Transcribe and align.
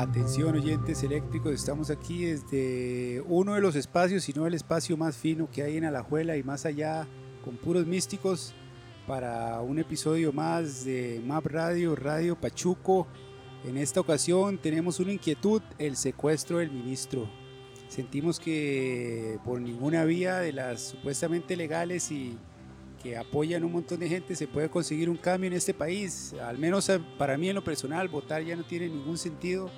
Atención 0.00 0.54
oyentes 0.54 1.02
eléctricos, 1.02 1.52
estamos 1.52 1.90
aquí 1.90 2.26
desde 2.26 3.20
uno 3.26 3.54
de 3.54 3.60
los 3.60 3.74
espacios, 3.74 4.22
si 4.22 4.32
no 4.32 4.46
el 4.46 4.54
espacio 4.54 4.96
más 4.96 5.16
fino 5.16 5.50
que 5.50 5.64
hay 5.64 5.76
en 5.76 5.84
Alajuela 5.84 6.36
y 6.36 6.44
más 6.44 6.66
allá, 6.66 7.08
con 7.44 7.56
puros 7.56 7.84
místicos, 7.84 8.54
para 9.08 9.60
un 9.60 9.80
episodio 9.80 10.32
más 10.32 10.84
de 10.84 11.20
Map 11.26 11.46
Radio, 11.46 11.96
Radio 11.96 12.40
Pachuco. 12.40 13.08
En 13.64 13.76
esta 13.76 13.98
ocasión 13.98 14.58
tenemos 14.58 15.00
una 15.00 15.10
inquietud, 15.10 15.62
el 15.80 15.96
secuestro 15.96 16.58
del 16.58 16.70
ministro. 16.70 17.28
Sentimos 17.88 18.38
que 18.38 19.40
por 19.44 19.60
ninguna 19.60 20.04
vía 20.04 20.36
de 20.36 20.52
las 20.52 20.80
supuestamente 20.80 21.56
legales 21.56 22.12
y 22.12 22.38
que 23.02 23.16
apoyan 23.16 23.64
un 23.64 23.72
montón 23.72 23.98
de 23.98 24.08
gente 24.08 24.36
se 24.36 24.46
puede 24.46 24.68
conseguir 24.68 25.10
un 25.10 25.16
cambio 25.16 25.48
en 25.48 25.54
este 25.54 25.74
país. 25.74 26.34
Al 26.40 26.56
menos 26.56 26.88
eh, 26.88 27.00
para 27.18 27.36
mí 27.36 27.48
en 27.48 27.56
lo 27.56 27.64
personal, 27.64 28.06
votar 28.06 28.44
ya 28.44 28.54
no 28.54 28.62
tiene 28.62 28.88
ningún 28.88 29.18
sentido. 29.18 29.68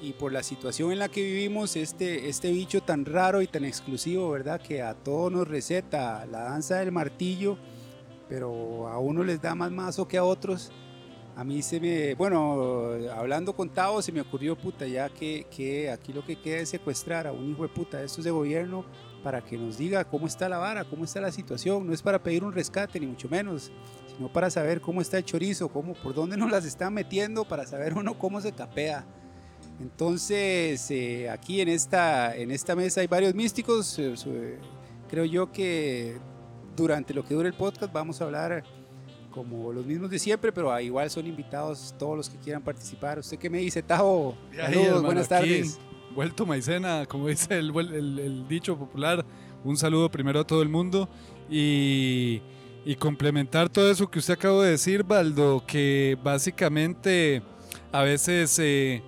Y 0.00 0.12
por 0.12 0.32
la 0.32 0.44
situación 0.44 0.92
en 0.92 1.00
la 1.00 1.08
que 1.08 1.22
vivimos, 1.22 1.74
este, 1.74 2.28
este 2.28 2.52
bicho 2.52 2.80
tan 2.80 3.04
raro 3.04 3.42
y 3.42 3.48
tan 3.48 3.64
exclusivo, 3.64 4.30
¿verdad? 4.30 4.60
Que 4.60 4.80
a 4.80 4.94
todos 4.94 5.32
nos 5.32 5.48
receta 5.48 6.24
la 6.26 6.44
danza 6.44 6.76
del 6.76 6.92
martillo, 6.92 7.58
pero 8.28 8.86
a 8.86 8.98
uno 9.00 9.24
les 9.24 9.42
da 9.42 9.56
más 9.56 9.72
mazo 9.72 10.06
que 10.06 10.16
a 10.16 10.24
otros. 10.24 10.70
A 11.34 11.44
mí 11.44 11.62
se 11.62 11.80
me, 11.80 12.14
bueno, 12.14 12.92
hablando 13.16 13.54
con 13.54 13.70
Tavo 13.70 14.02
se 14.02 14.12
me 14.12 14.20
ocurrió, 14.20 14.56
puta, 14.56 14.86
ya 14.86 15.08
que, 15.08 15.46
que 15.50 15.90
aquí 15.90 16.12
lo 16.12 16.24
que 16.24 16.40
queda 16.40 16.58
es 16.58 16.68
secuestrar 16.68 17.26
a 17.26 17.32
un 17.32 17.50
hijo 17.50 17.62
de 17.62 17.68
puta 17.68 17.98
de 17.98 18.06
estos 18.06 18.24
de 18.24 18.30
gobierno 18.30 18.84
para 19.22 19.40
que 19.40 19.56
nos 19.56 19.78
diga 19.78 20.04
cómo 20.04 20.26
está 20.26 20.48
la 20.48 20.58
vara, 20.58 20.84
cómo 20.84 21.04
está 21.04 21.20
la 21.20 21.32
situación. 21.32 21.86
No 21.86 21.92
es 21.92 22.02
para 22.02 22.22
pedir 22.22 22.44
un 22.44 22.52
rescate, 22.52 23.00
ni 23.00 23.06
mucho 23.06 23.28
menos, 23.28 23.70
sino 24.16 24.32
para 24.32 24.50
saber 24.50 24.80
cómo 24.80 25.00
está 25.00 25.18
el 25.18 25.24
chorizo, 25.24 25.68
cómo, 25.68 25.94
por 25.94 26.14
dónde 26.14 26.36
nos 26.36 26.50
las 26.50 26.64
están 26.64 26.94
metiendo, 26.94 27.44
para 27.44 27.66
saber 27.66 27.94
uno 27.94 28.18
cómo 28.18 28.40
se 28.40 28.52
capea. 28.52 29.04
Entonces, 29.80 30.90
eh, 30.90 31.30
aquí 31.30 31.60
en 31.60 31.68
esta, 31.68 32.34
en 32.36 32.50
esta 32.50 32.74
mesa 32.74 33.00
hay 33.00 33.06
varios 33.06 33.34
místicos. 33.34 33.98
Eh, 33.98 34.14
eh, 34.26 34.58
creo 35.08 35.24
yo 35.24 35.52
que 35.52 36.16
durante 36.76 37.14
lo 37.14 37.24
que 37.24 37.34
dure 37.34 37.48
el 37.48 37.54
podcast 37.54 37.92
vamos 37.92 38.20
a 38.20 38.24
hablar 38.24 38.64
como 39.30 39.72
los 39.72 39.86
mismos 39.86 40.10
de 40.10 40.18
siempre, 40.18 40.50
pero 40.52 40.78
igual 40.80 41.10
son 41.10 41.26
invitados 41.26 41.94
todos 41.98 42.16
los 42.16 42.28
que 42.28 42.38
quieran 42.38 42.62
participar. 42.62 43.18
¿Usted 43.18 43.38
qué 43.38 43.48
me 43.48 43.58
dice, 43.58 43.82
Tajo? 43.82 44.36
Saludos, 44.56 45.02
buenas 45.02 45.28
tardes 45.28 45.78
vuelto 46.18 46.44
maicena, 46.46 47.06
como 47.06 47.28
dice 47.28 47.58
el, 47.58 47.70
el, 47.78 48.48
dicho 48.48 48.76
popular. 48.76 49.24
Un 49.62 49.76
saludo 49.76 50.10
primero 50.10 50.40
a 50.40 50.44
todo 50.44 50.62
el 50.62 50.68
mundo 50.68 51.08
y, 51.48 52.42
y, 52.84 52.96
complementar 52.96 53.68
todo 53.68 53.88
eso 53.88 54.10
que 54.10 54.18
usted 54.18 54.34
acabó 54.34 54.62
de 54.62 54.72
decir, 54.72 55.04
Baldo, 55.04 55.62
que 55.64 56.16
básicamente 56.22 57.40
a 57.92 58.02
veces 58.02 58.58
eh, 58.58 59.00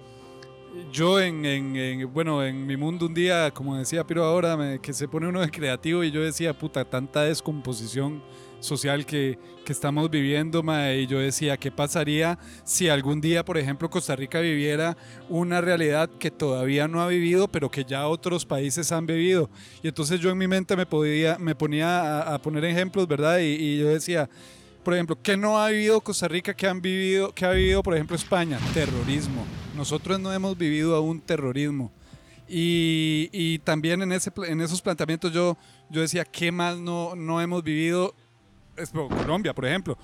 yo 0.92 1.20
en, 1.20 1.44
en, 1.44 2.12
bueno, 2.12 2.44
en 2.44 2.66
mi 2.66 2.76
mundo 2.76 3.06
un 3.06 3.14
día, 3.14 3.50
como 3.50 3.76
decía 3.76 4.06
Piro 4.06 4.24
ahora, 4.24 4.78
que 4.80 4.92
se 4.92 5.08
pone 5.08 5.28
uno 5.28 5.40
de 5.40 5.50
creativo 5.50 6.04
y 6.04 6.10
yo 6.10 6.22
decía, 6.22 6.56
puta, 6.56 6.84
tanta 6.84 7.22
descomposición 7.22 8.22
social 8.60 9.06
que, 9.06 9.38
que 9.64 9.72
estamos 9.72 10.10
viviendo, 10.10 10.62
y 10.94 11.06
yo 11.06 11.18
decía, 11.18 11.56
¿qué 11.56 11.70
pasaría 11.70 12.38
si 12.64 12.88
algún 12.88 13.20
día, 13.20 13.44
por 13.44 13.58
ejemplo, 13.58 13.90
Costa 13.90 14.14
Rica 14.14 14.40
viviera 14.40 14.96
una 15.28 15.60
realidad 15.60 16.08
que 16.18 16.30
todavía 16.30 16.86
no 16.86 17.00
ha 17.00 17.08
vivido, 17.08 17.48
pero 17.48 17.70
que 17.70 17.84
ya 17.84 18.06
otros 18.06 18.44
países 18.44 18.92
han 18.92 19.06
vivido? 19.06 19.50
Y 19.82 19.88
entonces 19.88 20.20
yo 20.20 20.30
en 20.30 20.38
mi 20.38 20.46
mente 20.46 20.76
me, 20.76 20.86
podía, 20.86 21.38
me 21.38 21.54
ponía 21.54 22.20
a, 22.34 22.40
poner 22.40 22.64
ejemplos, 22.64 23.08
¿verdad? 23.08 23.38
Y, 23.38 23.54
y, 23.54 23.78
yo 23.78 23.88
decía, 23.88 24.28
por 24.84 24.94
ejemplo, 24.94 25.18
¿qué 25.20 25.36
no 25.36 25.58
ha 25.58 25.70
vivido 25.70 26.00
Costa 26.00 26.28
Rica 26.28 26.54
que, 26.54 26.66
han 26.66 26.80
vivido, 26.80 27.34
que 27.34 27.44
ha 27.44 27.50
vivido, 27.50 27.82
por 27.82 27.94
ejemplo, 27.94 28.16
España? 28.16 28.58
Terrorismo. 28.74 29.44
Nosotros 29.80 30.20
no 30.20 30.30
hemos 30.30 30.58
vivido 30.58 30.94
aún 30.94 31.22
terrorismo. 31.22 31.90
Y, 32.46 33.30
y, 33.32 33.60
también 33.60 34.02
en, 34.02 34.12
ese, 34.12 34.30
en 34.46 34.60
esos 34.60 34.82
planteamientos 34.82 35.32
yo, 35.32 35.56
yo 35.88 36.02
decía, 36.02 36.22
¿qué 36.26 36.52
más 36.52 36.76
no, 36.76 37.16
no 37.16 37.40
hemos 37.40 37.64
vivido? 37.64 38.14
Colombia, 38.92 39.54
por 39.54 39.64
ejemplo, 39.64 39.96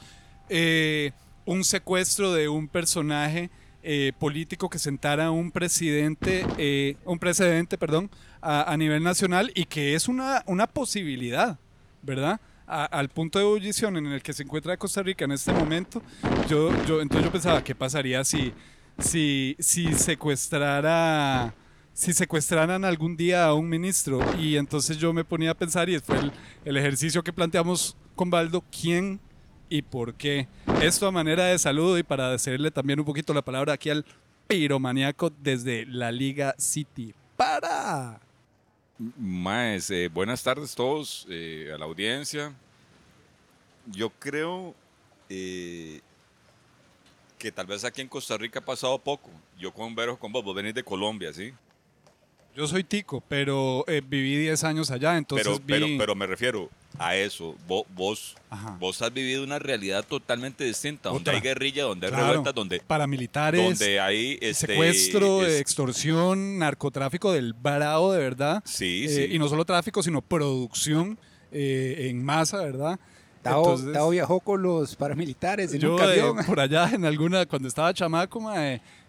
eh, 0.49 1.13
un 1.45 1.63
secuestro 1.63 2.33
de 2.33 2.49
un 2.49 2.69
personaje 2.69 3.51
eh, 3.83 4.15
político 4.19 4.71
que 4.71 4.79
sentara 4.79 5.31
un 5.31 5.51
presidente, 5.51 6.47
eh, 6.57 6.97
un 7.05 7.19
precedente, 7.19 7.77
perdón, 7.77 8.11
a, 8.41 8.75
nivel 8.79 9.03
nacional 9.03 9.53
y 9.55 9.67
que 9.67 9.95
es 9.95 10.09
una, 10.09 10.43
una 10.47 10.67
posibilidad, 10.67 11.59
¿verdad? 12.01 12.41
al 12.67 13.11
punto 13.11 13.39
de 13.39 13.45
ebullición 13.45 13.99
en 13.99 14.07
el 14.07 14.23
que 14.23 14.33
se 14.33 14.43
encuentra 14.43 14.77
Costa 14.79 15.03
Rica 15.03 15.27
en 15.27 15.33
este 15.33 15.53
momento, 15.53 16.03
yo, 16.49 16.71
yo, 16.87 17.03
entonces 17.03 17.27
yo 17.27 17.31
pensaba, 17.31 17.63
¿qué 17.63 17.75
pasaría 17.75 18.25
si, 18.25 18.53
si, 18.99 19.57
si 19.59 19.93
secuestrara 19.95 21.55
si 21.97 22.13
secuestraran 22.13 22.85
algún 22.85 23.17
día 23.17 23.47
a 23.47 23.55
un 23.55 23.71
ministro. 23.71 24.21
Y 24.39 24.57
entonces 24.57 24.99
yo 24.99 25.15
me 25.15 25.25
ponía 25.25 25.53
a 25.53 25.55
pensar, 25.55 25.89
y 25.89 25.99
fue 25.99 26.19
el, 26.19 26.33
el 26.67 26.77
ejercicio 26.77 27.25
que 27.25 27.33
planteamos 27.33 27.97
con 28.15 28.29
Baldo, 28.29 28.63
¿quién 28.71 29.19
y 29.71 29.81
por 29.81 30.15
qué? 30.15 30.47
Esto 30.83 31.07
a 31.07 31.11
manera 31.11 31.47
de 31.47 31.59
saludo 31.59 31.97
y 31.99 32.03
para 32.03 32.31
decirle 32.31 32.71
también 32.71 33.01
un 33.01 33.07
poquito 33.07 33.33
la 33.33 33.41
palabra 33.41 33.73
aquí 33.73 33.89
al 33.89 34.05
piromaniaco 34.47 35.33
desde 35.41 35.87
la 35.87 36.13
Liga 36.13 36.55
City. 36.59 37.15
¡Para! 37.35 38.21
Maes, 39.19 39.91
eh, 39.91 40.09
buenas 40.09 40.43
tardes 40.43 40.75
todos, 40.75 41.27
eh, 41.31 41.71
a 41.75 41.79
la 41.79 41.87
audiencia. 41.87 42.55
Yo 43.87 44.11
creo 44.11 44.75
eh, 45.29 46.01
que 47.39 47.53
tal 47.53 47.67
vez 47.67 47.85
aquí 47.85 48.01
en 48.01 48.09
Costa 48.09 48.37
Rica 48.37 48.61
ha 48.61 48.65
pasado 48.65 48.99
poco. 48.99 49.31
Yo 49.59 49.73
con 49.73 49.95
Vero, 49.95 50.19
con 50.19 50.33
vos, 50.33 50.45
vos 50.45 50.55
venís 50.55 50.75
de 50.75 50.83
Colombia, 50.83 51.33
¿sí? 51.33 51.53
Yo 52.57 52.67
soy 52.67 52.85
tico, 52.85 53.23
pero 53.29 53.85
eh, 53.87 54.01
viví 54.07 54.35
10 54.39 54.65
años 54.65 54.91
allá, 54.91 55.19
entonces 55.19 55.61
pero, 55.67 55.87
pero, 55.99 56.15
me 56.15 56.27
refiero 56.27 56.71
a 56.99 57.15
eso. 57.15 57.55
Vos, 57.69 57.85
vos, 57.95 59.03
has 59.03 59.13
vivido 59.13 59.45
una 59.45 59.59
realidad 59.59 60.07
totalmente 60.09 60.65
distinta, 60.65 61.11
donde 61.11 61.31
hay 61.33 61.41
guerrilla, 61.43 61.83
donde 61.83 62.07
hay 62.07 62.15
revueltas, 62.15 62.55
donde... 62.55 62.81
Paramilitares, 62.81 63.63
donde 63.63 64.01
hay... 64.01 64.39
Este, 64.41 64.69
secuestro, 64.69 65.47
extorsión, 65.47 66.59
narcotráfico 66.59 67.31
del 67.31 67.53
bravo, 67.53 68.15
de 68.15 68.21
verdad. 68.21 68.63
Sí, 68.65 69.05
eh, 69.05 69.09
sí. 69.09 69.35
Y 69.35 69.39
no 69.39 69.49
solo 69.49 69.67
tráfico, 69.67 70.03
sino 70.03 70.23
producción 70.23 71.19
eh, 71.53 72.09
en 72.09 72.25
masa, 72.25 72.65
¿verdad? 72.65 72.99
Tao, 73.47 74.11
viajó 74.11 74.41
con 74.41 74.63
los 74.63 74.97
paramilitares 74.97 75.73
en 75.75 75.81
yo, 75.81 75.97
un 75.97 76.45
por 76.47 76.61
allá, 76.61 76.91
en 76.93 77.05
alguna, 77.05 77.47
cuando 77.47 77.69
estaba 77.69 77.93
chamaco, 77.95 78.41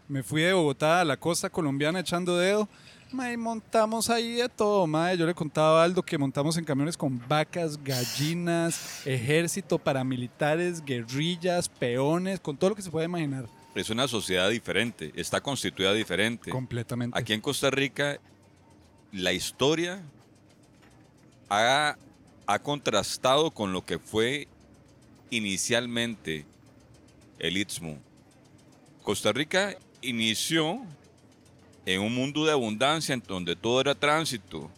me 0.08 0.24
fui 0.24 0.42
de 0.42 0.54
Bogotá 0.54 1.02
a 1.02 1.06
la 1.06 1.18
costa 1.18 1.50
colombiana 1.50 2.00
echando 2.00 2.38
dedo 2.38 2.68
y 3.12 3.38
montamos 3.38 4.10
ahí 4.10 4.34
de 4.34 4.50
todo, 4.50 4.86
mae. 4.86 5.18
Yo 5.18 5.26
le 5.26 5.34
contaba 5.34 5.82
a 5.82 5.86
Aldo 5.86 6.04
que 6.04 6.18
montamos 6.18 6.58
en 6.58 6.66
camiones 6.66 6.98
con 6.98 7.22
vacas, 7.28 7.82
gallinas, 7.82 9.06
ejército, 9.06 9.80
paramilitares, 9.80 10.84
guerrillas, 10.84 11.70
peones, 11.70 12.40
con 12.40 12.58
todo 12.58 12.72
lo 12.72 12.76
que 12.76 12.82
se 12.82 12.92
puede 12.92 13.06
imaginar. 13.06 13.46
Es 13.76 13.90
una 13.90 14.08
sociedad 14.08 14.50
diferente, 14.50 15.12
está 15.16 15.40
constituida 15.40 15.94
diferente. 15.94 16.52
Completamente. 16.52 17.18
Aquí 17.18 17.34
en 17.34 17.42
Costa 17.42 17.70
Rica, 17.70 18.20
la 19.12 19.32
historia 19.32 20.02
ha, 21.50 21.96
ha 22.48 22.60
contrastado 22.60 23.52
con 23.52 23.74
lo 23.74 23.86
que 23.86 24.00
fue 24.00 24.48
inicialmente 25.30 26.46
el 27.40 27.58
Istmo. 27.58 28.00
Costa 29.04 29.34
Rica 29.34 29.78
inició 30.02 30.82
en 31.86 32.02
un 32.02 32.16
mundo 32.16 32.46
de 32.46 32.54
abundancia 32.54 33.14
en 33.14 33.22
donde 33.26 33.56
todo 33.56 33.82
era 33.82 33.96
tránsito, 33.96 34.72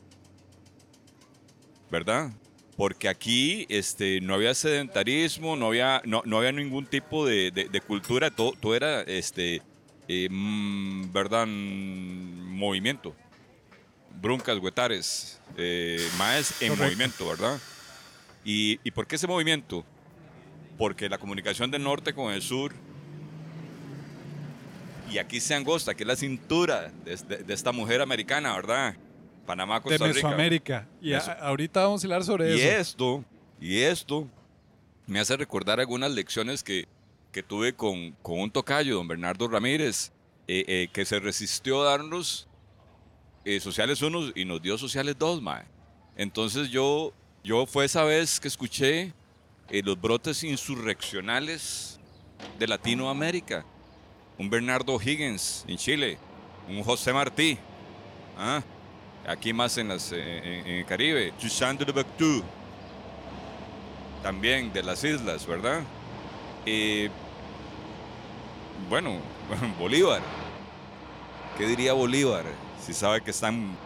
¿verdad? 1.92 2.32
Porque 2.76 3.08
aquí 3.08 3.66
este, 3.70 4.20
no 4.22 4.34
había 4.34 4.54
sedentarismo, 4.56 5.56
no 5.56 5.68
había, 5.68 6.02
no, 6.06 6.24
no 6.26 6.38
había 6.38 6.52
ningún 6.52 6.86
tipo 6.86 7.26
de, 7.26 7.82
cultura, 7.86 8.32
todo, 8.32 8.54
todo, 8.54 8.76
era, 8.76 9.02
este, 9.02 9.62
eh, 10.08 10.28
mm, 10.30 11.12
¿verdad? 11.12 11.46
Movimiento. 11.48 13.16
Bruncas, 14.22 14.58
huetares, 14.58 15.40
eh, 15.58 16.08
más 16.18 16.62
en 16.62 16.78
movimiento, 16.78 17.28
¿verdad? 17.28 17.60
¿Y, 18.44 18.80
¿Y 18.84 18.92
por 18.92 19.08
qué 19.08 19.16
ese 19.16 19.28
movimiento? 19.28 19.86
Porque 20.78 21.10
la 21.10 21.18
comunicación 21.18 21.72
del 21.72 21.84
norte 21.84 22.14
con 22.14 22.34
el 22.34 22.42
sur 22.42 22.74
y 25.12 25.18
aquí 25.18 25.40
se 25.40 25.56
angosta, 25.56 25.96
que 25.96 26.04
es 26.04 26.08
la 26.08 26.16
cintura 26.16 26.92
de, 27.04 27.54
esta 27.54 27.72
mujer 27.72 28.02
americana, 28.02 28.54
¿verdad? 28.56 28.96
Panamá, 29.46 29.82
Costa 29.82 30.08
de 30.08 30.14
Mesoamérica. 30.14 30.88
Y 31.02 31.14
ahorita 31.14 31.84
vamos 31.84 32.04
a 32.04 32.08
hablar 32.08 32.24
sobre 32.24 32.56
y 32.56 32.62
eso. 32.62 32.80
Esto, 32.80 33.26
y 33.60 33.80
esto 33.80 34.28
me 35.08 35.20
hace 35.20 35.36
recordar 35.36 35.80
algunas 35.80 36.12
lecciones 36.12 36.64
que, 36.64 36.88
que 37.32 37.42
tuve 37.42 37.74
con, 37.74 38.12
con 38.22 38.40
un 38.40 38.52
tocayo, 38.52 38.96
don 38.96 39.08
Bernardo 39.08 39.48
Ramírez, 39.48 40.12
eh, 40.48 40.66
eh, 40.68 40.90
que 40.94 41.06
se 41.06 41.20
resistió 41.20 41.82
a 41.82 41.92
darnos 41.92 42.48
eh, 43.46 43.60
sociales 43.60 44.02
unos 44.02 44.32
y 44.36 44.46
nos 44.46 44.62
dio 44.62 44.78
sociales 44.78 45.16
dos, 45.18 45.42
mae. 45.42 45.64
Entonces 46.16 46.70
yo, 46.70 47.14
yo 47.44 47.66
fue 47.66 47.86
esa 47.86 48.04
vez 48.04 48.40
que 48.40 48.48
escuché 48.48 49.14
los 49.72 50.00
brotes 50.00 50.44
insurreccionales 50.44 52.00
de 52.58 52.68
Latinoamérica 52.68 53.66
un 54.40 54.50
Bernardo 54.50 55.00
Higgins 55.00 55.66
en 55.68 55.78
Chile, 55.78 56.18
un 56.68 56.82
José 56.82 57.12
Martí. 57.12 57.58
¿ah? 58.38 58.64
Aquí 59.28 59.52
más 59.52 59.78
en, 59.78 59.90
las, 59.90 60.14
en, 60.14 60.66
el 60.66 60.86
Caribe. 60.86 61.34
de 61.38 62.06
También 64.24 64.72
de 64.72 64.82
las 64.82 65.04
islas, 65.04 65.46
¿verdad? 65.46 65.82
Y 66.66 67.10
bueno, 68.90 69.18
Bolívar. 69.80 70.22
¿Qué 71.58 71.68
diría 71.68 71.92
Bolívar 71.92 72.46
si 72.90 72.96
sabe 72.96 73.22
que 73.22 73.30
están 73.30 73.78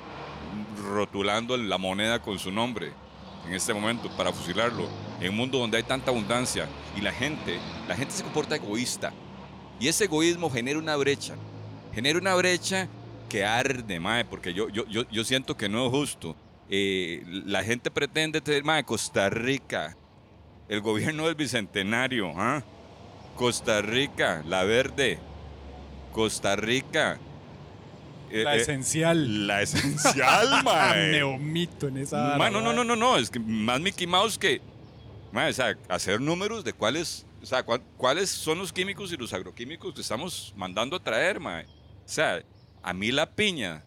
rotulando 0.81 1.57
la 1.57 1.77
moneda 1.77 2.21
con 2.21 2.39
su 2.39 2.53
nombre 2.53 2.93
en 3.45 3.53
este 3.53 3.73
momento 3.73 4.09
para 4.15 4.31
fusilarlo? 4.31 4.87
En 5.19 5.31
un 5.31 5.35
mundo 5.35 5.57
donde 5.57 5.75
hay 5.75 5.83
tanta 5.83 6.09
abundancia 6.09 6.69
y 6.95 7.01
la 7.01 7.11
gente, 7.11 7.59
la 7.89 7.97
gente 7.97 8.13
se 8.13 8.23
comporta 8.23 8.55
egoísta. 8.55 9.11
Y 9.77 9.89
ese 9.89 10.05
egoísmo 10.05 10.49
genera 10.49 10.79
una 10.79 10.95
brecha. 10.95 11.35
Genera 11.93 12.17
una 12.17 12.33
brecha 12.35 12.87
que 13.27 13.43
arde, 13.43 13.99
mae, 13.99 14.23
porque 14.23 14.53
yo, 14.53 14.69
yo, 14.69 14.87
yo, 14.87 15.03
yo 15.11 15.23
siento 15.25 15.57
que 15.57 15.67
no 15.67 15.85
es 15.85 15.91
justo. 15.91 16.37
Eh, 16.69 17.23
la 17.27 17.61
gente 17.61 17.91
pretende 17.91 18.39
tener, 18.39 18.63
mae, 18.63 18.85
Costa 18.85 19.29
Rica, 19.29 19.97
el 20.69 20.79
gobierno 20.79 21.25
del 21.25 21.35
Bicentenario, 21.35 22.31
¿ah? 22.37 22.63
Costa 23.35 23.81
Rica, 23.81 24.43
la 24.45 24.63
verde, 24.63 25.19
Costa 26.13 26.55
Rica. 26.55 27.19
Eh, 28.33 28.43
la 28.43 28.55
eh, 28.57 28.61
esencial. 28.61 29.47
La 29.47 29.61
esencial, 29.61 30.63
mae. 30.63 31.11
Neomito 31.11 31.87
en 31.87 31.97
esa. 31.97 32.35
no, 32.35 32.61
no, 32.61 32.73
no, 32.73 32.83
no, 32.83 32.95
no. 32.95 33.17
Es 33.17 33.29
que 33.29 33.39
más 33.39 33.79
Mickey 33.79 34.07
Mouse 34.07 34.39
que. 34.39 34.59
Mae, 35.31 35.51
o 35.51 35.53
sea, 35.53 35.77
hacer 35.87 36.19
números 36.19 36.63
de 36.63 36.73
cuáles. 36.73 37.27
O 37.43 37.45
sea, 37.45 37.63
cuáles 37.63 38.31
son 38.31 38.57
los 38.57 38.73
químicos 38.73 39.11
y 39.13 39.17
los 39.17 39.33
agroquímicos 39.33 39.93
que 39.93 40.01
estamos 40.01 40.51
mandando 40.57 40.95
a 40.95 40.99
traer, 40.99 41.39
mae. 41.39 41.65
O 41.65 41.67
sea, 42.05 42.43
a 42.81 42.93
mí 42.93 43.11
la 43.11 43.29
piña, 43.29 43.83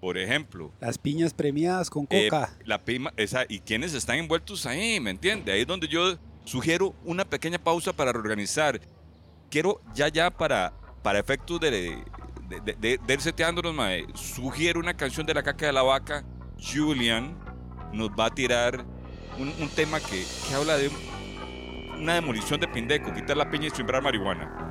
por 0.00 0.18
ejemplo. 0.18 0.70
Las 0.80 0.98
piñas 0.98 1.32
premiadas 1.32 1.88
con 1.88 2.06
eh, 2.10 2.28
coca. 2.28 2.52
la 2.66 2.84
pima, 2.84 3.14
esa, 3.16 3.46
y 3.48 3.60
quiénes 3.60 3.94
están 3.94 4.18
envueltos 4.18 4.66
ahí, 4.66 5.00
¿me 5.00 5.10
entiende? 5.10 5.52
Ahí 5.52 5.62
es 5.62 5.66
donde 5.66 5.88
yo 5.88 6.18
sugiero 6.44 6.94
una 7.04 7.24
pequeña 7.24 7.58
pausa 7.58 7.92
para 7.92 8.12
reorganizar. 8.12 8.80
Quiero 9.48 9.80
ya, 9.94 10.08
ya 10.08 10.30
para, 10.30 10.74
para 11.02 11.18
efectos 11.20 11.60
de, 11.60 12.02
de, 12.48 12.60
de, 12.60 12.98
de 12.98 13.72
mae, 13.72 14.06
sugiero 14.14 14.80
una 14.80 14.94
canción 14.94 15.26
de 15.26 15.34
la 15.34 15.42
caca 15.42 15.66
de 15.66 15.72
la 15.72 15.82
vaca. 15.82 16.24
Julian 16.58 17.38
nos 17.92 18.10
va 18.10 18.26
a 18.26 18.30
tirar 18.30 18.84
un, 19.38 19.68
tema 19.68 20.00
que, 20.00 20.24
que, 20.48 20.54
habla 20.54 20.76
de 20.76 20.90
una 21.96 22.14
demolición 22.14 22.58
de 22.58 22.66
Pindeco, 22.68 23.12
quitar 23.12 23.36
la 23.36 23.50
piña 23.50 23.66
y 23.66 23.70
sembrar 23.70 24.02
marihuana. 24.02 24.67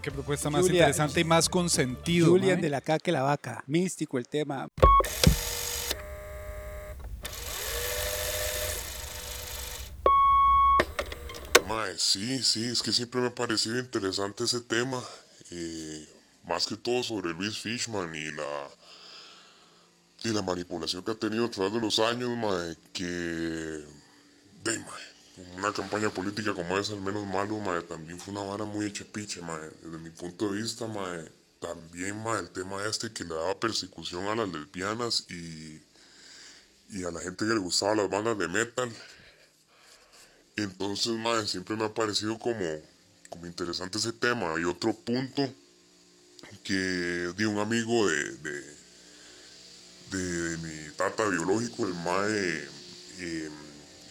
Qué 0.00 0.10
propuesta 0.10 0.48
más 0.48 0.66
interesante 0.66 1.20
y 1.20 1.24
más 1.24 1.48
consentido. 1.48 2.28
Julian 2.28 2.60
de 2.60 2.70
la 2.70 2.80
caca 2.80 3.12
la 3.12 3.22
vaca. 3.22 3.62
Místico 3.66 4.18
el 4.18 4.26
tema. 4.26 4.68
Mae, 11.68 11.98
sí, 11.98 12.42
sí, 12.42 12.64
es 12.64 12.82
que 12.82 12.92
siempre 12.92 13.20
me 13.20 13.28
ha 13.28 13.34
parecido 13.34 13.78
interesante 13.78 14.44
ese 14.44 14.60
tema. 14.60 15.02
Eh, 15.50 16.08
más 16.44 16.66
que 16.66 16.76
todo 16.76 17.02
sobre 17.02 17.30
Luis 17.30 17.58
Fishman 17.58 18.14
y 18.14 18.30
la 18.32 18.68
y 20.24 20.28
la 20.28 20.42
manipulación 20.42 21.02
que 21.02 21.10
ha 21.10 21.14
tenido 21.14 21.46
a 21.46 21.50
través 21.50 21.72
de 21.72 21.80
los 21.80 21.98
años, 21.98 22.30
mae, 22.36 22.76
que 22.92 23.04
de, 23.04 24.78
mae, 24.78 25.11
una 25.56 25.72
campaña 25.72 26.10
política 26.10 26.52
como 26.52 26.78
esa, 26.78 26.92
al 26.92 27.00
menos 27.00 27.26
malo, 27.26 27.58
mae, 27.58 27.82
también 27.82 28.18
fue 28.18 28.32
una 28.32 28.42
vara 28.42 28.64
muy 28.64 28.86
hecha 28.86 29.04
piche, 29.04 29.40
mae. 29.40 29.70
Desde 29.82 29.98
mi 29.98 30.10
punto 30.10 30.52
de 30.52 30.60
vista, 30.60 30.86
mae, 30.86 31.30
también, 31.58 32.22
mae, 32.22 32.40
el 32.40 32.50
tema 32.50 32.84
este 32.84 33.12
que 33.12 33.24
le 33.24 33.34
daba 33.34 33.58
persecución 33.58 34.26
a 34.26 34.34
las 34.34 34.48
lesbianas 34.48 35.26
y, 35.30 35.80
y 36.90 37.04
a 37.04 37.10
la 37.10 37.20
gente 37.20 37.46
que 37.46 37.54
le 37.54 37.60
gustaba 37.60 37.94
las 37.94 38.10
bandas 38.10 38.36
de 38.38 38.48
metal. 38.48 38.92
Entonces, 40.56 41.12
mae, 41.12 41.46
siempre 41.46 41.76
me 41.76 41.84
ha 41.84 41.94
parecido 41.94 42.38
como, 42.38 42.82
como 43.30 43.46
interesante 43.46 43.98
ese 43.98 44.12
tema. 44.12 44.54
Y 44.60 44.64
otro 44.64 44.92
punto 44.92 45.48
que 46.62 46.74
de 46.74 47.46
un 47.46 47.58
amigo 47.58 48.06
de, 48.06 48.36
de, 48.36 48.60
de, 50.10 50.56
mi 50.58 50.90
tata 50.96 51.26
biológico, 51.26 51.86
el 51.86 51.94
mae, 51.94 52.68
eh, 53.18 53.50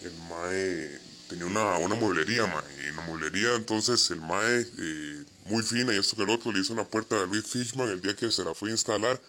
el 0.02 0.12
mae 0.28 1.01
tenía 1.32 1.46
una, 1.46 1.78
una 1.78 1.94
mueblería, 1.94 2.46
mae. 2.46 2.62
Y 2.84 2.88
en 2.88 2.96
la 2.96 3.02
mueblería, 3.02 3.54
entonces, 3.54 4.10
el 4.10 4.20
mae, 4.20 4.66
eh, 4.78 5.24
muy 5.46 5.62
fina 5.62 5.94
y 5.94 5.98
esto 5.98 6.14
que 6.16 6.24
el 6.24 6.30
otro, 6.30 6.52
le 6.52 6.60
hizo 6.60 6.74
una 6.74 6.84
puerta 6.84 7.20
a 7.20 7.26
Luis 7.26 7.46
Fishman 7.46 7.88
el 7.88 8.02
día 8.02 8.14
que 8.14 8.30
se 8.30 8.44
la 8.44 8.54
fue 8.54 8.68
a 8.68 8.72
instalar. 8.72 9.20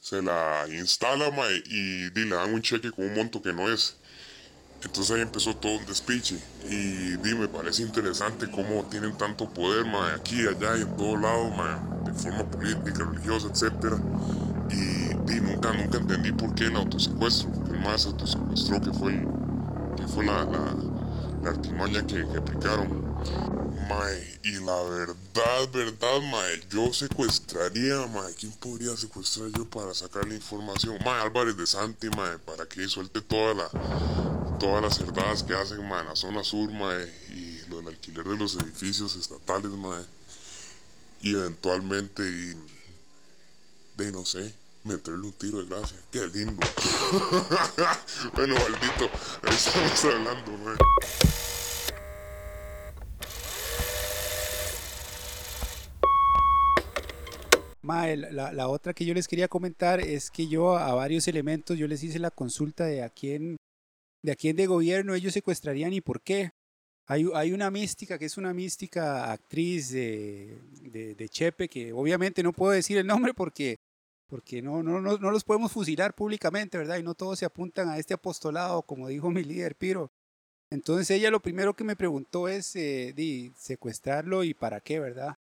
Se 0.00 0.22
la 0.22 0.66
instala, 0.68 1.30
mae, 1.30 1.62
y, 1.66 2.10
le 2.10 2.28
dan 2.28 2.54
un 2.54 2.62
cheque 2.62 2.90
con 2.92 3.04
un 3.04 3.14
monto 3.14 3.42
que 3.42 3.52
no 3.52 3.70
es. 3.70 3.96
Entonces 4.82 5.14
ahí 5.14 5.22
empezó 5.22 5.54
todo 5.56 5.76
un 5.76 5.86
despiche. 5.86 6.38
Y 6.68 7.16
di, 7.16 7.34
me 7.34 7.48
parece 7.48 7.82
interesante 7.82 8.48
cómo 8.50 8.88
tienen 8.88 9.16
tanto 9.18 9.52
poder, 9.52 9.84
mae, 9.86 10.14
aquí, 10.14 10.46
allá 10.46 10.76
y 10.76 10.82
en 10.82 10.96
todos 10.96 11.20
lados, 11.20 11.52
mae, 11.56 12.12
de 12.12 12.18
forma 12.18 12.48
política, 12.48 13.04
religiosa, 13.04 13.48
etcétera 13.52 13.98
Y, 14.70 15.32
y 15.32 15.40
nunca, 15.40 15.72
nunca 15.72 15.98
entendí 15.98 16.32
por 16.32 16.54
qué 16.54 16.66
el 16.66 16.76
autosecuestro, 16.76 17.50
el 17.72 17.80
más 17.80 18.06
autosecuestró, 18.06 18.80
que 18.80 18.92
fue, 18.92 19.12
que 19.96 20.06
fue 20.06 20.24
la, 20.24 20.46
la 21.42 21.50
artimaña 21.50 22.06
que, 22.06 22.20
aplicaron. 22.20 23.10
Mae, 23.88 24.40
y 24.44 24.52
la 24.64 24.82
verdad, 24.82 25.68
verdad, 25.72 26.20
mae, 26.30 26.60
yo 26.70 26.92
secuestraría, 26.92 28.06
mae, 28.06 28.32
¿quién 28.34 28.52
podría 28.52 28.96
secuestrar 28.96 29.48
yo 29.50 29.68
para 29.68 29.94
sacar 29.94 30.26
la 30.28 30.34
información? 30.34 30.98
Mae, 31.04 31.20
Álvarez 31.20 31.56
de 31.56 31.66
Santi, 31.66 32.08
mae, 32.10 32.38
para 32.38 32.66
que 32.66 32.86
suelte 32.88 33.20
toda 33.20 33.54
la, 33.54 34.58
todas 34.58 34.82
las 34.82 34.96
cerdadas 34.96 35.42
que 35.42 35.54
hacen, 35.54 35.86
mae, 35.88 36.02
en 36.02 36.08
la 36.08 36.16
zona 36.16 36.44
sur, 36.44 36.70
mae, 36.70 37.06
y 37.30 37.60
lo 37.68 37.78
del 37.78 37.88
alquiler 37.88 38.24
de 38.24 38.36
los 38.36 38.54
edificios 38.56 39.16
estatales, 39.16 39.72
mae, 39.72 40.04
y 41.22 41.34
eventualmente, 41.34 42.22
y, 42.22 42.54
de 43.96 44.12
no 44.12 44.24
sé, 44.24 44.54
meterle 44.84 45.26
un 45.26 45.32
tiro 45.32 45.58
de 45.58 45.66
gracia, 45.66 45.98
qué 46.10 46.26
lindo. 46.28 46.54
bueno, 48.34 48.54
maldito, 48.54 49.10
ahí 49.42 49.54
estamos 49.54 50.04
hablando, 50.04 50.52
mae. 50.58 50.76
Mae, 57.82 58.16
la, 58.16 58.52
la 58.52 58.68
otra 58.68 58.94
que 58.94 59.04
yo 59.04 59.14
les 59.14 59.26
quería 59.26 59.48
comentar 59.48 60.00
es 60.00 60.30
que 60.30 60.46
yo 60.46 60.76
a 60.76 60.94
varios 60.94 61.26
elementos 61.28 61.76
yo 61.76 61.88
les 61.88 62.02
hice 62.02 62.18
la 62.18 62.30
consulta 62.30 62.84
de 62.84 63.02
a 63.02 63.10
quién 63.10 63.56
de 64.22 64.32
a 64.32 64.36
quién 64.36 64.54
de 64.54 64.66
gobierno 64.66 65.14
ellos 65.14 65.32
secuestrarían 65.32 65.92
y 65.92 66.00
por 66.00 66.22
qué. 66.22 66.50
Hay, 67.06 67.26
hay 67.34 67.52
una 67.52 67.70
mística 67.72 68.18
que 68.18 68.26
es 68.26 68.36
una 68.36 68.54
mística 68.54 69.32
actriz 69.32 69.90
de, 69.90 70.60
de 70.82 71.28
Chepe 71.28 71.68
que 71.68 71.92
obviamente 71.92 72.42
no 72.44 72.52
puedo 72.52 72.70
decir 72.70 72.98
el 72.98 73.06
nombre 73.06 73.34
porque 73.34 73.78
porque 74.30 74.62
no, 74.62 74.82
no, 74.82 75.00
no, 75.00 75.18
no 75.18 75.30
los 75.32 75.42
podemos 75.42 75.72
fusilar 75.72 76.14
públicamente, 76.14 76.78
¿verdad? 76.78 76.98
Y 76.98 77.02
no 77.02 77.14
todos 77.14 77.40
se 77.40 77.44
apuntan 77.44 77.88
a 77.88 77.98
este 77.98 78.14
apostolado, 78.14 78.82
como 78.82 79.08
dijo 79.08 79.28
mi 79.30 79.42
líder 79.42 79.74
Piro. 79.74 80.12
Entonces 80.70 81.10
ella 81.10 81.32
lo 81.32 81.40
primero 81.40 81.74
que 81.74 81.82
me 81.82 81.96
preguntó 81.96 82.46
es 82.46 82.76
eh, 82.76 83.12
di, 83.14 83.52
secuestrarlo 83.56 84.44
y 84.44 84.54
para 84.54 84.80
qué, 84.80 85.00
¿verdad? 85.00 85.36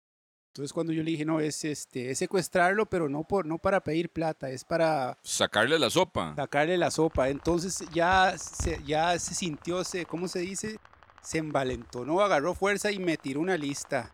Entonces 0.50 0.72
cuando 0.72 0.94
yo 0.94 1.01
le 1.01 1.12
dije, 1.12 1.25
no, 1.25 1.39
es, 1.39 1.65
este, 1.65 2.12
es 2.12 2.20
secuestrarlo, 2.20 2.86
pero 2.86 3.10
no, 3.10 3.24
por, 3.24 3.48
no 3.48 3.58
para 3.58 3.84
pedir 3.84 4.10
plata, 4.10 4.51
es 4.51 4.63
para 4.63 5.18
Sacarle 5.24 5.80
la 5.80 5.89
sopa. 5.89 6.36
sacarle 6.36 6.77
la 6.77 6.92
sopa. 6.92 7.30
Entonces 7.30 7.84
ya 7.92 8.38
se, 8.38 8.82
ya 8.86 9.18
se 9.18 9.34
sintió, 9.34 9.84
se, 9.84 10.06
¿cómo 10.06 10.27
se 10.27 10.39
dice? 10.39 10.77
Se 11.24 11.39
envalentonó, 11.39 12.22
agarró 12.22 12.54
fuerza 12.54 12.92
y 12.92 13.00
me 13.00 13.18
tiró 13.18 13.42
una 13.42 13.58
lista. 13.58 14.13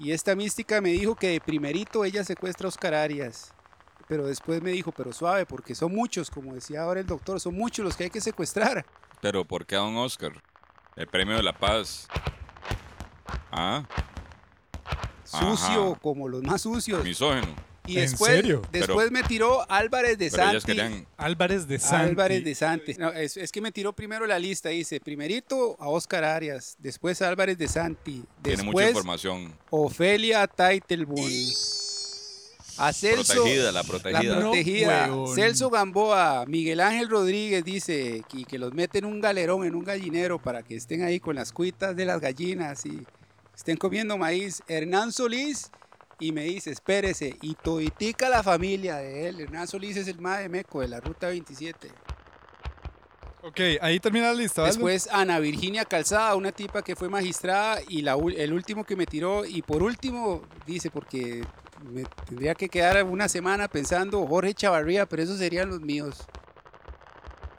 Y 0.00 0.10
esta 0.10 0.34
mística 0.34 0.80
me 0.80 0.90
dijo 0.90 1.14
que 1.14 1.28
de 1.28 1.40
primerito 1.40 2.04
ella 2.04 2.24
secuestra 2.24 2.66
a 2.66 2.68
Oscar 2.68 2.92
Arias. 2.92 3.54
Pero 4.08 4.26
después 4.26 4.62
me 4.62 4.70
dijo, 4.70 4.92
pero 4.92 5.12
suave, 5.12 5.46
porque 5.46 5.74
son 5.74 5.92
muchos, 5.94 6.30
como 6.30 6.54
decía 6.54 6.82
ahora 6.82 7.00
el 7.00 7.06
doctor, 7.06 7.40
son 7.40 7.54
muchos 7.54 7.84
los 7.84 7.96
que 7.96 8.04
hay 8.04 8.10
que 8.10 8.20
secuestrar. 8.20 8.86
Pero 9.20 9.44
¿por 9.44 9.66
qué 9.66 9.74
a 9.74 9.78
don 9.80 9.96
Oscar? 9.96 10.32
El 10.94 11.06
premio 11.08 11.36
de 11.36 11.42
la 11.42 11.52
paz. 11.52 12.06
Ah, 13.50 13.84
Sucio, 15.24 15.92
Ajá. 15.92 16.00
como 16.00 16.28
los 16.28 16.42
más 16.42 16.62
sucios. 16.62 17.02
misógeno. 17.02 17.48
Y 17.88 17.96
¿En 17.98 18.02
después, 18.10 18.32
serio? 18.32 18.62
después 18.72 19.12
me 19.12 19.22
tiró 19.22 19.68
Álvarez 19.70 20.18
de 20.18 20.28
Santi. 20.30 20.64
querían. 20.66 21.06
Álvarez 21.16 21.68
de 21.68 21.78
Santi. 21.78 22.10
Álvarez 22.10 22.44
de 22.44 22.54
Santi. 22.56 22.94
No, 22.94 23.10
es, 23.12 23.36
es 23.36 23.52
que 23.52 23.60
me 23.60 23.70
tiró 23.70 23.92
primero 23.92 24.26
la 24.26 24.38
lista. 24.40 24.70
Dice, 24.70 24.98
primerito 25.00 25.76
a 25.78 25.88
Oscar 25.88 26.24
Arias, 26.24 26.74
después 26.80 27.22
a 27.22 27.28
Álvarez 27.28 27.58
de 27.58 27.68
Santi, 27.68 28.24
Tiene 28.42 28.62
mucha 28.64 28.78
después 28.78 28.88
información. 28.88 29.54
Ofelia 29.70 30.46
Teitelbun. 30.48 31.16
A 32.78 32.92
Celso, 32.92 33.34
Protegida, 33.34 33.64
la 33.64 33.72
la 33.72 33.84
protegida. 33.84 34.38
protegida. 34.40 35.06
No, 35.06 35.14
huevón. 35.22 35.34
Celso 35.34 35.70
Gamboa, 35.70 36.44
Miguel 36.46 36.80
Ángel 36.80 37.08
Rodríguez 37.08 37.64
dice 37.64 38.22
que, 38.28 38.44
que 38.44 38.58
los 38.58 38.74
mete 38.74 38.98
en 38.98 39.06
un 39.06 39.20
galerón, 39.20 39.64
en 39.64 39.74
un 39.74 39.84
gallinero, 39.84 40.38
para 40.38 40.62
que 40.62 40.76
estén 40.76 41.02
ahí 41.02 41.18
con 41.18 41.36
las 41.36 41.52
cuitas 41.52 41.96
de 41.96 42.04
las 42.04 42.20
gallinas 42.20 42.84
y 42.84 43.06
estén 43.54 43.76
comiendo 43.76 44.18
maíz. 44.18 44.62
Hernán 44.68 45.12
Solís, 45.12 45.70
y 46.18 46.32
me 46.32 46.44
dice, 46.44 46.70
espérese, 46.70 47.36
y 47.40 47.54
toditica 47.54 48.28
la 48.28 48.42
familia 48.42 48.96
de 48.96 49.28
él. 49.28 49.40
Hernán 49.40 49.68
Solís 49.68 49.96
es 49.96 50.08
el 50.08 50.18
más 50.18 50.40
de 50.40 50.48
Meco 50.48 50.80
de 50.80 50.88
la 50.88 51.00
Ruta 51.00 51.28
27. 51.28 51.88
Ok, 53.42 53.60
ahí 53.80 54.00
termina 54.00 54.26
la 54.26 54.34
lista, 54.34 54.62
¿vale? 54.62 54.72
Después 54.72 55.08
Ana 55.12 55.38
Virginia 55.38 55.84
Calzada, 55.84 56.34
una 56.34 56.50
tipa 56.50 56.82
que 56.82 56.96
fue 56.96 57.08
magistrada 57.08 57.80
y 57.88 58.02
la, 58.02 58.16
el 58.36 58.52
último 58.52 58.82
que 58.84 58.96
me 58.96 59.06
tiró. 59.06 59.44
Y 59.44 59.62
por 59.62 59.84
último, 59.84 60.42
dice, 60.66 60.90
porque 60.90 61.44
me 61.82 62.04
tendría 62.26 62.54
que 62.54 62.68
quedar 62.68 63.02
una 63.04 63.28
semana 63.28 63.68
pensando 63.68 64.26
Jorge 64.26 64.54
Chavarría, 64.54 65.06
pero 65.06 65.22
esos 65.22 65.38
serían 65.38 65.68
los 65.68 65.80
míos. 65.80 66.26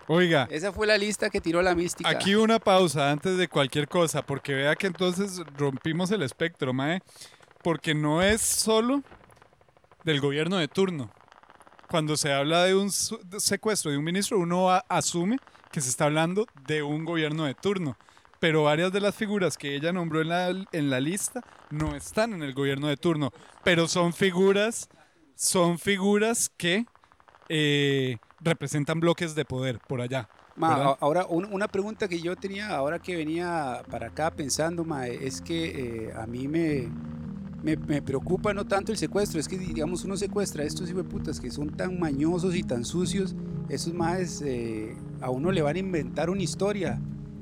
Oiga, 0.10 0.48
Esa 0.50 0.72
fue 0.72 0.88
la 0.88 0.98
lista 0.98 1.30
que 1.30 1.42
tiró 1.42 1.62
la 1.62 1.76
mística. 1.76 2.10
aquí 2.10 2.34
una 2.36 2.60
pausa 2.60 3.12
antes 3.12 3.38
de 3.38 3.50
cualquier 3.50 3.90
cosa, 3.90 4.22
porque 4.22 4.54
vea 4.54 4.76
que 4.76 4.88
entonces 4.88 5.42
rompimos 5.58 6.12
el 6.12 6.22
espectro, 6.24 6.74
mae. 6.74 7.02
Porque 7.62 7.94
no 7.94 8.22
es 8.22 8.42
solo 8.42 9.04
del 10.06 10.22
gobierno 10.22 10.56
de 10.58 10.70
turno. 10.70 11.12
Cuando 11.90 12.16
se 12.16 12.32
habla 12.32 12.64
de 12.64 12.76
un 12.76 12.90
secuestro 12.92 13.92
de 13.92 13.98
un 13.98 14.06
ministro, 14.06 14.40
uno 14.40 14.70
a- 14.70 14.86
asume 14.88 15.38
que 15.72 15.82
se 15.82 15.90
está 15.90 16.06
hablando 16.06 16.48
de 16.68 16.84
un 16.84 17.04
gobierno 17.04 17.44
de 17.44 17.54
turno. 17.56 17.98
Pero 18.40 18.64
varias 18.64 18.94
de 18.94 19.02
las 19.02 19.14
figuras 19.16 19.58
que 19.58 19.76
ella 19.76 19.92
nombró 19.92 20.22
en 20.22 20.30
la, 20.30 20.48
en 20.72 20.90
la 20.90 21.00
lista 21.02 21.42
no 21.70 21.96
están 21.96 22.34
en 22.34 22.44
el 22.44 22.54
gobierno 22.54 22.88
de 22.88 22.98
turno. 22.98 23.32
Pero 23.64 23.88
son 23.88 24.14
figuras, 24.14 24.90
son 25.36 25.80
figuras 25.80 26.50
que 26.58 26.86
eh, 27.50 28.18
representan 28.40 29.00
bloques 29.00 29.36
de 29.36 29.46
poder 29.46 29.80
por 29.88 30.02
allá. 30.02 30.30
Ma, 30.56 30.74
ahora, 31.00 31.26
un- 31.28 31.46
una 31.54 31.68
pregunta 31.68 32.08
que 32.08 32.20
yo 32.20 32.36
tenía 32.36 32.70
ahora 32.70 33.00
que 33.00 33.16
venía 33.16 33.84
para 33.90 34.08
acá 34.08 34.32
pensando, 34.32 34.84
ma, 34.84 35.08
es 35.08 35.42
que 35.42 36.08
eh, 36.08 36.14
a 36.16 36.26
mí 36.26 36.48
me, 36.48 36.90
me, 37.62 37.76
me 37.78 38.02
preocupa 38.02 38.54
no 38.54 38.66
tanto 38.66 38.92
el 38.92 38.98
secuestro, 38.98 39.40
es 39.40 39.48
que 39.48 39.58
digamos 39.58 40.04
uno 40.04 40.18
secuestra 40.18 40.64
a 40.64 40.66
estos 40.66 40.92
putas 41.06 41.40
que 41.40 41.52
son 41.52 41.70
tan 41.76 42.00
mañosos 42.00 42.56
y 42.56 42.64
tan 42.64 42.86
sucios, 42.86 43.36
esos 43.70 43.94
más 43.94 44.44
a 45.22 45.30
uno 45.30 45.52
le 45.52 45.62
van 45.62 45.76
a 45.76 45.80
inventar 45.80 46.30
una 46.30 46.42
historia 46.44 47.00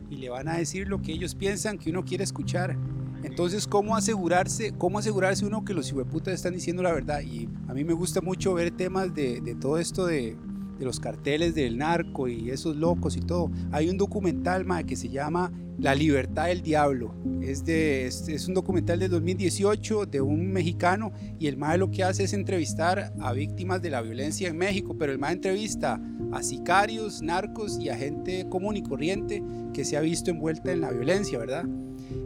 y 0.09 0.17
le 0.17 0.29
van 0.29 0.47
a 0.47 0.57
decir 0.57 0.87
lo 0.87 1.01
que 1.01 1.11
ellos 1.13 1.35
piensan 1.35 1.77
que 1.77 1.89
uno 1.91 2.03
quiere 2.03 2.23
escuchar. 2.23 2.77
Entonces, 3.25 3.67
¿cómo 3.67 3.95
asegurarse, 3.95 4.73
cómo 4.77 4.99
asegurarse 4.99 5.45
uno 5.45 5.65
que 5.65 5.73
los 5.73 5.91
putas 6.09 6.33
están 6.33 6.53
diciendo 6.53 6.83
la 6.83 6.93
verdad? 6.93 7.21
Y 7.21 7.49
a 7.67 7.73
mí 7.73 7.83
me 7.83 7.93
gusta 7.93 8.21
mucho 8.21 8.53
ver 8.53 8.71
temas 8.71 9.13
de, 9.13 9.41
de 9.41 9.55
todo 9.55 9.77
esto 9.77 10.05
de, 10.05 10.37
de 10.77 10.85
los 10.85 10.99
carteles 10.99 11.55
del 11.55 11.77
narco 11.77 12.27
y 12.27 12.49
esos 12.49 12.75
locos 12.75 13.15
y 13.17 13.21
todo. 13.21 13.51
Hay 13.71 13.89
un 13.89 13.97
documental 13.97 14.65
ma, 14.65 14.83
que 14.83 14.95
se 14.95 15.09
llama 15.09 15.51
La 15.77 15.95
libertad 15.95 16.47
del 16.47 16.61
diablo. 16.61 17.15
Es, 17.41 17.65
de, 17.65 18.07
es, 18.07 18.27
es 18.27 18.47
un 18.47 18.53
documental 18.53 18.99
del 18.99 19.11
2018 19.11 20.05
de 20.05 20.21
un 20.21 20.51
mexicano 20.51 21.11
y 21.39 21.47
el 21.47 21.57
MAE 21.57 21.77
lo 21.77 21.91
que 21.91 22.03
hace 22.03 22.23
es 22.23 22.33
entrevistar 22.33 23.13
a 23.19 23.33
víctimas 23.33 23.81
de 23.81 23.89
la 23.89 24.01
violencia 24.01 24.49
en 24.49 24.57
México, 24.57 24.95
pero 24.97 25.11
el 25.11 25.19
MAE 25.19 25.33
entrevista 25.33 26.01
a 26.31 26.43
sicarios, 26.43 27.21
narcos 27.21 27.79
y 27.79 27.89
a 27.89 27.95
gente 27.95 28.47
común 28.49 28.77
y 28.77 28.83
corriente 28.83 29.43
que 29.73 29.85
se 29.85 29.97
ha 29.97 30.01
visto 30.01 30.31
envuelta 30.31 30.71
en 30.71 30.81
la 30.81 30.91
violencia, 30.91 31.37
¿verdad? 31.39 31.65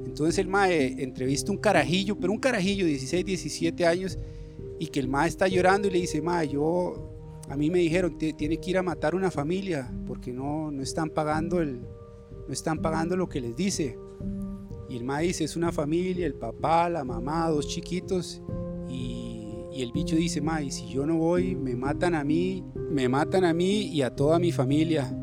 Entonces 0.10 0.38
el 0.40 0.48
MAE 0.48 1.02
entrevista 1.04 1.52
un 1.52 1.58
carajillo, 1.58 2.18
pero 2.20 2.34
un 2.34 2.40
carajillo 2.40 2.84
de 2.86 2.92
16, 2.92 3.26
17 3.26 3.86
años 3.86 4.18
y 4.80 4.88
que 4.88 5.00
el 5.00 5.08
MAE 5.08 5.28
está 5.28 5.48
llorando 5.48 5.88
y 5.88 5.92
le 5.92 6.00
dice, 6.00 6.22
MAE, 6.22 6.50
yo 6.50 7.12
a 7.48 7.56
mí 7.56 7.70
me 7.70 7.80
dijeron, 7.80 8.18
"Te- 8.18 8.34
tiene 8.34 8.58
que 8.58 8.72
ir 8.72 8.78
a 8.78 8.84
matar 8.84 9.16
una 9.16 9.32
familia 9.32 9.90
porque 10.08 10.32
no, 10.34 10.72
no, 10.72 10.82
están 10.84 11.10
pagando 11.10 11.62
el, 11.62 11.80
no 12.48 12.54
están 12.54 12.80
pagando 12.80 13.16
lo 13.16 13.28
que 13.30 13.40
les 13.42 13.56
dice. 13.56 13.98
Y 14.90 14.98
el 14.98 15.04
ma 15.04 15.20
dice, 15.20 15.44
es 15.44 15.56
una 15.56 15.72
familia, 15.72 16.26
el 16.26 16.34
papá, 16.34 16.90
la 16.90 17.04
mamá, 17.04 17.48
dos 17.50 17.68
chiquitos. 17.68 18.42
Y, 18.90 19.54
y 19.72 19.82
el 19.84 19.92
bicho 19.92 20.16
dice, 20.16 20.42
ma, 20.42 20.62
y 20.64 20.72
si 20.72 20.88
yo 20.90 21.06
no 21.06 21.16
voy, 21.18 21.56
me 21.56 21.76
matan 21.76 22.16
a 22.16 22.24
mí, 22.24 22.64
me 22.90 23.08
matan 23.08 23.46
a 23.46 23.54
mí 23.54 23.82
y 23.84 24.02
a 24.02 24.10
toda 24.16 24.40
mi 24.40 24.52
familia. 24.52 25.16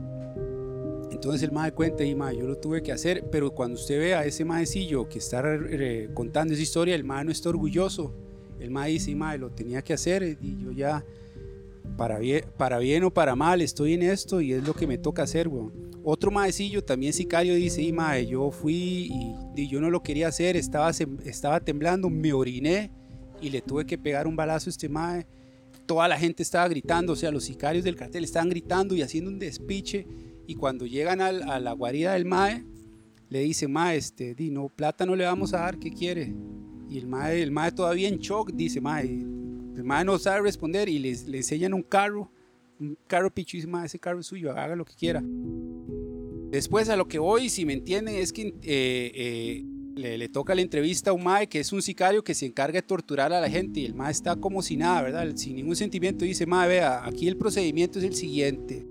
Entonces 1.17 1.43
el 1.43 1.51
mae 1.51 1.73
cuenta 1.73 2.05
y 2.05 2.15
ma, 2.15 2.31
yo 2.35 2.47
lo 2.47 2.59
tuve 2.59 2.83
que 2.83 2.93
hacer, 2.93 3.25
pero 3.33 3.51
cuando 3.51 3.81
usted 3.81 3.99
ve 3.99 4.15
a 4.15 4.27
ese 4.27 4.45
maecillo 4.45 5.09
que 5.09 5.19
está 5.19 5.43
eh, 5.71 6.11
contando 6.13 6.53
esa 6.53 6.63
historia, 6.63 6.95
el 6.95 7.05
mae 7.05 7.25
no 7.25 7.33
está 7.33 7.49
orgulloso. 7.49 8.13
El 8.61 8.71
mae 8.71 8.91
dice, 8.91 9.15
ma, 9.17 9.35
lo 9.39 9.51
tenía 9.51 9.81
que 9.81 9.95
hacer 9.95 10.37
y 10.43 10.63
yo 10.63 10.73
ya, 10.73 11.07
para 11.97 12.19
bien, 12.19 12.45
para 12.59 12.79
bien 12.79 13.03
o 13.05 13.11
para 13.11 13.35
mal, 13.35 13.63
estoy 13.63 13.95
en 13.95 14.03
esto 14.03 14.43
y 14.43 14.53
es 14.53 14.63
lo 14.67 14.75
que 14.75 14.87
me 14.87 14.99
toca 14.99 15.23
hacer, 15.23 15.49
weón. 15.49 15.73
Otro 16.05 16.31
maecillo, 16.31 16.85
también 16.85 17.15
sicario, 17.15 17.55
dice, 17.55 17.81
y 17.81 17.95
mae, 17.95 18.27
yo 18.27 18.51
fui 18.51 18.75
y, 19.11 19.35
y 19.57 19.69
yo 19.69 19.81
no 19.81 19.89
lo 19.89 20.03
quería 20.03 20.29
hacer, 20.29 20.55
estaba, 20.55 20.91
estaba 21.25 21.61
temblando, 21.61 22.11
me 22.11 22.35
oriné 22.35 22.93
y 23.41 23.49
le 23.49 23.63
tuve 23.63 23.87
que 23.87 23.97
pegar 23.97 24.27
un 24.27 24.37
balazo 24.37 24.69
a 24.69 24.71
este 24.71 24.91
mae. 24.91 25.27
Toda 25.87 26.09
la 26.09 26.19
gente 26.19 26.43
estaba 26.43 26.69
gritando, 26.69 27.15
o 27.15 27.17
sea, 27.17 27.31
los 27.31 27.45
sicarios 27.45 27.85
del 27.85 27.97
cartel 27.97 28.23
estaban 28.23 28.51
gritando 28.51 28.95
y 28.95 29.01
haciendo 29.01 29.31
un 29.31 29.39
despiche. 29.39 30.07
Y 30.47 30.55
cuando 30.55 30.87
llegan 30.87 31.21
al- 31.21 31.43
a 31.43 31.59
la 31.61 31.73
guarida 31.73 32.13
del 32.15 32.25
mae, 32.25 32.65
le 33.29 33.41
dice, 33.41 33.67
mae, 33.69 33.97
este, 33.97 34.35
di, 34.35 34.51
no, 34.51 34.69
plata 34.69 35.05
no 35.05 35.17
le 35.17 35.25
vamos 35.25 35.53
a 35.55 35.59
dar, 35.61 35.79
¿qué 35.79 35.91
quiere? 35.91 36.33
Y 36.89 36.99
el 36.99 37.07
mae, 37.09 37.43
el 37.43 37.51
mae 37.51 37.73
todavía 37.73 38.09
en 38.09 38.19
shock 38.19 38.53
dice, 38.53 38.81
mae, 38.81 39.07
El 39.77 39.85
mae 39.85 40.05
no 40.07 40.19
sabe 40.19 40.41
responder 40.41 40.89
y 40.89 40.99
les, 40.99 41.27
le 41.27 41.37
enseñan 41.39 41.75
un 41.75 41.83
carro, 41.83 42.31
un 42.81 42.97
carro 43.07 43.31
pichu 43.31 43.57
y 43.57 43.61
dice, 43.61 43.69
"Mae, 43.71 43.85
ese 43.85 43.99
carro 43.99 44.21
es 44.21 44.27
suyo, 44.27 44.51
haga 44.53 44.75
lo 44.75 44.87
que 44.87 44.95
quiera. 44.95 45.23
Después 46.51 46.89
a 46.89 46.97
lo 46.97 47.07
que 47.09 47.19
voy, 47.19 47.51
si 47.51 47.67
me 47.67 47.75
entienden, 47.75 48.15
es 48.15 48.33
que 48.33 48.55
eh, 48.63 49.13
eh, 49.15 49.65
le, 49.97 50.17
le 50.17 50.29
toca 50.31 50.55
la 50.55 50.63
entrevista 50.63 51.11
a 51.11 51.13
un 51.13 51.25
mae 51.25 51.47
que 51.49 51.61
es 51.61 51.73
un 51.75 51.83
sicario 51.83 52.25
que 52.25 52.35
se 52.35 52.47
encarga 52.47 52.81
de 52.81 52.87
torturar 52.87 53.33
a 53.35 53.41
la 53.41 53.51
gente 53.51 53.81
y 53.81 53.85
el 53.85 53.95
mae 53.95 54.11
está 54.13 54.37
como 54.37 54.63
si 54.63 54.77
nada, 54.79 55.03
¿verdad? 55.03 55.31
Sin 55.37 55.57
ningún 55.57 55.77
sentimiento 55.77 56.25
dice, 56.25 56.47
mae, 56.47 56.69
vea, 56.69 57.05
aquí 57.05 57.29
el 57.29 57.37
procedimiento 57.37 57.99
es 57.99 58.05
el 58.07 58.15
siguiente. 58.15 58.87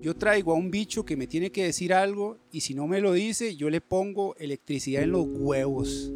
Yo 0.00 0.16
traigo 0.16 0.52
a 0.52 0.56
un 0.56 0.70
bicho 0.70 1.04
que 1.04 1.16
me 1.16 1.26
tiene 1.26 1.50
que 1.50 1.64
decir 1.64 1.92
algo 1.92 2.38
y 2.50 2.60
si 2.60 2.74
no 2.74 2.86
me 2.86 3.00
lo 3.00 3.12
dice, 3.12 3.56
yo 3.56 3.68
le 3.70 3.80
pongo 3.80 4.34
electricidad 4.36 5.02
en 5.02 5.12
los 5.12 5.26
huevos. 5.28 6.12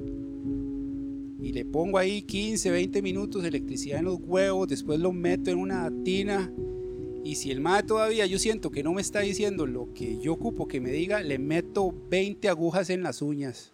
Y 1.41 1.53
le 1.53 1.65
pongo 1.65 1.99
ahí 1.99 2.23
15, 2.23 2.71
20 2.71 3.03
minutos 3.03 3.43
de 3.43 3.49
electricidad 3.49 3.99
en 3.99 4.07
los 4.07 4.19
huevos, 4.21 4.69
después 4.69 4.99
lo 4.99 5.13
meto 5.13 5.51
en 5.51 5.59
una 5.59 5.93
tina 6.03 6.51
y 7.25 7.37
si 7.37 7.51
el 7.51 7.61
mae 7.61 7.83
todavía 7.83 8.27
yo 8.27 8.39
siento 8.39 8.71
que 8.71 8.83
no 8.83 8.93
me 8.93 9.01
está 9.01 9.21
diciendo 9.21 9.67
lo 9.67 9.95
que 9.95 10.21
yo 10.21 10.35
ocupo 10.35 10.69
que 10.69 10.79
me 10.79 10.93
diga, 10.93 11.23
le 11.23 11.39
meto 11.39 11.95
20 12.11 12.51
agujas 12.51 12.91
en 12.91 13.03
las 13.03 13.23
uñas. 13.23 13.73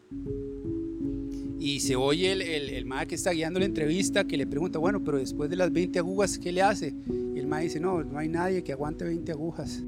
Y 1.58 1.80
se 1.80 1.96
oye 1.96 2.30
el, 2.30 2.42
el, 2.42 2.70
el 2.70 3.06
que 3.08 3.16
está 3.16 3.32
guiando 3.32 3.58
la 3.58 3.66
entrevista 3.66 4.22
que 4.24 4.36
le 4.36 4.46
pregunta, 4.46 4.78
bueno, 4.78 5.02
pero 5.02 5.18
después 5.18 5.50
de 5.50 5.56
las 5.56 5.72
20 5.72 5.98
agujas, 5.98 6.38
¿qué 6.38 6.52
le 6.52 6.62
hace? 6.62 6.94
Y 7.34 7.40
el 7.40 7.48
mae 7.48 7.64
dice, 7.64 7.80
no, 7.80 8.04
no 8.04 8.20
hay 8.20 8.28
nadie 8.28 8.62
que 8.62 8.72
aguante 8.72 9.04
20 9.04 9.32
agujas. 9.32 9.82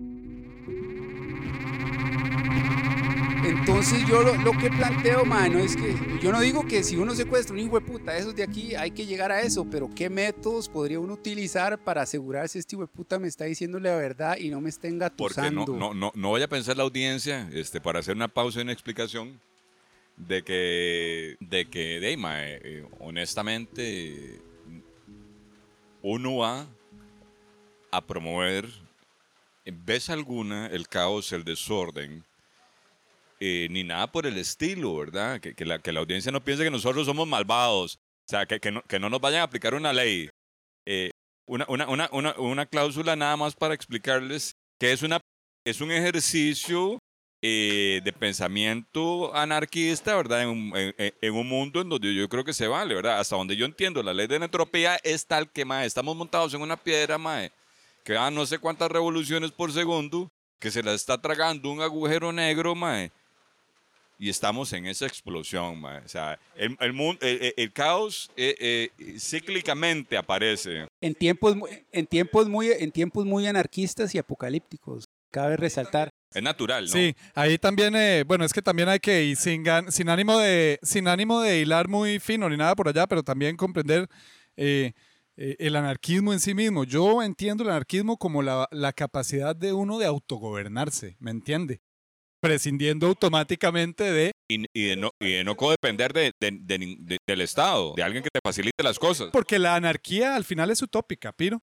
Entonces 3.45 4.07
yo 4.07 4.23
lo, 4.23 4.35
lo 4.37 4.53
que 4.53 4.71
planteo, 4.71 5.25
mano, 5.25 5.59
es 5.59 5.77
que 5.77 5.97
yo 6.23 6.31
no 6.31 6.41
digo 6.41 6.67
que 6.67 6.83
si 6.85 6.97
uno 6.97 7.15
secuestra 7.15 7.55
un 7.55 7.61
hijo 7.61 7.79
de 7.79 7.85
puta, 7.85 8.17
esos 8.17 8.35
de 8.37 8.45
aquí 8.45 8.75
hay 8.75 8.93
que 8.93 9.05
llegar 9.05 9.33
a 9.33 9.41
eso, 9.41 9.67
pero 9.69 9.91
¿qué 9.95 10.09
métodos 10.09 10.69
podría 10.69 11.01
uno 11.01 11.15
utilizar 11.15 11.79
para 11.79 12.03
asegurarse 12.03 12.59
este 12.59 12.77
hijo 12.77 12.83
de 12.83 12.89
puta 12.89 13.19
me 13.19 13.29
está 13.29 13.45
diciéndole 13.45 13.89
la 13.89 13.97
verdad 13.97 14.37
y 14.39 14.49
no 14.49 14.61
me 14.61 14.69
está 14.69 14.83
Porque 14.83 14.95
engatusando? 14.95 15.67
no, 15.67 15.77
no, 15.77 15.95
no, 15.95 16.13
no 16.15 16.33
vaya 16.33 16.45
a 16.45 16.49
pensar 16.49 16.77
la 16.77 16.85
audiencia, 16.85 17.49
este, 17.53 17.81
para 17.81 17.99
hacer 17.99 18.15
una 18.15 18.29
pausa 18.29 18.61
y 18.61 18.63
una 18.63 18.73
explicación, 18.73 19.41
de 20.17 20.43
que, 20.43 21.37
de 21.41 21.69
que, 21.69 22.01
de, 22.01 22.07
ahí, 22.07 22.17
mae, 22.17 22.61
eh, 22.63 22.87
honestamente, 23.01 24.41
uno 26.03 26.37
va 26.37 26.67
a 27.91 28.01
promover, 28.01 28.69
en 29.65 29.85
vez 29.85 30.11
alguna, 30.11 30.67
el 30.67 30.87
caos, 30.89 31.33
el 31.33 31.45
desorden, 31.45 32.25
eh, 33.45 33.67
ni 33.71 33.83
nada 33.83 34.07
por 34.13 34.25
el 34.25 34.39
estilo, 34.39 34.97
¿verdad? 34.97 35.41
Que, 35.41 35.65
la, 35.65 35.81
que 35.81 35.91
la 35.91 35.99
audiencia 35.99 36.31
no 36.31 36.45
piense 36.45 36.63
que 36.63 36.71
nosotros 36.71 37.07
somos 37.07 37.27
malvados, 37.27 37.97
o 37.97 38.31
sea, 38.31 38.47
que, 38.47 38.61
que, 38.61 38.71
no, 38.71 38.83
que 38.83 39.01
no 39.01 39.11
nos 39.11 39.21
vayan 39.21 39.41
a 39.41 39.45
aplicar 39.45 39.75
una 39.75 39.93
ley. 39.93 40.31
Eh, 40.87 41.11
una, 41.49 41.67
una, 41.69 41.89
una, 41.89 42.09
una, 42.13 42.35
una 42.39 42.67
cláusula 42.67 43.17
nada 43.17 43.37
más 43.37 43.57
para 43.57 43.75
explicarles 43.75 44.55
que 44.79 44.93
es, 44.93 45.03
una, 45.03 45.21
es 45.65 45.81
un 45.81 45.91
ejercicio 45.91 47.01
eh, 47.43 48.01
de 48.05 48.13
pensamiento 48.13 49.35
anarquista, 49.35 50.15
¿verdad? 50.15 50.43
En 50.43 50.49
un, 50.49 50.73
en, 50.77 50.95
en 50.97 51.35
un, 51.35 51.49
mundo 51.49 51.81
en 51.81 51.89
donde 51.89 52.15
yo 52.15 52.29
creo 52.29 52.45
que 52.45 52.55
se 52.55 52.69
vale, 52.69 52.95
¿verdad? 52.95 53.19
Hasta 53.19 53.35
donde 53.35 53.57
yo 53.57 53.67
entiendo, 53.67 54.05
la 54.05 54.15
ley 54.15 54.29
de 54.29 54.39
la 54.39 54.45
entropía 54.45 55.01
es 55.03 55.27
tal 55.27 55.51
que, 55.51 55.65
mae, 55.65 55.85
estamos 55.85 56.15
montados 56.15 56.55
en 56.55 56.63
una 56.63 56.77
piedra, 56.77 57.19
mae, 57.19 57.51
que 58.05 58.13
da 58.13 58.31
no 58.31 58.47
sé 58.47 58.61
cuántas 58.61 58.89
revoluciones 58.89 59.51
por 59.51 59.73
segundo, 59.73 60.31
que 60.61 60.71
se 60.71 60.85
la 60.85 60.93
está 60.93 61.21
tragando 61.21 61.73
un 61.73 61.81
agujero 61.81 62.33
negro, 62.33 62.77
mae, 62.77 63.11
y 64.23 64.29
estamos 64.29 64.73
en 64.73 64.87
esa 64.87 65.05
explosión, 65.07 65.81
mae. 65.81 65.99
O 66.05 66.09
sea, 66.09 66.39
el, 66.55 66.77
el, 66.79 66.93
mundo, 66.93 67.19
el, 67.27 67.53
el 67.57 67.73
caos 67.73 68.31
eh, 68.37 68.55
eh, 68.97 69.19
cíclicamente 69.19 70.17
aparece. 70.17 70.87
En 71.01 71.15
tiempos, 71.17 71.57
en, 71.91 72.07
tiempos 72.07 72.49
muy, 72.49 72.71
en 72.71 72.93
tiempos 72.93 73.27
muy 73.27 73.49
anarquistas 73.49 74.15
y 74.15 74.19
apocalípticos, 74.19 75.07
cabe 75.33 75.57
resaltar. 75.57 76.09
Es 76.33 76.41
natural, 76.41 76.85
¿no? 76.85 76.93
Sí, 76.93 77.17
ahí 77.35 77.59
también, 77.59 77.97
eh, 77.97 78.23
bueno, 78.25 78.45
es 78.45 78.53
que 78.53 78.63
también 78.63 78.89
hay 78.89 79.01
que 79.01 79.25
ir 79.25 79.37
sin, 79.37 79.65
gan- 79.65 79.91
sin, 79.91 80.09
ánimo 80.09 80.39
de, 80.39 80.79
sin 80.83 81.09
ánimo 81.09 81.41
de 81.41 81.59
hilar 81.59 81.89
muy 81.89 82.21
fino 82.21 82.49
ni 82.49 82.57
nada 82.57 82.77
por 82.77 82.87
allá, 82.87 83.09
pero 83.09 83.25
también 83.25 83.57
comprender 83.57 84.07
eh, 84.57 84.93
eh, 85.37 85.57
el 85.59 85.75
anarquismo 85.75 86.33
en 86.33 86.39
sí 86.39 86.55
mismo. 86.55 86.85
Yo 86.85 87.25
entiendo 87.25 87.65
el 87.65 87.71
anarquismo 87.71 88.19
como 88.19 88.41
la, 88.41 88.69
la 88.71 88.93
capacidad 88.93 89.57
de 89.57 89.73
uno 89.73 89.99
de 89.99 90.07
autogobernarse, 90.07 91.17
¿me 91.19 91.33
entiende? 91.33 91.81
Prescindiendo 92.43 93.07
automáticamente 93.07 94.05
de... 94.05 94.33
Y, 94.51 94.65
y, 94.75 94.89
de 94.89 94.97
no, 94.97 95.11
y 95.21 95.31
de 95.33 95.45
no 95.45 95.57
codepender 95.57 96.13
de, 96.13 96.33
de, 96.41 96.59
de 96.61 96.79
nin- 96.81 96.99
de- 96.99 97.19
del 97.27 97.41
Estado, 97.41 97.95
de 97.97 98.03
alguien 98.03 98.23
que 98.25 98.31
te 98.33 98.41
facilite 98.45 98.83
las 98.83 98.99
cosas. 98.99 99.29
Porque 99.33 99.59
la 99.61 99.77
anarquía 99.77 100.35
al 100.35 100.45
final 100.45 100.71
es 100.71 100.83
utópica, 100.83 101.33
Piro. 101.33 101.61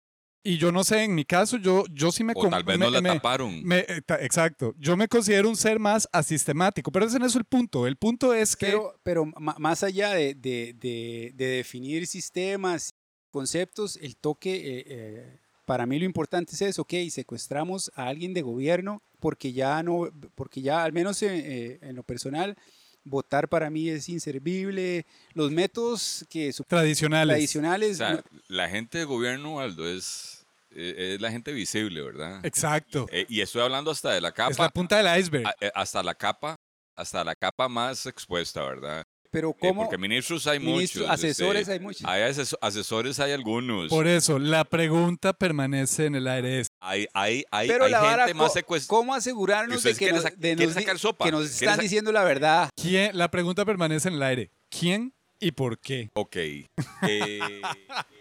Y 0.45 0.57
yo 0.57 0.73
no 0.73 0.83
sé, 0.83 1.05
en 1.05 1.15
mi 1.15 1.25
caso, 1.25 1.59
yo, 1.59 1.85
yo 1.93 2.11
sí 2.11 2.25
me... 2.25 2.33
O 2.35 2.49
tal 2.49 2.65
vez 2.65 2.77
me- 2.79 2.87
no 2.87 2.91
la 2.91 3.01
me- 3.03 3.11
taparon. 3.11 3.63
me- 3.63 3.81
eh, 3.81 4.01
exacto. 4.21 4.75
Yo 4.79 4.97
me 4.97 5.07
considero 5.07 5.49
un 5.49 5.57
ser 5.57 5.79
más 5.79 6.09
asistemático, 6.11 6.91
pero 6.91 7.05
ese 7.07 7.19
no 7.21 7.27
es 7.27 7.37
el 7.37 7.45
punto. 7.45 7.87
El 7.87 7.97
punto 7.97 8.33
es 8.35 8.57
que... 8.57 8.67
Pero, 8.67 8.99
pero 9.05 9.27
más 9.27 9.83
allá 9.85 10.11
de, 10.15 10.35
de- 10.35 10.73
de- 10.75 11.33
de 11.35 11.47
definir 11.47 12.07
sistemas, 12.09 12.91
conceptos, 13.31 13.97
el 14.03 14.17
toque, 14.17 14.55
eh, 14.57 14.85
eh, 14.89 15.39
para 15.73 15.87
mí 15.87 15.99
lo 15.99 16.05
importante 16.05 16.53
es 16.55 16.61
eso, 16.61 16.83
ok, 16.83 16.93
secuestramos 17.11 17.91
a 17.95 18.07
alguien 18.09 18.35
de 18.35 18.43
gobierno 18.43 19.03
porque 19.21 19.55
ya 19.55 19.83
no, 19.83 20.11
porque 20.35 20.61
ya 20.61 20.85
al 20.85 20.93
menos 20.93 21.23
en, 21.23 21.31
eh, 21.33 21.79
en 21.81 21.97
lo 21.97 22.03
personal, 22.03 22.57
votar 23.05 23.49
para 23.49 23.71
mí 23.71 23.89
es 23.89 24.07
inservible. 24.11 25.07
Los 25.33 25.51
métodos 25.51 26.27
que 26.29 26.53
su- 26.53 26.65
tradicionales. 26.65 27.33
O 27.33 27.37
tradicionales, 27.37 27.97
sea, 27.97 28.13
no- 28.17 28.23
la 28.49 28.69
gente 28.69 28.99
de 28.99 29.05
gobierno, 29.05 29.61
Aldo, 29.61 29.89
es, 29.89 30.45
eh, 30.73 31.15
es 31.15 31.21
la 31.23 31.31
gente 31.31 31.53
visible, 31.53 32.03
¿verdad? 32.03 32.45
Exacto. 32.45 33.07
Eh, 33.11 33.25
y 33.31 33.41
estoy 33.41 33.63
hablando 33.63 33.91
hasta 33.91 34.11
de 34.13 34.21
la 34.21 34.29
es 34.29 34.35
la 34.39 34.51
capa, 34.51 34.69
punta 34.69 35.03
del 35.03 35.19
iceberg. 35.21 35.47
a- 35.47 35.55
eh, 35.59 35.71
hasta 35.75 36.03
la 36.03 36.15
capa, 36.15 36.55
hasta 36.97 37.25
la 37.25 37.35
capa 37.35 37.67
más 37.71 38.05
expuesta, 38.05 38.63
¿verdad? 38.63 39.03
Pero 39.33 39.51
Eh, 39.51 39.55
como 39.59 39.83
porque 39.83 39.97
ministros 39.99 40.47
hay 40.47 40.61
ministros, 40.61 41.07
muchos. 41.09 41.15
asesores 41.25 41.63
este, 41.63 41.73
hay 41.73 41.81
muchos. 41.81 42.05
hay 42.05 42.23
aseso- 42.23 42.59
asesores 42.61 43.19
hay 43.19 43.33
algunos. 43.33 43.89
Por 43.89 44.07
eso, 44.07 44.39
la 44.39 44.65
pregunta 44.65 45.33
permanece 45.33 46.07
en 46.07 46.15
el 46.15 46.29
aire. 46.29 46.61
Es, 46.61 46.69
Hay, 46.81 47.07
hay, 47.15 47.43
hay, 47.51 47.67
Pero 47.67 47.87
hay 47.87 47.91
la 47.91 48.01
vara, 48.01 48.25
gente 48.27 48.35
más 48.39 48.49
co- 48.49 48.55
secuestrada. 48.55 48.89
¿cómo 49.01 49.15
asegurarnos 49.15 49.83
de 49.83 49.95
que, 49.95 50.13
nos, 50.13 50.25
sac- 50.25 50.35
de 50.37 50.39
quieren 50.55 50.67
nos 50.67 50.75
di- 50.77 50.83
sacar 50.83 50.99
sopa, 50.99 51.25
que 51.25 51.33
nos 51.33 51.49
quieren 51.49 51.71
están 51.71 51.81
diciendo 51.81 52.13
la 52.13 52.25
verdad? 52.25 52.69
¿quién, 52.81 53.17
la 53.17 53.31
pregunta 53.31 53.65
permanece 53.65 54.09
en 54.09 54.15
el 54.15 54.23
aire. 54.23 54.51
¿Quién 54.69 55.13
y 55.41 55.51
por 55.53 55.79
qué? 55.79 56.11
Ok. 56.15 56.37
Eh, 56.37 57.41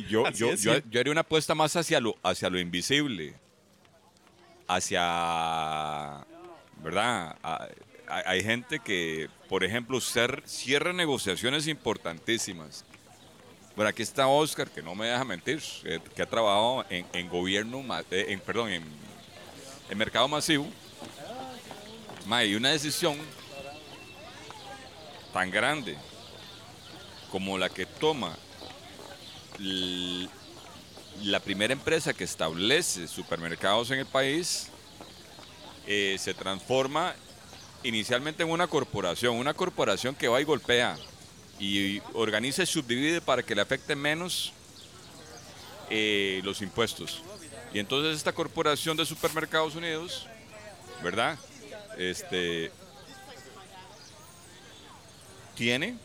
yo, 0.10 0.30
yo, 0.32 0.56
yo, 0.56 1.00
haría 1.00 1.12
una 1.12 1.22
apuesta 1.22 1.54
más 1.54 1.76
hacia 1.76 2.00
lo, 2.00 2.16
hacia 2.24 2.50
lo 2.50 2.58
invisible. 2.60 3.36
Hacia. 4.68 6.26
¿Verdad? 6.84 7.36
Ah, 7.44 7.68
Hay, 8.12 8.24
hay 8.26 8.44
gente 8.44 8.80
que, 8.80 9.30
por 9.48 9.64
ejemplo, 9.64 10.00
cierra 10.02 10.92
negociaciones 10.92 11.68
importantísimas. 11.68 12.84
Bueno, 13.76 13.88
aquí 13.90 14.02
está 14.02 14.28
Oscar, 14.28 14.70
que 14.70 14.82
no 14.82 14.96
me 14.96 15.08
deja 15.08 15.24
mentir, 15.24 15.64
eh, 15.86 16.00
que 16.14 16.22
ha 16.22 16.26
trabajado 16.26 16.86
en, 16.90 17.30
gobierno, 17.30 17.84
eh, 18.12 18.26
en, 18.28 18.40
perdón, 18.42 18.70
en, 18.70 19.98
mercado 19.98 20.28
masivo. 20.28 20.68
Ma, 22.26 22.44
y 22.44 22.56
una 22.56 22.70
decisión 22.70 23.18
tan 25.34 25.50
grande 25.50 25.98
como 27.32 27.58
la 27.58 27.70
que 27.70 27.86
toma 27.86 28.38
la 31.24 31.40
primera 31.40 31.72
empresa 31.72 32.14
que 32.14 32.26
establece 32.26 33.08
supermercados 33.08 33.90
en 33.92 34.00
el 34.00 34.06
país, 34.06 34.68
eh, 35.88 36.18
se 36.20 36.34
transforma 36.34 37.16
inicialmente 37.84 38.44
en 38.44 38.50
una 38.50 38.68
corporación, 38.68 39.36
una 39.36 39.54
corporación 39.54 40.16
que 40.16 40.28
va 40.28 40.42
y 40.42 40.44
golpea 40.44 40.98
y 41.60 42.00
organiza 42.14 42.64
y 42.64 42.66
subdivide 42.66 43.22
para 43.22 43.44
que 43.44 43.56
le 43.56 43.62
afecten 43.62 44.00
menos 44.00 44.54
eh, 45.90 46.42
los 46.44 46.62
impuestos. 46.62 47.22
Y 47.74 47.80
entonces 47.80 48.18
esta 48.18 48.34
corporación 48.34 48.98
de 48.98 49.06
supermercados 49.06 49.76
unidos, 49.76 50.28
¿verdad? 51.04 51.38
Este 51.98 52.72
tiene 55.56 55.96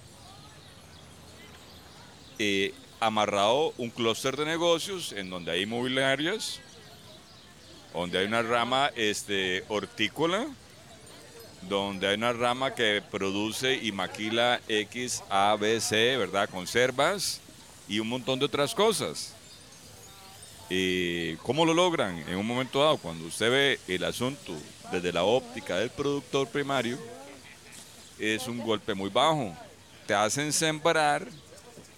eh, 2.38 2.74
amarrado 3.00 3.72
un 3.78 3.90
clúster 3.90 4.36
de 4.36 4.44
negocios 4.44 5.12
en 5.12 5.30
donde 5.30 5.52
hay 5.52 5.62
inmobiliarias, 5.62 6.60
donde 7.94 8.18
hay 8.18 8.26
una 8.26 8.42
rama 8.42 8.90
este, 8.94 9.64
hortícola, 9.68 10.46
donde 11.68 12.08
hay 12.08 12.16
una 12.16 12.32
rama 12.32 12.74
que 12.74 13.02
produce 13.10 13.74
y 13.74 13.92
maquila 13.92 14.60
X, 14.68 15.22
A, 15.28 15.56
B, 15.58 15.80
C, 15.80 16.16
¿verdad? 16.16 16.48
Conservas 16.48 17.40
y 17.88 17.98
un 17.98 18.08
montón 18.08 18.38
de 18.38 18.44
otras 18.44 18.74
cosas. 18.74 19.34
Eh, 20.68 21.36
¿Cómo 21.42 21.64
lo 21.64 21.74
logran? 21.74 22.18
En 22.28 22.36
un 22.36 22.46
momento 22.46 22.82
dado, 22.82 22.98
cuando 22.98 23.26
usted 23.26 23.50
ve 23.50 23.80
el 23.86 24.04
asunto 24.04 24.52
desde 24.90 25.12
la 25.12 25.24
óptica 25.24 25.78
del 25.78 25.90
productor 25.90 26.48
primario, 26.48 26.98
es 28.18 28.46
un 28.48 28.58
golpe 28.58 28.94
muy 28.94 29.10
bajo. 29.10 29.54
Te 30.06 30.14
hacen 30.14 30.52
sembrar 30.52 31.26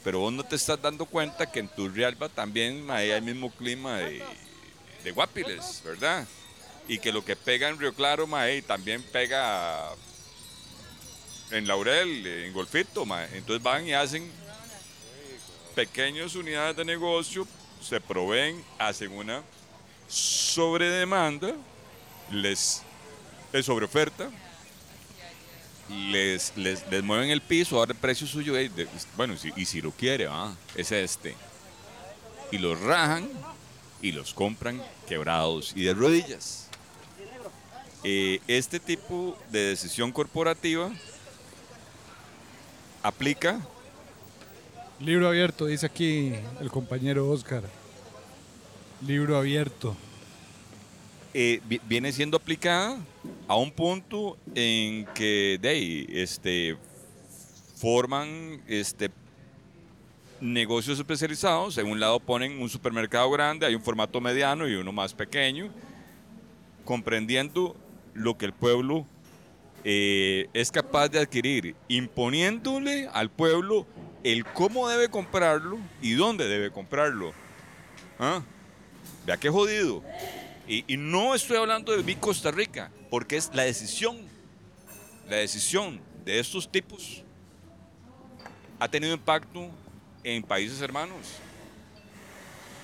pero 0.09 0.20
vos 0.20 0.33
no 0.33 0.42
te 0.42 0.57
estás 0.57 0.81
dando 0.81 1.04
cuenta 1.04 1.50
que 1.50 1.61
en 1.61 1.68
Turrialba 1.68 2.31
también 2.31 2.90
hay 2.90 3.11
el 3.11 3.20
mismo 3.20 3.50
clima 3.50 3.98
de, 3.98 4.22
de 5.04 5.11
Guapiles, 5.11 5.83
¿verdad? 5.85 6.26
Y 6.88 6.98
que 6.98 7.12
lo 7.12 7.24
que 7.24 7.37
pega 7.37 7.68
en 7.68 7.79
Río 7.79 7.92
Claro, 7.94 8.27
mae, 8.27 8.62
también 8.62 9.03
pega 9.03 9.90
en 11.51 11.66
Laurel, 11.68 12.27
en 12.27 12.53
Golfito, 12.53 13.05
mae. 13.05 13.29
Entonces 13.37 13.62
van 13.62 13.87
y 13.87 13.92
hacen 13.92 14.31
pequeñas 15.74 16.35
unidades 16.35 16.77
de 16.77 16.85
negocio, 16.85 17.46
se 17.83 18.01
proveen, 18.01 18.64
hacen 18.79 19.12
una 19.12 19.42
sobredemanda, 20.09 21.55
les 22.31 22.83
es 23.53 23.66
sobre 23.66 23.85
oferta, 23.85 24.31
les, 25.90 26.53
les, 26.57 26.87
les 26.90 27.03
mueven 27.03 27.31
el 27.31 27.40
piso, 27.40 27.79
ahora 27.79 27.92
el 27.92 27.98
precio 27.98 28.27
suyo 28.27 28.57
es, 28.57 28.74
de- 28.74 28.88
bueno, 29.16 29.37
si- 29.37 29.53
y 29.57 29.64
si 29.64 29.81
lo 29.81 29.90
quiere, 29.92 30.27
ah, 30.29 30.55
es 30.74 30.90
este. 30.92 31.35
Y 32.51 32.59
los 32.59 32.81
rajan 32.81 33.29
y 34.03 34.12
los 34.12 34.33
compran 34.35 34.83
quebrados 35.07 35.72
y 35.77 35.85
de 35.85 35.94
rodillas. 35.94 36.67
Eh, 38.04 38.40
este 38.46 38.78
tipo 38.78 39.37
de 39.50 39.61
decisión 39.70 40.12
corporativa 40.12 40.90
aplica 43.02 43.61
Libro 45.00 45.28
abierto, 45.28 45.66
dice 45.66 45.87
aquí 45.87 46.32
el 46.61 46.70
compañero 46.70 47.28
Oscar. 47.30 47.62
Libro 49.06 49.37
abierto. 49.37 49.96
eh, 51.34 51.61
vi- 51.68 51.80
viene 51.87 52.11
siendo 52.11 52.37
aplicada 52.37 52.98
a 53.46 53.54
un 53.56 53.70
punto 53.70 54.37
en 54.56 55.04
que 55.14 55.56
de 55.61 55.68
ahí, 55.68 56.06
este, 56.11 56.76
forman 57.76 58.61
este, 58.66 59.11
negocios 60.40 60.98
especializados. 60.98 61.78
En 61.78 61.87
un 61.87 62.00
lado 62.00 62.18
ponen 62.18 62.61
un 62.61 62.68
supermercado 62.68 63.30
grande, 63.30 63.66
hay 63.66 63.76
un 63.76 63.82
formato 63.82 64.20
mediano 64.20 64.66
y 64.66 64.74
uno 64.74 64.90
más 64.90 65.14
pequeño, 65.14 65.68
comprendiendo 66.84 67.76
lo 68.18 68.37
que 68.37 68.46
el 68.46 68.52
pueblo 68.52 69.07
eh, 69.85 70.48
es 70.52 70.70
capaz 70.70 71.09
de 71.09 71.20
adquirir, 71.20 71.76
imponiéndole 71.88 73.09
al 73.12 73.31
pueblo 73.31 73.87
el 74.24 74.44
cómo 74.44 74.88
debe 74.88 75.09
comprarlo 75.09 75.78
y 76.02 76.14
dónde 76.14 76.48
debe 76.48 76.70
comprarlo. 76.70 77.33
¿Ah? 78.18 78.42
Vea 79.24 79.37
qué 79.37 79.48
jodido. 79.48 80.02
Y, 80.66 80.85
y 80.92 80.96
no 80.96 81.35
estoy 81.35 81.57
hablando 81.57 81.96
de 81.96 82.02
mi 82.02 82.16
Costa 82.16 82.50
Rica, 82.50 82.90
porque 83.11 83.37
es 83.37 83.50
la 83.54 83.62
decisión, 83.62 84.18
la 85.28 85.37
decisión 85.37 86.00
de 86.24 86.40
estos 86.40 86.70
tipos 86.70 87.22
ha 88.78 88.88
tenido 88.88 89.14
impacto 89.14 89.70
en 90.24 90.42
países 90.42 90.81
hermanos. 90.81 91.38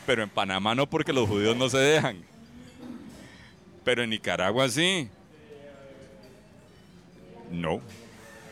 Pero 0.06 0.22
en 0.22 0.30
Panamá 0.30 0.74
no 0.74 0.88
porque 0.88 1.12
los 1.12 1.28
judíos 1.28 1.56
no 1.56 1.68
se 1.68 1.78
dejan. 1.78 2.22
Pero 3.84 4.02
en 4.02 4.10
Nicaragua 4.10 4.68
sí. 4.68 5.08
No. 7.50 7.80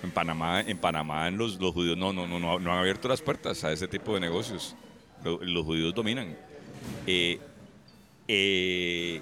En 0.02 0.10
Panamá, 0.10 0.62
en 0.62 0.78
Panamá 0.78 1.30
los, 1.30 1.60
los 1.60 1.72
judíos 1.72 1.96
no, 1.96 2.12
no, 2.12 2.26
no, 2.26 2.40
no, 2.40 2.72
han 2.72 2.78
abierto 2.78 3.06
las 3.06 3.22
puertas 3.22 3.62
a 3.62 3.70
ese 3.72 3.86
tipo 3.86 4.14
de 4.14 4.20
negocios. 4.20 4.74
Lo- 5.22 5.38
Los, 5.42 5.64
judíos 5.64 5.94
dominan. 5.94 6.36
Eh, 7.06 7.38
eh, 8.26 9.20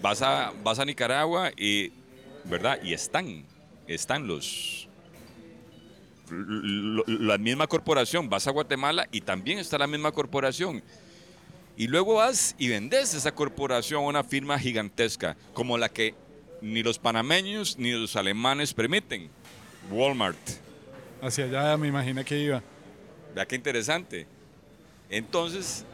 vas, 0.00 0.22
a, 0.22 0.52
vas 0.62 0.78
a 0.78 0.84
Nicaragua 0.84 1.50
y, 1.56 1.92
¿verdad? 2.44 2.78
Y 2.82 2.92
están, 2.92 3.44
están 3.88 4.28
los, 4.28 4.88
la 6.30 7.38
misma 7.38 7.66
corporación. 7.66 8.28
Vas 8.28 8.46
a 8.46 8.50
Guatemala 8.52 9.08
y 9.10 9.20
también 9.22 9.58
está 9.58 9.78
la 9.78 9.86
misma 9.86 10.12
corporación. 10.12 10.82
Y 11.76 11.86
luego 11.88 12.14
vas 12.14 12.54
y 12.58 12.68
vendes 12.68 13.14
esa 13.14 13.32
corporación 13.34 14.02
a 14.04 14.06
una 14.06 14.22
firma 14.22 14.58
gigantesca, 14.58 15.36
como 15.54 15.78
la 15.78 15.88
que 15.88 16.14
ni 16.62 16.82
los 16.82 16.98
panameños 16.98 17.78
ni 17.78 17.92
los 17.92 18.16
alemanes 18.16 18.72
permiten. 18.74 19.28
Walmart. 19.90 20.38
Hacia 21.22 21.44
allá 21.44 21.76
me 21.76 21.88
imaginé 21.88 22.24
que 22.24 22.38
iba. 22.38 22.62
Vea 23.34 23.46
qué 23.46 23.56
interesante. 23.56 24.26
Entonces, 25.08 25.84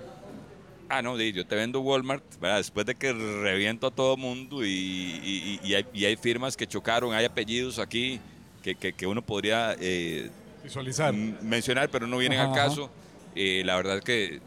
ah, 0.88 1.02
no, 1.02 1.18
yo 1.20 1.46
te 1.46 1.54
vendo 1.54 1.80
Walmart, 1.80 2.22
¿verdad? 2.40 2.58
después 2.58 2.84
de 2.86 2.94
que 2.94 3.12
reviento 3.12 3.86
a 3.86 3.90
todo 3.90 4.16
mundo 4.16 4.64
y, 4.64 5.60
y- 5.62 5.74
hay, 5.74 5.86
y 5.92 6.04
hay 6.04 6.16
firmas 6.16 6.56
que 6.56 6.66
chocaron, 6.66 7.14
hay 7.14 7.24
apellidos 7.24 7.78
aquí 7.78 8.20
que, 8.62 8.74
que- 8.74 8.92
que 8.92 9.06
uno 9.06 9.22
podría 9.22 9.76
eh, 9.80 10.30
Visualizar. 10.62 11.14
mencionar, 11.14 11.88
pero 11.90 12.06
no 12.06 12.18
vienen 12.18 12.40
Ajá, 12.40 12.48
al 12.50 12.54
caso. 12.54 12.90
Eh, 13.34 13.62
la 13.64 13.76
verdad 13.76 14.02
que 14.02 14.40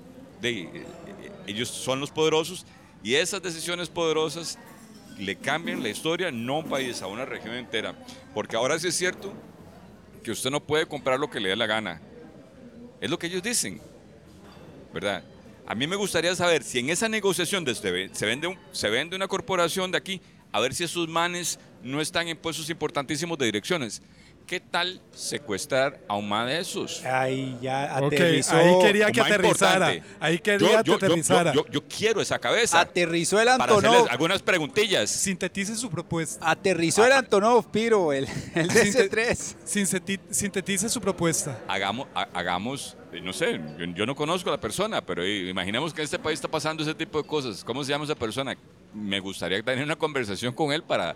eh, 0.43 0.85
ellos 1.47 1.69
son 1.69 1.99
los 1.99 2.11
poderosos 2.11 2.65
y 3.03 3.15
esas 3.15 3.41
decisiones 3.41 3.89
poderosas 3.89 4.57
le 5.19 5.35
cambian 5.35 5.83
la 5.83 5.89
historia 5.89 6.31
no 6.31 6.59
un 6.59 6.69
país, 6.69 7.01
a 7.01 7.07
una 7.07 7.25
región 7.25 7.53
entera. 7.55 7.93
Porque 8.33 8.55
ahora 8.55 8.79
sí 8.79 8.87
es 8.87 8.95
cierto 8.95 9.33
que 10.23 10.31
usted 10.31 10.49
no 10.49 10.59
puede 10.61 10.85
comprar 10.85 11.19
lo 11.19 11.29
que 11.29 11.39
le 11.39 11.49
dé 11.49 11.55
la 11.55 11.65
gana. 11.67 12.01
Es 13.01 13.09
lo 13.09 13.19
que 13.19 13.27
ellos 13.27 13.43
dicen, 13.43 13.81
¿verdad? 14.93 15.23
A 15.65 15.75
mí 15.75 15.85
me 15.87 15.95
gustaría 15.95 16.35
saber 16.35 16.63
si 16.63 16.79
en 16.79 16.89
esa 16.89 17.07
negociación 17.07 17.63
de 17.63 17.73
este- 17.73 18.09
se, 18.13 18.25
vende 18.25 18.57
se 18.71 18.89
vende 18.89 19.15
una 19.15 19.27
corporación 19.27 19.91
de 19.91 19.97
aquí, 19.97 20.21
a 20.51 20.59
ver 20.59 20.73
si 20.73 20.83
esos 20.83 21.07
manes 21.07 21.59
no 21.83 22.01
están 22.01 22.27
en 22.27 22.37
puestos 22.37 22.69
importantísimos 22.69 23.37
de 23.37 23.45
direcciones. 23.45 24.01
¿Qué 24.49 24.59
tal 24.59 24.99
secuestrar 25.13 25.99
a 26.07 26.15
un 26.15 26.27
man 26.27 26.47
de 26.47 26.59
esos? 26.59 27.05
Ahí 27.05 27.55
ya 27.61 27.95
aterrizó. 27.95 28.55
ahí 28.55 28.79
quería 28.81 29.11
que 29.11 29.19
más 29.21 29.29
aterrizara. 29.31 29.93
importante. 29.93 30.15
Ahí 30.25 30.39
quería 30.39 30.57
Yo- 30.59 30.67
que 30.67 30.73
yo- 30.77 30.83
yo- 30.83 30.95
aterrizara. 30.95 31.53
yo- 31.53 31.65
yo 31.69 31.81
quiero 31.87 32.19
esa 32.19 32.39
cabeza 32.39 32.79
Aterrizó 32.81 33.39
el 33.39 33.47
Antonov. 33.47 34.07
algunas 34.09 34.41
preguntillas. 34.41 35.11
Sintetice 35.11 35.75
su 35.75 35.87
propuesta. 35.91 36.49
Aterrizó 36.49 37.05
el 37.05 37.11
Antonov, 37.11 37.69
Piro, 37.69 38.11
el, 38.11 38.27
el 38.55 38.67
DC-3. 38.69 39.55
Sinseti- 39.67 40.19
Sintetice 40.31 40.89
su 40.89 40.99
propuesta. 40.99 41.59
hagamos, 41.67 42.07
ha- 42.15 42.29
hagamos 42.33 42.97
eh, 43.13 43.21
no 43.21 43.33
sé, 43.33 43.59
yo, 43.77 43.85
yo 43.85 44.05
no 44.07 44.15
conozco 44.15 44.49
a 44.49 44.53
la 44.53 44.59
persona, 44.61 45.01
pero 45.05 45.23
imaginemos 45.27 45.93
que 45.93 46.01
en 46.01 46.05
este 46.05 46.17
país 46.19 46.35
está 46.39 46.47
pasando 46.47 46.81
ese 46.81 46.95
tipo 46.95 47.21
de 47.21 47.27
cosas. 47.27 47.63
¿Cómo 47.63 47.83
se 47.83 47.91
llama 47.91 48.05
esa 48.05 48.15
persona? 48.15 48.55
Me 48.95 49.19
gustaría 49.19 49.61
tener 49.61 49.83
una 49.85 49.95
conversación 49.95 50.53
con 50.53 50.71
él 50.71 50.81
para, 50.83 51.15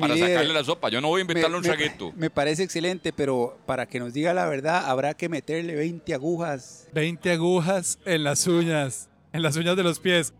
Para 0.00 0.14
líder, 0.14 0.28
sacarle 0.30 0.54
la 0.54 0.64
sopa. 0.64 0.88
Yo 0.88 1.00
no 1.00 1.08
voy 1.08 1.20
a 1.20 1.22
invitarle 1.22 1.56
un 1.56 1.62
me, 1.62 1.68
traguito. 1.68 2.12
me 2.16 2.30
parece 2.30 2.62
excelente, 2.62 3.12
pero 3.12 3.58
para 3.66 3.86
que 3.86 3.98
nos 3.98 4.12
diga 4.12 4.32
la 4.34 4.46
verdad, 4.46 4.84
habrá 4.86 5.14
que 5.14 5.28
meterle 5.28 5.74
20 5.74 6.14
agujas. 6.14 6.88
20 6.92 7.32
agujas 7.32 7.98
en 8.04 8.24
las 8.24 8.46
uñas. 8.46 9.08
En 9.32 9.42
las 9.42 9.56
uñas 9.56 9.76
de 9.76 9.82
los 9.82 9.98
pies. 9.98 10.32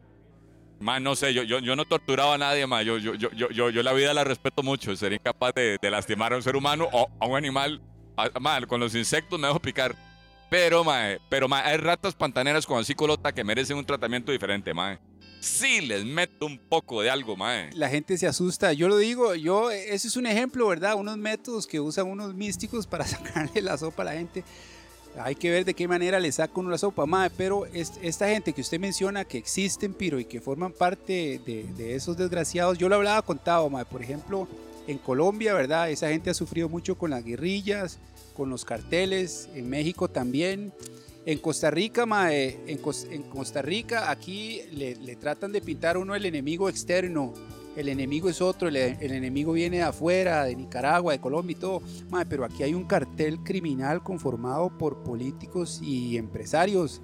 Más 0.80 1.00
no 1.00 1.16
sé, 1.16 1.32
yo, 1.32 1.42
yo, 1.42 1.60
yo 1.60 1.76
no 1.76 1.84
torturaba 1.84 2.34
a 2.34 2.38
nadie 2.38 2.66
más. 2.66 2.84
Yo, 2.84 2.98
yo, 2.98 3.14
yo, 3.14 3.30
yo, 3.32 3.50
yo, 3.50 3.70
yo 3.70 3.82
la 3.82 3.92
vida 3.92 4.12
la 4.12 4.24
respeto 4.24 4.62
mucho. 4.62 4.94
Sería 4.96 5.16
incapaz 5.16 5.54
de, 5.54 5.78
de 5.80 5.90
lastimar 5.90 6.32
a 6.32 6.36
un 6.36 6.42
ser 6.42 6.56
humano 6.56 6.88
o 6.92 7.08
a 7.18 7.26
un 7.26 7.36
animal. 7.36 7.80
Mae, 8.40 8.66
con 8.66 8.80
los 8.80 8.94
insectos 8.94 9.38
me 9.38 9.46
dejo 9.46 9.60
picar. 9.60 9.94
Pero, 10.50 10.84
mae, 10.84 11.18
pero 11.28 11.48
mae, 11.48 11.62
hay 11.62 11.76
ratas 11.78 12.14
pantaneras 12.14 12.66
con 12.66 12.84
colota 12.96 13.32
que 13.32 13.42
merecen 13.42 13.76
un 13.76 13.84
tratamiento 13.84 14.30
diferente, 14.30 14.72
mae. 14.72 14.98
Sí 15.44 15.82
les 15.82 16.04
meto 16.06 16.46
un 16.46 16.56
poco 16.58 17.02
de 17.02 17.10
algo, 17.10 17.36
mae. 17.36 17.70
La 17.74 17.88
gente 17.90 18.16
se 18.16 18.26
asusta. 18.26 18.72
Yo 18.72 18.88
lo 18.88 18.96
digo, 18.96 19.34
yo, 19.34 19.70
ese 19.70 20.08
es 20.08 20.16
un 20.16 20.26
ejemplo, 20.26 20.66
¿verdad? 20.66 20.94
Unos 20.94 21.18
métodos 21.18 21.66
que 21.66 21.80
usan 21.80 22.06
unos 22.06 22.34
místicos 22.34 22.86
para 22.88 23.06
sacarle 23.06 23.60
la 23.60 23.76
sopa 23.76 24.02
a 24.02 24.06
la 24.06 24.12
gente. 24.12 24.42
Hay 25.18 25.34
que 25.36 25.50
ver 25.50 25.64
de 25.64 25.74
qué 25.74 25.86
manera 25.86 26.18
le 26.18 26.32
saca 26.32 26.52
uno 26.58 26.70
la 26.70 26.78
sopa, 26.78 27.04
mae. 27.06 27.28
Pero 27.30 27.66
es- 27.66 27.92
esta 28.02 28.28
gente 28.28 28.52
que 28.54 28.62
usted 28.62 28.80
menciona 28.80 29.24
que 29.26 29.36
existen, 29.38 29.92
Piro, 29.92 30.18
y 30.18 30.24
que 30.24 30.40
forman 30.40 30.72
parte 30.72 31.40
de, 31.44 31.64
de 31.76 31.94
esos 31.94 32.16
desgraciados, 32.16 32.78
yo 32.78 32.88
lo 32.88 32.96
hablaba 32.96 33.20
contado, 33.22 33.68
mae. 33.68 33.84
Por 33.84 34.02
ejemplo, 34.02 34.48
en 34.86 34.96
Colombia, 34.98 35.52
¿verdad? 35.54 35.90
Esa 35.90 36.08
gente 36.08 36.30
ha 36.30 36.34
sufrido 36.34 36.68
mucho 36.70 36.96
con 36.96 37.10
las 37.10 37.22
guerrillas, 37.22 37.98
con 38.34 38.48
los 38.50 38.64
carteles, 38.64 39.48
en 39.54 39.68
México 39.68 40.08
también. 40.08 40.72
En 41.26 41.38
Costa 41.38 41.70
Rica, 41.70 42.04
mae, 42.04 42.60
en, 42.66 42.78
Cos- 42.82 43.06
en 43.10 43.22
Costa 43.22 43.62
Rica, 43.62 44.10
aquí 44.10 44.60
le, 44.72 45.16
tratan 45.16 45.52
de 45.52 45.62
pintar 45.62 45.96
uno 45.96 46.14
el 46.14 46.26
enemigo 46.26 46.68
externo. 46.68 47.32
El 47.76 47.88
enemigo 47.88 48.28
es 48.28 48.40
otro, 48.40 48.68
el, 48.68 48.76
el 48.76 49.12
enemigo 49.12 49.52
viene 49.52 49.78
de 49.78 49.82
afuera, 49.84 50.44
de 50.44 50.54
Nicaragua, 50.54 51.12
de 51.12 51.20
Colombia 51.20 51.56
y 51.56 51.60
todo. 51.60 51.82
Mae, 52.10 52.26
pero 52.26 52.44
aquí 52.44 52.62
hay 52.62 52.74
un 52.74 52.84
cartel 52.84 53.38
criminal 53.42 54.02
conformado 54.02 54.76
por 54.76 55.02
políticos 55.02 55.80
y 55.82 56.16
empresarios. 56.18 57.00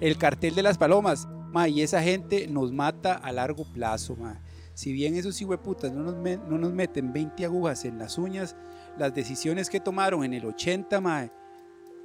El 0.00 0.18
cartel 0.18 0.54
de 0.54 0.62
las 0.62 0.76
palomas. 0.78 1.26
mae, 1.50 1.70
y 1.70 1.80
esa 1.82 2.02
gente 2.02 2.46
nos 2.48 2.70
mata 2.70 3.14
a 3.14 3.32
largo 3.32 3.64
plazo. 3.64 4.14
mae. 4.16 4.36
Si 4.74 4.92
bien 4.92 5.16
esos 5.16 5.40
hijueputas 5.40 5.90
no 5.92 6.02
nos, 6.12 6.14
no 6.48 6.58
nos 6.58 6.72
meten 6.72 7.12
20 7.12 7.44
agujas 7.46 7.84
en 7.86 7.98
las 7.98 8.18
uñas, 8.18 8.54
las 8.98 9.12
decisiones 9.14 9.70
que 9.70 9.80
tomaron 9.80 10.22
en 10.22 10.34
el 10.34 10.44
80, 10.44 11.00
mae, 11.00 11.32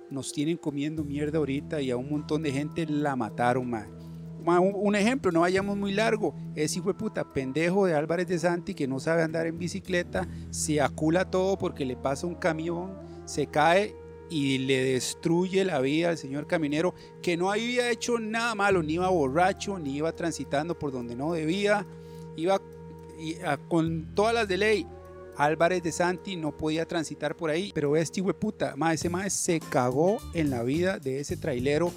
nos 0.09 0.31
tienen 0.31 0.57
comiendo 0.57 1.03
mierda 1.03 1.39
ahorita 1.39 1.81
y 1.81 1.91
a 1.91 1.97
un 1.97 2.09
montón 2.09 2.43
de 2.43 2.51
gente 2.51 2.85
la 2.85 3.15
mataron, 3.15 3.71
Un, 4.45 4.71
un 4.75 4.95
ejemplo, 4.95 5.31
no 5.31 5.41
vayamos 5.41 5.77
muy 5.77 5.93
largo. 5.93 6.35
Ese 6.55 6.79
hijo 6.79 6.89
de 6.89 6.95
puta 6.95 7.33
pendejo 7.33 7.85
de 7.85 7.95
Álvarez 7.95 8.27
de 8.27 8.39
Santi 8.39 8.73
que 8.73 8.87
no 8.87 8.99
sabe 8.99 9.23
andar 9.23 9.47
en 9.47 9.57
bicicleta, 9.57 10.27
se 10.49 10.81
acula 10.81 11.29
todo 11.29 11.57
porque 11.57 11.85
le 11.85 11.95
pasa 11.95 12.27
un 12.27 12.35
camión, 12.35 12.97
se 13.25 13.47
cae 13.47 13.95
y 14.29 14.57
le 14.57 14.83
destruye 14.83 15.63
la 15.63 15.79
vida 15.79 16.09
al 16.09 16.17
señor 16.17 16.47
caminero 16.47 16.93
que 17.21 17.37
no 17.37 17.51
había 17.51 17.91
hecho 17.91 18.19
nada 18.19 18.55
malo, 18.55 18.81
ni 18.81 18.93
iba 18.93 19.07
borracho, 19.09 19.77
ni 19.77 19.97
iba 19.97 20.11
transitando 20.11 20.77
por 20.77 20.91
donde 20.91 21.15
no 21.15 21.33
debía, 21.33 21.85
iba 22.35 22.59
con 23.67 24.13
todas 24.15 24.33
las 24.33 24.47
de 24.47 24.57
ley. 24.57 24.87
Álvarez 25.37 25.83
de 25.83 25.91
Santi 25.91 26.35
no 26.35 26.51
podía 26.55 26.85
transitar 26.85 27.35
por 27.35 27.49
ahí, 27.49 27.71
pero 27.73 27.95
este 27.95 28.21
puta, 28.33 28.75
ese 28.99 29.09
se 29.33 29.59
cagó 29.59 30.17
en 30.33 30.49
la 30.49 30.63
vida 30.63 30.99
de 30.99 31.19
ese 31.19 31.37
trailero. 31.37 31.91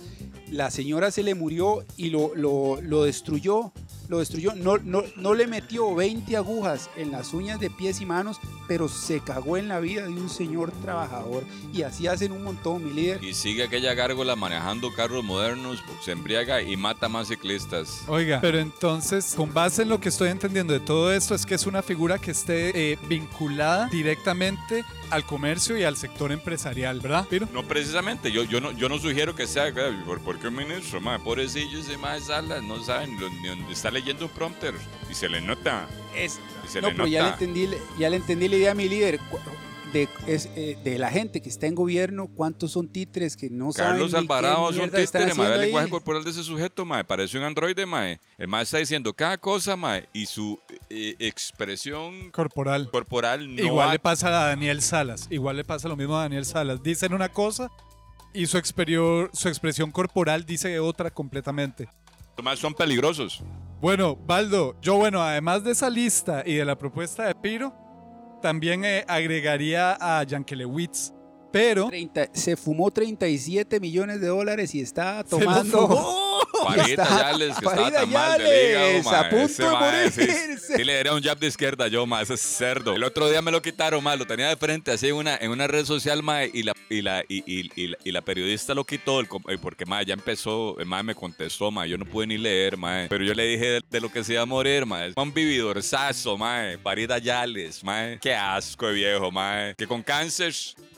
La 0.50 0.70
señora 0.70 1.10
se 1.10 1.22
le 1.22 1.34
murió 1.34 1.84
y 1.96 2.10
lo, 2.10 2.34
lo, 2.34 2.80
lo 2.80 3.04
destruyó 3.04 3.72
lo 4.08 4.18
destruyó. 4.18 4.54
No, 4.54 4.78
no, 4.78 5.02
no 5.16 5.34
le 5.34 5.46
metió 5.46 5.94
20 5.94 6.36
agujas 6.36 6.90
en 6.96 7.10
las 7.10 7.32
uñas 7.32 7.60
de 7.60 7.70
pies 7.70 8.00
y 8.00 8.06
manos, 8.06 8.38
pero 8.68 8.88
se 8.88 9.20
cagó 9.20 9.56
en 9.56 9.68
la 9.68 9.80
vida 9.80 10.02
de 10.02 10.12
un 10.12 10.28
señor 10.28 10.72
trabajador. 10.82 11.44
Y 11.72 11.82
así 11.82 12.06
hacen 12.06 12.32
un 12.32 12.44
montón, 12.44 12.84
mi 12.84 12.92
líder. 12.92 13.22
Y 13.22 13.34
sigue 13.34 13.64
aquella 13.64 13.94
gárgola 13.94 14.36
manejando 14.36 14.92
carros 14.92 15.24
modernos, 15.24 15.82
se 16.04 16.12
embriaga 16.12 16.62
y 16.62 16.76
mata 16.76 17.08
más 17.08 17.28
ciclistas. 17.28 18.02
Oiga, 18.08 18.40
pero 18.40 18.58
entonces, 18.58 19.34
con 19.36 19.52
base 19.52 19.82
en 19.82 19.88
lo 19.88 20.00
que 20.00 20.08
estoy 20.08 20.30
entendiendo 20.30 20.72
de 20.72 20.80
todo 20.80 21.12
esto, 21.12 21.34
es 21.34 21.46
que 21.46 21.54
es 21.54 21.66
una 21.66 21.82
figura 21.82 22.18
que 22.18 22.30
esté 22.30 22.92
eh, 22.92 22.98
vinculada 23.08 23.88
directamente 23.88 24.84
al 25.10 25.24
comercio 25.24 25.76
y 25.76 25.84
al 25.84 25.96
sector 25.96 26.32
empresarial, 26.32 27.00
¿verdad? 27.00 27.26
No, 27.52 27.62
precisamente. 27.62 28.32
Yo, 28.32 28.44
yo, 28.44 28.60
no, 28.60 28.72
yo 28.72 28.88
no 28.88 28.98
sugiero 28.98 29.34
que 29.34 29.46
sea, 29.46 29.72
¿por, 30.04 30.38
qué 30.38 30.50
ministro? 30.50 31.00
Madre, 31.00 31.22
pobrecillos 31.22 31.88
de 31.88 31.96
más 31.98 32.24
salas, 32.24 32.62
no 32.62 32.82
saben 32.82 33.16
ni 33.16 33.48
dónde 33.48 33.72
está 33.72 33.90
leyendo 33.90 34.26
un 34.26 34.30
prompter 34.30 34.74
y 35.10 35.14
se 35.14 35.28
le 35.28 35.40
nota. 35.40 35.88
Es, 36.14 36.40
no, 36.80 36.88
pero 36.88 37.06
ya 37.06 37.22
le, 37.22 37.28
entendí, 37.30 37.68
ya 37.98 38.10
le 38.10 38.16
entendí 38.16 38.48
la 38.48 38.56
idea 38.56 38.70
a 38.72 38.74
mi 38.74 38.88
líder. 38.88 39.20
De, 39.92 40.08
es, 40.26 40.50
eh, 40.56 40.76
de 40.82 40.98
la 40.98 41.10
gente 41.10 41.40
que 41.40 41.48
está 41.48 41.66
en 41.66 41.74
gobierno, 41.74 42.28
cuántos 42.28 42.72
son 42.72 42.88
títeres 42.88 43.36
que 43.36 43.48
no 43.48 43.72
saben. 43.72 43.92
Carlos 43.92 44.14
Alvarado 44.14 44.70
es 44.70 44.76
un 44.76 44.90
títere, 44.90 45.32
mae. 45.34 45.54
El 45.54 45.60
lenguaje 45.60 45.88
corporal 45.88 46.24
de 46.24 46.30
ese 46.30 46.42
sujeto, 46.42 46.84
mae. 46.84 47.04
Parece 47.04 47.38
un 47.38 47.44
androide, 47.44 47.86
mae. 47.86 48.20
El 48.36 48.48
mae 48.48 48.64
está 48.64 48.78
diciendo 48.78 49.12
cada 49.12 49.38
cosa, 49.38 49.76
mae. 49.76 50.08
Y 50.12 50.26
su 50.26 50.58
eh, 50.90 51.14
expresión 51.18 52.30
corporal. 52.30 52.90
corporal 52.90 53.54
no 53.54 53.62
Igual 53.62 53.92
le 53.92 53.98
pasa 53.98 54.28
a 54.28 54.48
Daniel 54.48 54.82
Salas. 54.82 55.28
Igual 55.30 55.56
le 55.56 55.64
pasa 55.64 55.88
lo 55.88 55.96
mismo 55.96 56.16
a 56.16 56.22
Daniel 56.22 56.44
Salas. 56.44 56.82
Dicen 56.82 57.14
una 57.14 57.28
cosa 57.28 57.70
y 58.36 58.46
su, 58.46 58.60
su 59.32 59.48
expresión 59.48 59.90
corporal 59.90 60.44
dice 60.44 60.78
otra 60.78 61.10
completamente. 61.10 61.88
Los 62.36 62.44
más 62.44 62.58
son 62.58 62.74
peligrosos. 62.74 63.42
Bueno, 63.80 64.16
Baldo, 64.16 64.76
yo 64.82 64.96
bueno, 64.96 65.22
además 65.22 65.64
de 65.64 65.72
esa 65.72 65.88
lista 65.88 66.42
y 66.44 66.54
de 66.54 66.64
la 66.64 66.76
propuesta 66.76 67.24
de 67.24 67.34
Piro, 67.34 67.74
también 68.46 68.84
eh, 68.84 69.04
agregaría 69.08 69.96
a 70.00 70.22
Yankelewitz. 70.22 71.12
Pero... 71.50 71.90
se 72.32 72.56
fumó 72.56 72.92
37 72.92 73.80
millones 73.80 74.20
de 74.20 74.28
dólares 74.28 74.72
y 74.76 74.80
está 74.80 75.24
tomando... 75.24 76.25
Parita 76.64 77.04
Yales, 77.04 77.56
que 77.58 77.66
estaba 77.66 77.90
tan 77.90 78.10
mal 78.10 78.38
del 78.38 78.70
hígado, 78.70 79.16
a 79.16 79.28
punto 79.28 79.62
de 79.62 79.70
morirse. 79.70 80.58
Sí, 80.58 80.84
le 80.84 81.00
era 81.00 81.14
un 81.14 81.22
jab 81.22 81.38
de 81.38 81.46
izquierda 81.46 81.88
yo, 81.88 82.06
ma, 82.06 82.22
ese 82.22 82.36
cerdo. 82.36 82.94
El 82.94 83.04
otro 83.04 83.28
día 83.28 83.42
me 83.42 83.50
lo 83.50 83.62
quitaron, 83.62 84.02
ma, 84.02 84.16
lo 84.16 84.26
tenía 84.26 84.48
de 84.48 84.56
frente 84.56 84.90
así 84.90 85.08
en 85.08 85.14
una, 85.14 85.36
en 85.36 85.50
una 85.50 85.66
red 85.66 85.84
social, 85.84 86.22
ma, 86.22 86.44
y 86.44 86.62
la, 86.62 86.72
y 86.88 87.02
la, 87.02 87.24
y, 87.28 87.42
y, 87.46 87.94
y 88.04 88.12
la 88.12 88.22
periodista 88.22 88.74
lo 88.74 88.84
quitó, 88.84 89.20
el, 89.20 89.28
eh, 89.48 89.58
porque, 89.60 89.86
ma, 89.86 90.02
ya 90.02 90.14
empezó, 90.14 90.76
ma, 90.84 91.02
me 91.02 91.14
contestó, 91.14 91.70
ma, 91.70 91.86
yo 91.86 91.98
no 91.98 92.04
pude 92.04 92.26
ni 92.26 92.38
leer, 92.38 92.76
ma, 92.76 93.06
pero 93.08 93.24
yo 93.24 93.34
le 93.34 93.44
dije 93.44 93.80
de, 93.88 94.00
lo 94.00 94.10
que 94.10 94.24
se 94.24 94.34
iba 94.34 94.42
a 94.42 94.46
morir, 94.46 94.86
ma, 94.86 95.06
es 95.06 95.14
un 95.16 95.32
vividorzazo, 95.32 96.36
ma, 96.36 96.62
Parida 96.82 97.18
Yales, 97.18 97.82
ma, 97.84 98.16
qué 98.20 98.34
asco 98.34 98.86
de 98.88 98.94
viejo, 98.94 99.30
ma, 99.30 99.74
que 99.76 99.86
con 99.86 100.02
cáncer 100.02 100.54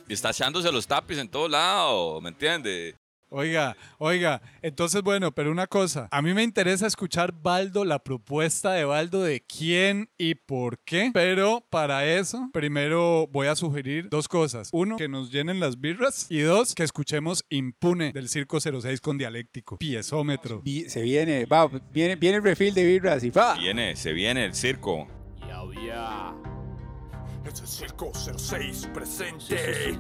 está 0.09 0.31
echándose 0.31 0.73
los 0.73 0.87
tapis 0.87 1.19
en 1.19 1.29
todo 1.29 1.49
lado, 1.49 2.21
¿me 2.21 2.31
entiendes? 2.31 2.95
Oiga, 3.31 3.77
oiga, 3.99 4.41
entonces 4.63 5.03
bueno, 5.03 5.33
pero 5.33 5.51
una 5.51 5.67
cosa, 5.67 6.09
a 6.11 6.23
mí 6.23 6.33
me 6.33 6.43
interesa 6.43 6.87
escuchar 6.87 7.35
Baldo, 7.43 7.85
la 7.85 7.99
propuesta 7.99 8.73
de 8.73 8.87
Baldo 8.87 9.23
de 9.23 9.43
quién 9.43 10.09
y 10.17 10.35
por 10.35 10.79
qué, 10.79 11.11
pero 11.13 11.63
para 11.69 12.07
eso 12.07 12.49
primero 12.55 13.27
voy 13.31 13.49
a 13.49 13.55
sugerir 13.55 14.09
dos 14.09 14.29
cosas. 14.29 14.71
Uno, 14.73 14.97
que 14.97 15.09
nos 15.09 15.31
llenen 15.31 15.61
las 15.61 15.79
birras 15.79 16.27
y 16.31 16.41
dos, 16.41 16.75
que 16.75 16.85
escuchemos 16.85 17.45
Impune 17.51 18.13
del 18.13 18.31
Circo 18.31 18.61
06 18.61 19.01
con 19.03 19.19
dialéctico, 19.19 19.77
piezómetro. 19.77 20.63
Se 20.87 21.03
viene, 21.03 21.45
va, 21.45 21.69
viene, 21.93 22.17
viene 22.17 22.39
el 22.39 22.43
refil 22.43 22.73
de 22.73 22.85
birras 22.85 23.23
y 23.25 23.31
va. 23.31 23.59
Viene, 23.59 23.95
se 23.95 24.13
viene 24.13 24.47
el 24.47 24.55
circo. 24.55 25.07
Ya, 25.47 25.63
es 25.63 26.45
el 26.45 26.48
Circo 27.67 28.13
06 28.15 28.89
presente. 28.93 29.99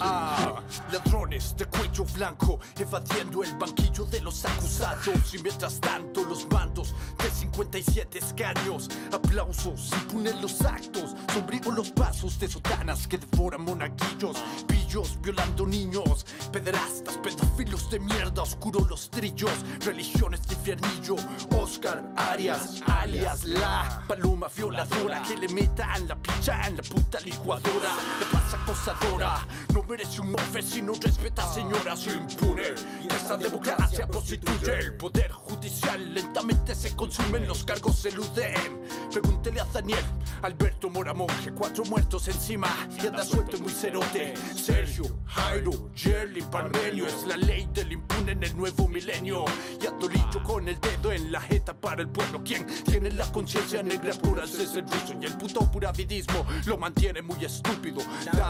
Ah, 0.00 0.62
ladrones 0.92 1.56
de 1.56 1.66
cuello 1.66 2.04
blanco 2.14 2.58
evadiendo 2.78 3.42
el 3.42 3.54
banquillo 3.56 4.04
de 4.06 4.20
los 4.20 4.44
acusados. 4.44 5.34
Y 5.34 5.38
mientras 5.38 5.80
tanto, 5.80 6.24
los 6.24 6.48
mandos 6.50 6.94
de 7.18 7.30
57 7.30 8.18
escaños, 8.18 8.88
aplausos, 9.12 9.90
impunen 9.92 10.40
los 10.40 10.60
actos, 10.62 11.14
sombríos 11.32 11.74
los 11.74 11.90
pasos 11.90 12.38
de 12.38 12.48
sotanas 12.48 13.06
que 13.06 13.18
devoran 13.18 13.62
monaguillos, 13.62 14.36
pillos 14.66 15.18
violando 15.22 15.66
niños, 15.66 16.26
pederastas, 16.52 17.16
pedófilos 17.18 17.90
de 17.90 18.00
mierda, 18.00 18.42
oscuro 18.42 18.84
los 18.88 19.10
trillos, 19.10 19.52
religiones 19.84 20.46
de 20.46 20.54
infiernillo. 20.54 21.16
Oscar 21.58 22.04
Arias, 22.16 22.82
alias 22.86 23.44
la 23.44 24.02
paloma 24.06 24.48
violadora 24.54 25.22
que 25.22 25.36
le 25.36 25.48
metan 25.48 26.08
la 26.08 26.16
picha 26.16 26.63
en 26.66 26.76
la 26.76 26.82
puta 26.82 27.20
licuadora. 27.20 27.94
Te 28.18 28.24
pasa 28.26 28.56
acosadora, 28.62 29.46
no 29.72 29.82
merece 29.82 30.20
un 30.20 30.32
mofe 30.32 30.62
si 30.62 30.82
no 30.82 30.92
respeta 30.94 31.46
señora, 31.52 31.96
se 31.96 32.12
impune. 32.12 32.74
Esta 33.08 33.36
democracia 33.36 34.06
prostituye 34.06 34.78
el 34.78 34.94
poder 34.94 35.30
judicial. 35.32 36.14
Lentamente 36.14 36.74
se 36.74 36.94
consumen, 36.94 37.46
los 37.46 37.64
cargos 37.64 37.96
se 37.96 38.08
eluden. 38.10 38.82
Pregúntele 39.10 39.60
a 39.60 39.64
Daniel, 39.66 40.04
Alberto 40.42 40.90
Moramonje, 40.90 41.52
cuatro 41.52 41.84
muertos 41.84 42.28
encima 42.28 42.68
y 43.02 43.06
anda 43.06 43.24
suelto 43.24 43.58
muy 43.58 43.72
cerote. 43.72 44.34
Sergio, 44.54 45.04
Jairo, 45.26 45.90
Jerry, 45.94 46.42
Parmenio, 46.42 47.06
es 47.06 47.26
la 47.26 47.36
ley 47.36 47.68
del 47.72 47.92
impune 47.92 48.32
en 48.32 48.42
el 48.42 48.56
nuevo 48.56 48.88
milenio. 48.88 49.44
Y 49.80 49.86
Atolillo 49.86 50.42
con 50.42 50.68
el 50.68 50.80
dedo 50.80 51.12
en 51.12 51.30
la 51.32 51.40
jeta 51.40 51.74
para 51.74 52.02
el 52.02 52.08
pueblo. 52.08 52.42
Quien 52.44 52.66
tiene 52.84 53.10
la 53.10 53.30
conciencia 53.32 53.82
negra 53.82 54.14
pura 54.14 54.44
es 54.44 54.74
el 54.74 54.82
ruso 54.82 55.14
y 55.20 55.24
el 55.24 55.36
puto 55.36 55.70
puravidismo 55.70 56.43
lo 56.66 56.76
mantiene 56.78 57.22
muy 57.22 57.44
estúpido. 57.44 58.02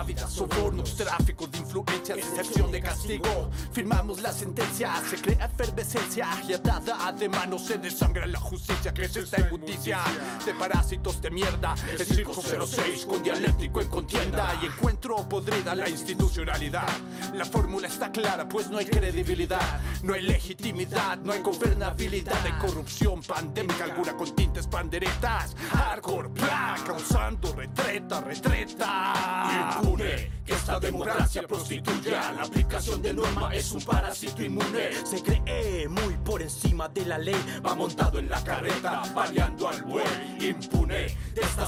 vida, 0.06 0.28
sobornos, 0.28 0.96
tráfico 0.96 1.46
de 1.46 1.58
influencias, 1.58 2.16
decepción 2.16 2.70
de 2.70 2.80
castigo. 2.80 3.50
Firmamos 3.72 4.20
la 4.20 4.32
sentencia, 4.32 5.02
se 5.08 5.16
crea 5.16 5.46
efervescencia 5.46 6.28
y 6.48 6.52
atada 6.52 7.12
de 7.12 7.28
mano 7.28 7.58
se 7.58 7.78
desangra 7.78 8.26
la 8.26 8.40
justicia. 8.40 8.92
Que 8.92 9.04
es 9.04 9.16
esta 9.16 9.40
injusticia 9.40 10.00
de 10.44 10.54
parásitos 10.54 11.20
de 11.20 11.30
mierda. 11.30 11.74
El 11.90 12.04
circo 12.04 12.42
06 12.42 13.06
con 13.06 13.22
dialéctico 13.22 13.80
en 13.80 13.88
contienda 13.88 14.58
y 14.62 14.66
encuentro 14.66 15.16
podrida 15.28 15.74
la 15.74 15.88
institucionalidad. 15.88 16.88
La 17.34 17.44
fórmula 17.44 17.88
está 17.88 18.10
clara, 18.10 18.48
pues 18.48 18.70
no 18.70 18.78
hay 18.78 18.86
credibilidad, 18.86 19.80
no 20.02 20.14
hay 20.14 20.22
legitimidad, 20.22 21.18
no 21.18 21.32
hay 21.32 21.40
gobernabilidad, 21.40 22.44
hay 22.44 22.52
corrupción 22.52 23.22
pandémica, 23.22 23.84
alguna 23.84 24.16
con 24.16 24.34
tintes 24.34 24.66
panderetas. 24.66 25.54
Hardcore, 25.70 26.28
bla, 26.28 26.76
causando 26.84 27.52
retraso 27.52 27.83
retreta, 27.84 28.20
retreta. 28.20 29.78
Impune 29.78 30.30
que 30.44 30.52
esta 30.52 30.80
democracia 30.80 31.42
prostituye. 31.46 32.10
La 32.10 32.42
aplicación 32.42 33.02
de 33.02 33.14
norma 33.14 33.54
es 33.54 33.70
un 33.72 33.82
parásito 33.82 34.42
inmune. 34.42 34.92
Se 35.04 35.22
cree 35.22 35.88
muy 35.88 36.16
por 36.24 36.42
encima 36.42 36.88
de 36.88 37.04
la 37.04 37.18
ley. 37.18 37.36
Va 37.64 37.74
montado 37.74 38.18
en 38.18 38.28
la 38.28 38.42
carreta, 38.42 39.02
baleando 39.14 39.68
al 39.68 39.82
buey. 39.82 40.04
Impune, 40.40 41.16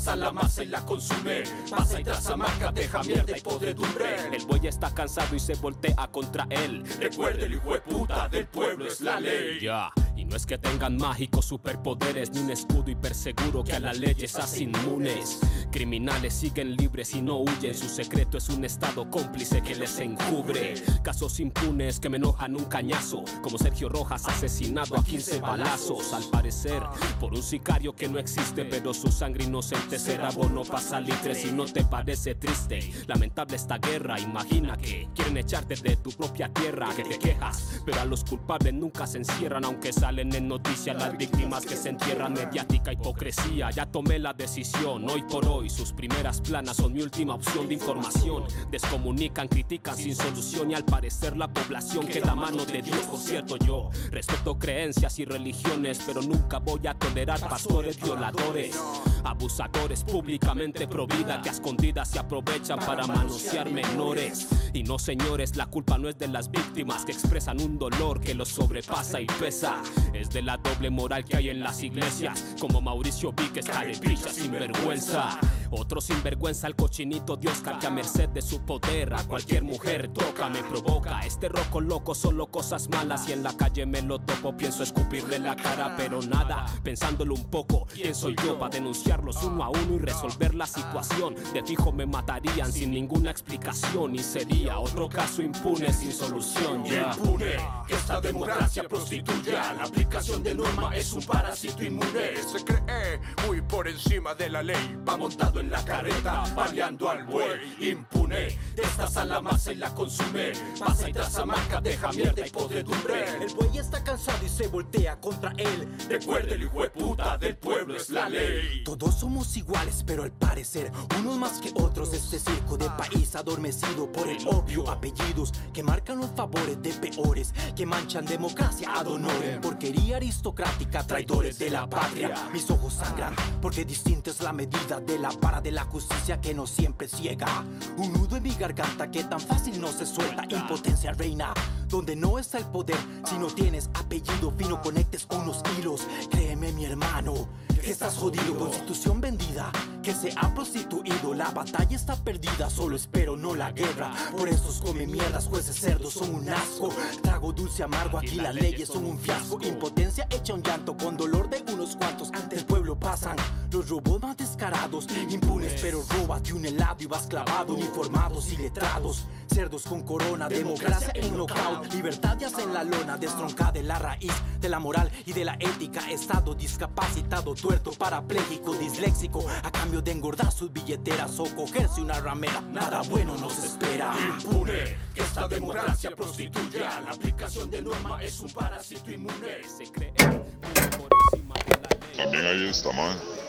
a 0.07 0.17
la 0.17 0.33
masa 0.33 0.63
y 0.63 0.67
la 0.67 0.85
consume. 0.85 1.43
Pasa 1.71 2.01
y 2.01 2.05
traza 2.05 2.37
marca, 2.37 2.73
deja 2.73 3.03
mierda 3.03 3.37
y 3.37 3.41
podredumbre. 3.41 4.17
El 4.33 4.45
buey 4.47 4.67
está 4.67 4.93
cansado 4.93 5.35
y 5.35 5.41
se 5.41 5.55
voltea 5.55 6.09
contra 6.11 6.47
él. 6.51 6.85
Recuerde, 7.01 7.47
el 7.47 7.55
hijo 7.55 7.73
de 7.73 7.81
puta 7.81 8.29
del 8.29 8.47
pueblo 8.47 8.87
es 8.87 9.01
la 9.01 9.21
ley. 9.21 9.61
Ya. 9.61 9.91
Y 10.17 10.25
no 10.25 10.35
es 10.35 10.47
que 10.47 10.57
tengan 10.57 10.97
mágicos 10.97 11.45
superpoderes 11.45 12.31
ni 12.33 12.41
un 12.41 12.51
escudo 12.51 12.91
hiperseguro 12.91 13.63
que 13.63 13.75
a 13.75 13.81
las 13.81 13.99
leyes 13.99 14.35
hacen 14.37 14.71
inmunes. 14.71 15.41
Criminales 15.71 16.33
siguen 16.33 16.75
libres 16.75 17.15
y 17.15 17.21
no 17.21 17.37
huyen. 17.37 17.75
Su 17.75 17.89
secreto 17.89 18.39
es 18.39 18.49
un 18.49 18.65
estado 18.65 19.11
cómplice 19.11 19.63
que 19.63 19.75
les 19.75 19.99
encubre. 19.99 20.75
Casos 21.03 21.39
impunes 21.39 22.01
que 22.01 22.09
me 22.09 22.17
enojan 22.17 22.57
un 22.57 22.65
cañazo. 22.65 23.25
Como 23.43 23.59
Sergio 23.59 23.89
Rojas 23.89 24.27
asesinado 24.27 24.97
a 24.97 25.05
15 25.05 25.41
balazos. 25.41 26.15
Al 26.15 26.25
parecer, 26.31 26.83
por 27.21 27.35
un 27.35 27.43
sicario 27.43 27.95
que 27.95 28.09
no 28.09 28.19
existe, 28.19 28.65
pero 28.65 28.95
su 28.95 29.13
sangre 29.13 29.45
inocente 29.45 29.99
será 29.99 30.31
bono 30.31 30.65
para 30.65 30.81
salitre. 30.81 31.35
Si 31.35 31.53
no 31.53 31.67
te 31.67 31.85
parece 31.85 32.35
triste, 32.35 32.91
lamentable 33.07 33.57
esta 33.57 33.77
guerra. 33.79 34.19
Imagina 34.19 34.77
que 34.77 35.09
quieren 35.15 35.37
echarte 35.37 35.77
de 35.77 35.97
tu 35.97 36.11
propia 36.13 36.49
tierra, 36.49 36.89
que 36.97 37.05
te 37.05 37.19
quejas, 37.19 37.83
pero 37.85 38.01
a 38.01 38.05
los 38.07 38.25
culpables 38.25 38.73
nunca 38.73 39.07
se 39.07 39.19
encierran, 39.19 39.65
aunque 39.65 39.93
salen 40.07 40.33
en 40.37 40.47
noticias 40.47 40.97
las 40.97 41.19
víctimas 41.19 41.67
que 41.67 41.75
se 41.75 41.89
entierran 41.89 42.33
mediática 42.33 42.93
hipocresía. 42.93 43.73
Ya 43.73 43.87
tomé 43.87 44.21
la 44.21 44.33
decisión, 44.33 45.11
hoy 45.11 45.25
por 45.25 45.45
hoy 45.49 45.69
sus 45.69 45.93
primeras 45.93 46.41
planas 46.41 46.77
son 46.77 46.93
mi 46.93 47.03
última 47.03 47.35
opción 47.35 47.67
de 47.67 47.75
información. 47.75 48.45
Descomunican, 48.71 49.49
critican 49.49 49.97
sin 49.97 50.15
solución 50.15 50.71
y 50.71 50.75
al 50.75 50.85
parecer 50.85 51.37
la 51.37 51.49
población 51.49 52.07
queda 52.07 52.31
a 52.31 52.35
mano 52.37 52.65
de 52.65 52.83
Dios. 52.83 53.01
Por 53.11 53.19
cierto, 53.19 53.57
yo 53.57 53.91
respeto 54.13 54.57
creencias 54.57 55.19
y 55.19 55.25
religiones, 55.25 56.01
pero 56.07 56.23
nunca 56.23 56.61
voy 56.61 56.87
a 56.87 56.95
tolerar 56.95 57.41
pastores 57.41 58.01
violadores, 58.01 58.81
abusadores 59.25 60.05
públicamente 60.05 60.87
pro 60.87 61.09
vida 61.09 61.43
que 61.43 61.49
a 61.49 61.53
escondidas 61.53 62.11
se 62.11 62.21
aprovechan 62.21 62.79
para 62.79 63.09
manosear 63.09 63.69
menores. 63.73 64.47
Y 64.73 64.85
no, 64.85 65.01
señores, 65.01 65.57
la 65.57 65.67
culpa 65.67 65.99
no 65.99 66.09
es 66.09 66.17
de 66.17 66.29
las 66.29 66.49
víctimas 66.49 67.05
que 67.05 67.11
expresan 67.11 67.61
un 67.61 67.77
dolor 67.77 68.21
que 68.21 68.35
los 68.35 68.51
sobrepasa 68.51 69.21
y 69.21 69.27
pesa. 69.27 69.83
Es 70.13 70.31
de 70.31 70.43
la 70.43 70.57
doble 70.57 70.91
moral 70.91 71.25
que 71.25 71.37
hay 71.37 71.51
en 71.51 71.61
las 71.61 71.83
iglesias, 71.83 72.57
como 72.61 72.81
Mauricio 72.81 73.33
Vick 73.33 73.57
está 73.59 73.83
de 73.83 73.95
sin 73.95 74.53
vergüenza. 74.53 75.39
Otro 75.71 76.01
sinvergüenza 76.01 76.67
al 76.67 76.77
cochinito 76.77 77.37
Dios 77.37 77.63
que 77.81 77.87
a 77.87 77.91
merced 77.91 78.29
de 78.31 78.43
su 78.43 78.61
poder 78.61 79.15
a 79.15 79.25
cualquier 79.25 79.63
mujer 79.63 80.09
toca, 80.09 80.49
me 80.49 80.63
provoca. 80.63 81.21
Este 81.21 81.49
roco 81.49 81.81
loco 81.81 82.15
solo 82.15 82.47
cosas 82.47 82.89
malas 82.89 83.29
y 83.29 83.33
en 83.33 83.43
la 83.43 83.57
calle 83.57 83.87
me 83.87 84.03
lo 84.03 84.19
topo, 84.19 84.57
pienso 84.57 84.83
escupirle 84.83 85.39
la 85.39 85.57
cara, 85.57 85.95
pero 85.97 86.23
nada. 86.23 86.67
Pensándolo 86.83 87.35
un 87.35 87.45
poco, 87.45 87.87
¿quién 87.93 88.15
soy 88.15 88.37
yo 88.45 88.59
para 88.59 88.71
denunciarlos 88.71 89.43
uno 89.43 89.65
a 89.65 89.71
uno 89.71 89.95
y 89.95 89.99
resolver 89.99 90.55
la 90.55 90.67
situación? 90.67 91.35
De 91.53 91.63
fijo 91.63 91.93
me 91.93 92.07
matarían 92.07 92.73
sin 92.73 92.93
ninguna 92.93 93.31
explicación 93.31 94.15
y 94.15 94.21
sería 94.21 94.79
otro 94.79 95.09
caso 95.09 95.43
impune 95.43 95.93
sin 95.93 96.13
solución. 96.13 96.85
Ya. 96.85 97.13
Impune 97.17 97.57
que 97.87 97.95
esta 97.95 98.21
democracia 98.21 98.85
prostituya. 98.89 99.75
La 99.75 99.85
aplicación 99.85 100.43
de 100.43 100.55
norma 100.55 100.95
es 100.95 101.13
un 101.13 101.23
parásito 101.25 101.83
inmune. 101.85 102.37
Se 102.37 102.65
cree 102.65 103.21
muy 103.47 103.61
por 103.63 103.89
encima 103.89 104.35
de 104.35 104.51
la 104.51 104.63
ley. 104.63 104.97
Va 105.09 105.17
montado 105.17 105.56
en 105.61 105.71
la 105.71 105.85
carreta, 105.85 106.45
baleando 106.55 107.09
al 107.09 107.25
buey. 107.25 107.77
Impune, 107.81 108.59
estás 108.77 109.17
a 109.17 109.25
la 109.25 109.41
masa 109.41 109.73
y 109.73 109.77
la 109.77 109.95
consume. 109.95 110.53
Pasa 110.79 111.09
y 111.09 111.13
traza 111.13 111.45
marca, 111.45 111.81
deja 111.81 112.13
mierda 112.13 112.47
y 112.47 112.51
podredumbre. 112.51 113.25
El 113.41 113.55
buey 113.55 113.79
está 113.79 114.03
cansado 114.03 114.45
y 114.45 114.49
se 114.49 114.69
voltea 114.69 115.21
contra 115.21 115.53
él. 115.57 115.89
Recuerde 116.09 116.55
el 116.55 116.65
hijo 116.65 116.83
de 116.83 116.91
puta 116.91 117.39
del 117.39 117.57
pueblo 117.57 117.97
es 117.97 118.11
la 118.11 118.29
ley. 118.29 118.83
Todos 118.85 119.19
somos 119.19 119.57
iguales, 119.57 120.03
pero 120.07 120.23
al 120.23 120.33
parecer, 120.33 120.91
unos 121.21 121.37
más 121.37 121.61
que 121.61 121.71
otros. 121.75 122.13
Este 122.13 122.39
circo 122.39 122.77
de 122.77 122.89
país 122.91 123.35
adormecido 123.37 124.11
por 124.11 124.29
el 124.29 124.47
obvio. 124.47 124.89
Apellidos 124.91 125.53
que 125.73 125.83
marcan 125.83 126.19
los 126.19 126.31
favores 126.31 126.81
de 126.83 126.93
peores, 126.93 127.53
que 127.75 127.87
manchan 127.87 128.25
democracia 128.25 128.91
ad 128.95 129.07
honorem. 129.07 129.61
Porquería 129.61 130.17
aristocrática, 130.17 131.07
traidores 131.07 131.59
de 131.59 131.71
la 131.71 131.89
patria. 131.89 132.35
Mis 132.53 132.71
ojos 132.71 132.95
sangran, 132.95 133.35
porque 133.61 133.85
distinta 133.85 134.31
es 134.31 134.41
la 134.41 134.53
medida 134.53 135.01
de 135.01 135.19
la 135.19 135.31
vara 135.47 135.61
de 135.61 135.71
la 135.71 135.85
justicia 135.85 136.41
que 136.41 136.53
no 136.55 136.67
siempre 136.67 137.07
ciega. 137.07 137.65
Un 137.99 138.13
nudo 138.13 138.37
en 138.37 138.43
mi 138.43 138.55
garganta 138.55 139.09
que 139.13 139.23
tan 139.23 139.39
fácil 139.39 139.81
no 139.81 139.93
se 139.93 140.05
suelta. 140.05 140.43
Impotencia 140.49 141.13
reina, 141.13 141.55
donde 141.89 142.17
no 142.17 142.41
está 142.41 142.59
el 142.59 142.65
poder. 142.65 142.97
Si 143.25 143.39
no 143.39 143.47
tienes 143.47 143.89
apellido 143.95 144.51
fino, 144.59 144.83
conectes 144.83 145.25
unos 145.31 145.63
hilos. 145.79 146.01
Créeme, 146.31 146.73
mi 146.73 146.85
hermano. 146.85 147.47
Que 147.81 147.93
estás 147.93 148.17
jodido, 148.17 148.59
constitución 148.59 149.21
vendida, 149.21 149.71
que 150.03 150.13
se 150.13 150.33
ha 150.35 150.53
prostituido, 150.53 151.33
la 151.35 151.51
batalla 151.53 151.95
está 151.95 152.17
perdida, 152.17 152.69
solo 152.69 152.97
espero 152.97 153.37
no 153.37 153.55
la 153.55 153.71
guerra. 153.71 154.13
Por 154.37 154.49
esos 154.49 154.81
come 154.81 155.07
mierdas, 155.07 155.47
jueces 155.47 155.77
cerdos 155.77 156.15
son 156.15 156.35
un 156.35 156.49
asco. 156.49 156.89
Trago 157.23 157.53
dulce 157.53 157.85
amargo, 157.85 158.19
aquí 158.19 158.37
las 158.37 158.57
leyes 158.57 158.89
son 158.89 159.05
un 159.05 159.21
fiasco. 159.21 159.61
Impotencia 159.63 160.27
hecha 160.31 160.55
un 160.55 160.65
llanto 160.65 160.97
con 160.97 161.17
dolor 161.17 161.49
de 161.49 161.63
unos 161.73 161.95
cuantos. 161.95 162.33
Ante 162.33 162.57
el 162.57 162.65
pueblo 162.67 162.99
pasan 162.99 163.37
los 163.71 163.89
robos 163.89 164.21
más 164.21 164.37
descarados, 164.37 165.07
impunes, 165.37 165.81
pero 165.81 166.03
róbate 166.09 166.53
un 166.53 166.65
helado 166.65 166.97
y 167.01 167.07
vas 167.07 167.27
clavado. 167.27 167.75
Uniformados 167.75 168.53
y 168.53 168.57
letrados, 168.57 169.27
cerdos 169.53 169.83
con 169.83 170.03
corona, 170.03 170.49
democracia 170.49 171.13
en 171.15 171.37
knockout, 171.37 171.93
libertad 171.93 172.37
ya 172.39 172.49
en 172.63 172.73
la 172.73 172.85
lona, 172.85 173.17
destroncada 173.17 173.73
de 173.73 173.83
la 173.83 173.99
raíz 173.99 174.33
de 174.61 174.69
la 174.69 174.79
moral 174.79 175.11
y 175.25 175.33
de 175.33 175.45
la 175.45 175.55
ética. 175.55 176.11
Estado 176.11 176.55
discapacitado, 176.55 177.55
tuerto, 177.55 177.93
parapléjico, 177.93 178.75
disléxico, 178.75 179.45
a 179.63 179.71
cambio 179.71 180.03
de 180.03 180.13
engordar 180.13 180.53
sus 180.53 180.73
billeteras 180.73 181.39
o 181.39 181.45
cogerse 181.55 182.01
una 182.01 182.21
ramera. 182.21 182.61
Nada 182.61 183.03
bueno 183.03 183.37
nos 183.37 183.59
espera. 183.59 184.15
Impune 184.29 184.97
que 185.15 185.23
esta 185.23 185.49
democracia 185.49 186.11
prostituya. 186.15 187.01
La 187.01 187.13
aplicación 187.13 187.71
de 187.71 187.83
norma 187.83 188.23
es 188.23 188.41
un 188.41 188.51
parásito 188.51 189.11
inmune. 189.11 189.63
Se 189.65 189.91
cree 189.91 190.13
muy 190.21 190.89
por 190.99 191.09
encima 191.35 191.55
de 191.67 191.71
la 191.71 191.89
ley. 191.89 192.17
También 192.17 192.47
ahí 192.47 192.69
está 192.69 192.93
mal. 192.93 193.46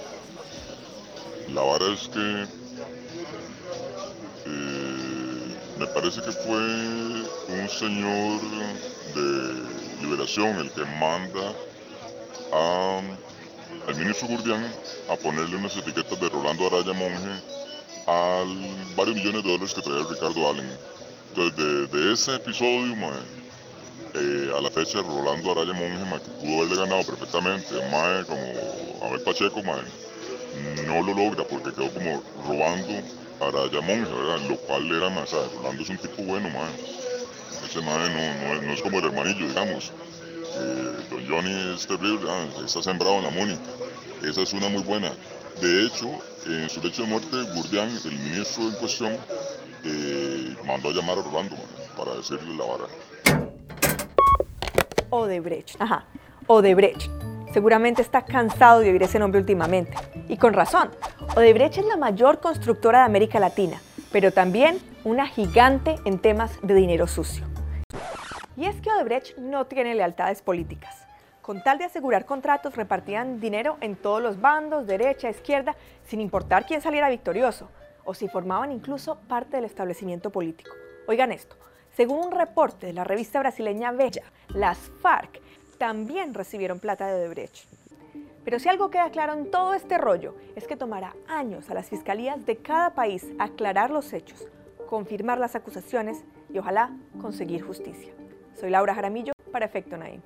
La 1.53 1.61
vara 1.61 1.93
es 1.93 2.09
que 2.09 2.45
eh, 4.45 5.55
me 5.79 5.87
parece 5.87 6.21
que 6.21 6.31
fue 6.31 6.57
un 6.57 7.69
señor 7.69 8.41
de 9.15 10.01
liberación 10.01 10.57
el 10.57 10.69
que 10.71 10.83
manda 10.99 11.53
a, 12.51 12.99
al 13.87 13.95
ministro 13.95 14.27
Gurdián 14.27 14.69
a 15.09 15.15
ponerle 15.15 15.55
unas 15.55 15.75
etiquetas 15.77 16.19
de 16.19 16.29
Rolando 16.29 16.67
Araya 16.67 16.93
Monge 16.93 17.41
a 18.07 18.43
varios 18.97 19.15
millones 19.15 19.43
de 19.43 19.49
dólares 19.49 19.73
que 19.73 19.81
traía 19.81 20.05
Ricardo 20.09 20.49
Allen. 20.49 20.69
Entonces, 21.29 21.91
de, 21.91 22.13
ese 22.13 22.35
episodio, 22.35 22.93
mae, 22.95 23.19
eh, 24.15 24.51
a 24.57 24.61
la 24.61 24.69
fecha, 24.69 25.01
Rolando 25.01 25.51
Araya 25.51 25.73
Monge, 25.73 26.05
mae, 26.09 26.19
pudo 26.19 26.57
haberle 26.57 26.75
ganado 26.75 27.03
perfectamente, 27.03 27.73
mae, 27.89 28.25
como 28.25 29.07
Abel 29.07 29.21
Pacheco, 29.21 29.63
mae, 29.63 30.06
no 30.85 31.01
lo 31.03 31.13
logra 31.13 31.43
porque 31.43 31.71
quedó 31.73 31.91
como 31.93 32.21
robando 32.47 32.93
a 33.41 33.47
Araya 33.47 33.81
Monge, 33.81 34.11
¿verdad? 34.11 34.49
Lo 34.49 34.57
cual 34.57 34.91
era 34.91 35.09
más, 35.09 35.33
o 35.33 35.49
Rolando 35.57 35.83
es 35.83 35.89
un 35.89 35.97
tipo 35.97 36.23
bueno, 36.23 36.49
mae. 36.49 36.71
Ese 37.65 37.81
mae 37.81 38.09
no, 38.61 38.73
es- 38.73 38.81
como 38.81 38.99
el 38.99 39.05
hermanillo, 39.05 39.47
digamos. 39.47 39.91
Eh, 40.59 40.97
don 41.11 41.27
Johnny 41.27 41.73
es 41.75 41.85
terrible, 41.85 42.27
ah, 42.29 42.45
está 42.65 42.81
sembrado 42.81 43.15
en 43.17 43.23
la 43.25 43.29
Mónica. 43.29 43.61
Esa 44.23 44.41
es 44.41 44.53
una 44.53 44.69
muy 44.69 44.81
buena. 44.83 45.11
De 45.61 45.85
hecho, 45.85 46.09
en 46.45 46.69
su 46.69 46.81
lecho 46.81 47.03
de 47.03 47.07
muerte, 47.09 47.35
Gurdián, 47.53 47.89
el 48.05 48.11
ministro 48.19 48.63
en 48.63 48.71
cuestión, 48.75 49.17
eh, 49.83 50.55
mandó 50.65 50.89
a 50.89 50.93
llamar 50.93 51.19
a 51.19 51.21
Rolando 51.21 51.55
para 51.97 52.15
decirle 52.15 52.55
la 52.55 52.65
vara. 52.65 53.47
Odebrecht. 55.09 55.79
Ajá, 55.79 56.05
Odebrecht. 56.47 57.09
Seguramente 57.57 58.03
está 58.03 58.23
cansado 58.23 58.81
de 58.81 58.91
oír 58.91 59.01
ese 59.01 59.17
nombre 59.17 59.39
últimamente. 59.39 59.97
Y 60.27 60.37
con 60.37 60.53
razón. 60.53 60.91
Odebrecht 61.35 61.79
es 61.79 61.87
la 61.87 61.97
mayor 61.97 62.39
constructora 62.39 62.99
de 62.99 63.05
América 63.05 63.39
Latina, 63.39 63.81
pero 64.11 64.31
también 64.31 64.77
una 65.03 65.25
gigante 65.25 65.95
en 66.05 66.19
temas 66.19 66.51
de 66.61 66.75
dinero 66.75 67.07
sucio. 67.07 67.47
Y 68.55 68.67
es 68.67 68.79
que 68.79 68.91
Odebrecht 68.91 69.39
no 69.39 69.65
tiene 69.65 69.95
lealtades 69.95 70.43
políticas. 70.43 71.07
Con 71.41 71.63
tal 71.63 71.79
de 71.79 71.85
asegurar 71.85 72.25
contratos, 72.25 72.75
repartían 72.75 73.39
dinero 73.39 73.77
en 73.81 73.95
todos 73.95 74.21
los 74.21 74.39
bandos, 74.39 74.85
derecha, 74.85 75.27
izquierda, 75.27 75.75
sin 76.05 76.21
importar 76.21 76.67
quién 76.67 76.81
saliera 76.81 77.09
victorioso, 77.09 77.71
o 78.05 78.13
si 78.13 78.27
formaban 78.27 78.71
incluso 78.71 79.17
parte 79.27 79.57
del 79.57 79.65
establecimiento 79.65 80.29
político. 80.29 80.75
Oigan 81.07 81.31
esto, 81.31 81.55
según 81.95 82.23
un 82.27 82.31
reporte 82.33 82.85
de 82.85 82.93
la 82.93 83.03
revista 83.03 83.39
brasileña 83.39 83.91
Bella, 83.93 84.25
las 84.49 84.77
FARC 85.01 85.41
también 85.77 86.33
recibieron 86.33 86.79
plata 86.79 87.07
de 87.07 87.15
Odebrecht. 87.15 87.65
Pero 88.43 88.59
si 88.59 88.69
algo 88.69 88.89
queda 88.89 89.11
claro 89.11 89.33
en 89.33 89.51
todo 89.51 89.73
este 89.73 89.97
rollo 89.97 90.35
es 90.55 90.67
que 90.67 90.77
tomará 90.77 91.15
años 91.27 91.69
a 91.69 91.73
las 91.73 91.89
fiscalías 91.89 92.45
de 92.45 92.57
cada 92.57 92.93
país 92.93 93.25
aclarar 93.39 93.91
los 93.91 94.13
hechos, 94.13 94.47
confirmar 94.87 95.37
las 95.37 95.55
acusaciones 95.55 96.23
y 96.53 96.57
ojalá 96.57 96.95
conseguir 97.19 97.61
justicia. 97.61 98.13
Soy 98.59 98.69
Laura 98.69 98.95
Jaramillo 98.95 99.33
para 99.51 99.65
Efecto 99.65 99.97
Naim. 99.97 100.21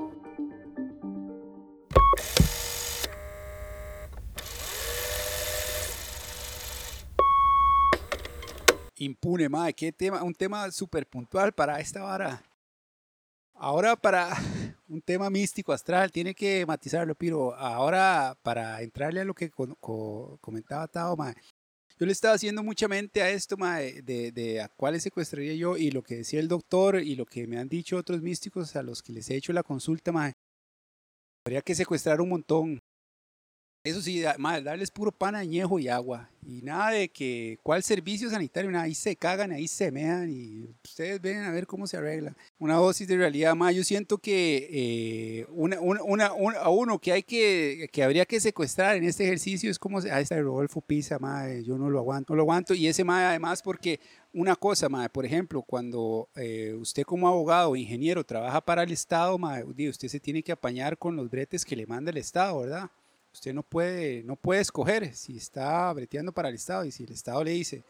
Impune, 8.97 9.49
madre, 9.49 9.73
qué 9.73 9.91
tema, 9.91 10.21
un 10.21 10.35
tema 10.35 10.69
súper 10.69 11.07
puntual 11.07 11.51
para 11.53 11.79
esta 11.79 12.03
vara. 12.03 12.43
Ahora 13.63 13.95
para 13.95 14.27
un 14.89 15.01
tema 15.03 15.29
místico, 15.29 15.71
astral, 15.71 16.11
tiene 16.11 16.33
que 16.33 16.65
matizarlo, 16.65 17.13
Piro. 17.13 17.53
Ahora 17.53 18.35
para 18.41 18.81
entrarle 18.81 19.21
a 19.21 19.23
lo 19.25 19.35
que 19.35 19.51
co- 19.51 19.75
co- 19.79 20.39
comentaba 20.41 20.87
Tao, 20.87 21.15
mae, 21.15 21.35
yo 21.99 22.07
le 22.07 22.11
estaba 22.11 22.33
haciendo 22.33 22.63
mucha 22.63 22.87
mente 22.87 23.21
a 23.21 23.29
esto, 23.29 23.57
mae, 23.57 24.01
de, 24.01 24.31
de 24.31 24.61
a 24.61 24.67
cuáles 24.69 25.03
secuestraría 25.03 25.53
yo 25.53 25.77
y 25.77 25.91
lo 25.91 26.01
que 26.01 26.15
decía 26.15 26.39
el 26.39 26.47
doctor 26.47 26.99
y 27.01 27.15
lo 27.15 27.27
que 27.27 27.45
me 27.45 27.59
han 27.59 27.69
dicho 27.69 27.97
otros 27.97 28.23
místicos 28.23 28.75
a 28.75 28.81
los 28.81 29.03
que 29.03 29.13
les 29.13 29.29
he 29.29 29.35
hecho 29.35 29.53
la 29.53 29.61
consulta, 29.61 30.11
mae. 30.11 30.33
Habría 31.45 31.61
que 31.61 31.75
secuestrar 31.75 32.19
un 32.19 32.29
montón. 32.29 32.79
Eso 33.83 33.99
sí, 33.99 34.23
mae, 34.37 34.61
darles 34.61 34.91
puro 34.91 35.11
pan 35.11 35.33
añejo 35.35 35.79
y 35.79 35.87
agua. 35.87 36.29
Y 36.45 36.61
nada 36.61 36.91
de 36.91 37.09
que, 37.09 37.57
¿cuál 37.63 37.81
servicio 37.81 38.29
sanitario? 38.29 38.69
Nada, 38.69 38.83
ahí 38.85 38.93
se 38.93 39.15
cagan, 39.15 39.51
ahí 39.51 39.67
se 39.67 39.91
mean 39.91 40.29
y 40.31 40.65
ustedes 40.83 41.19
ven 41.19 41.39
a 41.41 41.51
ver 41.51 41.65
cómo 41.65 41.87
se 41.87 41.97
arregla. 41.97 42.35
Una 42.59 42.75
dosis 42.75 43.07
de 43.07 43.17
realidad, 43.17 43.55
más 43.55 43.73
yo 43.73 43.83
siento 43.83 44.19
que 44.19 44.67
eh, 44.71 45.45
una, 45.49 45.79
una, 45.79 46.03
una- 46.03 46.33
un- 46.33 46.55
a 46.55 46.69
uno 46.69 46.99
que 46.99 47.11
hay 47.11 47.23
que, 47.23 47.89
que 47.91 48.03
habría 48.03 48.25
que 48.25 48.39
secuestrar 48.39 48.97
en 48.97 49.03
este 49.03 49.23
ejercicio 49.23 49.71
es 49.71 49.79
como, 49.79 49.97
ah, 49.99 50.19
este 50.19 50.39
Rodolfo 50.39 50.81
Pisa, 50.81 51.17
mae, 51.17 51.63
yo 51.63 51.75
no 51.79 51.89
lo 51.89 51.97
aguanto, 51.99 52.33
no 52.33 52.37
lo 52.37 52.43
aguanto. 52.43 52.75
Y 52.75 52.85
ese 52.87 53.03
mae 53.03 53.25
además 53.25 53.63
porque 53.63 53.99
una 54.31 54.55
cosa, 54.55 54.89
mae, 54.89 55.09
por 55.09 55.25
ejemplo, 55.25 55.63
cuando 55.63 56.29
eh, 56.35 56.75
usted 56.79 57.01
como 57.03 57.27
abogado 57.27 57.75
ingeniero 57.75 58.23
trabaja 58.23 58.61
para 58.61 58.83
el 58.83 58.91
Estado, 58.91 59.39
di, 59.75 59.89
usted 59.89 60.07
se 60.07 60.19
tiene 60.19 60.43
que 60.43 60.51
apañar 60.51 60.99
con 60.99 61.15
los 61.15 61.31
bretes 61.31 61.65
que 61.65 61.75
le 61.75 61.87
manda 61.87 62.11
el 62.11 62.17
Estado, 62.17 62.59
¿verdad? 62.59 62.91
Usted 63.33 63.53
no 63.53 63.63
puede, 63.63 64.23
no 64.23 64.35
puede 64.35 64.61
escoger 64.61 65.15
si 65.15 65.37
está 65.37 65.91
breteando 65.93 66.31
para 66.31 66.49
el 66.49 66.55
Estado 66.55 66.85
y 66.85 66.91
si 66.91 67.03
el 67.03 67.11
Estado 67.11 67.43
le 67.43 67.51
dice, 67.51 67.83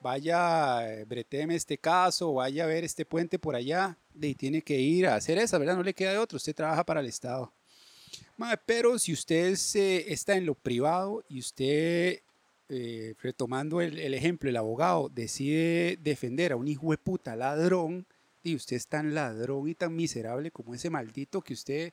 vaya, 0.00 0.88
eh, 0.88 1.04
breteme 1.04 1.54
este 1.54 1.78
caso, 1.78 2.34
vaya 2.34 2.64
a 2.64 2.66
ver 2.66 2.84
este 2.84 3.04
puente 3.04 3.38
por 3.38 3.56
allá, 3.56 3.96
y 4.20 4.34
tiene 4.34 4.62
que 4.62 4.78
ir 4.78 5.06
a 5.06 5.16
hacer 5.16 5.38
esa, 5.38 5.58
¿verdad? 5.58 5.76
No 5.76 5.82
le 5.82 5.94
queda 5.94 6.12
de 6.12 6.18
otro, 6.18 6.36
usted 6.36 6.54
trabaja 6.54 6.84
para 6.84 7.00
el 7.00 7.06
Estado. 7.06 7.52
Pero 8.66 8.98
si 8.98 9.12
usted 9.12 9.56
está 10.08 10.36
en 10.36 10.46
lo 10.46 10.54
privado 10.54 11.24
y 11.28 11.38
usted, 11.38 12.20
eh, 12.68 13.14
retomando 13.20 13.80
el, 13.80 13.98
el 13.98 14.14
ejemplo, 14.14 14.50
el 14.50 14.56
abogado 14.56 15.08
decide 15.08 15.96
defender 16.02 16.52
a 16.52 16.56
un 16.56 16.66
hijo 16.66 16.90
de 16.90 16.98
puta 16.98 17.36
ladrón, 17.36 18.06
y 18.42 18.56
usted 18.56 18.76
es 18.76 18.88
tan 18.88 19.14
ladrón 19.14 19.68
y 19.68 19.74
tan 19.74 19.94
miserable 19.94 20.50
como 20.50 20.74
ese 20.74 20.90
maldito 20.90 21.42
que 21.42 21.54
usted 21.54 21.92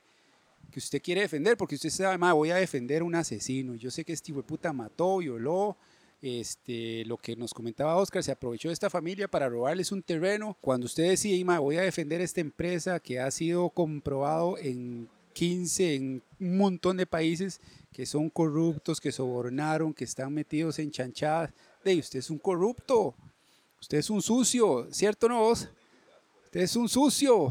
que 0.70 0.78
usted 0.78 1.02
quiere 1.02 1.22
defender, 1.22 1.56
porque 1.56 1.74
usted 1.74 1.90
sabe, 1.90 2.18
"Ma, 2.18 2.32
voy 2.32 2.50
a 2.50 2.56
defender 2.56 3.02
un 3.02 3.14
asesino. 3.14 3.74
Yo 3.74 3.90
sé 3.90 4.04
que 4.04 4.12
este 4.12 4.32
hijo 4.32 4.42
de 4.42 4.48
puta 4.48 4.72
mató, 4.72 5.18
violó, 5.18 5.76
este, 6.22 7.04
lo 7.06 7.16
que 7.16 7.34
nos 7.34 7.54
comentaba 7.54 7.96
Oscar, 7.96 8.22
se 8.22 8.32
aprovechó 8.32 8.68
de 8.68 8.74
esta 8.74 8.90
familia 8.90 9.28
para 9.28 9.48
robarles 9.48 9.90
un 9.90 10.02
terreno. 10.02 10.56
Cuando 10.60 10.86
usted 10.86 11.08
decide, 11.08 11.42
"Ma, 11.44 11.58
voy 11.58 11.76
a 11.76 11.82
defender 11.82 12.20
esta 12.20 12.40
empresa 12.40 13.00
que 13.00 13.18
ha 13.20 13.30
sido 13.30 13.70
comprobado 13.70 14.58
en 14.58 15.08
15, 15.32 15.94
en 15.94 16.22
un 16.38 16.58
montón 16.58 16.96
de 16.96 17.06
países 17.06 17.60
que 17.92 18.04
son 18.04 18.28
corruptos, 18.30 19.00
que 19.00 19.12
sobornaron, 19.12 19.94
que 19.94 20.04
están 20.04 20.32
metidos 20.32 20.78
en 20.78 20.90
chanchadas, 20.90 21.52
de 21.84 21.98
usted 21.98 22.18
es 22.18 22.30
un 22.30 22.38
corrupto, 22.38 23.14
usted 23.80 23.98
es 23.98 24.10
un 24.10 24.20
sucio, 24.20 24.88
¿cierto 24.90 25.28
no 25.28 25.40
vos? 25.40 25.68
Usted 26.44 26.60
es 26.60 26.76
un 26.76 26.88
sucio. 26.88 27.50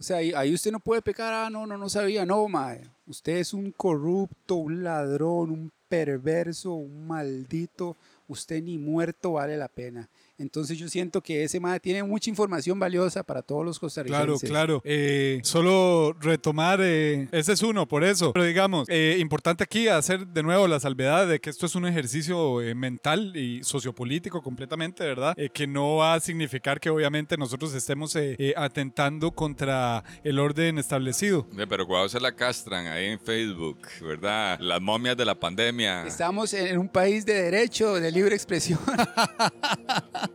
O 0.00 0.02
sea, 0.02 0.18
ahí, 0.18 0.54
usted 0.54 0.70
no 0.70 0.78
puede 0.78 1.02
pecar, 1.02 1.34
ah, 1.34 1.50
no, 1.50 1.66
no, 1.66 1.76
no 1.76 1.88
sabía, 1.88 2.24
no, 2.24 2.46
mae. 2.46 2.82
Usted 3.06 3.38
es 3.38 3.52
un 3.52 3.72
corrupto, 3.72 4.54
un 4.54 4.84
ladrón, 4.84 5.50
un 5.50 5.72
perverso, 5.88 6.74
un 6.74 7.06
maldito. 7.06 7.96
Usted 8.28 8.62
ni 8.62 8.78
muerto 8.78 9.32
vale 9.32 9.56
la 9.56 9.68
pena. 9.68 10.08
Entonces 10.38 10.78
yo 10.78 10.88
siento 10.88 11.20
que 11.20 11.42
ese 11.44 11.58
mae 11.60 11.80
tiene 11.80 12.02
mucha 12.04 12.30
información 12.30 12.78
valiosa 12.78 13.22
para 13.24 13.42
todos 13.42 13.64
los 13.64 13.78
Claro, 13.78 13.86
costarricenses. 14.04 14.48
claro. 14.48 14.80
Eh, 14.84 15.40
solo 15.42 16.16
retomar, 16.20 16.78
eh, 16.82 17.28
ese 17.32 17.52
es 17.52 17.62
uno, 17.62 17.86
por 17.88 18.04
eso. 18.04 18.32
Pero 18.32 18.44
digamos, 18.44 18.88
eh, 18.88 19.16
importante 19.18 19.64
aquí 19.64 19.88
hacer 19.88 20.26
de 20.28 20.42
nuevo 20.42 20.68
la 20.68 20.78
salvedad 20.80 21.26
de 21.26 21.40
que 21.40 21.50
esto 21.50 21.66
es 21.66 21.74
un 21.74 21.86
ejercicio 21.86 22.60
eh, 22.62 22.74
mental 22.74 23.36
y 23.36 23.62
sociopolítico 23.64 24.40
completamente, 24.42 25.04
¿verdad? 25.04 25.34
Eh, 25.36 25.50
que 25.52 25.66
no 25.66 25.96
va 25.96 26.14
a 26.14 26.20
significar 26.20 26.78
que 26.80 26.88
obviamente 26.90 27.36
nosotros 27.36 27.74
estemos 27.74 28.14
eh, 28.16 28.36
eh, 28.38 28.54
atentando 28.56 29.32
contra 29.32 30.04
el 30.22 30.38
orden 30.38 30.78
establecido. 30.78 31.46
Eh, 31.58 31.66
Pero 31.68 31.86
cuando 31.86 32.08
se 32.08 32.20
la 32.20 32.30
castran 32.36 32.86
ahí 32.86 33.06
en 33.06 33.18
Facebook, 33.20 33.78
¿verdad? 34.00 34.58
Las 34.60 34.80
momias 34.80 35.16
de 35.16 35.24
la 35.24 35.34
pandemia. 35.34 36.06
Estamos 36.06 36.52
en 36.54 36.78
un 36.78 36.88
país 36.88 37.26
de 37.26 37.34
derecho, 37.42 37.94
de 37.94 38.10
libre 38.12 38.34
expresión. 38.36 38.78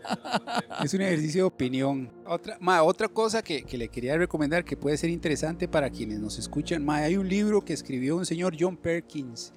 es 0.84 0.94
un 0.94 1.02
ejercicio 1.02 1.44
de 1.44 1.48
opinión. 1.48 2.12
Otra, 2.26 2.58
otra 2.84 3.08
cosa 3.08 3.42
que, 3.42 3.64
que 3.64 3.78
le 3.78 3.90
quería 3.90 4.18
recomendar 4.18 4.64
que 4.64 4.78
puede 4.78 4.98
ser 4.98 5.10
interesante 5.10 5.68
para 5.68 5.90
quienes 5.90 6.20
nos 6.20 6.38
escuchan, 6.40 6.90
hay 6.90 7.18
un 7.18 7.28
libro 7.28 7.62
que 7.62 7.74
escribió 7.74 8.16
un 8.16 8.26
señor 8.26 8.56
John 8.60 8.78
Perkins. 8.78 9.54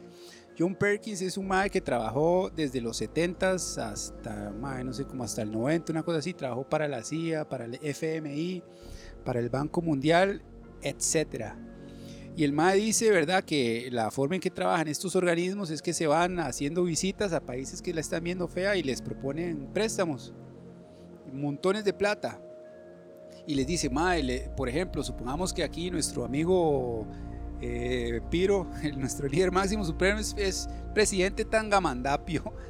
John 0.59 0.74
Perkins 0.74 1.20
es 1.20 1.37
un 1.37 1.49
mae 1.49 1.68
que 1.68 1.82
trabajó 1.82 2.51
desde 2.55 2.80
los 2.80 3.01
70s 3.01 3.78
hasta, 3.78 4.51
no 4.51 4.93
sé, 4.95 5.05
como 5.05 5.22
hasta 5.22 5.43
el 5.43 5.53
90, 5.53 5.93
una 5.93 6.03
cosa 6.03 6.18
así. 6.18 6.32
Trabajó 6.32 6.66
para 6.66 6.89
la 6.89 7.05
CIA, 7.05 7.47
para 7.49 7.66
el 7.66 7.78
FMI, 7.82 8.62
para 9.24 9.41
el 9.41 9.51
Banco 9.51 9.82
Mundial, 9.82 10.43
etcétera. 10.80 11.59
Y 12.37 12.45
el 12.45 12.53
MAE 12.53 12.76
dice, 12.76 13.11
¿verdad?, 13.11 13.43
que 13.43 13.89
la 13.91 14.11
forma 14.11 14.34
en 14.34 14.43
que 14.43 14.51
trabajan 14.51 14.89
estos 14.89 15.16
organismos 15.16 15.70
es 15.70 15.80
que 15.80 15.95
se 15.95 16.07
van 16.07 16.39
haciendo 16.39 16.84
visitas 16.84 17.32
a 17.32 17.41
países 17.41 17.80
que 17.80 17.95
la 17.95 18.03
están 18.03 18.22
viendo 18.22 18.47
fea 18.47 18.76
y 18.76 18.82
les 18.82 19.01
proponen 19.01 19.68
préstamos, 19.72 20.34
montones 21.32 21.82
de 21.82 21.95
plata. 21.95 22.39
Y 23.47 23.55
les 23.55 23.66
dice, 23.66 23.89
MAE, 23.89 24.51
por 24.55 24.68
ejemplo, 24.68 25.03
supongamos 25.03 25.55
que 25.55 25.64
aquí 25.64 25.91
nuestro 25.91 26.26
amigo 26.26 27.07
eh, 27.62 28.20
Piro, 28.30 28.66
nuestro 28.99 29.28
líder 29.28 29.51
máximo 29.51 29.82
supremo, 29.82 30.20
es, 30.20 30.34
es 30.37 30.68
presidente 30.95 31.45
Tangamandapio. 31.45 32.53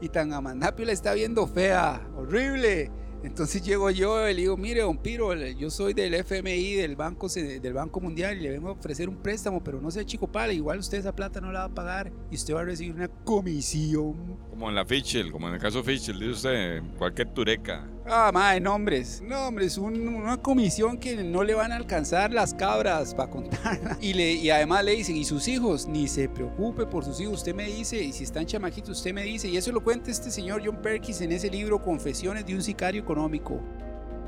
Y 0.00 0.08
Tangamandapio 0.08 0.84
la 0.84 0.90
está 0.90 1.14
viendo 1.14 1.46
fea, 1.46 2.04
horrible. 2.16 2.90
Entonces 3.24 3.62
llego 3.62 3.88
yo 3.90 4.28
y 4.28 4.34
le 4.34 4.40
digo, 4.40 4.56
mire, 4.56 4.80
don 4.80 4.98
Piro, 4.98 5.32
yo 5.34 5.70
soy 5.70 5.94
del 5.94 6.14
FMI, 6.14 6.74
del 6.74 6.96
Banco, 6.96 7.28
del 7.28 7.72
Banco 7.72 8.00
Mundial, 8.00 8.36
y 8.36 8.40
le 8.40 8.50
vengo 8.50 8.68
a 8.68 8.72
ofrecer 8.72 9.08
un 9.08 9.16
préstamo, 9.16 9.62
pero 9.62 9.80
no 9.80 9.90
sé, 9.90 10.04
chico 10.04 10.26
pala, 10.26 10.52
igual 10.52 10.80
usted 10.80 10.98
esa 10.98 11.14
plata 11.14 11.40
no 11.40 11.52
la 11.52 11.60
va 11.60 11.64
a 11.66 11.74
pagar 11.74 12.12
y 12.30 12.34
usted 12.34 12.54
va 12.54 12.62
a 12.62 12.64
recibir 12.64 12.94
una 12.94 13.08
comisión. 13.08 14.36
Como 14.52 14.68
en 14.68 14.74
la 14.74 14.84
Fichel, 14.84 15.32
como 15.32 15.48
en 15.48 15.54
el 15.54 15.60
caso 15.60 15.82
Fichel, 15.82 16.20
dice 16.20 16.30
usted, 16.30 16.82
cualquier 16.98 17.28
tureca. 17.30 17.88
Ah, 18.06 18.30
madre, 18.32 18.60
nombres, 18.60 19.22
nombres, 19.22 19.78
un- 19.78 20.06
una 20.08 20.36
comisión 20.36 20.98
que 20.98 21.24
no 21.24 21.42
le 21.42 21.54
van 21.54 21.72
a 21.72 21.76
alcanzar 21.76 22.32
las 22.32 22.52
cabras 22.52 23.14
para 23.14 23.30
contarla. 23.30 23.96
Y, 24.00 24.12
le, 24.12 24.32
y 24.34 24.50
además 24.50 24.84
le 24.84 24.92
dicen, 24.92 25.16
y 25.16 25.24
sus 25.24 25.48
hijos, 25.48 25.86
ni 25.88 26.06
se 26.06 26.28
preocupe 26.28 26.84
por 26.86 27.02
sus 27.04 27.18
hijos, 27.20 27.36
usted 27.38 27.54
me 27.54 27.64
dice, 27.64 28.02
y 28.04 28.12
si 28.12 28.24
están 28.24 28.44
chamaquitos, 28.44 28.98
usted 28.98 29.14
me 29.14 29.22
dice, 29.24 29.48
y 29.48 29.56
eso 29.56 29.72
lo 29.72 29.82
cuenta 29.82 30.10
este 30.10 30.30
señor 30.30 30.60
John 30.64 30.82
Perkins 30.82 31.22
en 31.22 31.32
ese 31.32 31.50
libro, 31.50 31.82
Confesiones 31.82 32.44
de 32.44 32.54
un 32.54 32.62
sicario 32.62 33.00
económico. 33.02 33.58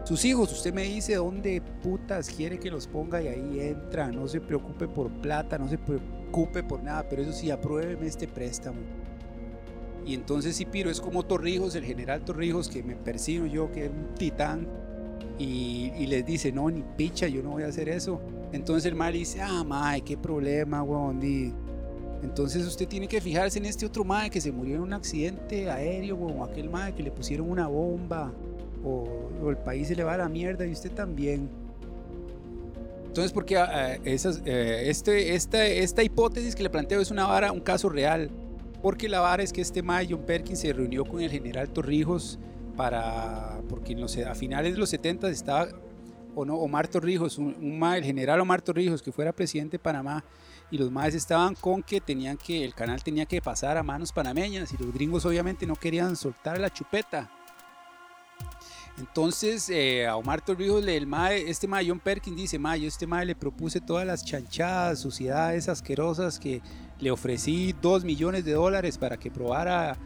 Sus 0.05 0.25
hijos, 0.25 0.51
usted 0.53 0.73
me 0.73 0.83
dice 0.85 1.15
dónde 1.17 1.63
putas 1.83 2.29
quiere 2.31 2.59
que 2.59 2.71
los 2.71 2.87
ponga 2.87 3.23
y 3.23 3.29
ahí 3.29 3.61
entra, 3.61 4.09
no 4.11 4.27
se 4.27 4.41
preocupe 4.41 4.89
por 4.89 5.11
plata, 5.21 5.59
no 5.59 5.69
se 5.69 5.79
preocupe 5.79 6.63
por 6.63 6.83
nada, 6.83 7.07
pero 7.09 7.23
eso 7.23 7.33
sí, 7.33 7.51
apruébeme 7.51 8.07
este 8.07 8.27
préstamo. 8.27 8.79
Y 10.07 10.15
entonces 10.15 10.57
sí, 10.57 10.67
Piro 10.67 10.91
es 10.91 11.01
como 11.01 11.23
Torrijos, 11.23 11.75
el 11.75 11.85
general 11.85 12.25
Torrijos, 12.25 12.69
que 12.69 12.83
me 12.83 12.95
persino 12.95 13.47
yo, 13.47 13.73
que 13.73 13.87
es 13.87 13.91
un 13.91 14.15
titán, 14.15 14.67
y, 15.39 15.93
y 15.99 16.07
les 16.07 16.25
dice, 16.27 16.53
no, 16.53 16.71
ni 16.71 16.83
picha, 16.97 17.27
yo 17.27 17.43
no 17.43 17.51
voy 17.51 17.63
a 17.63 17.69
hacer 17.69 17.89
eso. 17.89 18.21
Entonces 18.53 18.85
el 18.87 18.95
mal 18.95 19.13
dice, 19.15 19.41
ah, 19.41 19.65
mae, 19.65 20.03
qué 20.03 20.17
problema, 20.17 20.83
weón. 20.83 21.21
di". 21.21 21.53
Entonces 22.23 22.65
usted 22.67 22.87
tiene 22.87 23.09
que 23.09 23.21
fijarse 23.21 23.59
en 23.59 23.67
este 23.67 23.85
otro 23.85 24.05
mae 24.05 24.31
que 24.31 24.41
se 24.41 24.53
murió 24.53 24.77
en 24.77 24.83
un 24.83 24.93
accidente 24.93 25.71
aéreo, 25.71 26.17
weón, 26.17 26.39
o 26.39 26.45
aquel 26.45 26.71
mae 26.71 26.95
que 26.95 27.03
le 27.03 27.11
pusieron 27.11 27.51
una 27.51 27.67
bomba, 27.67 28.33
o, 28.85 29.05
o 29.43 29.51
el 29.51 29.57
país 29.57 29.89
se 29.89 29.97
le 29.97 30.05
va 30.05 30.15
a 30.15 30.19
la 30.19 30.29
mierda 30.29 30.67
y 30.67 30.73
usted 30.73 30.93
también. 30.93 31.49
Entonces, 33.07 33.33
porque 33.33 33.57
ah, 33.57 33.97
esas, 34.05 34.43
eh, 34.45 34.91
este, 34.91 35.35
esta, 35.35 35.65
esta 35.67 36.03
hipótesis 36.03 36.57
que 36.57 36.63
le 36.65 36.71
planteo 36.71 37.01
es 37.01 37.11
una 37.11 37.27
vara, 37.27 37.53
un 37.53 37.61
caso 37.61 37.89
real. 37.89 38.29
Porque 38.85 39.09
la 39.09 39.21
vara 39.21 39.43
es 39.43 39.51
que 39.51 39.63
este 39.63 39.83
mae, 39.83 40.07
John 40.11 40.27
Perkins, 40.27 40.61
se 40.61 40.71
reunió 40.71 41.07
con 41.07 41.23
el 41.23 41.31
general 41.31 41.71
Torrijos 41.71 42.39
para. 42.77 43.63
Porque 43.67 43.97
a 44.29 44.35
finales 44.35 44.75
de 44.75 44.79
los 44.79 44.91
70 44.91 45.31
estaba. 45.31 45.69
O 46.35 46.45
no, 46.45 46.57
Omar 46.57 46.87
Torrijos, 46.89 47.39
el 47.39 48.05
general 48.05 48.41
Omar 48.41 48.61
Torrijos, 48.61 49.01
que 49.01 49.11
fuera 49.11 49.33
presidente 49.33 49.79
de 49.79 49.79
Panamá. 49.79 50.23
Y 50.71 50.77
los 50.77 50.91
maes 50.91 51.15
estaban 51.15 51.55
con 51.55 51.83
que 51.83 51.99
tenían 52.03 52.37
que. 52.37 52.63
El 52.63 52.75
canal 52.75 53.03
tenía 53.03 53.25
que 53.25 53.41
pasar 53.41 53.79
a 53.79 53.83
manos 53.83 54.13
panameñas. 54.13 54.71
Y 54.75 54.77
los 54.77 54.93
gringos, 54.93 55.25
obviamente, 55.25 55.65
no 55.65 55.77
querían 55.77 56.15
soltar 56.15 56.61
la 56.61 56.69
chupeta. 56.69 57.31
Entonces 58.99 59.71
eh, 59.71 60.07
a 60.07 60.15
Omar 60.17 60.45
Torrijos, 60.45 60.87
el 60.87 61.07
mae, 61.07 61.51
este 61.51 61.67
mae 61.67 61.89
John 61.89 61.99
Perkins 61.99 62.37
dice, 62.37 62.59
mae, 62.59 62.83
yo 62.83 62.87
este 62.87 63.07
mae 63.07 63.25
le 63.25 63.35
propuse 63.35 63.81
todas 63.81 64.07
las 64.07 64.25
chanchadas, 64.25 65.01
suciedades 65.01 65.69
asquerosas 65.69 66.39
que 66.39 66.63
le 67.01 67.11
ofrecí 67.11 67.75
dos 67.81 68.05
millones 68.05 68.45
de 68.45 68.53
dólares 68.53 68.99
para 68.99 69.17
que 69.17 69.31
probara, 69.31 69.97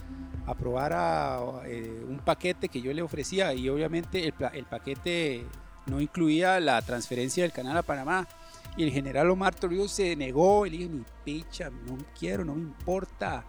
aprobara 0.47 1.41
eh, 1.67 2.05
un 2.09 2.19
paquete 2.19 2.69
que 2.69 2.81
yo 2.81 2.93
le 2.93 3.03
ofrecía 3.03 3.53
y 3.55 3.69
obviamente 3.69 4.25
el, 4.25 4.65
paquete 4.65 5.45
no 5.87 6.01
incluía 6.01 6.61
la 6.61 6.81
transferencia 6.83 7.45
del 7.45 7.53
canal 7.53 7.77
a 7.77 7.83
Panamá. 7.83 8.27
Y 8.77 8.85
el 8.85 8.93
general 8.93 9.31
Omar 9.31 9.55
Torrijos 9.55 9.91
se 9.91 10.15
negó 10.15 10.65
y 10.65 10.71
le 10.71 10.77
dije, 10.79 10.91
ni 10.91 11.05
picha, 11.25 11.69
no 11.69 11.99
quiero, 12.17 12.45
no 12.45 12.55
me 12.55 12.63
importa, 12.63 13.45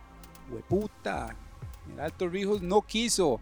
hueputa. 0.49 1.35
El 1.83 1.91
general 1.91 2.13
Torrijos 2.13 2.61
no 2.61 2.81
quiso. 2.81 3.39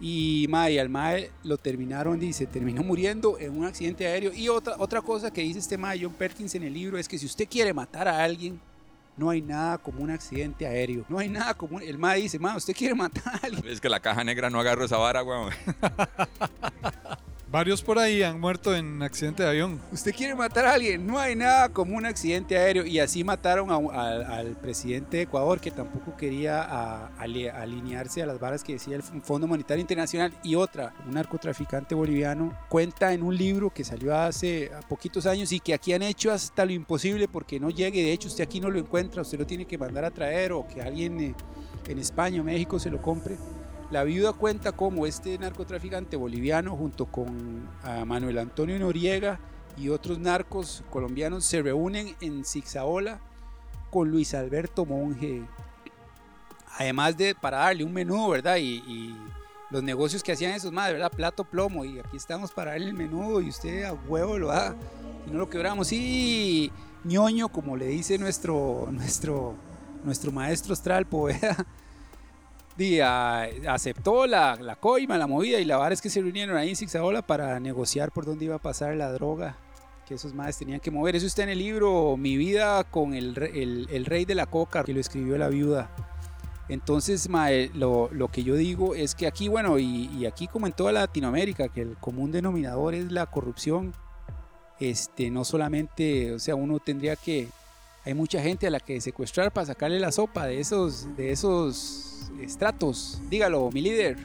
Y 0.00 0.46
mae, 0.48 0.80
al 0.80 0.88
mae 0.88 1.30
lo 1.42 1.58
terminaron, 1.58 2.18
dice, 2.18 2.46
terminó 2.46 2.82
muriendo 2.82 3.38
en 3.38 3.58
un 3.58 3.66
accidente 3.66 4.06
aéreo. 4.06 4.32
Y 4.32 4.48
otra, 4.48 4.76
otra 4.78 5.02
cosa 5.02 5.32
que 5.32 5.42
dice 5.42 5.58
este 5.58 5.76
mae 5.76 5.98
John 6.00 6.14
Perkins 6.14 6.54
en 6.54 6.62
el 6.62 6.72
libro 6.72 6.96
es 6.96 7.08
que 7.08 7.18
si 7.18 7.26
usted 7.26 7.48
quiere 7.48 7.74
matar 7.74 8.06
a 8.06 8.22
alguien, 8.22 8.60
no 9.20 9.28
hay 9.30 9.42
nada 9.42 9.76
como 9.78 10.02
un 10.02 10.10
accidente 10.10 10.66
aéreo. 10.66 11.04
No 11.10 11.18
hay 11.18 11.28
nada 11.28 11.52
como... 11.54 11.76
un- 11.76 11.82
El 11.82 11.98
ma 11.98 12.14
dice, 12.14 12.38
ma, 12.38 12.56
usted 12.56 12.74
quiere 12.74 12.94
matar 12.94 13.34
a 13.34 13.46
alguien. 13.46 13.68
Es 13.68 13.80
que 13.80 13.88
la 13.90 14.00
caja 14.00 14.24
negra 14.24 14.48
no 14.50 14.58
agarró 14.58 14.84
esa 14.86 14.96
vara, 14.96 15.22
weón. 15.22 15.50
Varios 17.50 17.82
por 17.82 17.98
ahí 17.98 18.22
han 18.22 18.38
muerto 18.38 18.76
en 18.76 19.02
accidente 19.02 19.42
de 19.42 19.48
avión. 19.48 19.80
Usted 19.90 20.14
quiere 20.14 20.36
matar 20.36 20.66
a 20.66 20.74
alguien. 20.74 21.04
No 21.04 21.18
hay 21.18 21.34
nada 21.34 21.68
como 21.68 21.96
un 21.96 22.06
accidente 22.06 22.56
aéreo. 22.56 22.86
Y 22.86 23.00
así 23.00 23.24
mataron 23.24 23.72
a 23.72 23.76
al- 24.36 24.56
presidente 24.56 25.16
de 25.16 25.22
Ecuador 25.24 25.60
que 25.60 25.72
tampoco 25.72 26.16
quería 26.16 27.08
alinearse 27.18 28.22
a 28.22 28.26
las 28.26 28.38
varas 28.38 28.62
que 28.62 28.74
decía 28.74 28.94
el 28.94 29.02
Fondo 29.02 29.48
Monetario 29.48 29.80
Internacional. 29.80 30.32
Y 30.44 30.54
otra, 30.54 30.94
un 31.08 31.14
narcotraficante 31.14 31.96
boliviano, 31.96 32.56
cuenta 32.68 33.12
en 33.12 33.24
un 33.24 33.36
libro 33.36 33.70
que 33.70 33.82
salió 33.82 34.16
hace 34.16 34.70
poquitos 34.88 35.26
años 35.26 35.50
y 35.50 35.58
que 35.58 35.74
aquí 35.74 35.92
han 35.92 36.02
hecho 36.02 36.30
hasta 36.30 36.64
lo 36.64 36.70
imposible 36.70 37.26
porque 37.26 37.58
no 37.58 37.70
llegue. 37.70 38.04
De 38.04 38.12
hecho, 38.12 38.28
usted 38.28 38.44
aquí 38.44 38.60
no 38.60 38.70
lo 38.70 38.78
encuentra. 38.78 39.22
Usted 39.22 39.40
lo 39.40 39.46
tiene 39.46 39.64
que 39.64 39.76
mandar 39.76 40.04
a 40.04 40.12
traer 40.12 40.52
o 40.52 40.68
que 40.68 40.82
alguien 40.82 41.18
eh, 41.18 41.34
en 41.88 41.98
España 41.98 42.40
o 42.42 42.44
México 42.44 42.78
se 42.78 42.90
lo 42.90 43.02
compre. 43.02 43.36
La 43.90 44.04
viuda 44.04 44.32
cuenta 44.32 44.70
cómo 44.70 45.04
este 45.04 45.36
narcotraficante 45.36 46.16
boliviano 46.16 46.76
junto 46.76 47.06
con 47.06 47.68
Manuel 48.06 48.38
Antonio 48.38 48.78
Noriega 48.78 49.40
y 49.76 49.88
otros 49.88 50.18
narcos 50.18 50.84
colombianos 50.90 51.44
se 51.44 51.60
reúnen 51.60 52.14
en 52.20 52.44
Zigzaola 52.44 53.18
con 53.90 54.10
Luis 54.10 54.34
Alberto 54.34 54.84
Monge. 54.84 55.42
Además 56.78 57.16
de 57.16 57.34
para 57.34 57.58
darle 57.58 57.82
un 57.82 57.92
menú, 57.92 58.28
¿verdad? 58.30 58.56
Y, 58.58 59.16
los 59.70 59.84
negocios 59.84 60.24
que 60.24 60.32
hacían 60.32 60.50
esos 60.50 60.72
más, 60.72 60.90
¿verdad? 60.90 61.12
Plato, 61.12 61.44
plomo. 61.44 61.84
Y 61.84 62.00
aquí 62.00 62.16
estamos 62.16 62.50
para 62.50 62.72
darle 62.72 62.86
el 62.86 62.94
menú 62.94 63.40
y 63.40 63.50
usted 63.50 63.84
a 63.84 63.92
huevo 63.92 64.36
lo 64.36 64.48
da. 64.48 64.74
Si 65.24 65.30
no 65.30 65.38
lo 65.38 65.48
quebramos. 65.48 65.92
Y 65.92 66.72
ñoño, 67.04 67.50
como 67.50 67.76
le 67.76 67.86
dice 67.86 68.18
nuestro, 68.18 68.88
nuestro, 68.90 69.54
nuestro 70.04 70.32
maestro 70.32 70.74
Stralpo, 70.74 71.24
¿verdad? 71.24 71.56
Aceptó 73.68 74.26
la, 74.26 74.56
la 74.56 74.76
coima, 74.76 75.18
la 75.18 75.26
movida 75.26 75.60
y 75.60 75.64
la 75.64 75.76
vara 75.76 75.92
es 75.92 76.00
que 76.00 76.08
se 76.08 76.20
reunieron 76.20 76.56
ahí 76.56 76.70
en 76.70 76.76
Zigzagola 76.76 77.22
para 77.22 77.60
negociar 77.60 78.10
por 78.10 78.24
dónde 78.24 78.46
iba 78.46 78.56
a 78.56 78.62
pasar 78.62 78.96
la 78.96 79.12
droga 79.12 79.56
que 80.10 80.14
esos 80.14 80.34
madres 80.34 80.58
tenían 80.58 80.80
que 80.80 80.90
mover. 80.90 81.14
Eso 81.14 81.26
está 81.26 81.44
en 81.44 81.50
el 81.50 81.58
libro 81.58 82.16
Mi 82.16 82.36
vida 82.36 82.82
con 82.84 83.14
el, 83.14 83.36
el, 83.90 84.04
rey 84.06 84.24
de 84.24 84.34
la 84.34 84.46
coca, 84.46 84.82
que 84.82 84.92
lo 84.92 84.98
escribió 84.98 85.38
la 85.38 85.48
viuda. 85.48 85.88
Entonces, 86.68 87.28
mae, 87.28 87.70
lo, 87.74 88.08
lo 88.12 88.28
que 88.28 88.42
yo 88.42 88.56
digo 88.56 88.94
es 88.94 89.14
que 89.14 89.28
aquí, 89.28 89.46
bueno, 89.46 89.78
y, 89.78 90.10
y 90.18 90.26
aquí 90.26 90.48
como 90.48 90.66
en 90.66 90.72
toda 90.72 90.90
Latinoamérica, 90.90 91.68
que 91.68 91.82
el 91.82 91.96
común 91.96 92.32
denominador 92.32 92.94
es 92.94 93.12
la 93.12 93.26
corrupción, 93.26 93.92
este, 94.80 95.30
no 95.30 95.44
solamente, 95.44 96.32
o 96.32 96.38
sea, 96.38 96.56
uno 96.56 96.80
tendría 96.80 97.14
que, 97.14 97.48
hay 98.04 98.14
mucha 98.14 98.42
gente 98.42 98.66
a 98.66 98.70
la 98.70 98.80
que 98.80 99.00
secuestrar 99.00 99.52
para 99.52 99.66
sacarle 99.66 100.00
la 100.00 100.12
sopa 100.12 100.46
de 100.46 100.60
esos, 100.60 101.14
de 101.16 101.32
esos 101.32 102.30
estratos. 102.40 103.20
Dígalo, 103.28 103.70
mi 103.72 103.80
líder. 103.80 104.16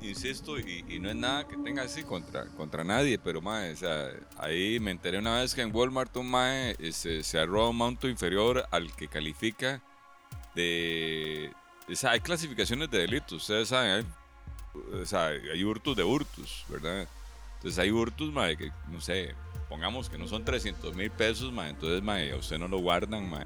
Insisto, 0.00 0.58
y, 0.58 0.98
no 0.98 1.10
es 1.10 1.16
nada 1.16 1.46
que 1.46 1.56
tenga 1.58 1.82
así 1.82 2.02
contra, 2.02 2.46
contra 2.46 2.84
nadie, 2.84 3.18
pero 3.18 3.42
mae, 3.42 3.72
o 3.72 3.76
sea, 3.76 4.10
ahí 4.38 4.80
me 4.80 4.90
enteré 4.90 5.18
una 5.18 5.40
vez 5.40 5.54
que 5.54 5.60
en 5.60 5.74
Walmart 5.74 6.16
un 6.16 6.30
mae 6.30 6.74
este, 6.78 7.22
se 7.22 7.38
arroba 7.38 7.68
un 7.68 7.76
monto 7.76 8.08
inferior 8.08 8.66
al 8.70 8.94
que 8.94 9.08
califica 9.08 9.82
de... 10.54 11.52
O 11.90 11.94
sea, 11.94 12.12
hay 12.12 12.20
clasificaciones 12.20 12.90
de 12.90 12.98
delitos, 12.98 13.42
ustedes 13.42 13.68
saben, 13.68 14.06
o 14.74 15.04
sea, 15.04 15.26
hay 15.26 15.64
hurtos 15.64 15.96
de 15.96 16.04
hurtos, 16.04 16.64
¿verdad? 16.68 17.06
Entonces 17.58 17.78
hay 17.78 17.90
hurtos, 17.90 18.32
mae, 18.32 18.56
que 18.56 18.70
no 18.88 19.00
sé, 19.00 19.34
pongamos 19.68 20.08
que 20.08 20.16
no 20.18 20.26
son 20.28 20.44
300 20.44 20.94
mil 20.94 21.10
pesos, 21.10 21.52
mae, 21.52 21.70
entonces, 21.70 22.02
mae, 22.02 22.32
a 22.32 22.36
usted 22.36 22.58
no 22.58 22.68
lo 22.68 22.78
guardan, 22.78 23.28
mae. 23.28 23.44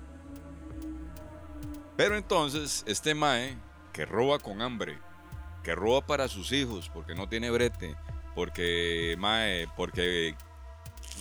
Pero 1.97 2.17
entonces, 2.17 2.85
este 2.87 3.15
mae 3.15 3.57
que 3.93 4.07
roba 4.07 4.39
con 4.39 4.63
hambre, 4.63 4.99
que 5.63 5.75
roba 5.75 6.07
para 6.07 6.29
sus 6.29 6.51
hijos 6.53 6.91
porque 6.93 7.15
no 7.15 7.29
tiene 7.29 7.51
brete, 7.51 7.95
porque 8.35 9.15
mae, 9.19 9.67
porque 9.77 10.35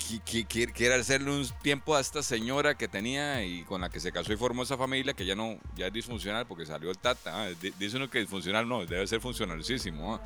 qui- 0.07 0.21
qui- 0.23 0.47
qui- 0.47 0.71
quiere 0.71 0.95
hacerle 0.95 1.31
un 1.31 1.45
tiempo 1.61 1.95
a 1.95 1.99
esta 1.99 2.23
señora 2.23 2.75
que 2.75 2.87
tenía 2.87 3.43
y 3.43 3.63
con 3.63 3.81
la 3.81 3.89
que 3.89 3.99
se 3.99 4.11
casó 4.11 4.31
y 4.31 4.37
formó 4.37 4.63
esa 4.63 4.77
familia 4.77 5.13
que 5.13 5.25
ya 5.25 5.35
no 5.35 5.57
ya 5.75 5.87
es 5.87 5.93
disfuncional 5.93 6.45
porque 6.47 6.65
salió 6.65 6.89
el 6.89 6.97
tata. 6.97 7.43
ah, 7.43 7.49
di- 7.61 7.73
Dice 7.77 7.97
uno 7.97 8.09
que 8.09 8.19
disfuncional 8.19 8.67
no, 8.67 8.85
debe 8.85 9.05
ser 9.07 9.19
funcionalísimo. 9.19 10.15
ah. 10.15 10.21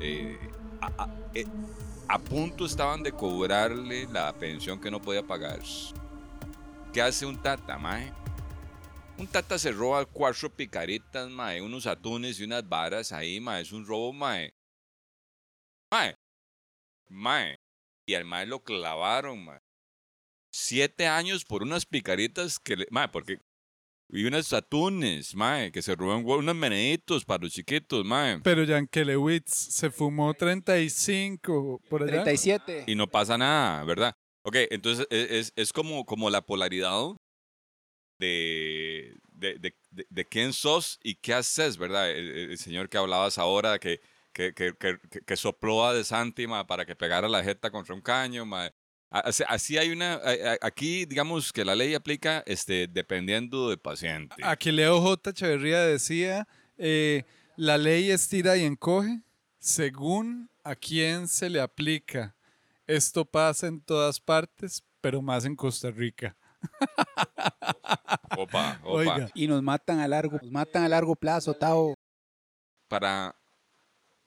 Eh, 0.00 0.36
eh, 1.34 1.46
a 2.08 2.18
punto 2.18 2.66
estaban 2.66 3.02
de 3.02 3.12
cobrarle 3.12 4.06
la 4.06 4.32
pensión 4.32 4.80
que 4.80 4.90
no 4.90 5.00
podía 5.00 5.22
pagar. 5.22 5.60
¿Qué 6.92 7.02
hace 7.02 7.26
un 7.26 7.40
tata, 7.40 7.78
mae? 7.78 8.12
Un 9.16 9.26
tata 9.26 9.58
se 9.58 9.72
roba 9.72 10.04
cuatro 10.04 10.50
picaritas, 10.50 11.30
mae, 11.30 11.62
unos 11.62 11.86
atunes 11.86 12.38
y 12.40 12.44
unas 12.44 12.68
varas 12.68 13.12
ahí, 13.12 13.40
mae. 13.40 13.62
Es 13.62 13.72
un 13.72 13.86
robo, 13.86 14.12
mae. 14.12 14.54
Mae. 15.90 16.16
Mae. 17.08 17.58
Y 18.06 18.14
al 18.14 18.24
mae 18.24 18.46
lo 18.46 18.62
clavaron, 18.62 19.44
mae. 19.44 19.60
Siete 20.52 21.06
años 21.06 21.44
por 21.44 21.62
unas 21.62 21.86
picaritas 21.86 22.58
que 22.58 22.76
le. 22.76 22.86
Mae, 22.90 23.08
porque. 23.08 23.40
Y 24.10 24.24
unos 24.26 24.52
atunes, 24.52 25.34
mae, 25.34 25.72
que 25.72 25.82
se 25.82 25.94
roban 25.96 26.24
unos 26.24 26.54
meneditos 26.54 27.24
para 27.24 27.42
los 27.44 27.52
chiquitos, 27.52 28.04
mae. 28.04 28.38
Pero 28.40 28.62
Yankelewitz 28.64 29.50
se 29.52 29.90
fumó 29.90 30.34
35 30.34 31.80
por 31.88 32.02
allá. 32.02 32.22
37. 32.22 32.84
y 32.86 32.94
no 32.94 33.08
pasa 33.08 33.36
nada, 33.38 33.82
¿verdad? 33.84 34.14
Ok, 34.42 34.56
entonces 34.70 35.06
es, 35.10 35.30
es- 35.30 35.52
es 35.56 35.72
como, 35.72 36.04
como 36.04 36.28
la 36.30 36.42
polaridad 36.42 37.00
de, 38.18 39.16
de, 39.32 39.58
de, 39.58 39.74
de- 39.90 40.06
de 40.08 40.24
quién 40.28 40.52
sos 40.52 40.98
y 41.02 41.16
qué 41.16 41.34
haces, 41.34 41.76
¿verdad? 41.78 42.10
El, 42.10 42.50
el- 42.50 42.58
señor 42.58 42.88
que 42.88 42.98
hablabas 42.98 43.38
ahora 43.38 43.78
que, 43.78 44.00
que, 44.32 44.52
que, 44.54 44.72
que, 45.26 45.36
sopló 45.36 45.84
a 45.86 45.94
De 45.94 46.04
Santi 46.04 46.46
ma, 46.46 46.66
para 46.66 46.84
que 46.84 46.94
pegara 46.94 47.28
la 47.28 47.42
jeta 47.42 47.70
contra 47.70 47.94
un 47.94 48.00
caño. 48.02 48.44
ma. 48.44 48.70
Así, 49.14 49.78
hay 49.78 49.90
una, 49.90 50.20
aquí 50.60 51.04
digamos 51.06 51.52
que 51.52 51.64
la 51.64 51.76
ley 51.76 51.94
aplica 51.94 52.42
este, 52.46 52.88
dependiendo 52.88 53.68
del 53.68 53.78
paciente. 53.78 54.34
Aquí 54.42 54.72
Leo 54.72 55.00
J. 55.00 55.30
Echeverría 55.30 55.82
decía, 55.82 56.48
eh, 56.78 57.22
la 57.56 57.78
ley 57.78 58.10
estira 58.10 58.56
y 58.56 58.64
encoge 58.64 59.20
según 59.60 60.50
a 60.64 60.74
quién 60.74 61.28
se 61.28 61.48
le 61.48 61.60
aplica. 61.60 62.34
Esto 62.88 63.24
pasa 63.24 63.68
en 63.68 63.80
todas 63.80 64.18
partes, 64.18 64.82
pero 65.00 65.22
más 65.22 65.44
en 65.44 65.54
Costa 65.54 65.92
Rica. 65.92 66.36
Opa, 68.36 68.80
opa. 68.82 68.82
Oiga. 68.82 69.30
Y 69.32 69.46
nos 69.46 69.62
matan 69.62 70.00
a 70.00 70.08
largo, 70.08 70.38
nos 70.42 70.50
matan 70.50 70.82
a 70.82 70.88
largo 70.88 71.14
plazo, 71.14 71.54
Tao. 71.54 71.94
Para, 72.88 73.36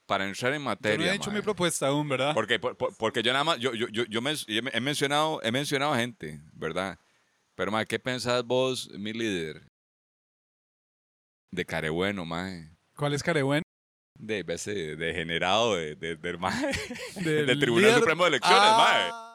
para 0.07 0.25
entrar 0.27 0.53
en 0.53 0.61
materia. 0.63 0.97
Yo 0.97 1.05
no 1.05 1.11
he 1.11 1.15
hecho 1.15 1.31
mi 1.31 1.41
propuesta 1.41 1.87
aún, 1.87 2.09
¿verdad? 2.09 2.33
Porque, 2.33 2.57
por- 2.59 2.75
por- 2.75 2.95
porque 2.97 3.21
yo 3.21 3.31
nada 3.33 3.43
más, 3.43 3.59
yo, 3.59 3.73
yo, 3.75 3.87
yo, 3.89 4.05
yo 4.05 4.21
men- 4.21 4.37
he 4.47 4.79
mencionado, 4.81 5.39
he 5.43 5.51
mencionado 5.51 5.93
gente, 5.95 6.41
¿verdad? 6.53 6.97
Pero, 7.55 7.71
mae, 7.71 7.85
¿qué 7.85 7.99
pensás 7.99 8.43
vos, 8.43 8.89
mi 8.97 9.13
líder? 9.13 9.67
De 11.51 11.65
Carebueno, 11.65 12.25
mae. 12.25 12.69
¿Cuál 12.95 13.13
es 13.13 13.23
Carebueno? 13.23 13.63
De 14.19 14.43
ese 14.47 14.95
degenerado 14.95 15.75
de, 15.75 15.95
de- 15.95 16.15
del. 16.15 16.37
Del 17.15 17.45
Del 17.47 17.59
Tribunal 17.59 17.89
líder- 17.91 17.99
Supremo 17.99 18.23
de 18.23 18.29
Elecciones, 18.29 18.59
Ah. 18.63 18.77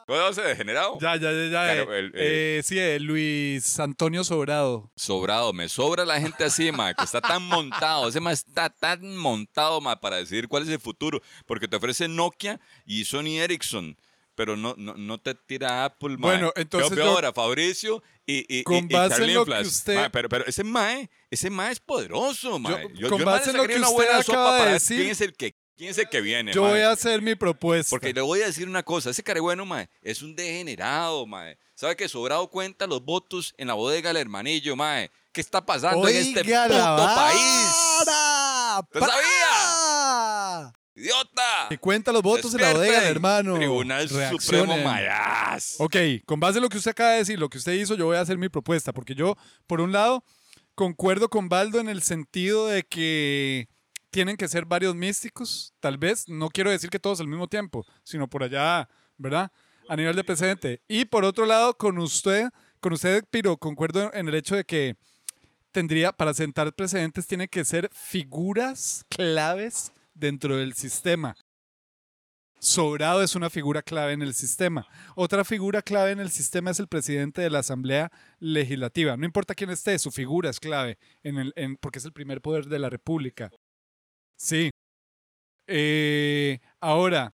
¿Cómo 0.07 0.29
ese 0.29 0.43
degenerado? 0.43 0.99
Ya, 1.01 1.17
ya, 1.17 1.31
ya, 1.33 1.45
ya. 1.45 1.49
Claro, 1.75 1.95
eh, 1.95 1.99
el- 1.99 2.07
eh, 2.15 2.59
eh, 2.59 2.63
sí, 2.65 2.79
eh, 2.79 2.99
Luis 3.01 3.79
Antonio 3.81 4.25
Sobrado. 4.25 4.91
Sobrado, 4.97 5.53
me 5.53 5.69
sobra 5.69 6.05
la 6.05 6.21
gente 6.21 6.45
así, 6.45 6.71
mae, 6.73 6.95
que 6.95 7.05
está 7.05 7.21
tan 7.21 7.43
montado. 7.45 8.09
Ese 8.09 8.21
mae 8.21 8.35
está 8.35 8.69
tan 8.71 9.17
montado, 9.17 9.81
mae, 9.81 9.97
para 9.97 10.17
decidir 10.17 10.49
cuál 10.49 10.65
es 10.65 10.69
el 10.69 10.81
futuro. 10.81 11.21
Porque 11.47 11.69
te 11.69 11.77
ofrece 11.77 12.09
Nokia 12.09 12.61
y 12.85 13.05
Sony 13.05 13.39
Ericsson. 13.41 13.97
Pero 14.35 14.57
no, 14.57 14.75
no, 14.79 14.95
no 14.95 15.19
te 15.21 15.35
tira 15.35 15.85
Apple, 15.85 16.17
mae. 16.17 16.19
Bueno, 16.33 16.53
entonces 16.57 16.89
Yo 16.91 16.97
veo 16.97 17.05
yo- 17.05 17.11
ahora 17.13 17.33
Fabricio 17.35 18.03
y, 18.25 18.47
y, 18.61 18.63
Con 18.65 18.77
y- 18.77 18.79
y 18.89 18.93
base 18.95 19.25
en 19.25 19.35
lo 19.35 19.45
que 19.45 19.51
Flash. 19.51 19.67
usted- 19.67 19.95
Mae, 19.95 20.11
pero, 20.11 20.29
pero 20.31 20.47
ese 20.47 20.65
mae, 20.65 21.11
ese 21.31 21.51
mae 21.51 21.71
es 21.73 21.81
poderoso, 21.81 22.59
mae. 22.59 22.89
Yo, 22.95 23.11
con 23.11 23.19
yo, 23.21 23.27
base 23.27 23.51
en 23.51 23.59
lo 23.59 23.67
que 23.67 23.79
usted 23.79 24.11
acaba 24.11 24.65
de 24.65 24.73
decir, 24.73 24.97
quién 24.97 25.11
es 25.11 25.21
el 25.21 25.35
que, 25.35 25.55
quién 25.77 25.91
es 25.91 25.99
el 25.99 26.09
que 26.09 26.21
viene, 26.21 26.53
Yo 26.53 26.63
mae. 26.63 26.71
voy 26.73 26.81
a 26.81 26.91
hacer 26.91 27.23
mi 27.23 27.35
propuesta. 27.35 27.91
Porque 27.91 28.13
le 28.13 28.21
voy 28.21 28.43
a 28.43 28.47
decir 28.47 28.69
una 28.69 28.83
cosa, 28.83 29.11
ese 29.11 29.23
carebueno, 29.23 29.65
mae, 29.67 29.89
es 30.03 30.23
un 30.23 30.35
degenerado, 30.35 31.27
mae. 31.27 31.59
¿Sabe 31.75 31.97
que 31.97 32.09
Sobrado 32.09 32.49
cuenta 32.49 32.87
los 32.87 33.05
votos 33.05 33.55
en 33.59 33.69
la 33.69 33.75
bodega 33.75 34.11
del 34.11 34.19
hermanillo, 34.19 34.77
mae? 34.77 35.11
¿Qué 35.33 35.41
está 35.41 35.65
pasando 35.65 36.07
en 36.07 36.17
este 36.17 36.45
puto 36.45 37.15
país? 37.15 37.67
¿Te 38.93 39.01
pa. 39.01 40.73
¡Idiota! 40.95 41.67
Que 41.71 41.79
cuenta 41.79 42.13
los 42.13 42.23
votos 42.23 42.55
en 42.55 42.61
la 42.61 42.73
bodega 42.73 43.01
del 43.01 43.11
hermano. 43.11 43.55
Tribunal 43.55 44.09
Supremo. 44.09 44.77
Mayas. 44.77 45.77
Ok, 45.79 45.97
con 46.27 46.39
base 46.39 46.59
en 46.59 46.63
lo 46.63 46.69
que 46.69 46.77
usted 46.77 46.91
acaba 46.91 47.13
de 47.13 47.19
decir, 47.19 47.39
lo 47.39 47.49
que 47.49 47.59
usted 47.59 47.73
hizo, 47.73 47.95
yo 47.95 48.07
voy 48.07 48.17
a 48.17 48.21
hacer 48.21 48.37
mi 48.37 48.51
propuesta. 48.51 48.93
Porque 48.93 49.15
yo, 49.15 49.37
por 49.67 49.81
un 49.81 49.91
lado, 49.93 50.23
concuerdo 50.75 51.31
con 51.31 51.49
Baldo 51.49 51.81
en 51.81 51.89
el 51.89 52.03
sentido 52.03 52.67
de 52.67 52.83
que 52.83 53.69
tienen 54.13 54.37
que 54.37 54.47
ser 54.47 54.67
varios 54.67 54.95
místicos, 54.95 55.75
tal 55.81 55.99
vez. 55.99 56.29
No 56.29 56.51
quiero 56.51 56.71
decir 56.71 56.91
que 56.91 57.01
todos 57.01 57.21
al 57.21 57.27
mismo 57.27 57.49
tiempo, 57.49 57.85
sino 58.05 58.29
por 58.29 58.45
allá, 58.45 58.89
¿verdad? 59.17 59.51
A 59.89 59.97
nivel 59.97 60.15
de 60.15 60.23
precedente. 60.23 60.83
Y 60.87 61.07
por 61.07 61.25
otro 61.25 61.47
lado, 61.47 61.77
con 61.77 61.99
usted, 61.99 62.51
con 62.79 62.93
usted, 62.93 63.25
Piro, 63.31 63.57
concuerdo 63.57 64.13
en 64.15 64.29
el 64.29 64.35
hecho 64.35 64.55
de 64.55 64.65
que 64.65 64.97
tendría, 65.73 66.13
para 66.13 66.35
sentar 66.35 66.75
precedentes, 66.75 67.27
tiene 67.27 67.49
que 67.49 67.65
ser 67.65 67.89
figuras 67.93 69.05
claves 69.09 69.93
dentro 70.15 70.59
del 70.59 70.75
sistema. 70.75 71.35
Sobrado 72.59 73.23
es 73.23 73.35
una 73.35 73.51
figura 73.51 73.83
clave 73.83 74.13
en 74.13 74.23
el 74.23 74.35
sistema. 74.35 74.87
Otra 75.17 75.43
figura 75.43 75.83
clave 75.83 76.13
en 76.13 76.21
el 76.21 76.31
sistema 76.31 76.71
es 76.71 76.79
el 76.79 76.87
presidente 76.87 77.41
de 77.41 77.51
la 77.51 77.61
Asamblea 77.61 78.13
Legislativa. 78.39 79.17
No 79.17 79.25
importa 79.25 79.57
quién 79.57 79.71
esté, 79.71 79.99
su 79.99 80.13
figura 80.13 80.51
es 80.51 80.61
clave 80.61 80.97
en 81.25 81.39
el, 81.39 81.53
en, 81.57 81.77
porque 81.77 81.99
es 81.99 82.05
el 82.05 82.13
primer 82.13 82.41
poder 82.41 82.67
de 82.67 82.79
la 82.79 82.89
República. 82.89 83.51
Sí. 84.43 84.71
Eh, 85.69 86.59
ahora, 86.81 87.33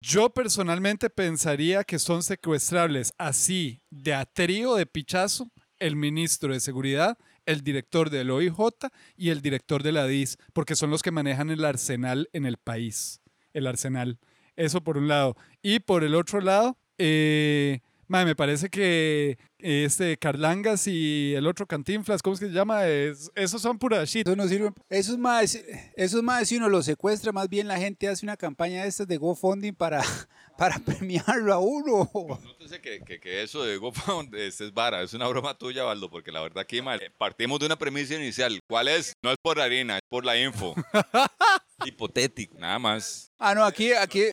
yo 0.00 0.30
personalmente 0.30 1.10
pensaría 1.10 1.84
que 1.84 1.98
son 1.98 2.22
secuestrables 2.22 3.12
así, 3.18 3.82
de 3.90 4.14
a 4.14 4.24
trío 4.24 4.74
de 4.74 4.86
pichazo, 4.86 5.50
el 5.78 5.96
ministro 5.96 6.54
de 6.54 6.60
Seguridad, 6.60 7.18
el 7.44 7.60
director 7.60 8.08
del 8.08 8.30
OIJ 8.30 8.88
y 9.16 9.28
el 9.28 9.42
director 9.42 9.82
de 9.82 9.92
la 9.92 10.06
DIS, 10.06 10.38
porque 10.54 10.76
son 10.76 10.90
los 10.90 11.02
que 11.02 11.10
manejan 11.10 11.50
el 11.50 11.62
arsenal 11.62 12.30
en 12.32 12.46
el 12.46 12.56
país 12.56 13.20
el 13.52 13.66
arsenal. 13.66 14.18
Eso 14.56 14.82
por 14.82 14.96
un 14.96 15.08
lado. 15.08 15.36
Y 15.60 15.80
por 15.80 16.04
el 16.04 16.14
otro 16.14 16.40
lado, 16.40 16.78
eh, 16.96 17.80
me 18.12 18.36
parece 18.36 18.68
que 18.68 19.38
este 19.58 20.18
Carlangas 20.18 20.86
y 20.86 21.34
el 21.34 21.46
otro 21.46 21.66
Cantinflas, 21.66 22.20
¿cómo 22.20 22.34
es 22.34 22.40
que 22.40 22.46
se 22.46 22.52
llama? 22.52 22.86
esos 22.86 23.62
son 23.62 23.78
pura 23.78 24.04
shit. 24.04 24.26
Eso 24.26 24.36
no 24.36 24.46
sirve. 24.46 24.72
Eso 24.90 25.12
es 25.12 25.18
más, 25.18 25.54
eso 25.96 26.16
es 26.18 26.22
más 26.22 26.48
si 26.48 26.58
uno 26.58 26.68
lo 26.68 26.82
secuestra, 26.82 27.32
más 27.32 27.48
bien 27.48 27.68
la 27.68 27.78
gente 27.78 28.08
hace 28.08 28.26
una 28.26 28.36
campaña 28.36 28.82
de 28.82 28.88
estas 28.88 29.08
de 29.08 29.16
GoFunding 29.16 29.74
para, 29.74 30.02
para 30.58 30.78
premiarlo 30.78 31.54
a 31.54 31.58
uno. 31.58 32.10
Nótese 32.44 32.80
que, 32.80 33.00
que, 33.00 33.18
que, 33.18 33.42
eso 33.42 33.64
de 33.64 33.78
GoFunding 33.78 34.38
es, 34.38 34.60
es 34.60 34.74
vara, 34.74 35.02
es 35.02 35.14
una 35.14 35.26
broma 35.28 35.56
tuya, 35.56 35.84
Valdo, 35.84 36.10
porque 36.10 36.32
la 36.32 36.42
verdad 36.42 36.58
aquí 36.58 36.80
partimos 37.16 37.60
de 37.60 37.66
una 37.66 37.76
premisa 37.76 38.14
inicial. 38.14 38.60
¿Cuál 38.68 38.88
es? 38.88 39.14
No 39.22 39.30
es 39.30 39.36
por 39.40 39.56
la 39.56 39.64
harina, 39.64 39.96
es 39.96 40.02
por 40.08 40.24
la 40.24 40.38
info. 40.38 40.74
Hipotético, 41.86 42.58
nada 42.58 42.78
más. 42.78 43.32
Ah, 43.38 43.54
no, 43.54 43.64
aquí, 43.64 43.92
aquí, 43.92 44.30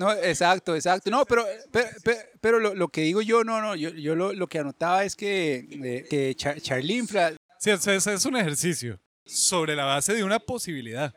no, 0.00 0.10
exacto, 0.12 0.74
exacto. 0.74 1.10
No, 1.10 1.26
pero, 1.26 1.44
pero, 2.40 2.58
lo, 2.58 2.88
que 2.88 3.02
digo 3.02 3.20
yo, 3.20 3.44
no, 3.44 3.60
no, 3.60 3.76
yo, 3.76 3.90
yo 3.90 4.14
lo, 4.14 4.46
que 4.46 4.58
anotaba 4.58 5.04
es 5.04 5.14
que, 5.14 5.68
eh, 5.70 6.06
que 6.08 6.34
Charlene 6.34 7.06
Sí, 7.58 7.68
es, 7.68 7.86
es, 7.86 8.24
un 8.24 8.34
ejercicio 8.34 8.98
sobre 9.26 9.76
la 9.76 9.84
base 9.84 10.14
de 10.14 10.24
una 10.24 10.38
posibilidad. 10.38 11.14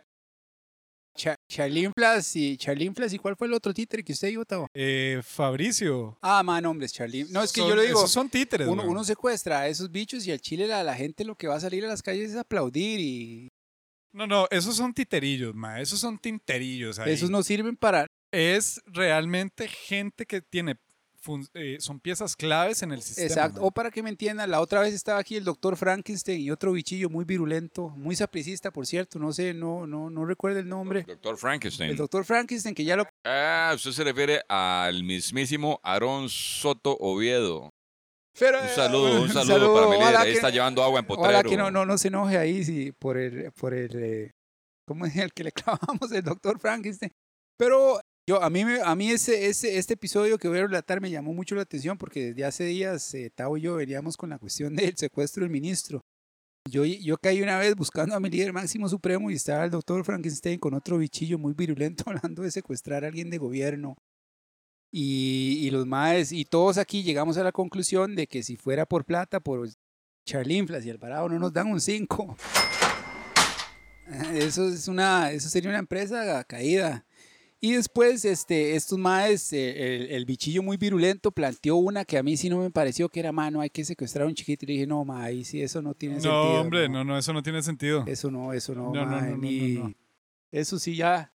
Charlene 1.47 1.93
y 2.33 2.57
Charlene 2.57 2.93
y 3.09 3.17
cuál 3.19 3.37
fue 3.37 3.47
el 3.47 3.53
otro 3.53 3.73
títere 3.73 4.03
que 4.03 4.11
usted 4.11 4.27
dijo, 4.27 4.43
Tavo? 4.43 4.67
Eh, 4.73 5.21
Fabricio. 5.23 6.17
Ah, 6.21 6.43
man, 6.43 6.65
hombre, 6.65 6.89
Charlene. 6.89 7.29
No, 7.31 7.41
es 7.41 7.53
que 7.53 7.61
yo 7.61 7.73
lo 7.73 7.83
digo. 7.83 7.99
Esos 7.99 8.11
son 8.11 8.29
títeres. 8.29 8.67
Uno, 8.67 8.83
uno, 8.83 9.05
secuestra 9.05 9.61
a 9.61 9.67
esos 9.69 9.89
bichos 9.89 10.27
y 10.27 10.31
al 10.33 10.41
Chile 10.41 10.67
la, 10.67 10.83
la 10.83 10.95
gente 10.95 11.23
lo 11.23 11.35
que 11.35 11.47
va 11.47 11.55
a 11.55 11.61
salir 11.61 11.85
a 11.85 11.87
las 11.87 12.03
calles 12.03 12.31
es 12.31 12.35
aplaudir 12.35 12.99
y. 12.99 13.47
No, 14.11 14.27
no, 14.27 14.45
esos 14.51 14.75
son 14.75 14.93
titerillos, 14.93 15.55
ma. 15.55 15.79
Esos 15.79 16.01
son 16.01 16.17
tinterillos. 16.17 16.99
Ahí. 16.99 17.13
Esos 17.13 17.29
no 17.29 17.43
sirven 17.43 17.77
para 17.77 18.07
es 18.33 18.81
realmente 18.87 19.67
gente 19.67 20.25
que 20.25 20.41
tiene 20.41 20.75
eh, 21.53 21.77
son 21.79 22.01
piezas 22.01 22.35
claves 22.35 22.83
en 22.83 22.91
el 22.91 23.01
sistema. 23.01 23.27
Exacto. 23.27 23.63
O 23.63 23.71
para 23.71 23.91
que 23.91 24.03
me 24.03 24.09
entiendan, 24.09 24.51
la 24.51 24.59
otra 24.59 24.81
vez 24.81 24.93
estaba 24.93 25.19
aquí 25.19 25.37
el 25.37 25.45
doctor 25.45 25.77
Frankenstein 25.77 26.41
y 26.41 26.51
otro 26.51 26.73
bichillo 26.73 27.09
muy 27.09 27.23
virulento, 27.23 27.89
muy 27.91 28.15
sapricista, 28.15 28.71
por 28.71 28.85
cierto, 28.85 29.19
no 29.19 29.31
sé, 29.31 29.53
no, 29.53 29.87
no, 29.87 30.09
no 30.09 30.25
recuerdo 30.25 30.59
el 30.59 30.67
nombre. 30.67 31.03
Doctor 31.03 31.37
Frankenstein. 31.37 31.91
El 31.91 31.95
doctor 31.95 32.25
Frankenstein, 32.25 32.75
que 32.75 32.83
ya 32.83 32.97
lo... 32.97 33.05
Ah, 33.23 33.71
usted 33.73 33.91
se 33.91 34.03
refiere 34.03 34.41
al 34.49 35.03
mismísimo 35.03 35.79
Aarón 35.81 36.27
Soto 36.27 36.97
Oviedo. 36.99 37.69
un 38.41 38.69
saludo, 38.75 39.21
un 39.21 39.29
saludo, 39.31 39.97
para. 39.97 40.21
Ahí 40.21 40.33
está 40.33 40.49
llevando 40.49 40.83
agua 40.83 40.99
en 40.99 41.05
potrero. 41.05 41.29
Ojalá 41.29 41.49
que 41.49 41.55
no, 41.55 41.71
no, 41.71 41.85
no 41.85 41.97
se 41.97 42.09
enoje 42.09 42.37
ahí 42.37 42.65
si 42.65 42.91
por 42.91 43.17
el, 43.17 43.49
por 43.53 43.73
el, 43.73 43.91
eh, 43.95 44.31
¿cómo 44.85 45.05
es 45.05 45.15
el 45.15 45.31
que 45.31 45.45
le 45.45 45.51
clavamos 45.53 46.11
el 46.11 46.23
doctor 46.23 46.59
Frankenstein? 46.59 47.13
Pero 47.57 48.01
yo, 48.25 48.41
a 48.41 48.49
mí, 48.49 48.61
a 48.61 48.95
mí 48.95 49.11
ese, 49.11 49.47
ese, 49.47 49.77
este 49.77 49.95
episodio 49.95 50.37
que 50.37 50.47
voy 50.47 50.59
a 50.59 50.67
relatar 50.67 51.01
me 51.01 51.11
llamó 51.11 51.33
mucho 51.33 51.55
la 51.55 51.63
atención 51.63 51.97
porque 51.97 52.27
desde 52.27 52.45
hace 52.45 52.63
días 52.65 53.13
eh, 53.13 53.29
Tao 53.29 53.57
y 53.57 53.61
yo 53.61 53.75
veníamos 53.75 54.15
con 54.15 54.29
la 54.29 54.39
cuestión 54.39 54.75
del 54.75 54.95
secuestro 54.97 55.43
del 55.43 55.51
ministro. 55.51 56.01
Yo, 56.69 56.85
yo 56.85 57.17
caí 57.17 57.41
una 57.41 57.59
vez 57.59 57.75
buscando 57.75 58.15
a 58.15 58.21
mi 58.21 58.29
líder 58.29 58.53
máximo 58.53 58.87
supremo 58.87 59.29
y 59.29 59.33
estaba 59.33 59.65
el 59.65 59.71
doctor 59.71 60.05
Frankenstein 60.05 60.57
con 60.59 60.73
otro 60.73 60.97
bichillo 60.97 61.37
muy 61.37 61.53
virulento 61.53 62.05
hablando 62.07 62.43
de 62.43 62.51
secuestrar 62.51 63.03
a 63.03 63.07
alguien 63.07 63.29
de 63.29 63.37
gobierno. 63.37 63.97
Y, 64.89 65.57
y 65.61 65.71
los 65.71 65.87
maes, 65.87 66.31
y 66.31 66.45
todos 66.45 66.77
aquí 66.77 67.03
llegamos 67.03 67.37
a 67.37 67.43
la 67.43 67.51
conclusión 67.51 68.15
de 68.15 68.27
que 68.27 68.43
si 68.43 68.55
fuera 68.55 68.85
por 68.85 69.05
plata, 69.05 69.39
por 69.39 69.67
Charlinflas 70.25 70.85
y 70.85 70.91
Alvarado 70.91 71.27
no 71.27 71.39
nos 71.39 71.51
dan 71.51 71.67
un 71.67 71.81
5. 71.81 72.37
Eso, 74.33 74.67
es 74.67 74.87
eso 74.87 75.49
sería 75.49 75.69
una 75.69 75.79
empresa 75.79 76.43
caída. 76.43 77.05
Y 77.63 77.71
después, 77.71 78.25
este, 78.25 78.75
estos 78.75 78.99
maes, 78.99 79.53
eh, 79.53 80.13
el, 80.13 80.25
bichillo 80.25 80.61
muy 80.61 80.75
virulento 80.75 81.31
planteó 81.31 81.77
una 81.77 82.03
que 82.03 82.17
a 82.17 82.21
mí 82.21 82.35
sí 82.35 82.49
no 82.49 82.57
me 82.57 82.69
pareció 82.69 83.07
que 83.07 83.21
era 83.21 83.31
mano, 83.31 83.61
hay 83.61 83.69
que 83.69 83.85
secuestrar 83.85 84.25
a 84.25 84.27
un 84.27 84.35
chiquito. 84.35 84.65
Y 84.65 84.67
le 84.67 84.73
dije, 84.73 84.85
no, 84.85 85.05
ma, 85.05 85.23
ahí 85.23 85.45
sí, 85.45 85.61
eso 85.61 85.81
no 85.81 85.93
tiene 85.93 86.15
sentido. 86.15 86.33
No, 86.33 86.59
hombre, 86.59 86.89
no. 86.89 87.05
no, 87.05 87.17
eso 87.17 87.31
no 87.31 87.41
tiene 87.41 87.63
sentido. 87.63 88.03
Eso 88.05 88.29
no, 88.29 88.51
eso 88.51 88.75
no, 88.75 88.91
no, 88.91 89.05
no, 89.05 89.37
ni, 89.37 89.95
Eso 90.51 90.77
sí 90.77 90.97
ya. 90.97 91.33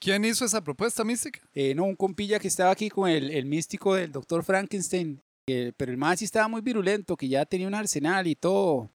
¿Quién 0.00 0.24
hizo 0.24 0.44
esa 0.44 0.64
propuesta 0.64 1.04
mística? 1.04 1.40
Eh, 1.54 1.76
no, 1.76 1.84
un 1.84 1.94
compilla 1.94 2.40
que 2.40 2.48
estaba 2.48 2.72
aquí 2.72 2.88
con 2.88 3.08
el, 3.08 3.30
el 3.30 3.46
místico 3.46 3.94
del 3.94 4.10
doctor 4.10 4.42
Frankenstein. 4.42 5.22
pero 5.46 5.92
el 5.92 5.96
más 5.96 6.18
sí 6.18 6.24
estaba 6.24 6.48
muy 6.48 6.60
virulento, 6.60 7.16
que 7.16 7.28
ya 7.28 7.46
tenía 7.46 7.68
un 7.68 7.74
arsenal 7.76 8.26
y 8.26 8.34
todo. 8.34 8.90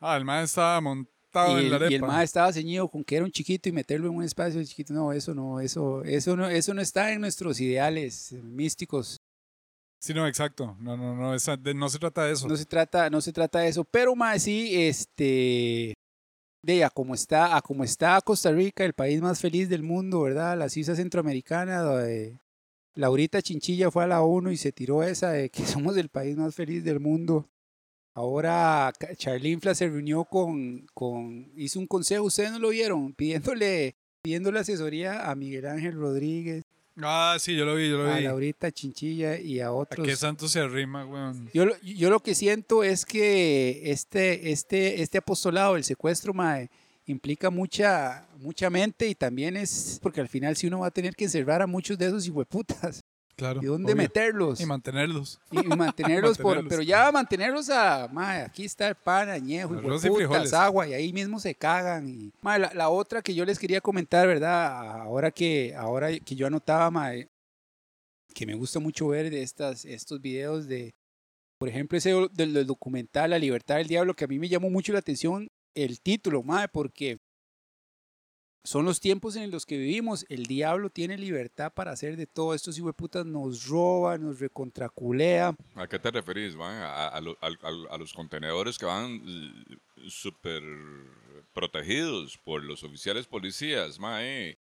Ah, 0.00 0.16
el 0.16 0.24
más 0.24 0.44
estaba 0.44 0.80
montado 0.80 1.11
y 1.34 1.66
el, 1.66 1.92
Y 1.92 1.94
el 1.94 2.00
más 2.00 2.24
estaba 2.24 2.52
ceñido 2.52 2.88
con 2.88 3.04
que 3.04 3.16
era 3.16 3.24
un 3.24 3.30
chiquito 3.30 3.68
y 3.68 3.72
meterlo 3.72 4.08
en 4.08 4.16
un 4.16 4.24
espacio 4.24 4.62
chiquito. 4.64 4.92
No, 4.92 5.12
eso 5.12 5.34
no, 5.34 5.60
eso, 5.60 6.02
eso 6.04 6.36
no, 6.36 6.48
eso 6.48 6.74
no 6.74 6.80
está 6.80 7.12
en 7.12 7.20
nuestros 7.20 7.60
ideales 7.60 8.32
místicos. 8.42 9.18
Sí, 10.00 10.12
no, 10.12 10.26
exacto. 10.26 10.76
No, 10.80 10.96
no, 10.96 11.14
no, 11.14 11.32
no 11.32 11.88
se 11.88 11.98
trata 11.98 12.24
de 12.24 12.32
eso. 12.32 12.48
No 12.48 12.56
se 12.56 12.66
trata, 12.66 13.08
no 13.08 13.20
se 13.20 13.32
trata 13.32 13.60
de 13.60 13.68
eso. 13.68 13.84
Pero 13.84 14.16
más 14.16 14.42
sí, 14.42 14.70
este, 14.74 15.94
de 16.64 16.84
a 16.84 16.90
como 16.90 17.14
está, 17.14 17.56
a 17.56 17.62
como 17.62 17.84
está 17.84 18.20
Costa 18.20 18.50
Rica, 18.50 18.84
el 18.84 18.94
país 18.94 19.20
más 19.20 19.40
feliz 19.40 19.68
del 19.68 19.82
mundo, 19.82 20.22
¿verdad? 20.22 20.58
La 20.58 20.66
islas 20.66 20.96
centroamericana, 20.96 21.80
donde 21.80 22.40
Laurita 22.94 23.42
Chinchilla 23.42 23.90
fue 23.90 24.04
a 24.04 24.06
la 24.06 24.22
ONU 24.22 24.50
y 24.50 24.56
se 24.56 24.72
tiró 24.72 25.02
esa 25.02 25.30
de 25.30 25.50
que 25.50 25.64
somos 25.66 25.96
el 25.96 26.08
país 26.08 26.36
más 26.36 26.54
feliz 26.54 26.84
del 26.84 27.00
mundo. 27.00 27.48
Ahora 28.14 28.92
Charlene 29.16 29.74
se 29.74 29.88
reunió 29.88 30.24
con, 30.24 30.86
con, 30.92 31.50
hizo 31.56 31.78
un 31.78 31.86
consejo, 31.86 32.24
ustedes 32.24 32.52
no 32.52 32.58
lo 32.58 32.68
vieron, 32.68 33.14
pidiéndole, 33.14 33.94
pidiéndole 34.20 34.60
asesoría 34.60 35.30
a 35.30 35.34
Miguel 35.34 35.66
Ángel 35.66 35.94
Rodríguez. 35.94 36.62
Ah, 37.00 37.36
sí, 37.40 37.56
yo 37.56 37.64
lo 37.64 37.74
vi, 37.74 37.88
yo 37.88 37.96
lo 37.96 38.04
vi. 38.04 38.10
A 38.10 38.20
Laurita 38.20 38.70
Chinchilla 38.70 39.38
y 39.38 39.60
a 39.60 39.72
otros. 39.72 40.06
¿A 40.06 40.08
qué 40.10 40.14
santo 40.14 40.46
se 40.46 40.60
arrima, 40.60 41.06
weón? 41.06 41.48
Yo, 41.54 41.64
yo 41.80 42.10
lo 42.10 42.20
que 42.20 42.34
siento 42.34 42.84
es 42.84 43.06
que 43.06 43.80
este, 43.90 44.52
este, 44.52 45.00
este 45.00 45.18
apostolado, 45.18 45.76
el 45.76 45.84
secuestro, 45.84 46.34
mae, 46.34 46.68
implica 47.06 47.48
mucha, 47.48 48.28
mucha 48.38 48.68
mente 48.68 49.08
y 49.08 49.14
también 49.14 49.56
es 49.56 49.98
porque 50.02 50.20
al 50.20 50.28
final 50.28 50.54
si 50.56 50.66
uno 50.66 50.80
va 50.80 50.88
a 50.88 50.90
tener 50.90 51.14
que 51.14 51.24
encerrar 51.24 51.62
a 51.62 51.66
muchos 51.66 51.96
de 51.96 52.06
esos 52.06 52.26
hijueputas. 52.26 53.00
¿Y 53.36 53.66
dónde 53.66 53.94
meterlos? 53.94 54.60
Y 54.60 54.66
mantenerlos. 54.66 55.40
Y, 55.50 55.56
mantenerlos, 55.76 56.38
por, 56.38 56.66
pero 56.68 56.82
ya 56.82 57.10
mantenerlos 57.10 57.70
a, 57.70 58.04
aquí 58.44 58.64
está 58.64 58.88
el 58.88 58.94
pan 58.94 59.28
añejo, 59.30 59.74
y 59.74 60.08
putas, 60.08 60.52
agua, 60.52 60.86
y 60.86 60.94
ahí 60.94 61.12
mismo 61.12 61.40
se 61.40 61.54
cagan. 61.54 62.08
Y, 62.08 62.32
la, 62.42 62.88
otra 62.88 63.22
que 63.22 63.34
yo 63.34 63.44
les 63.44 63.58
quería 63.58 63.80
comentar, 63.80 64.26
¿verdad? 64.26 65.00
Ahora 65.00 65.30
que, 65.30 65.74
ahora 65.74 66.18
que 66.18 66.36
yo 66.36 66.46
anotaba, 66.46 67.12
que 68.34 68.46
me 68.46 68.54
gusta 68.54 68.80
mucho 68.80 69.08
ver 69.08 69.30
de 69.30 69.42
estas, 69.42 69.84
estos 69.84 70.20
videos 70.20 70.66
de, 70.66 70.94
por 71.58 71.68
ejemplo, 71.68 71.98
ese 71.98 72.12
del, 72.32 72.66
documental 72.66 73.30
La 73.30 73.38
Libertad 73.38 73.76
del 73.76 73.88
Diablo, 73.88 74.14
que 74.14 74.24
a 74.24 74.28
mí 74.28 74.38
me 74.38 74.48
llamó 74.48 74.70
mucho 74.70 74.92
la 74.92 74.98
atención 74.98 75.48
el 75.74 76.00
título, 76.00 76.42
madre, 76.42 76.68
porque 76.68 77.18
son 78.64 78.84
los 78.84 79.00
tiempos 79.00 79.36
en 79.36 79.50
los 79.50 79.66
que 79.66 79.76
vivimos. 79.76 80.24
El 80.28 80.46
diablo 80.46 80.90
tiene 80.90 81.18
libertad 81.18 81.72
para 81.72 81.92
hacer 81.92 82.16
de 82.16 82.26
todo. 82.26 82.54
Estos 82.54 82.80
putas 82.96 83.26
nos 83.26 83.66
roban, 83.66 84.22
nos 84.22 84.40
recontraculea. 84.40 85.54
¿A 85.74 85.86
qué 85.86 85.98
te 85.98 86.10
referís, 86.10 86.54
¿A, 86.58 87.08
a, 87.08 87.98
los 87.98 88.12
contenedores 88.12 88.78
que 88.78 88.86
van 88.86 89.22
súper 90.08 90.62
protegidos 91.52 92.38
por 92.38 92.62
los 92.62 92.82
oficiales 92.82 93.26
policías, 93.26 93.98
mae. 93.98 94.58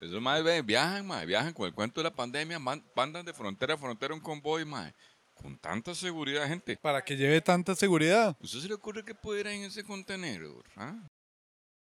Esos 0.00 0.20
más 0.20 0.42
viajan, 0.64 1.06
mae, 1.06 1.26
viajan 1.26 1.52
con 1.52 1.66
el 1.66 1.74
cuento 1.74 2.00
de 2.00 2.04
la 2.04 2.14
pandemia, 2.14 2.58
mandan 2.58 3.24
de 3.24 3.32
frontera 3.32 3.74
a 3.74 3.78
frontera 3.78 4.14
un 4.14 4.20
convoy, 4.20 4.64
mae. 4.64 4.92
Con 5.34 5.58
tanta 5.58 5.94
seguridad, 5.94 6.46
gente. 6.46 6.76
¿Para 6.76 7.02
que 7.02 7.16
lleve 7.16 7.40
tanta 7.40 7.74
seguridad? 7.74 8.36
¿Usted 8.40 8.60
se 8.60 8.68
le 8.68 8.74
ocurre 8.74 9.04
que 9.04 9.16
ir 9.38 9.46
en 9.46 9.62
ese 9.62 9.82
contenedor? 9.82 10.64
¿ah? 10.76 11.08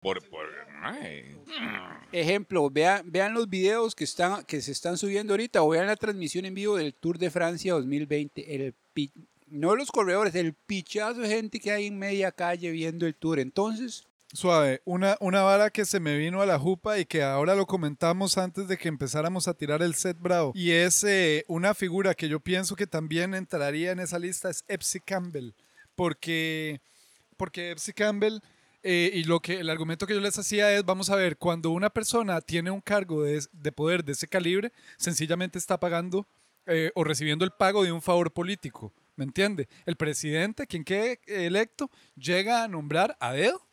Por, 0.06 0.22
Ejemplo, 2.12 2.70
vean, 2.70 3.12
vean 3.12 3.34
los 3.34 3.49
videos 3.49 3.95
que, 3.95 4.03
están, 4.03 4.43
que 4.45 4.62
se 4.62 4.72
están 4.72 4.97
subiendo 4.97 5.34
ahorita 5.34 5.64
o 5.64 5.70
vean 5.70 5.88
la 5.88 5.95
transmisión 5.95 6.45
en 6.45 6.53
vivo 6.53 6.76
del 6.76 6.93
Tour 6.93 7.18
de 7.18 7.32
Francia 7.32 7.74
2020. 7.74 8.56
El, 8.56 8.76
no 9.47 9.76
los 9.76 9.91
corredores, 9.91 10.36
el 10.36 10.53
pichazo 10.53 11.22
de 11.22 11.30
gente 11.30 11.60
que 11.60 11.72
hay 11.72 11.88
en 11.88 11.97
media 11.97 12.32
calle 12.32 12.72
viendo 12.72 13.06
el 13.08 13.16
tour. 13.16 13.39
Entonces, 13.39 14.08
Suave, 14.34 14.82
una, 14.86 15.18
una 15.22 15.43
vara 15.43 15.70
que 15.70 15.86
se 15.86 15.99
me 15.99 16.18
vino 16.18 16.41
a 16.41 16.45
la 16.45 16.60
jupa 16.60 16.99
y 16.99 17.06
que 17.06 17.24
ahora 17.24 17.56
lo 17.56 17.66
comentamos 17.66 18.38
antes 18.38 18.68
de 18.68 18.78
que 18.78 18.89
empezáramos 18.89 19.47
a 19.47 19.53
tirar 19.53 19.82
el 19.82 19.95
set 19.95 20.18
bravo. 20.20 20.51
Y 20.53 20.72
es 20.72 21.03
eh, 21.03 21.45
una 21.47 21.74
figura 21.74 22.14
que 22.16 22.28
yo 22.28 22.39
pienso 22.39 22.76
que 22.76 22.86
también 22.86 23.34
entraría 23.34 23.91
en 23.91 23.99
esa 23.99 24.20
lista, 24.20 24.49
es 24.49 24.66
Epsi 24.68 24.99
Campbell. 24.99 25.51
Porque, 25.95 26.82
porque 27.38 27.72
Epsi 27.72 27.93
Campbell, 27.93 28.39
eh, 28.88 29.09
y 29.11 29.23
lo 29.23 29.39
que 29.39 29.59
el 29.59 29.69
argumento 29.69 30.05
que 30.05 30.13
yo 30.13 30.21
les 30.21 30.38
hacía 30.38 30.71
es, 30.71 30.86
vamos 30.86 31.09
a 31.09 31.15
ver, 31.15 31.36
cuando 31.38 31.71
una 31.71 31.89
persona 31.89 32.39
tiene 32.39 32.69
un 32.69 32.81
cargo 32.81 33.23
de, 33.23 33.43
de 33.51 33.71
poder 33.71 34.03
de 34.03 34.11
ese 34.11 34.27
calibre, 34.27 34.71
sencillamente 34.97 35.57
está 35.57 35.79
pagando 35.79 36.27
eh, 36.67 36.91
o 36.93 37.03
recibiendo 37.03 37.43
el 37.45 37.51
pago 37.51 37.83
de 37.83 37.91
un 37.91 38.01
favor 38.01 38.31
político. 38.31 38.93
¿Me 39.17 39.23
entiende? 39.23 39.67
El 39.86 39.95
presidente, 39.95 40.67
quien 40.67 40.83
quede 40.83 41.19
electo, 41.25 41.89
llega 42.15 42.63
a 42.63 42.67
nombrar 42.67 43.17
a 43.19 43.33
dedo 43.33 43.65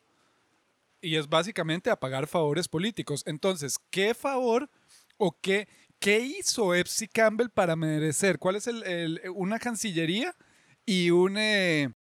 y 1.01 1.17
es 1.17 1.27
básicamente 1.27 1.89
a 1.91 1.99
pagar 1.99 2.27
favores 2.27 2.67
políticos. 2.67 3.23
Entonces, 3.25 3.77
¿qué 3.91 4.13
favor 4.13 4.69
o 5.17 5.37
qué, 5.41 5.67
qué 5.99 6.21
hizo 6.21 6.73
Epsi 6.73 7.07
Campbell 7.07 7.49
para 7.49 7.75
merecer? 7.75 8.39
¿Cuál 8.39 8.55
es 8.55 8.67
el, 8.67 9.21
una 9.35 9.59
cancillería 9.59 10.35
y 10.85 11.11
un... 11.11 11.37
eh, 11.37 11.93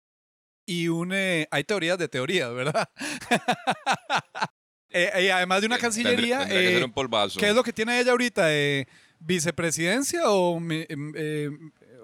y 0.66 0.88
un... 0.88 1.12
eh, 1.12 1.46
hay 1.50 1.64
teorías 1.64 1.98
de 1.98 2.08
teorías, 2.08 2.52
¿verdad? 2.52 2.88
Eh, 4.94 5.24
y 5.24 5.28
además 5.30 5.62
de 5.62 5.68
una 5.68 5.78
cancillería... 5.78 6.40
Tendría, 6.40 6.48
tendría 6.48 6.60
que 6.60 6.68
eh, 6.68 6.74
ser 6.74 6.84
un 6.84 6.92
polvazo. 6.92 7.40
¿Qué 7.40 7.48
es 7.48 7.54
lo 7.54 7.62
que 7.62 7.72
tiene 7.72 7.98
ella 7.98 8.10
ahorita? 8.10 8.54
Eh, 8.54 8.86
¿Vicepresidencia 9.18 10.30
o, 10.30 10.58
em, 10.58 11.12
eh, 11.16 11.48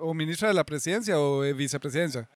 o 0.00 0.14
ministra 0.14 0.48
de 0.48 0.54
la 0.54 0.64
presidencia 0.64 1.20
o 1.20 1.44
eh, 1.44 1.52
vicepresidencia? 1.52 2.30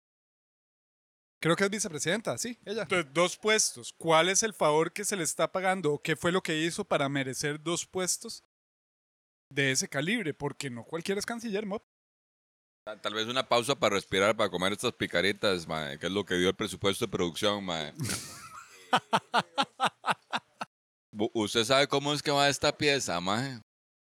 Creo 1.40 1.56
que 1.56 1.64
es 1.64 1.70
vicepresidenta, 1.70 2.36
sí, 2.36 2.58
ella. 2.66 2.82
Entonces, 2.82 3.10
dos 3.14 3.38
puestos. 3.38 3.94
¿Cuál 3.96 4.28
es 4.28 4.42
el 4.42 4.52
favor 4.52 4.92
que 4.92 5.06
se 5.06 5.16
le 5.16 5.22
está 5.24 5.50
pagando? 5.50 5.94
¿O 5.94 6.02
qué 6.02 6.16
fue 6.16 6.32
lo 6.32 6.42
que 6.42 6.58
hizo 6.58 6.84
para 6.84 7.08
merecer 7.08 7.60
dos 7.62 7.86
puestos 7.86 8.44
de 9.48 9.70
ese 9.72 9.88
calibre? 9.88 10.34
Porque 10.34 10.68
no 10.68 10.84
cualquiera 10.84 11.18
es 11.18 11.24
canciller, 11.24 11.64
Mop. 11.64 11.82
Tal 12.84 13.14
vez 13.14 13.28
una 13.28 13.48
pausa 13.48 13.76
para 13.76 13.94
respirar, 13.94 14.36
para 14.36 14.50
comer 14.50 14.72
estas 14.72 14.92
picaritas, 14.92 15.68
mae, 15.68 16.00
que 16.00 16.06
es 16.06 16.12
lo 16.12 16.24
que 16.24 16.34
dio 16.34 16.48
el 16.48 16.56
presupuesto 16.56 17.04
de 17.04 17.12
producción, 17.12 17.64
mae. 17.64 17.94
¿Usted 21.34 21.64
sabe 21.64 21.86
cómo 21.86 22.12
es 22.12 22.20
que 22.20 22.32
va 22.32 22.48
esta 22.48 22.76
pieza, 22.76 23.20
mae? 23.20 23.60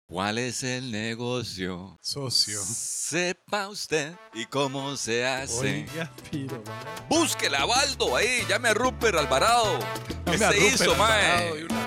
¿Cuál 0.09 0.39
es 0.39 0.65
el 0.65 0.91
negocio? 0.91 1.97
Socio. 2.03 2.61
Sepa 2.65 3.69
usted 3.69 4.17
y 4.35 4.45
cómo 4.47 4.97
se 4.97 5.25
hace. 5.25 5.87
Oiga, 5.89 6.13
piro, 6.29 6.61
mae. 6.67 7.07
Búsquela, 7.09 7.65
Baldo, 7.65 8.17
ahí, 8.17 8.45
llame 8.49 8.71
a 8.71 8.75
Rupert 8.75 9.17
Alvarado. 9.17 9.79
¿Qué 10.27 10.37
se 10.37 10.67
hizo, 10.67 10.97
mae? 10.97 11.65
una. 11.65 11.87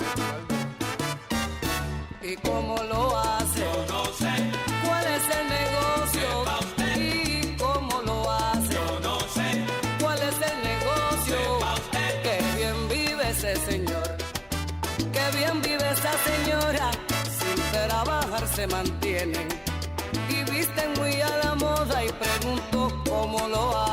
¿Y 2.22 2.38
cómo 2.38 2.82
lo 2.84 3.18
hace? 3.18 3.27
Se 18.58 18.66
mantienen. 18.66 19.48
Y 20.30 20.52
visten 20.52 20.92
muy 20.98 21.22
a 21.22 21.30
la 21.44 21.54
moda 21.54 22.04
y 22.04 22.10
pregunto 22.12 22.92
cómo 23.08 23.48
lo 23.48 23.78
hace. 23.78 23.87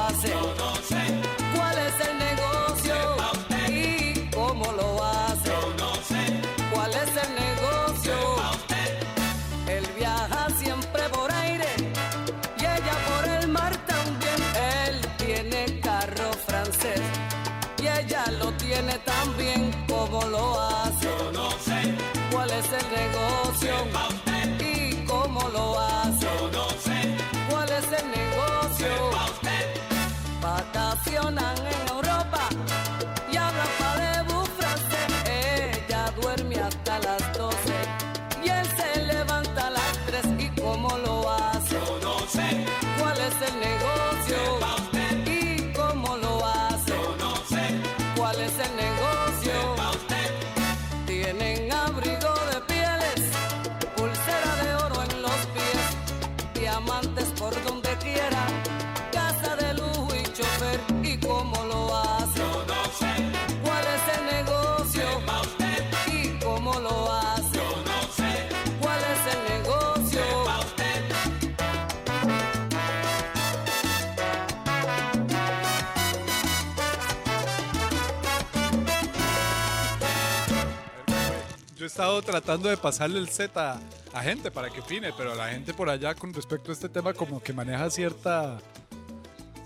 Estado 81.95 82.21
tratando 82.23 82.69
de 82.69 82.77
pasarle 82.77 83.21
el 83.21 83.29
set 83.29 83.57
a, 83.57 83.79
a 84.13 84.21
gente 84.21 84.51
para 84.51 84.69
que 84.69 84.81
opine, 84.81 85.13
pero 85.17 85.33
la 85.37 85.51
gente 85.51 85.73
por 85.73 85.89
allá 85.89 86.13
con 86.17 86.35
respecto 86.35 86.73
a 86.73 86.75
este 86.75 86.89
tema 86.89 87.15
como 87.15 87.41
que 87.41 87.53
maneja 87.53 87.89
cierta 87.89 88.59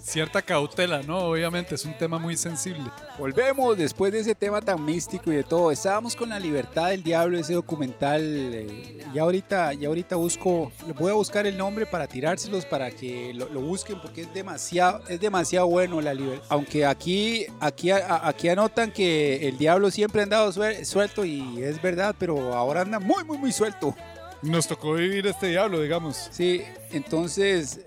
cierta 0.08 0.40
cautela, 0.42 1.02
¿no? 1.02 1.18
Obviamente 1.18 1.74
es 1.74 1.84
un 1.84 1.96
tema 1.96 2.18
muy 2.18 2.36
sensible. 2.36 2.84
Volvemos 3.18 3.76
después 3.76 4.10
de 4.12 4.20
ese 4.20 4.34
tema 4.34 4.60
tan 4.60 4.82
místico 4.84 5.30
y 5.30 5.36
de 5.36 5.44
todo. 5.44 5.70
Estábamos 5.70 6.16
con 6.16 6.30
La 6.30 6.40
Libertad 6.40 6.88
del 6.88 7.02
Diablo, 7.02 7.38
ese 7.38 7.54
documental. 7.54 8.20
eh, 8.22 9.04
ya 9.12 9.22
ahorita, 9.22 9.74
ya 9.74 9.88
ahorita 9.88 10.16
busco, 10.16 10.72
voy 10.98 11.10
a 11.10 11.14
buscar 11.14 11.46
el 11.46 11.56
nombre 11.56 11.84
para 11.86 12.06
tirárselos 12.06 12.64
para 12.64 12.90
que 12.90 13.32
lo, 13.34 13.46
busquen 13.60 14.00
porque 14.00 14.22
es 14.22 14.32
demasiado, 14.34 15.02
es 15.08 15.20
demasiado 15.20 15.66
bueno 15.66 16.00
la 16.00 16.14
libertad. 16.14 16.46
Aunque 16.48 16.86
aquí, 16.86 17.44
aquí, 17.60 17.90
aquí 17.90 18.48
anotan 18.48 18.90
que 18.90 19.46
el 19.48 19.58
diablo 19.58 19.90
siempre 19.90 20.20
ha 20.20 20.24
andado 20.24 20.50
suel- 20.52 20.84
suelto 20.84 21.24
y 21.24 21.62
es 21.62 21.80
verdad, 21.82 22.14
pero 22.18 22.54
ahora 22.54 22.80
anda 22.82 22.98
muy, 22.98 23.24
muy, 23.24 23.36
muy 23.38 23.52
suelto. 23.52 23.94
Nos 24.42 24.68
tocó 24.68 24.92
vivir 24.94 25.26
este 25.26 25.48
diablo, 25.48 25.80
digamos. 25.80 26.28
Sí, 26.30 26.62
entonces, 26.92 27.80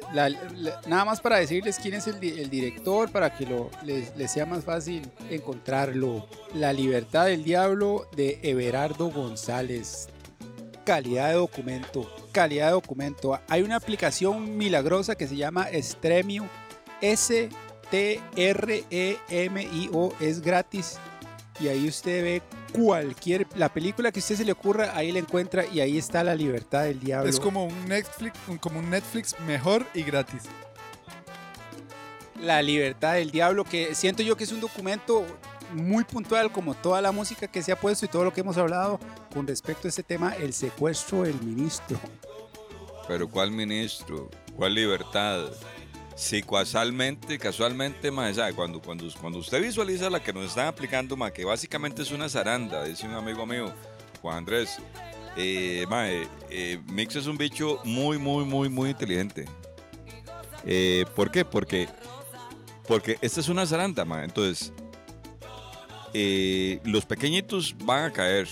nada 0.85 1.05
más 1.05 1.21
para 1.21 1.37
decirles 1.37 1.77
quién 1.81 1.93
es 1.93 2.07
el, 2.07 2.19
di- 2.19 2.39
el 2.41 2.49
director, 2.49 3.09
para 3.09 3.33
que 3.35 3.45
lo, 3.45 3.69
les, 3.83 4.15
les 4.17 4.31
sea 4.31 4.45
más 4.45 4.65
fácil 4.65 5.09
encontrarlo. 5.29 6.27
La 6.53 6.73
libertad 6.73 7.27
del 7.27 7.43
diablo 7.45 8.07
de 8.15 8.39
Everardo 8.43 9.09
González. 9.11 10.09
Calidad 10.83 11.29
de 11.29 11.35
documento, 11.35 12.11
calidad 12.33 12.65
de 12.67 12.71
documento. 12.73 13.39
Hay 13.47 13.61
una 13.61 13.77
aplicación 13.77 14.57
milagrosa 14.57 15.15
que 15.15 15.27
se 15.27 15.35
llama 15.37 15.67
Stremio, 15.81 16.49
S-T-R-E-M-I-O, 18.81 20.13
es 20.19 20.41
gratis. 20.41 20.97
Y 21.59 21.67
ahí 21.67 21.87
usted 21.87 22.23
ve 22.23 22.41
cualquier, 22.71 23.47
la 23.55 23.69
película 23.73 24.11
que 24.11 24.19
a 24.19 24.21
usted 24.21 24.35
se 24.35 24.45
le 24.45 24.51
ocurra, 24.51 24.95
ahí 24.95 25.11
la 25.11 25.19
encuentra 25.19 25.65
y 25.65 25.79
ahí 25.79 25.97
está 25.97 26.23
la 26.23 26.35
libertad 26.35 26.83
del 26.83 26.99
diablo. 26.99 27.29
Es 27.29 27.39
como 27.39 27.65
un 27.65 27.85
Netflix, 27.87 28.37
un- 28.47 28.57
como 28.57 28.79
un 28.79 28.89
Netflix 28.89 29.35
mejor 29.47 29.85
y 29.93 30.03
gratis. 30.03 30.43
La 32.41 32.61
libertad 32.61 33.13
del 33.15 33.29
diablo, 33.31 33.63
que 33.63 33.93
siento 33.93 34.23
yo 34.23 34.35
que 34.35 34.45
es 34.45 34.51
un 34.51 34.61
documento 34.61 35.25
muy 35.73 36.03
puntual, 36.03 36.51
como 36.51 36.73
toda 36.73 36.99
la 37.01 37.11
música 37.11 37.47
que 37.47 37.61
se 37.61 37.71
ha 37.71 37.79
puesto 37.79 38.05
y 38.05 38.09
todo 38.09 38.23
lo 38.25 38.33
que 38.33 38.41
hemos 38.41 38.57
hablado 38.57 38.99
con 39.33 39.45
respecto 39.47 39.87
a 39.87 39.89
este 39.89 40.03
tema, 40.03 40.33
el 40.35 40.51
secuestro 40.53 41.23
del 41.23 41.39
ministro. 41.41 41.99
Pero 43.07 43.29
¿cuál 43.29 43.51
ministro? 43.51 44.29
¿Cuál 44.55 44.73
libertad? 44.75 45.49
Si 46.21 46.43
casualmente, 46.43 47.39
casualmente, 47.39 48.11
mae, 48.11 48.31
¿sabe? 48.31 48.53
Cuando, 48.53 48.79
cuando, 48.79 49.07
cuando 49.19 49.39
usted 49.39 49.59
visualiza 49.59 50.07
la 50.07 50.21
que 50.21 50.31
nos 50.31 50.49
están 50.49 50.67
aplicando, 50.67 51.17
mae, 51.17 51.33
que 51.33 51.43
básicamente 51.43 52.03
es 52.03 52.11
una 52.11 52.29
zaranda, 52.29 52.83
dice 52.83 53.07
un 53.07 53.15
amigo 53.15 53.43
mío, 53.47 53.73
Juan 54.21 54.37
Andrés, 54.37 54.77
eh, 55.35 55.83
mae, 55.89 56.27
eh, 56.51 56.79
Mix 56.85 57.15
es 57.15 57.25
un 57.25 57.37
bicho 57.37 57.79
muy, 57.85 58.19
muy, 58.19 58.45
muy, 58.45 58.69
muy 58.69 58.91
inteligente. 58.91 59.45
Eh, 60.63 61.05
¿Por 61.15 61.31
qué? 61.31 61.43
Porque, 61.43 61.89
porque 62.87 63.17
esta 63.19 63.39
es 63.39 63.49
una 63.49 63.65
zaranda, 63.65 64.05
ma. 64.05 64.23
Entonces, 64.23 64.71
eh, 66.13 66.79
los 66.83 67.03
pequeñitos 67.03 67.75
van 67.83 68.03
a 68.03 68.13
caer. 68.13 68.47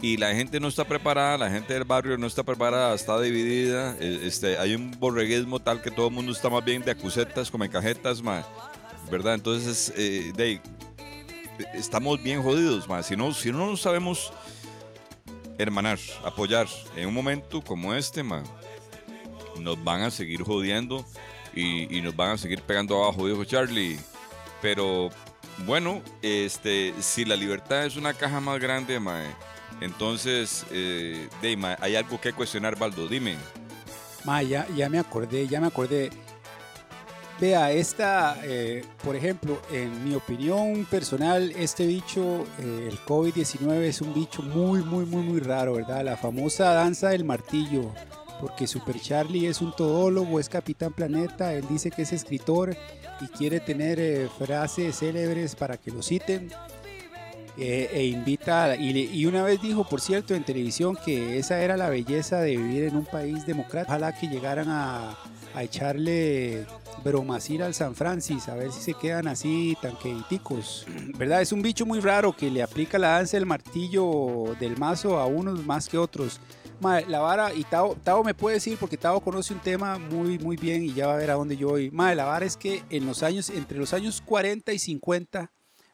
Y 0.00 0.16
la 0.16 0.32
gente 0.32 0.60
no 0.60 0.68
está 0.68 0.84
preparada, 0.84 1.36
la 1.38 1.50
gente 1.50 1.74
del 1.74 1.82
barrio 1.84 2.16
no 2.16 2.28
está 2.28 2.44
preparada, 2.44 2.94
está 2.94 3.20
dividida. 3.20 3.96
eh, 3.98 4.20
Este, 4.22 4.56
hay 4.56 4.74
un 4.74 4.92
borreguismo 4.92 5.58
tal 5.58 5.82
que 5.82 5.90
todo 5.90 6.06
el 6.06 6.14
mundo 6.14 6.30
está 6.30 6.48
más 6.48 6.64
bien 6.64 6.82
de 6.82 6.92
acusetas, 6.92 7.50
como 7.50 7.64
en 7.64 7.70
cajetas, 7.70 8.22
ma. 8.22 8.46
¿Verdad? 9.10 9.34
Entonces, 9.34 9.92
eh, 9.96 10.32
ahí, 10.38 10.60
estamos 11.74 12.22
bien 12.22 12.42
jodidos, 12.42 12.88
ma. 12.88 13.02
Si 13.02 13.16
no, 13.16 13.34
si 13.34 13.50
no 13.50 13.66
nos 13.66 13.80
sabemos 13.80 14.32
hermanar, 15.58 15.98
apoyar 16.24 16.68
en 16.94 17.08
un 17.08 17.14
momento 17.14 17.60
como 17.60 17.92
este, 17.92 18.22
ma, 18.22 18.44
nos 19.58 19.82
van 19.82 20.02
a 20.02 20.12
seguir 20.12 20.44
jodiendo 20.44 21.04
y, 21.52 21.92
y 21.96 22.00
nos 22.00 22.14
van 22.14 22.30
a 22.30 22.38
seguir 22.38 22.62
pegando 22.62 23.02
abajo, 23.02 23.26
dijo 23.26 23.44
Charlie. 23.44 23.98
Pero 24.62 25.10
bueno, 25.66 26.02
este, 26.22 26.94
si 27.00 27.24
la 27.24 27.34
libertad 27.34 27.84
es 27.84 27.96
una 27.96 28.14
caja 28.14 28.38
más 28.38 28.60
grande, 28.60 29.00
mae, 29.00 29.26
entonces 29.80 30.64
eh, 30.70 31.28
de, 31.42 31.56
mae, 31.56 31.76
hay 31.80 31.96
algo 31.96 32.20
que 32.20 32.32
cuestionar, 32.32 32.78
Baldo. 32.78 33.08
Dime. 33.08 33.36
Ma, 34.24 34.42
ya, 34.42 34.66
ya 34.76 34.88
me 34.88 34.98
acordé, 34.98 35.46
ya 35.46 35.60
me 35.60 35.68
acordé. 35.68 36.10
Vea, 37.40 37.70
esta, 37.70 38.36
eh, 38.42 38.84
por 39.04 39.14
ejemplo, 39.14 39.60
en 39.70 40.02
mi 40.04 40.16
opinión 40.16 40.84
personal, 40.90 41.52
este 41.52 41.86
bicho, 41.86 42.44
eh, 42.58 42.88
el 42.90 42.98
COVID-19 42.98 43.82
es 43.82 44.00
un 44.00 44.12
bicho 44.12 44.42
muy, 44.42 44.82
muy, 44.82 45.04
muy, 45.04 45.22
muy 45.22 45.38
raro, 45.38 45.74
¿verdad? 45.74 46.04
La 46.04 46.16
famosa 46.16 46.74
danza 46.74 47.10
del 47.10 47.22
martillo, 47.22 47.94
porque 48.40 48.66
Super 48.66 49.00
Charlie 49.00 49.46
es 49.46 49.60
un 49.60 49.70
todólogo, 49.70 50.40
es 50.40 50.48
Capitán 50.48 50.92
Planeta, 50.92 51.54
él 51.54 51.64
dice 51.70 51.92
que 51.92 52.02
es 52.02 52.12
escritor 52.12 52.76
y 53.20 53.28
quiere 53.28 53.60
tener 53.60 54.00
eh, 54.00 54.28
frases 54.36 54.98
célebres 54.98 55.54
para 55.54 55.76
que 55.76 55.92
lo 55.92 56.02
citen. 56.02 56.50
Eh, 57.58 57.90
e 57.92 58.06
invita, 58.06 58.76
y, 58.76 58.96
y 58.96 59.26
una 59.26 59.42
vez 59.42 59.60
dijo, 59.60 59.82
por 59.84 60.00
cierto, 60.00 60.34
en 60.34 60.44
televisión 60.44 60.96
que 61.04 61.38
esa 61.38 61.60
era 61.60 61.76
la 61.76 61.88
belleza 61.88 62.40
de 62.40 62.56
vivir 62.56 62.84
en 62.84 62.96
un 62.96 63.04
país 63.04 63.44
democrático. 63.46 63.92
Ojalá 63.92 64.16
que 64.16 64.28
llegaran 64.28 64.68
a, 64.68 65.16
a 65.54 65.62
echarle 65.64 66.66
bromacir 67.02 67.62
al 67.62 67.74
San 67.74 67.94
Francis, 67.94 68.48
a 68.48 68.54
ver 68.54 68.70
si 68.70 68.80
se 68.80 68.94
quedan 68.94 69.26
así 69.26 69.76
tan 69.82 69.96
quediticos. 69.96 70.86
¿Verdad? 71.18 71.42
Es 71.42 71.52
un 71.52 71.62
bicho 71.62 71.84
muy 71.84 72.00
raro 72.00 72.34
que 72.34 72.50
le 72.50 72.62
aplica 72.62 72.98
la 72.98 73.08
danza 73.08 73.36
del 73.36 73.46
martillo 73.46 74.54
del 74.60 74.76
mazo 74.76 75.18
a 75.18 75.26
unos 75.26 75.64
más 75.64 75.88
que 75.88 75.98
otros. 75.98 76.40
Ma, 76.80 77.00
la 77.00 77.18
vara, 77.18 77.52
y 77.52 77.64
Tao, 77.64 77.96
Tao 78.04 78.22
me 78.22 78.34
puede 78.34 78.54
decir, 78.54 78.78
porque 78.78 78.96
Tao 78.96 79.20
conoce 79.20 79.52
un 79.52 79.58
tema 79.58 79.98
muy, 79.98 80.38
muy 80.38 80.56
bien 80.56 80.84
y 80.84 80.94
ya 80.94 81.08
va 81.08 81.14
a 81.14 81.16
ver 81.16 81.32
a 81.32 81.34
dónde 81.34 81.56
yo 81.56 81.70
voy. 81.70 81.90
Ma, 81.90 82.14
la 82.14 82.24
vara 82.24 82.46
es 82.46 82.56
que 82.56 82.84
en 82.90 83.04
los 83.04 83.24
años, 83.24 83.50
entre 83.50 83.78
los 83.78 83.92
años 83.92 84.22
40 84.24 84.72
y 84.72 84.78
50, 84.78 85.50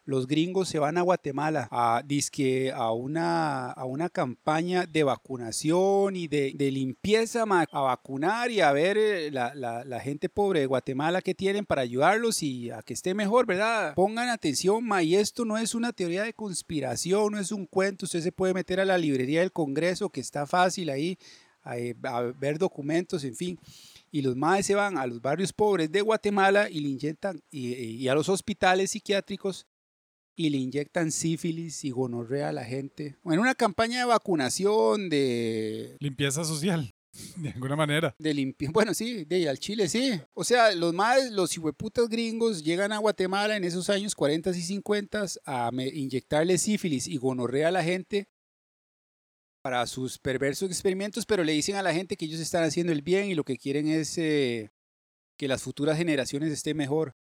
los 0.07 0.27
gringos 0.27 0.69
se 0.69 0.79
van 0.79 0.99
a 0.99 1.03
Guatemala 1.03 1.67
a, 1.71 2.03
dizque, 2.05 2.73
a, 2.73 2.93
una, 2.93 3.71
a 3.71 3.85
una 3.87 4.11
campaña 4.11 4.85
de 4.87 5.03
vacunación 5.03 6.15
y 6.17 6.29
de, 6.29 6.53
limpieza, 6.71 7.45
a 7.45 7.81
vacunar 7.81 8.51
y 8.51 8.61
a 8.61 8.73
ver 8.73 8.99
eh, 8.99 9.31
la, 9.31 9.55
la- 9.55 10.01
gente 10.01 10.29
pobre 10.29 10.61
de 10.61 10.67
Guatemala 10.67 11.23
que 11.23 11.35
tienen 11.35 11.65
para 11.65 11.81
ayudarlos 11.83 12.43
y 12.43 12.71
a 12.71 12.83
que 12.83 12.93
esté 12.93 13.15
mejor, 13.15 13.47
¿verdad? 13.47 13.95
Pongan 13.95 14.29
atención, 14.29 14.85
ma, 14.85 15.03
y 15.03 15.15
esto 15.15 15.47
no 15.47 15.57
es 15.57 15.75
una 15.75 15.93
teoría 15.93 16.25
de 16.25 16.35
conspiración, 16.35 17.33
no 17.33 17.39
es 17.39 17.51
un 17.53 17.65
cuento, 17.65 18.05
usted 18.05 18.21
se 18.21 18.33
puede 18.33 18.53
meter 18.53 18.81
a 18.81 18.85
la 18.85 18.99
librería 18.99 19.41
del 19.41 19.53
Congreso, 19.53 20.11
que 20.11 20.21
está 20.21 20.47
fácil 20.47 20.91
ahí, 20.91 21.17
a, 21.63 21.77
ver 22.39 22.59
documentos, 22.59 23.25
en 23.25 23.35
fin. 23.35 23.59
Y 24.13 24.21
los 24.21 24.37
maes 24.37 24.67
se 24.67 24.75
van 24.75 24.99
a 24.99 25.07
los 25.07 25.23
barrios 25.23 25.53
pobres 25.53 25.91
de 25.91 26.03
Guatemala 26.03 26.69
y 26.69 26.81
le 26.81 26.89
inyectan, 26.91 27.41
y 27.51 28.07
a 28.09 28.15
los 28.15 28.29
hospitales 28.29 28.91
psiquiátricos 28.91 29.67
y 30.37 30.51
le 30.51 30.59
inyectan 30.59 31.13
sífilis 31.13 31.85
y 31.85 31.91
gonorrea 31.91 32.49
a 32.49 32.53
la 32.53 32.65
gente. 32.65 33.17
En 33.25 33.39
una 33.39 33.55
campaña 33.55 34.01
de 34.01 34.05
vacunación, 34.07 35.09
de, 35.09 35.97
Limpieza 36.01 36.45
social, 36.45 36.95
de 37.37 37.51
alguna 37.51 37.77
manera. 37.77 38.15
de. 38.19 38.55
Bueno, 38.73 38.95
sí, 38.95 39.25
de 39.25 39.49
al 39.49 39.59
Chile, 39.59 39.89
sí. 39.89 40.21
O 40.35 40.45
sea, 40.45 40.75
los 40.75 40.93
más, 40.93 41.31
los 41.31 41.57
hijueputas 41.57 42.09
gringos 42.09 42.65
llegan 42.65 42.93
a 42.93 42.99
Guatemala 42.99 43.57
en 43.57 43.65
esos 43.65 43.91
años 43.91 44.15
40 44.15 44.51
y 44.51 44.63
50 44.63 45.27
a 45.47 45.71
inyectarle 45.73 46.59
sífilis 46.59 47.07
y 47.07 47.17
gonorrea 47.17 47.69
a 47.69 47.73
la 47.73 47.85
gente 47.85 48.29
para 49.63 49.87
sus 49.87 50.19
perversos 50.19 50.69
experimentos, 50.69 51.25
pero 51.25 51.43
le 51.43 51.53
dicen 51.53 51.77
a 51.77 51.83
la 51.83 51.95
gente 51.95 52.19
que 52.19 52.27
ellos 52.27 52.41
están 52.41 52.65
haciendo 52.65 52.93
el 52.93 53.01
bien 53.01 53.31
y 53.31 53.35
lo 53.35 53.45
que 53.45 53.57
quieren 53.57 53.89
es 53.89 54.19
eh, 54.19 54.71
que 55.39 55.49
las 55.49 55.63
futuras 55.63 55.97
generaciones 55.97 56.53
estén 56.53 56.77
mejor. 56.77 57.17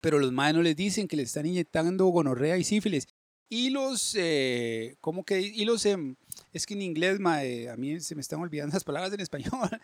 Pero 0.00 0.18
los 0.18 0.32
más 0.32 0.54
no 0.54 0.62
les 0.62 0.76
dicen 0.76 1.08
que 1.08 1.16
le 1.16 1.22
están 1.22 1.46
inyectando 1.46 2.06
gonorrea 2.06 2.56
y 2.56 2.64
sífilis. 2.64 3.06
Y 3.48 3.70
los, 3.70 4.14
eh, 4.18 4.96
¿cómo 5.00 5.24
que? 5.24 5.40
Y 5.40 5.64
los, 5.64 5.84
em, 5.84 6.14
es 6.52 6.66
que 6.66 6.74
en 6.74 6.82
inglés, 6.82 7.18
mae, 7.18 7.68
a 7.68 7.76
mí 7.76 7.98
se 8.00 8.14
me 8.14 8.20
están 8.20 8.40
olvidando 8.40 8.74
las 8.74 8.84
palabras 8.84 9.12
en 9.12 9.20
español. 9.20 9.50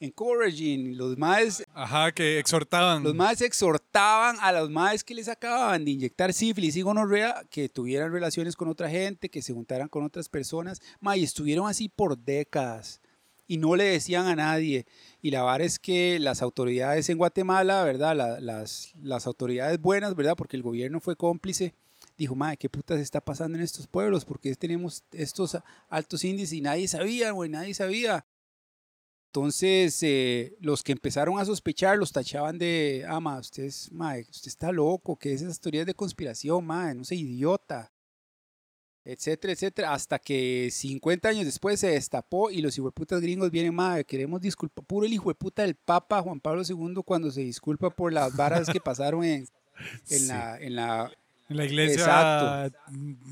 Encouraging, 0.00 0.96
los 0.96 1.18
más, 1.18 1.64
Ajá, 1.74 2.12
que 2.12 2.38
exhortaban. 2.38 3.02
los 3.02 3.16
más 3.16 3.40
exhortaban 3.40 4.36
a 4.40 4.52
los 4.52 4.70
más 4.70 5.02
que 5.02 5.12
les 5.14 5.26
acababan 5.26 5.84
de 5.84 5.90
inyectar 5.90 6.32
sífilis 6.32 6.76
y 6.76 6.82
gonorrea 6.82 7.44
que 7.50 7.68
tuvieran 7.68 8.12
relaciones 8.12 8.54
con 8.54 8.68
otra 8.68 8.88
gente, 8.88 9.28
que 9.28 9.42
se 9.42 9.52
juntaran 9.52 9.88
con 9.88 10.04
otras 10.04 10.28
personas. 10.28 10.80
Ma, 11.00 11.16
y 11.16 11.24
estuvieron 11.24 11.68
así 11.68 11.88
por 11.88 12.16
décadas 12.16 13.00
y 13.48 13.56
no 13.56 13.74
le 13.74 13.84
decían 13.84 14.26
a 14.28 14.36
nadie. 14.36 14.86
Y 15.20 15.32
la 15.32 15.42
verdad 15.42 15.62
es 15.62 15.80
que 15.80 16.18
las 16.20 16.42
autoridades 16.42 17.08
en 17.08 17.18
Guatemala, 17.18 17.82
¿verdad? 17.82 18.14
La- 18.14 18.38
las, 18.40 18.92
las 19.02 19.26
autoridades 19.26 19.80
buenas, 19.80 20.14
¿verdad? 20.14 20.36
Porque 20.36 20.56
el 20.56 20.62
gobierno 20.62 21.00
fue 21.00 21.16
cómplice. 21.16 21.74
Dijo, 22.16 22.34
madre, 22.36 22.56
¿qué 22.58 22.68
putas 22.68 23.00
está 23.00 23.20
pasando 23.20 23.58
en 23.58 23.64
estos 23.64 23.86
pueblos? 23.88 24.24
Porque 24.24 24.54
tenemos 24.54 25.02
estos 25.12 25.56
altos 25.88 26.22
índices 26.24 26.52
y 26.52 26.60
nadie 26.60 26.86
sabía, 26.86 27.30
güey, 27.32 27.50
nadie 27.50 27.74
sabía. 27.74 28.24
Entonces, 29.28 29.98
eh, 30.02 30.56
los 30.60 30.82
que 30.82 30.92
empezaron 30.92 31.38
a 31.38 31.44
sospechar 31.44 31.98
los 31.98 32.12
tachaban 32.12 32.58
de, 32.58 33.04
ah, 33.06 33.20
ma, 33.20 33.38
usted, 33.38 33.64
es, 33.64 33.90
usted 33.90 34.48
está 34.48 34.72
loco, 34.72 35.16
que 35.16 35.32
esas 35.32 35.60
teorías 35.60 35.86
de 35.86 35.94
conspiración, 35.94 36.64
ma, 36.64 36.92
no 36.94 37.04
sé, 37.04 37.14
idiota, 37.14 37.92
etcétera, 39.04 39.52
etcétera, 39.52 39.92
hasta 39.92 40.18
que 40.18 40.68
50 40.70 41.28
años 41.28 41.44
después 41.44 41.80
se 41.80 41.88
destapó 41.88 42.50
y 42.50 42.60
los 42.60 42.76
hijueputas 42.76 43.20
gringos 43.20 43.50
vienen, 43.50 43.74
ma, 43.74 44.02
queremos 44.04 44.40
disculpar, 44.40 44.84
puro 44.84 45.06
el 45.06 45.12
hijueputa 45.12 45.62
del 45.62 45.74
Papa 45.74 46.20
Juan 46.22 46.40
Pablo 46.40 46.62
II 46.68 47.02
cuando 47.04 47.30
se 47.30 47.40
disculpa 47.40 47.90
por 47.90 48.12
las 48.12 48.36
varas 48.36 48.68
que 48.68 48.80
pasaron 48.80 49.24
en, 49.24 49.48
en, 50.10 50.28
la, 50.28 50.58
en 50.58 50.76
la 50.76 51.12
En 51.48 51.56
la 51.56 51.64
iglesia, 51.64 51.94
Exacto. 51.94 52.78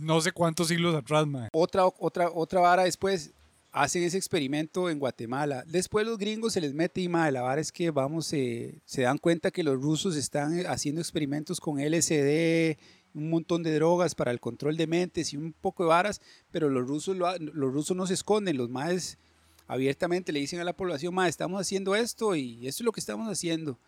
no 0.01 0.21
sé 0.21 0.33
cuántos 0.33 0.69
siglos 0.69 0.95
atrás, 0.95 1.27
mae. 1.27 1.49
otra, 1.53 1.87
otra, 1.87 2.31
otra 2.31 2.61
vara 2.61 2.85
después 2.85 3.33
hacen 3.77 4.03
ese 4.03 4.17
experimento 4.17 4.89
en 4.89 4.99
Guatemala. 4.99 5.63
Después 5.67 6.07
los 6.07 6.17
gringos 6.17 6.55
se 6.55 6.63
les 6.63 6.73
mete 6.73 7.03
y 7.03 7.09
madre, 7.09 7.33
la 7.33 7.43
vara 7.43 7.61
es 7.61 7.71
que 7.71 7.91
vamos, 7.91 8.33
eh, 8.33 8.81
se 8.87 9.03
dan 9.03 9.19
cuenta 9.19 9.51
que 9.51 9.63
los 9.63 9.79
rusos 9.81 10.17
están 10.17 10.59
eh, 10.59 10.65
haciendo 10.67 11.03
experimentos 11.03 11.61
con 11.61 11.79
LSD, 11.79 12.79
un 13.17 13.31
montón 13.31 13.63
de 13.63 13.75
drogas 13.75 14.15
para 14.15 14.31
el 14.31 14.39
control 14.41 14.77
de 14.77 14.87
mentes 14.87 15.33
y 15.33 15.37
un 15.37 15.53
poco 15.53 15.83
de 15.85 15.89
varas, 15.89 16.21
pero 16.51 16.69
los 16.69 16.87
rusos, 16.87 17.17
los 17.17 17.73
rusos 17.73 17.97
no 17.97 18.07
se 18.07 18.15
esconden, 18.15 18.57
los 18.57 18.69
maes 18.71 19.19
abiertamente 19.67 20.33
le 20.33 20.41
dicen 20.41 20.61
a 20.61 20.65
la 20.65 20.77
población, 20.77 21.15
ma, 21.15 21.29
estamos 21.29 21.61
haciendo 21.61 21.97
esto 21.97 22.37
y 22.37 22.67
esto 22.69 22.83
es 22.83 22.85
lo 22.85 22.93
que 22.93 23.01
estamos 23.01 23.29
haciendo. 23.29 23.79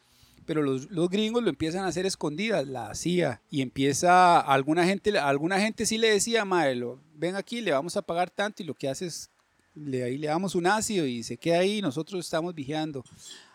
Pero 0.46 0.62
los, 0.62 0.90
los 0.90 1.10
gringos 1.10 1.42
lo 1.42 1.50
empiezan 1.50 1.84
a 1.84 1.88
hacer 1.88 2.06
escondidas, 2.06 2.66
la 2.66 2.94
CIA, 2.94 3.42
y 3.50 3.60
empieza, 3.60 4.40
alguna 4.40 4.84
gente, 4.86 5.18
alguna 5.18 5.60
gente 5.60 5.84
sí 5.84 5.98
le 5.98 6.10
decía, 6.10 6.44
lo- 6.74 7.00
ven 7.14 7.36
aquí, 7.36 7.60
le 7.60 7.72
vamos 7.72 7.96
a 7.98 8.02
pagar 8.02 8.30
tanto, 8.30 8.62
y 8.62 8.66
lo 8.66 8.72
que 8.74 8.88
hace 8.88 9.06
es, 9.06 9.30
le, 9.74 10.02
ahí 10.04 10.16
le 10.16 10.28
damos 10.28 10.54
un 10.54 10.66
ácido 10.66 11.06
y 11.06 11.22
se 11.22 11.36
queda 11.36 11.58
ahí, 11.58 11.82
nosotros 11.82 12.24
estamos 12.24 12.54
vigiando. 12.54 13.04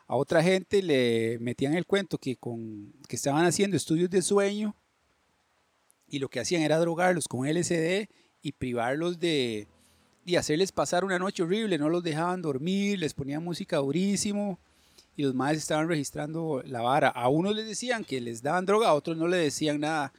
A 0.06 0.16
otra 0.16 0.44
gente 0.44 0.84
le 0.84 1.40
metían 1.40 1.74
el 1.74 1.88
cuento 1.88 2.20
que, 2.20 2.36
con, 2.36 2.94
que 3.10 3.16
estaban 3.16 3.44
haciendo 3.46 3.76
estudios 3.76 4.10
de 4.12 4.22
sueño, 4.22 4.76
y 6.14 6.20
lo 6.20 6.30
que 6.30 6.40
hacían 6.40 6.62
era 6.62 6.78
drogarlos 6.78 7.28
con 7.28 7.48
LSD 7.48 8.08
y 8.44 8.52
privarlos 8.52 9.20
de, 9.20 9.68
de 10.26 10.38
hacerles 10.38 10.72
pasar 10.72 11.04
una 11.04 11.18
noche 11.18 11.42
horrible, 11.42 11.80
no 11.80 11.90
los 11.90 12.04
dejaban 12.04 12.44
dormir, 12.44 13.00
les 13.00 13.16
ponían 13.16 13.44
música 13.44 13.78
durísimo 13.78 14.60
y 15.16 15.24
los 15.24 15.34
más 15.34 15.58
estaban 15.58 15.88
registrando 15.88 16.62
la 16.68 16.82
vara. 16.82 17.10
A 17.10 17.30
unos 17.30 17.56
les 17.56 17.66
decían 17.66 18.06
que 18.06 18.22
les 18.22 18.44
daban 18.44 18.68
droga, 18.68 18.90
a 18.90 18.94
otros 18.94 19.18
no 19.18 19.28
le 19.28 19.38
decían 19.38 19.80
nada. 19.80 20.14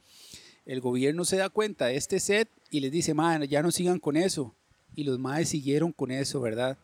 El 0.65 0.81
gobierno 0.81 1.23
se 1.23 1.37
da 1.37 1.47
cuenta 1.47 1.85
de 1.85 1.95
este 1.95 2.19
set 2.19 2.49
y 2.69 2.81
les 2.81 2.91
dice, 2.91 3.13
man, 3.13 3.43
ya 3.43 3.61
no 3.61 3.71
sigan 3.71 3.99
con 3.99 4.17
eso. 4.17 4.53
Y 4.95 5.05
los 5.05 5.17
maes 5.17 5.47
siguieron 5.47 5.93
con 5.93 6.11
eso, 6.11 6.41
¿verdad? 6.41 6.77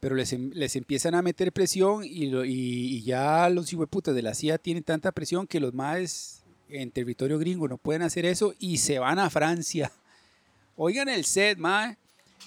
Pero 0.00 0.16
les, 0.16 0.32
em- 0.32 0.50
les 0.54 0.74
empiezan 0.74 1.14
a 1.14 1.22
meter 1.22 1.52
presión 1.52 2.02
y, 2.04 2.26
lo- 2.26 2.44
y, 2.44 2.50
y 2.52 3.02
ya 3.02 3.48
los 3.48 3.72
hijueputas 3.72 4.12
de 4.12 4.22
la 4.22 4.34
CIA 4.34 4.58
tienen 4.58 4.82
tanta 4.82 5.12
presión 5.12 5.46
que 5.46 5.60
los 5.60 5.72
maes 5.72 6.42
en 6.68 6.90
territorio 6.90 7.38
gringo 7.38 7.68
no 7.68 7.78
pueden 7.78 8.02
hacer 8.02 8.26
eso 8.26 8.54
y 8.58 8.78
se 8.78 8.98
van 8.98 9.18
a 9.18 9.30
Francia. 9.30 9.90
Oigan 10.76 11.08
el 11.08 11.24
set, 11.24 11.58
mae. 11.58 11.96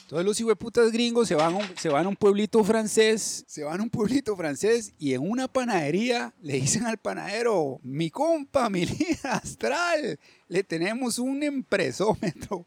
Entonces 0.03 0.25
los 0.25 0.39
hijueputas 0.39 0.91
gringos 0.91 1.27
se 1.27 1.35
van, 1.35 1.53
a 1.53 1.57
un- 1.57 1.77
se 1.77 1.89
van 1.89 2.05
a 2.05 2.09
un 2.09 2.15
pueblito 2.15 2.63
francés, 2.63 3.43
se 3.47 3.63
van 3.63 3.79
a 3.79 3.83
un 3.83 3.89
pueblito 3.91 4.35
francés 4.35 4.91
y 4.97 5.13
en 5.13 5.21
una 5.29 5.47
panadería 5.47 6.33
le 6.41 6.53
dicen 6.55 6.85
al 6.87 6.97
panadero, 6.97 7.79
mi 7.83 8.09
compa, 8.09 8.69
mi 8.69 8.85
línea 8.87 9.33
astral, 9.33 10.19
le 10.47 10.63
tenemos 10.63 11.19
un 11.19 11.43
empresómetro. 11.43 12.65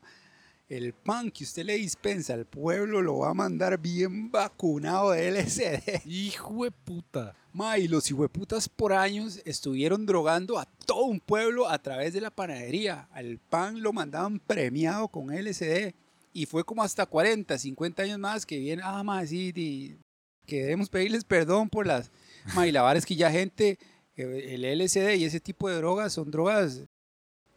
El 0.73 0.95
pan 0.95 1.31
que 1.31 1.45
usted 1.45 1.67
le 1.67 1.75
dispensa 1.77 2.33
al 2.33 2.47
pueblo 2.47 3.03
lo 3.03 3.19
va 3.19 3.29
a 3.31 3.35
mandar 3.35 3.79
bien 3.79 4.31
vacunado 4.31 5.11
de 5.11 5.31
LSD. 5.31 6.07
Hijo 6.07 6.65
de 6.65 6.71
puta. 6.71 7.37
Ma, 7.53 7.77
y 7.77 7.89
los 7.89 8.11
hijueputas 8.11 8.71
por 8.71 8.95
años 8.95 9.43
estuvieron 9.45 10.07
drogando 10.07 10.59
a 10.59 10.65
todo 10.87 11.05
un 11.05 11.21
pueblo 11.21 11.69
a 11.69 11.79
través 11.79 12.15
de 12.15 12.23
la 12.23 12.31
panadería. 12.31 13.07
Al 13.13 13.39
pan 13.39 13.83
lo 13.83 13.93
mandaban 13.93 14.39
premiado 14.41 15.09
con 15.09 15.27
LSD. 15.31 15.93
Y 16.33 16.47
fue 16.47 16.65
como 16.65 16.83
hasta 16.83 17.05
40, 17.05 17.59
50 17.59 18.05
años 18.05 18.19
más 18.19 18.47
que 18.47 18.59
viene, 18.59 18.81
ah, 18.83 19.03
ma, 19.03 19.27
sí, 19.27 19.53
di- 19.53 19.99
que 20.47 20.63
debemos 20.63 20.89
pedirles 20.89 21.25
perdón 21.25 21.69
por 21.69 21.87
las... 21.87 22.11
Ma, 22.55 22.67
y 22.67 22.73
la 22.73 22.81
verdad 22.81 22.97
es 22.97 23.05
que 23.05 23.15
ya 23.15 23.31
gente, 23.31 23.79
eh, 24.17 24.55
el 24.55 24.65
LSD 24.79 25.17
y 25.17 25.25
ese 25.25 25.39
tipo 25.39 25.69
de 25.69 25.77
drogas 25.77 26.15
son 26.15 26.31
drogas 26.31 26.81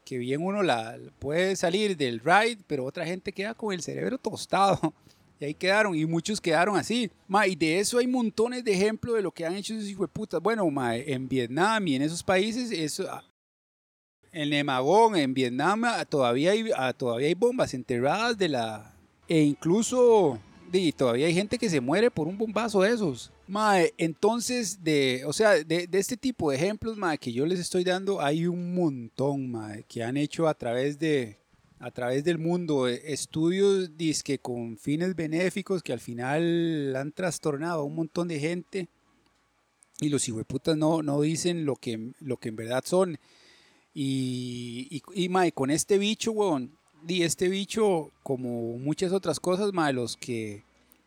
que 0.05 0.19
bien 0.19 0.41
uno 0.41 0.63
la 0.63 0.97
puede 1.19 1.55
salir 1.55 1.97
del 1.97 2.19
ride, 2.19 2.59
pero 2.67 2.85
otra 2.85 3.05
gente 3.05 3.33
queda 3.33 3.55
con 3.55 3.73
el 3.73 3.81
cerebro 3.81 4.17
tostado. 4.17 4.93
Y 5.37 5.43
ahí 5.43 5.53
quedaron, 5.53 5.93
y 5.93 6.05
muchos 6.05 6.39
quedaron 6.39 6.77
así. 6.77 7.11
Y 7.45 7.55
de 7.57 7.79
eso 7.79 7.97
hay 7.97 8.07
montones 8.07 8.63
de 8.63 8.71
ejemplos 8.71 9.17
de 9.17 9.21
lo 9.21 9.33
que 9.33 9.45
han 9.45 9.53
hecho 9.55 9.73
esos 9.73 9.89
hijueputas. 9.89 10.41
Bueno, 10.41 10.65
ma, 10.71 10.95
en 10.95 11.27
Vietnam 11.27 11.85
y 11.89 11.95
en 11.95 12.03
esos 12.03 12.23
países, 12.23 12.71
eso, 12.71 13.05
ah, 13.11 13.21
en 14.31 14.49
Nemagón, 14.49 15.17
en 15.17 15.33
Vietnam, 15.33 15.83
ah, 15.83 16.05
todavía 16.05 16.51
hay, 16.51 16.69
ah, 16.77 16.93
todavía 16.93 17.27
hay 17.27 17.33
bombas 17.33 17.73
enterradas 17.73 18.37
de 18.37 18.47
la... 18.47 18.95
E 19.27 19.41
incluso, 19.41 20.39
di, 20.75 20.91
todavía 20.91 21.27
hay 21.27 21.33
gente 21.33 21.57
que 21.57 21.69
se 21.69 21.81
muere 21.81 22.11
por 22.11 22.27
un 22.27 22.37
bombazo 22.37 22.81
de 22.81 22.91
esos. 22.93 23.31
Ma, 23.47 23.79
entonces, 23.97 24.83
de, 24.83 25.23
o 25.25 25.33
sea, 25.33 25.63
de, 25.63 25.87
este 25.91 26.17
tipo 26.17 26.49
de 26.49 26.57
ejemplos, 26.57 26.97
ma, 26.97 27.17
que 27.17 27.33
yo 27.33 27.45
les 27.45 27.59
estoy 27.59 27.83
dando, 27.83 28.21
hay 28.21 28.47
un 28.47 28.73
montón, 28.73 29.51
ma, 29.51 29.77
que 29.87 30.03
han 30.03 30.17
hecho 30.17 30.47
a 30.47 30.53
través 30.53 30.99
de, 30.99 31.37
a 31.79 31.91
través 31.91 32.23
del 32.23 32.37
mundo, 32.37 32.87
eh, 32.87 33.01
estudios 33.05 33.97
dizque 33.97 34.39
con 34.39 34.77
fines 34.77 35.15
benéficos 35.15 35.83
que 35.83 35.93
al 35.93 35.99
final 35.99 36.95
han 36.95 37.11
trastornado 37.11 37.81
a 37.81 37.83
un 37.83 37.95
montón 37.95 38.27
de 38.27 38.39
gente 38.39 38.87
y 39.99 40.09
los 40.09 40.27
hijueputas 40.27 40.75
no, 40.75 41.01
no 41.03 41.21
dicen 41.21 41.65
lo 41.65 41.75
que, 41.75 42.11
lo 42.19 42.37
que 42.37 42.49
en 42.49 42.55
verdad 42.55 42.83
son. 42.85 43.17
Y, 43.93 44.87
y, 44.89 45.23
y, 45.23 45.29
mae, 45.29 45.53
con 45.53 45.71
este 45.71 45.97
bicho, 45.97 46.31
weón, 46.31 46.77
di 47.05 47.23
este 47.23 47.47
bicho, 47.49 48.11
como 48.23 48.77
muchas 48.79 49.11
otras 49.11 49.39
cosas, 49.39 49.71
mae, 49.73 49.93
los 49.93 50.17
que, 50.17 50.63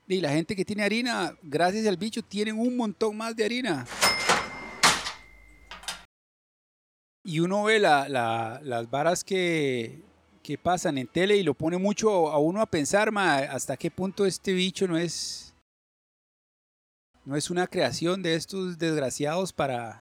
di 0.07 0.21
la 0.21 0.31
gente 0.31 0.55
que 0.55 0.65
tiene 0.65 0.85
harina, 0.85 1.37
gracias 1.43 1.87
al 1.87 1.97
bicho, 1.97 2.23
tienen 2.23 2.59
un 2.59 2.77
montón 2.77 3.17
más 3.17 3.35
de 3.35 3.45
harina. 3.45 3.85
Y 7.25 7.41
uno 7.41 7.65
ve 7.65 7.79
la- 7.79 8.09
las 8.63 8.89
varas 8.91 9.23
que, 9.25 10.01
que 10.43 10.57
pasan 10.57 10.97
en 10.99 11.07
tele 11.09 11.37
y 11.37 11.43
lo 11.43 11.53
pone 11.53 11.77
mucho 11.77 12.31
a 12.31 12.39
uno 12.39 12.63
a 12.63 12.67
pensar, 12.67 13.11
ma, 13.13 13.37
hasta 13.39 13.77
qué 13.77 13.91
punto 13.91 14.25
este 14.25 14.53
bicho 14.53 14.87
no 14.87 14.97
es, 14.97 15.53
no 17.25 17.37
es 17.37 17.51
una 17.51 17.67
creación 17.67 18.23
de 18.23 18.35
estos 18.35 18.79
desgraciados 18.79 19.53
para, 19.53 20.01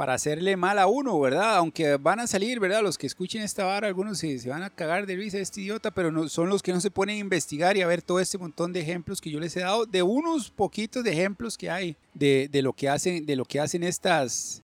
para 0.00 0.14
hacerle 0.14 0.56
mal 0.56 0.78
a 0.78 0.86
uno, 0.86 1.20
¿verdad? 1.20 1.56
Aunque 1.56 1.98
van 1.98 2.20
a 2.20 2.26
salir, 2.26 2.58
¿verdad? 2.58 2.82
Los 2.82 2.96
que 2.96 3.06
escuchen 3.06 3.42
esta 3.42 3.66
vara, 3.66 3.86
algunos 3.86 4.16
se, 4.16 4.48
van 4.48 4.62
a 4.62 4.70
cagar 4.70 5.04
de 5.04 5.14
risa 5.14 5.36
de 5.36 5.42
este 5.42 5.60
idiota, 5.60 5.90
pero 5.90 6.10
no, 6.10 6.26
son 6.30 6.48
los 6.48 6.62
que 6.62 6.72
no 6.72 6.80
se 6.80 6.90
ponen 6.90 7.16
a 7.16 7.18
investigar 7.18 7.76
y 7.76 7.82
a 7.82 7.86
ver 7.86 8.00
todo 8.00 8.18
este 8.18 8.38
montón 8.38 8.72
de 8.72 8.80
ejemplos 8.80 9.20
que 9.20 9.30
yo 9.30 9.38
les 9.38 9.54
he 9.58 9.60
dado, 9.60 9.84
de 9.84 10.02
unos 10.02 10.50
poquitos 10.50 11.04
de 11.04 11.12
ejemplos 11.12 11.58
que 11.58 11.68
hay 11.68 11.98
de, 12.14 12.48
de 12.50 12.62
lo 12.62 12.72
que 12.72 12.88
hacen, 12.88 13.26
de 13.26 13.36
lo 13.36 13.44
que 13.44 13.60
hacen 13.60 13.82
estas, 13.82 14.62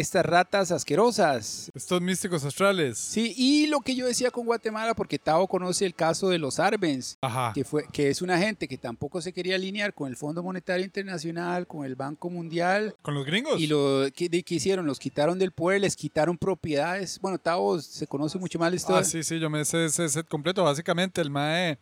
estas 0.00 0.24
ratas 0.26 0.70
asquerosas. 0.72 1.70
Estos 1.74 2.00
místicos 2.02 2.44
astrales. 2.44 2.98
Sí, 2.98 3.32
y 3.36 3.66
lo 3.66 3.80
que 3.80 3.94
yo 3.94 4.06
decía 4.06 4.30
con 4.30 4.44
Guatemala, 4.46 4.94
porque 4.94 5.18
Tavo 5.18 5.46
conoce 5.48 5.86
el 5.86 5.94
caso 5.94 6.28
de 6.28 6.38
los 6.38 6.58
Arbenz, 6.58 7.16
Ajá. 7.20 7.52
que, 7.54 7.64
fue, 7.64 7.86
que 7.92 8.10
es 8.10 8.20
una 8.22 8.38
gente 8.38 8.68
que 8.68 8.76
tampoco 8.78 9.20
se 9.22 9.32
quería 9.32 9.54
alinear 9.56 9.94
con 9.94 10.08
el 10.08 10.16
Fondo 10.16 10.42
Monetario 10.42 10.84
Internacional, 10.84 11.66
con 11.66 11.84
el 11.84 11.94
Banco 11.94 12.28
Mundial. 12.30 12.94
¿Con 13.02 13.14
los 13.14 13.24
gringos? 13.24 13.60
Y 13.60 13.66
lo 13.66 14.06
que, 14.14 14.28
de- 14.28 14.42
que 14.42 14.56
hicieron, 14.56 14.86
los 14.86 14.98
quitaron 14.98 15.38
del 15.38 15.52
poder, 15.52 15.80
les 15.80 15.96
quitaron 15.96 16.36
propiedades. 16.36 17.18
Bueno, 17.20 17.38
Tavo 17.38 17.80
se 17.80 18.06
conoce 18.06 18.38
mucho 18.38 18.58
más 18.58 18.70
la 18.70 18.76
historia. 18.76 19.00
Ah, 19.00 19.04
sí, 19.04 19.22
sí, 19.22 19.38
yo 19.38 19.48
me 19.50 19.64
sé 19.64 19.86
ese 19.86 20.08
set 20.08 20.28
completo. 20.28 20.62
Básicamente, 20.64 21.20
el 21.20 21.30
MAE 21.30 21.78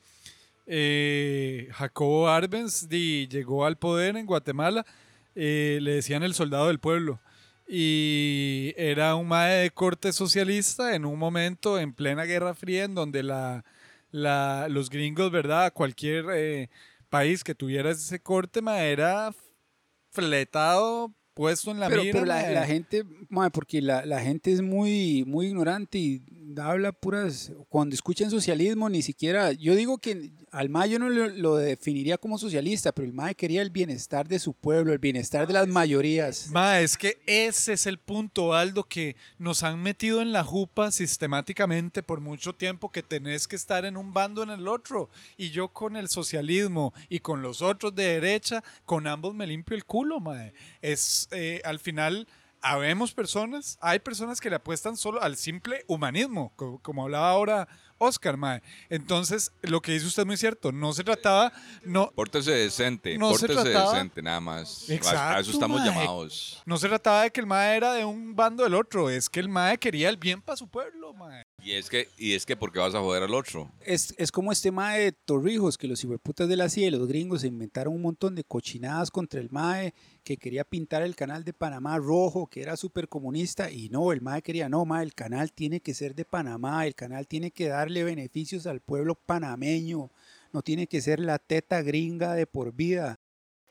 eh, 0.66 1.68
Jacobo 1.72 2.28
Arbenz 2.28 2.88
di- 2.88 3.26
llegó 3.28 3.64
al 3.66 3.76
poder 3.76 4.16
en 4.16 4.26
Guatemala. 4.26 4.84
eh, 5.36 5.78
le 5.82 5.94
decían 5.96 6.22
el 6.22 6.32
soldado 6.32 6.68
del 6.68 6.78
pueblo. 6.78 7.18
Y 7.66 8.74
era 8.76 9.14
un 9.14 9.26
MAE 9.26 9.54
de 9.62 9.70
corte 9.70 10.12
socialista 10.12 10.94
en 10.94 11.04
un 11.04 11.18
momento 11.18 11.78
en 11.78 11.92
plena 11.94 12.24
Guerra 12.24 12.54
Fría 12.54 12.84
en 12.84 12.94
donde 12.94 13.22
la, 13.22 13.64
la- 14.10 14.68
los 14.68 14.90
gringos, 14.90 15.30
¿verdad? 15.30 15.72
Cualquier 15.72 16.26
eh, 16.34 16.70
país 17.08 17.42
que 17.42 17.54
tuviera 17.54 17.90
ese 17.90 18.20
corte, 18.20 18.60
MAE, 18.60 18.92
era 18.92 19.34
fletado, 20.10 21.12
puesto 21.34 21.70
en 21.70 21.80
la 21.80 21.88
pero, 21.88 22.02
mira. 22.02 22.12
pero 22.12 22.24
la, 22.26 22.50
la 22.50 22.66
gente, 22.66 23.04
porque 23.52 23.82
la, 23.82 24.04
la 24.06 24.20
gente 24.20 24.52
es 24.52 24.62
muy, 24.62 25.24
muy 25.26 25.46
ignorante 25.46 25.98
y 25.98 26.22
habla 26.60 26.92
puras. 26.92 27.52
Cuando 27.68 27.94
escuchan 27.94 28.30
socialismo, 28.30 28.88
ni 28.88 29.02
siquiera. 29.02 29.52
Yo 29.52 29.74
digo 29.74 29.98
que 29.98 30.32
al 30.50 30.68
MAE 30.68 30.90
yo 30.90 30.98
no 30.98 31.08
lo, 31.08 31.28
lo 31.28 31.56
definiría 31.56 32.18
como 32.18 32.38
socialista, 32.38 32.92
pero 32.92 33.06
el 33.06 33.12
MAE 33.12 33.34
quería 33.34 33.62
el 33.62 33.70
bienestar 33.70 34.28
de 34.28 34.38
su 34.38 34.52
pueblo, 34.54 34.92
el 34.92 34.98
bienestar 34.98 35.46
de 35.46 35.52
las 35.52 35.68
mayorías. 35.68 36.50
Ma, 36.50 36.80
es 36.80 36.96
que 36.96 37.18
ese 37.26 37.72
es 37.72 37.86
el 37.86 37.98
punto, 37.98 38.54
Aldo, 38.54 38.84
que 38.84 39.16
nos 39.38 39.62
han 39.62 39.82
metido 39.82 40.22
en 40.22 40.32
la 40.32 40.44
jupa 40.44 40.90
sistemáticamente 40.90 42.02
por 42.02 42.20
mucho 42.20 42.54
tiempo 42.54 42.90
que 42.90 43.02
tenés 43.02 43.48
que 43.48 43.56
estar 43.56 43.84
en 43.84 43.96
un 43.96 44.12
bando 44.12 44.42
en 44.42 44.50
el 44.50 44.68
otro. 44.68 45.10
Y 45.36 45.50
yo 45.50 45.68
con 45.68 45.96
el 45.96 46.08
socialismo 46.08 46.94
y 47.08 47.20
con 47.20 47.42
los 47.42 47.62
otros 47.62 47.94
de 47.94 48.04
derecha, 48.20 48.62
con 48.84 49.06
ambos 49.06 49.34
me 49.34 49.46
limpio 49.46 49.76
el 49.76 49.84
culo, 49.84 50.20
mae. 50.20 50.52
Es, 50.80 51.28
eh, 51.32 51.60
al 51.64 51.78
final, 51.78 52.26
habemos 52.64 53.12
personas, 53.12 53.78
hay 53.80 53.98
personas 54.00 54.40
que 54.40 54.48
le 54.50 54.56
apuestan 54.56 54.96
solo 54.96 55.22
al 55.22 55.36
simple 55.36 55.84
humanismo, 55.86 56.52
co- 56.56 56.78
como, 56.82 57.04
hablaba 57.04 57.28
ahora 57.30 57.68
Oscar, 57.98 58.36
mae. 58.36 58.62
Entonces, 58.88 59.52
lo 59.62 59.80
que 59.80 59.92
dice 59.92 60.06
usted 60.06 60.22
es 60.22 60.26
muy 60.26 60.36
cierto, 60.36 60.72
no 60.72 60.92
se 60.92 61.04
trataba, 61.04 61.52
no, 61.84 62.10
Pórtese 62.10 62.50
decente, 62.50 63.16
No 63.18 63.34
se 63.34 63.46
pórtese 63.46 63.70
trataba- 63.70 63.92
decente, 63.92 64.22
nada 64.22 64.40
más. 64.40 64.86
A- 64.88 64.92
a 64.92 64.94
Exacto, 64.96 65.40
eso 65.42 65.50
estamos 65.52 65.80
mae. 65.80 65.88
llamados. 65.90 66.62
No 66.66 66.76
se 66.78 66.88
trataba 66.88 67.22
de 67.22 67.30
que 67.30 67.40
el 67.40 67.46
MAE 67.46 67.76
era 67.76 67.92
de 67.92 68.04
un 68.04 68.34
bando 68.34 68.64
del 68.64 68.74
otro, 68.74 69.08
es 69.10 69.28
que 69.30 69.40
el 69.40 69.48
MAE 69.48 69.78
quería 69.78 70.08
el 70.08 70.16
bien 70.16 70.42
para 70.42 70.56
su 70.56 70.66
pueblo, 70.68 71.12
MAE. 71.14 71.43
Y 71.62 71.72
es 71.72 71.88
que, 71.88 72.08
y 72.18 72.34
es 72.34 72.44
que 72.44 72.56
porque 72.56 72.78
vas 72.78 72.94
a 72.94 73.00
joder 73.00 73.22
al 73.22 73.32
otro. 73.32 73.70
Es, 73.80 74.14
es 74.18 74.30
como 74.30 74.52
este 74.52 74.70
MAE 74.70 75.04
de 75.04 75.12
Torrijos, 75.12 75.78
que 75.78 75.88
los 75.88 76.02
hijueputas 76.04 76.46
de 76.46 76.56
la 76.56 76.68
CIA 76.68 76.90
los 76.90 77.08
gringos 77.08 77.40
se 77.40 77.46
inventaron 77.46 77.94
un 77.94 78.02
montón 78.02 78.34
de 78.34 78.44
cochinadas 78.44 79.10
contra 79.10 79.40
el 79.40 79.50
MAE, 79.50 79.94
que 80.24 80.36
quería 80.36 80.64
pintar 80.64 81.02
el 81.02 81.16
canal 81.16 81.42
de 81.42 81.54
Panamá 81.54 81.96
rojo, 81.98 82.48
que 82.48 82.60
era 82.60 82.76
súper 82.76 83.08
comunista, 83.08 83.70
y 83.70 83.88
no, 83.88 84.12
el 84.12 84.20
MAE 84.20 84.42
quería, 84.42 84.68
no, 84.68 84.84
MAE, 84.84 85.04
el 85.04 85.14
canal 85.14 85.52
tiene 85.52 85.80
que 85.80 85.94
ser 85.94 86.14
de 86.14 86.26
Panamá, 86.26 86.86
el 86.86 86.94
canal 86.94 87.26
tiene 87.26 87.50
que 87.50 87.68
darle 87.68 88.04
beneficios 88.04 88.66
al 88.66 88.80
pueblo 88.80 89.14
panameño, 89.14 90.10
no 90.52 90.62
tiene 90.62 90.86
que 90.86 91.00
ser 91.00 91.18
la 91.18 91.38
teta 91.38 91.80
gringa 91.82 92.34
de 92.34 92.46
por 92.46 92.74
vida. 92.74 93.18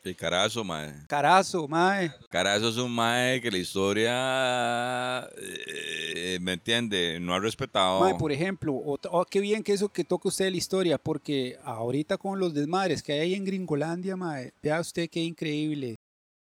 El 0.04 0.16
carazo, 0.16 0.62
mae. 0.62 0.92
Carazo, 1.08 1.66
MAE. 1.66 2.12
Carazo 2.28 2.68
es 2.68 2.76
un 2.76 2.92
mae 2.92 3.40
que 3.40 3.50
la 3.50 3.56
historia, 3.56 5.26
eh, 5.38 6.38
¿me 6.42 6.52
entiende? 6.52 7.18
No 7.20 7.32
ha 7.32 7.40
respetado. 7.40 8.00
Mae, 8.00 8.14
por 8.14 8.30
ejemplo, 8.30 8.74
oh, 8.74 9.24
qué 9.24 9.40
bien 9.40 9.62
que 9.62 9.72
eso 9.72 9.88
que 9.88 10.04
toca 10.04 10.28
usted 10.28 10.50
la 10.50 10.58
historia, 10.58 10.98
porque 10.98 11.56
ahorita 11.64 12.18
con 12.18 12.38
los 12.38 12.52
desmadres 12.52 13.02
que 13.02 13.14
hay 13.14 13.20
ahí 13.20 13.34
en 13.34 13.46
Gringolandia, 13.46 14.14
mae, 14.14 14.52
vea 14.62 14.78
usted 14.78 15.08
qué 15.08 15.20
increíble. 15.20 15.96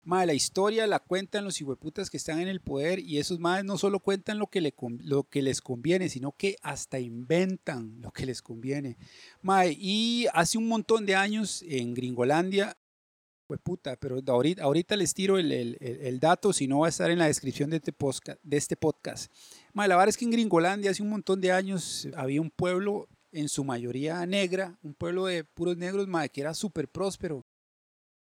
Mae, 0.04 0.26
la 0.26 0.34
historia 0.34 0.86
la 0.86 0.98
cuentan 0.98 1.44
los 1.44 1.60
hijueputas 1.60 2.08
que 2.08 2.16
están 2.16 2.40
en 2.40 2.48
el 2.48 2.60
poder 2.60 2.98
y 2.98 3.18
esos 3.18 3.40
maes 3.40 3.64
no 3.64 3.76
solo 3.76 4.00
cuentan 4.00 4.38
lo 4.38 4.46
que, 4.46 4.62
le 4.62 4.74
lo 5.00 5.24
que 5.24 5.42
les 5.42 5.60
conviene, 5.60 6.08
sino 6.08 6.32
que 6.32 6.56
hasta 6.62 6.98
inventan 6.98 8.00
lo 8.00 8.10
que 8.10 8.24
les 8.24 8.40
conviene. 8.40 8.96
Mae, 9.42 9.76
y 9.78 10.28
hace 10.32 10.56
un 10.56 10.68
montón 10.68 11.04
de 11.04 11.14
años 11.14 11.62
en 11.68 11.92
Gringolandia, 11.92 12.74
puta, 13.58 13.96
pero 13.96 14.18
ahorita, 14.26 14.62
ahorita 14.62 14.96
les 14.96 15.14
tiro 15.14 15.38
el, 15.38 15.50
el- 15.52 15.78
el- 15.80 16.20
dato, 16.20 16.52
si 16.52 16.66
no 16.66 16.80
va 16.80 16.86
a 16.86 16.88
estar 16.90 17.10
en 17.10 17.18
la 17.18 17.26
descripción 17.26 17.70
de 17.70 17.76
este 17.76 17.92
podcast. 17.92 18.38
De 18.42 18.56
este 18.56 18.76
podcast. 18.76 19.32
La 19.74 19.86
verdad 19.88 20.08
es 20.08 20.16
que 20.16 20.24
en 20.24 20.30
Gringolandia 20.30 20.90
hace 20.90 21.02
un 21.02 21.10
montón 21.10 21.40
de 21.40 21.52
años 21.52 22.08
había 22.16 22.40
un 22.40 22.50
pueblo 22.50 23.08
en 23.32 23.48
su 23.48 23.64
mayoría 23.64 24.24
negra, 24.26 24.78
un 24.82 24.94
pueblo 24.94 25.26
de 25.26 25.42
puros 25.44 25.76
negros, 25.76 26.06
mae, 26.06 26.28
que 26.28 26.40
era 26.40 26.54
súper 26.54 26.88
próspero. 26.88 27.44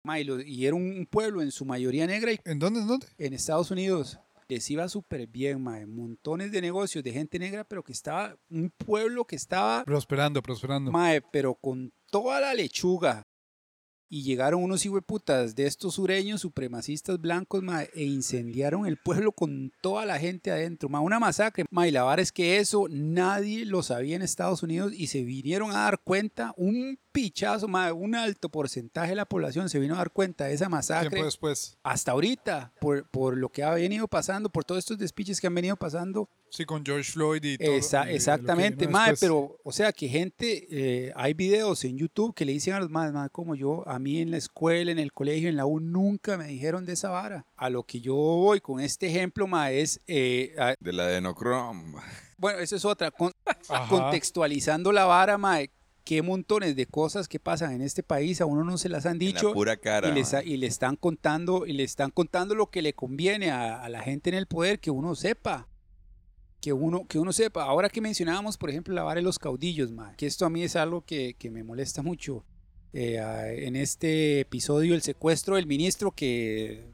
Mae, 0.04 0.22
y 0.22 0.24
lo- 0.24 0.42
y 0.42 0.66
era 0.66 0.76
un 0.76 1.08
pueblo 1.10 1.42
en 1.42 1.52
su 1.52 1.66
mayoría 1.66 2.06
negra 2.08 2.32
y 2.32 2.40
¿En 2.46 2.60
dónde? 2.60 2.80
¿En 2.82 2.88
dónde? 2.88 3.08
en 3.18 3.34
Estados 3.34 3.72
Unidos. 3.72 4.20
les 4.48 4.70
iba 4.70 4.88
súper 4.88 5.26
bien, 5.26 5.60
mae. 5.60 5.88
Montones 5.88 6.52
de 6.52 6.62
negocios 6.62 7.04
de 7.04 7.12
gente 7.12 7.40
negra, 7.40 7.64
pero 7.64 7.82
que 7.84 7.92
estaba, 7.92 8.38
un 8.52 8.70
pueblo 8.70 9.26
que 9.26 9.36
estaba, 9.36 9.84
Prosperando, 9.84 10.40
prosperando. 10.44 10.92
mae, 10.92 11.20
pero 11.32 11.56
con 11.56 11.92
toda 12.12 12.40
la 12.40 12.54
lechuga. 12.54 13.25
Y 14.16 14.24
llegaron 14.24 14.64
unos 14.64 14.86
hijueputas 14.86 15.56
de 15.56 15.66
estos 15.66 15.96
sureños 15.96 16.40
supremacistas 16.40 17.20
blancos, 17.20 17.62
e 17.94 18.06
incendiaron 18.06 18.86
el 18.86 18.96
pueblo 18.96 19.34
con 19.34 19.74
toda 19.82 20.06
la 20.06 20.18
gente 20.18 20.52
adentro, 20.52 20.88
mae. 20.88 21.02
Una 21.02 21.20
masacre, 21.20 21.66
mae. 21.70 21.90
Y 21.90 21.92
la 21.92 22.04
vara 22.04 22.22
es 22.22 22.32
que 22.32 22.60
eso 22.60 22.88
nadie 22.90 23.66
lo 23.66 23.84
sabía 23.84 24.16
en 24.16 24.22
Estados 24.22 24.64
Unidos 24.64 24.94
y 24.96 25.08
se 25.08 25.24
vinieron 25.24 25.72
a 25.72 25.82
dar 25.82 26.00
cuenta, 26.00 26.54
un 26.56 26.98
pichazo, 27.12 27.68
mae, 27.68 27.92
un 27.92 28.16
alto 28.16 28.48
porcentaje 28.48 29.10
de 29.10 29.16
la 29.18 29.26
población 29.26 29.68
se 29.68 29.80
vino 29.80 29.96
a 29.96 29.98
dar 29.98 30.12
cuenta 30.12 30.46
de 30.46 30.54
esa 30.54 30.70
masacre 30.70 31.10
Tiempo 31.10 31.26
después. 31.26 31.78
hasta 31.84 32.14
ahorita, 32.14 32.72
por, 32.80 33.10
por 33.10 33.36
lo 33.36 33.50
que 33.50 33.64
ha 33.64 33.72
venido 33.72 34.08
pasando, 34.08 34.50
por 34.50 34.64
todos 34.64 34.80
estos 34.80 34.98
despiches 34.98 35.42
que 35.42 35.48
han 35.48 35.56
venido 35.56 35.76
pasando. 35.76 36.30
Sí, 36.50 36.64
con 36.64 36.86
George 36.86 37.12
Floyd 37.12 37.44
y 37.44 37.58
todo. 37.58 37.74
Esa- 37.74 38.10
exactamente, 38.10 38.88
mae, 38.88 39.16
pero, 39.20 39.58
o 39.64 39.72
sea, 39.74 39.92
que 39.92 40.08
gente, 40.08 40.68
eh, 40.70 41.12
hay 41.16 41.34
videos 41.34 41.84
en 41.84 41.98
YouTube 41.98 42.34
que 42.34 42.46
le 42.46 42.54
dicen 42.54 42.74
a 42.76 42.80
los 42.80 42.90
más, 42.90 43.12
mae, 43.12 43.30
como 43.30 43.56
yo, 43.56 43.86
a 43.88 44.00
mí 44.00 44.20
en 44.22 44.32
la 44.32 44.38
escuela, 44.38 44.90
en 44.92 45.00
el 45.00 45.12
colegio, 45.12 45.50
en 45.50 45.58
la 45.58 45.66
U, 45.66 45.82
nunca 45.82 46.38
me 46.38 46.48
dijeron 46.48 46.86
de 46.86 46.94
esa 46.94 47.10
vara. 47.10 47.46
A 47.58 47.70
lo 47.70 47.84
que 47.84 48.00
yo 48.00 48.16
voy 48.16 48.62
con 48.62 48.80
este 48.80 49.08
ejemplo, 49.08 49.48
mae, 49.48 49.82
es, 49.82 50.00
eh, 50.08 50.56
a- 50.58 50.76
De 50.80 50.94
la 50.94 51.08
Denocrom. 51.08 51.96
bueno, 52.38 52.60
eso 52.60 52.76
es 52.78 52.86
otra, 52.86 53.12
con- 53.12 53.34
contextualizando 53.90 54.92
la 54.92 55.06
vara, 55.06 55.38
mae, 55.38 55.72
qué 56.04 56.22
montones 56.22 56.76
de 56.76 56.86
cosas 56.86 57.28
que 57.28 57.40
pasan 57.40 57.72
en 57.74 57.82
este 57.82 58.04
país, 58.04 58.40
a 58.40 58.46
uno 58.46 58.64
no 58.64 58.78
se 58.78 58.90
las 58.90 59.06
han 59.06 59.14
En 59.14 59.20
dicho. 59.20 59.48
la 59.50 59.54
pura 59.54 59.78
cara. 59.78 60.10
y, 60.10 60.14
les- 60.14 60.36
y 60.46 60.58
le 60.58 60.68
están 60.68 60.96
contando 60.96 61.66
y 61.66 61.74
le 61.74 61.84
están 61.84 62.12
contando 62.12 62.54
lo 62.56 62.68
que 62.70 62.82
le 62.82 62.94
conviene 62.94 63.50
a, 63.52 63.82
a 63.84 63.90
la 63.90 64.02
gente 64.02 64.30
en 64.30 64.36
el 64.36 64.46
poder 64.46 64.80
que 64.80 64.92
uno 64.92 65.16
sepa 65.16 65.68
que 66.66 66.74
uno 66.74 67.06
que 67.08 67.20
uno 67.20 67.32
sepa 67.32 67.64
ahora 67.64 67.90
que 67.90 68.02
mencionábamos 68.02 68.58
por 68.58 68.72
ejemplo 68.72 68.92
la 68.96 69.04
vara 69.04 69.20
de 69.20 69.22
los 69.22 69.38
caudillos 69.38 69.92
ma, 69.92 70.16
que 70.18 70.26
esto 70.26 70.48
a 70.48 70.50
mí 70.50 70.64
es 70.64 70.76
algo 70.76 71.02
que, 71.06 71.36
que 71.38 71.52
me 71.52 71.64
molesta 71.64 72.02
mucho 72.02 72.44
Eh, 72.92 73.20
en 73.68 73.76
este 73.76 74.40
episodio 74.40 74.96
el 74.96 75.02
secuestro 75.04 75.58
del 75.58 75.68
ministro 75.68 76.10
que 76.12 76.90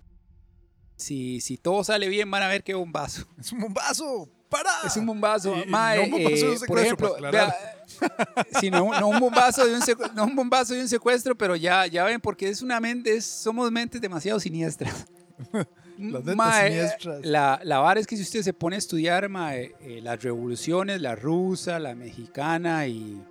si, 0.97 1.39
si 1.39 1.57
todo 1.57 1.83
sale 1.85 2.09
bien 2.09 2.29
van 2.29 2.43
a 2.43 2.47
ver 2.49 2.63
qué 2.63 2.73
bombazo 2.73 3.25
Es 3.39 3.51
un 3.53 3.59
bombazo. 3.61 4.27
¡Para! 4.49 4.71
es 4.85 4.97
un 4.97 5.05
bombazo 5.05 5.55
Y- 5.63 5.69
ma, 5.69 5.95
no 5.95 6.03
un 6.03 6.11
bombazo 6.11 6.35
de 6.35 6.49
un 6.49 6.55
eh, 6.55 6.59
por 6.67 6.79
secuestro, 6.79 6.81
ejemplo 6.81 7.15
aclarar. 7.15 7.53
vea, 8.01 8.47
Sí, 8.59 8.69
no, 8.69 8.99
no 8.99 9.07
un 9.07 9.19
bombazo 9.21 9.65
de 9.65 9.73
un 9.75 9.81
secu- 9.81 10.11
no 10.13 10.25
un 10.25 10.35
bombazo 10.35 10.73
de 10.73 10.81
un 10.81 10.89
secuestro, 10.89 11.33
pero 11.37 11.55
ya, 11.55 11.87
ya 11.87 12.03
ven, 12.03 12.19
porque 12.19 12.49
es 12.49 12.61
una 12.61 12.79
mente, 12.81 13.15
es- 13.15 13.23
somos 13.25 13.71
mentes 13.71 14.01
demasiado 14.01 14.37
siniestras. 14.41 15.07
Las 16.01 16.23
mentes 16.23 16.35
Mae, 16.35 16.69
siniestras. 16.69 17.25
La, 17.25 17.59
la 17.63 17.79
vara 17.79 17.99
es 17.99 18.07
que 18.07 18.15
si 18.15 18.23
usted 18.23 18.41
se 18.41 18.53
pone 18.53 18.75
a 18.75 18.79
estudiar 18.79 19.29
mae, 19.29 19.75
eh, 19.81 19.99
las 20.01 20.21
revoluciones, 20.21 21.01
la 21.01 21.15
rusa, 21.15 21.79
la 21.79 21.93
mexicana 21.95 22.87
y, 22.87 23.21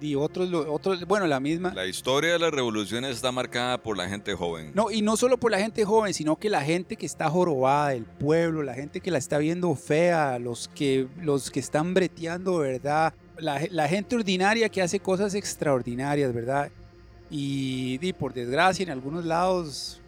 y 0.00 0.14
otros, 0.14 0.50
otros, 0.68 1.06
bueno, 1.06 1.26
la 1.26 1.40
misma. 1.40 1.74
La 1.74 1.86
historia 1.86 2.32
de 2.32 2.38
las 2.38 2.50
revoluciones 2.50 3.16
está 3.16 3.32
marcada 3.32 3.82
por 3.82 3.96
la 3.96 4.08
gente 4.08 4.34
joven. 4.34 4.72
No, 4.74 4.90
y 4.90 5.02
no 5.02 5.16
solo 5.16 5.38
por 5.38 5.50
la 5.50 5.58
gente 5.58 5.84
joven, 5.84 6.14
sino 6.14 6.36
que 6.36 6.48
la 6.48 6.62
gente 6.62 6.96
que 6.96 7.06
está 7.06 7.28
jorobada 7.28 7.90
del 7.90 8.04
pueblo, 8.04 8.62
la 8.62 8.74
gente 8.74 9.00
que 9.00 9.10
la 9.10 9.18
está 9.18 9.38
viendo 9.38 9.74
fea, 9.74 10.38
los 10.38 10.68
que, 10.68 11.06
los 11.20 11.50
que 11.50 11.60
están 11.60 11.92
breteando, 11.92 12.58
¿verdad? 12.58 13.12
La, 13.38 13.60
la 13.70 13.88
gente 13.88 14.16
ordinaria 14.16 14.68
que 14.68 14.82
hace 14.82 15.00
cosas 15.00 15.34
extraordinarias, 15.34 16.32
¿verdad? 16.32 16.70
Y, 17.30 17.98
y 18.00 18.12
por 18.12 18.32
desgracia, 18.32 18.82
en 18.82 18.90
algunos 18.90 19.24
lados 19.24 19.99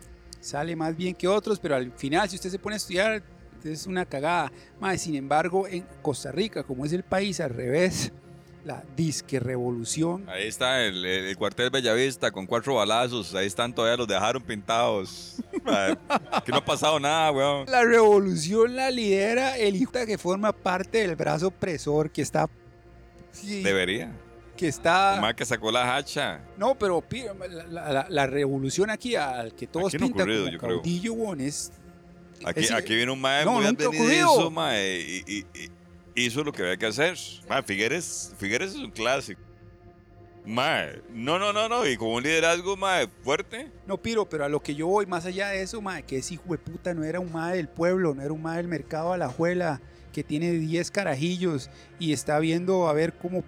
sale 0.43 0.77
más 0.77 0.95
bien 0.95 1.15
que 1.15 1.27
otros, 1.27 1.59
pero 1.59 1.77
al 1.77 1.91
final, 1.93 2.29
si 2.29 2.37
usted 2.37 2.51
se 2.51 2.59
pone 2.59 2.75
a 2.75 2.77
estudiar, 2.77 3.23
es 3.65 3.87
una 3.87 4.05
cagada. 4.05 4.53
Mae, 4.81 4.99
sin 4.99 5.15
embargo, 5.15 5.67
en 5.67 5.87
Costa 6.03 6.31
Rica, 6.33 6.63
como 6.65 6.85
es 6.85 6.93
el 6.93 7.05
país 7.05 7.41
al 7.41 7.51
revés, 7.51 8.13
la 8.65 8.85
disque 8.97 9.41
revolución 9.41 10.25
Ahí 10.29 10.47
está 10.47 10.85
el, 10.85 11.05
el- 11.05 11.25
el 11.27 11.37
cuartel 11.37 11.71
Bellavista 11.71 12.31
con 12.31 12.47
cuatro 12.47 12.75
balazos. 12.77 13.35
Ahí 13.35 13.47
están 13.49 13.73
todavía, 13.75 13.97
los 13.97 14.07
dejaron 14.07 14.43
pintados. 14.43 15.37
Que 16.45 16.51
no 16.53 16.59
ha 16.59 16.65
pasado 16.65 16.99
nada, 17.01 17.31
weón. 17.33 17.67
La 17.69 17.83
revolución 17.85 18.75
la 18.77 18.91
lidera 18.91 19.57
el 19.59 19.77
hijo 19.77 19.93
que 19.93 20.19
forma 20.19 20.53
parte 20.53 20.99
del 20.99 21.17
brazo 21.17 21.49
opresor 21.49 22.11
que 22.11 22.23
está. 22.23 22.49
sí, 23.33 23.63
Debería. 23.63 24.13
Que 24.63 24.69
está. 24.69 25.19
Más 25.21 25.35
que 25.35 25.45
sacó 25.45 25.71
la 25.73 25.97
hacha. 25.97 26.41
No, 26.57 26.77
pero 26.79 27.05
la, 27.71 27.93
la- 27.93 28.07
la 28.09 28.27
revolución 28.27 28.91
aquí 28.91 29.17
al 29.17 29.55
que 29.55 29.67
todos 29.67 29.89
Aquí 29.89 29.99
no 29.99 30.07
pintan 30.07 30.23
ocurrido, 30.23 30.41
como 30.45 30.53
yo 30.53 30.59
creo. 30.59 30.77
caudillo, 30.83 31.13
weón, 31.15 31.41
es. 31.41 31.73
Aquí, 32.45 32.61
es- 32.61 32.71
aquí 32.71 32.95
viene 32.95 33.11
un 33.13 33.21
mae 33.21 33.45
no, 33.45 33.53
muy 33.61 33.67
ocurrido. 33.67 34.51
mae, 34.51 35.01
y, 35.01 35.25
y- 35.39 35.47
y 36.15 36.25
hizo 36.27 36.45
lo 36.45 36.53
que 36.53 36.63
había 36.63 36.77
que 36.77 36.87
hacer. 36.87 37.17
Mae, 37.49 37.63
Figueres, 37.63 38.35
Figueres 38.39 38.71
es 38.73 38.77
un 38.79 38.91
clásico. 38.91 39.41
Mae, 40.45 41.01
no, 41.13 41.39
no, 41.39 41.53
no, 41.53 41.69
no. 41.69 41.87
Y 41.87 41.97
con 41.97 42.09
un 42.09 42.23
liderazgo, 42.23 42.77
mae, 42.77 43.07
fuerte. 43.23 43.71
No, 43.87 43.97
Piro, 43.97 44.29
pero 44.29 44.45
a 44.45 44.49
lo 44.49 44.61
que 44.61 44.75
yo 44.75 44.89
voy, 44.89 45.07
más 45.07 45.25
allá 45.25 45.49
de 45.51 45.63
eso, 45.63 45.81
mae, 45.81 46.03
que 46.03 46.19
ese 46.19 46.35
hijo 46.35 46.45
de 46.51 46.59
puta 46.59 46.95
no 46.95 47.05
era 47.05 47.21
un 47.21 47.31
mae 47.33 47.57
del 47.57 47.69
pueblo, 47.69 48.13
no 48.15 48.23
era 48.23 48.33
un 48.33 48.43
mae 48.43 48.57
del 48.57 48.67
mercado 48.69 49.13
a 49.13 49.19
la 49.19 49.29
juela, 49.29 49.81
que 50.13 50.25
tiene 50.25 50.51
10 50.53 50.91
carajillos 50.91 51.71
y 51.99 52.13
está 52.13 52.39
viendo 52.41 52.89
a 52.89 52.93
ver 52.93 53.15
cómo 53.15 53.45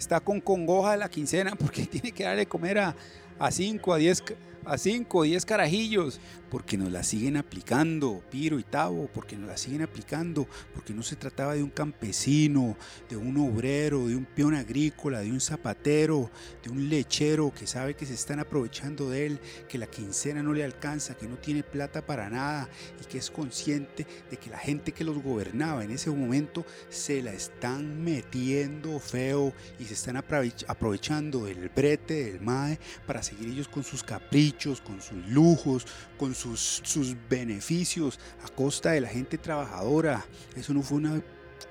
está 0.00 0.18
con 0.18 0.40
congoja 0.40 0.92
de 0.92 0.96
la 0.96 1.08
quincena 1.10 1.54
porque 1.58 1.86
tiene 1.86 2.10
que 2.10 2.24
darle 2.24 2.46
comer 2.46 2.78
a, 2.78 2.96
a 3.38 3.50
5, 3.50 3.92
a 3.92 3.98
10 3.98 4.22
ca- 4.22 4.34
a 4.64 4.76
5, 4.78 5.22
10 5.22 5.44
carajillos, 5.46 6.20
porque 6.50 6.76
nos 6.76 6.90
la 6.90 7.02
siguen 7.04 7.36
aplicando, 7.36 8.22
Piro 8.30 8.58
y 8.58 8.64
Tavo, 8.64 9.08
porque 9.14 9.36
nos 9.36 9.48
la 9.48 9.56
siguen 9.56 9.82
aplicando, 9.82 10.48
porque 10.74 10.92
no 10.92 11.02
se 11.02 11.16
trataba 11.16 11.54
de 11.54 11.62
un 11.62 11.70
campesino, 11.70 12.76
de 13.08 13.16
un 13.16 13.36
obrero, 13.38 14.08
de 14.08 14.16
un 14.16 14.24
peón 14.24 14.54
agrícola, 14.54 15.20
de 15.20 15.30
un 15.30 15.40
zapatero, 15.40 16.30
de 16.62 16.70
un 16.70 16.88
lechero 16.88 17.52
que 17.54 17.66
sabe 17.66 17.94
que 17.94 18.06
se 18.06 18.14
están 18.14 18.40
aprovechando 18.40 19.08
de 19.10 19.26
él, 19.26 19.40
que 19.68 19.78
la 19.78 19.86
quincena 19.86 20.42
no 20.42 20.52
le 20.52 20.64
alcanza, 20.64 21.16
que 21.16 21.28
no 21.28 21.36
tiene 21.36 21.62
plata 21.62 22.04
para 22.04 22.28
nada 22.28 22.68
y 23.00 23.04
que 23.04 23.18
es 23.18 23.30
consciente 23.30 24.06
de 24.30 24.36
que 24.36 24.50
la 24.50 24.58
gente 24.58 24.92
que 24.92 25.04
los 25.04 25.22
gobernaba 25.22 25.84
en 25.84 25.92
ese 25.92 26.10
momento 26.10 26.66
se 26.88 27.22
la 27.22 27.32
están 27.32 28.02
metiendo 28.02 28.98
feo 28.98 29.52
y 29.78 29.84
se 29.84 29.94
están 29.94 30.16
aprovech- 30.16 30.64
aprovechando 30.66 31.44
del 31.44 31.68
brete 31.68 32.24
del 32.24 32.40
MAE 32.40 32.78
para 33.06 33.22
seguir 33.22 33.48
ellos 33.50 33.68
con 33.68 33.84
sus 33.84 34.02
caprichos, 34.02 34.80
con 34.80 35.00
sus 35.00 35.24
lujos, 35.28 35.86
con 36.18 36.34
sus, 36.40 36.80
sus 36.84 37.14
beneficios 37.28 38.18
a 38.42 38.48
costa 38.48 38.92
de 38.92 39.02
la 39.02 39.08
gente 39.08 39.36
trabajadora. 39.36 40.24
Eso 40.56 40.72
no 40.72 40.82
fue 40.82 40.98
una 40.98 41.22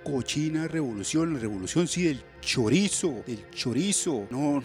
cochina 0.03 0.67
revolución, 0.67 1.33
la 1.33 1.39
revolución 1.39 1.87
sí 1.87 2.03
del 2.03 2.23
chorizo, 2.41 3.23
del 3.25 3.49
chorizo. 3.51 4.27
No, 4.29 4.61
no, 4.61 4.63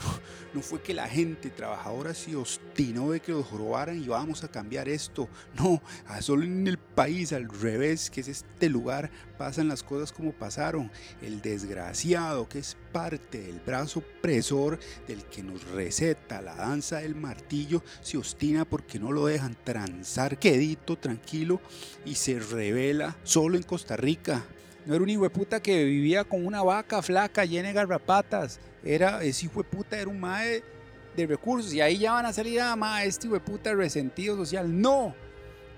no 0.54 0.62
fue 0.62 0.80
que 0.80 0.94
la 0.94 1.08
gente 1.08 1.50
trabajadora 1.50 2.14
se 2.14 2.36
obstinó 2.36 3.10
de 3.10 3.20
que 3.20 3.32
los 3.32 3.50
robaran 3.50 4.02
y 4.02 4.08
vamos 4.08 4.44
a 4.44 4.48
cambiar 4.48 4.88
esto. 4.88 5.28
No, 5.58 5.82
solo 6.20 6.44
en 6.44 6.66
el 6.66 6.78
país 6.78 7.32
al 7.32 7.48
revés, 7.48 8.10
que 8.10 8.20
es 8.20 8.28
este 8.28 8.68
lugar, 8.68 9.10
pasan 9.38 9.68
las 9.68 9.82
cosas 9.82 10.12
como 10.12 10.32
pasaron. 10.32 10.90
El 11.22 11.40
desgraciado 11.40 12.48
que 12.48 12.60
es 12.60 12.76
parte 12.92 13.40
del 13.42 13.60
brazo 13.60 14.00
opresor 14.00 14.78
del 15.08 15.24
que 15.24 15.42
nos 15.42 15.64
receta 15.70 16.40
la 16.40 16.54
danza 16.54 16.98
del 16.98 17.14
martillo 17.14 17.82
se 18.00 18.16
obstina 18.16 18.64
porque 18.64 18.98
no 18.98 19.12
lo 19.12 19.26
dejan 19.26 19.56
transar 19.64 20.38
quedito, 20.38 20.96
tranquilo 20.96 21.60
y 22.04 22.14
se 22.14 22.38
revela 22.38 23.16
solo 23.24 23.56
en 23.56 23.62
Costa 23.62 23.96
Rica. 23.96 24.44
No 24.86 24.94
era 24.94 25.02
un 25.02 25.08
hijo 25.10 25.22
de 25.22 25.30
puta 25.30 25.60
que 25.62 25.84
vivía 25.84 26.24
con 26.24 26.44
una 26.46 26.62
vaca 26.62 27.00
flaca 27.02 27.44
llena 27.44 27.68
de 27.68 27.74
garrapatas. 27.74 28.60
Era, 28.84 29.22
ese 29.24 29.46
hijo 29.46 29.62
de 29.62 29.68
puta 29.68 29.98
era 29.98 30.08
un 30.10 30.20
mae 30.20 30.62
de 31.16 31.26
recursos. 31.26 31.72
Y 31.72 31.80
ahí 31.80 31.98
ya 31.98 32.12
van 32.12 32.26
a 32.26 32.32
salir, 32.32 32.60
ah, 32.60 32.76
mae, 32.76 33.06
este 33.06 33.26
hijo 33.26 33.34
de 33.34 33.40
puta 33.40 33.72
resentido 33.74 34.36
social. 34.36 34.78
No, 34.80 35.14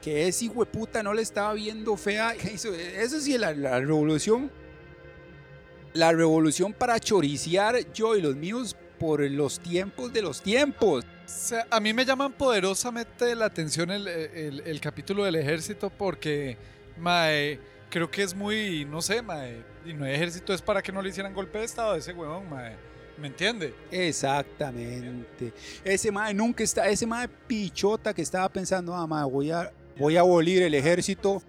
que 0.02 0.26
ese 0.26 0.46
hijo 0.46 0.64
de 0.64 0.70
puta 0.70 1.02
no 1.02 1.14
le 1.14 1.22
estaba 1.22 1.52
viendo 1.54 1.96
fea. 1.96 2.34
Eso, 2.34 3.20
sí, 3.20 3.38
la, 3.38 3.52
la 3.52 3.78
revolución. 3.80 4.50
La 5.94 6.12
revolución 6.12 6.72
para 6.72 6.98
choriciar 7.00 7.92
yo 7.94 8.16
y 8.16 8.20
los 8.22 8.36
míos 8.36 8.76
por 8.98 9.20
los 9.30 9.60
tiempos 9.60 10.12
de 10.12 10.20
los 10.22 10.42
tiempos. 10.42 11.04
A 11.70 11.80
mí 11.80 11.92
me 11.92 12.04
llaman 12.04 12.32
poderosamente 12.32 13.34
la 13.34 13.46
atención 13.46 13.90
el, 13.90 14.06
el- 14.08 14.60
el 14.66 14.80
capítulo 14.80 15.24
del 15.24 15.36
ejército 15.36 15.90
porque, 15.90 16.56
mae, 16.98 17.58
creo 17.90 18.10
que 18.10 18.22
es 18.22 18.34
muy, 18.34 18.84
no 18.84 19.00
sé, 19.02 19.22
mae, 19.22 19.62
y 19.84 19.92
no 19.94 20.04
hay 20.04 20.14
ejército 20.14 20.52
es 20.52 20.60
para 20.62 20.82
que 20.82 20.92
no 20.92 21.00
le 21.02 21.08
hicieran 21.10 21.32
golpe 21.34 21.58
de 21.58 21.64
estado 21.64 21.92
a 21.92 21.96
ese 21.98 22.12
huevón, 22.12 22.48
mae. 22.50 22.76
¿Me 23.18 23.28
entiende? 23.28 23.72
Exactamente. 23.90 25.52
Ese 25.84 26.10
mae 26.12 26.34
nunca 26.34 26.62
está, 26.62 26.86
ese 26.88 27.06
mae 27.06 27.28
pichota 27.28 28.12
que 28.12 28.22
estaba 28.22 28.48
pensando, 28.48 28.94
ah, 28.94 29.06
mae, 29.06 29.24
voy 29.24 29.50
a, 29.50 29.72
voy 29.96 30.16
a 30.16 30.20
abolir 30.20 30.62
el 30.62 30.74
ejército 30.74 31.42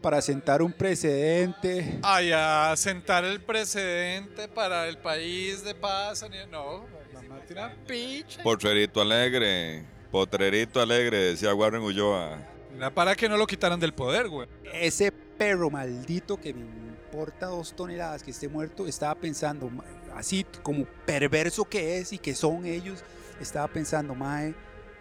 para 0.00 0.20
sentar 0.20 0.62
un 0.62 0.72
precedente. 0.72 1.98
Ay, 2.02 2.30
a 2.34 2.72
sentar 2.76 3.24
el 3.24 3.40
precedente 3.40 4.48
para 4.48 4.88
el 4.88 4.98
país 4.98 5.64
de 5.64 5.74
paz. 5.74 6.24
ni- 6.30 6.50
No, 6.50 6.84
mamá 7.14 7.40
tiene 7.46 7.62
una 7.64 7.74
picha. 7.86 8.42
Potrerito 8.42 9.00
alegre. 9.00 9.84
Potrerito 10.10 10.80
alegre, 10.80 11.18
decía 11.18 11.54
Warren 11.54 11.82
Ulloa. 11.82 12.38
Era 12.76 12.90
para 12.90 13.14
que 13.14 13.28
no 13.28 13.36
lo 13.36 13.46
quitaran 13.46 13.78
del 13.80 13.92
poder, 13.94 14.28
güey. 14.28 14.48
Ese 14.72 15.12
perro 15.38 15.70
maldito 15.70 16.40
que 16.40 16.54
me 16.54 16.60
importa 16.60 17.46
dos 17.46 17.74
toneladas 17.74 18.22
que 18.22 18.30
esté 18.30 18.48
muerto, 18.48 18.86
estaba 18.86 19.14
pensando, 19.14 19.70
así 20.14 20.46
como 20.62 20.86
perverso 21.06 21.64
que 21.64 21.98
es 21.98 22.12
y 22.12 22.18
que 22.18 22.34
son 22.34 22.64
ellos, 22.64 23.04
estaba 23.40 23.68
pensando, 23.68 24.14
mae, 24.14 24.54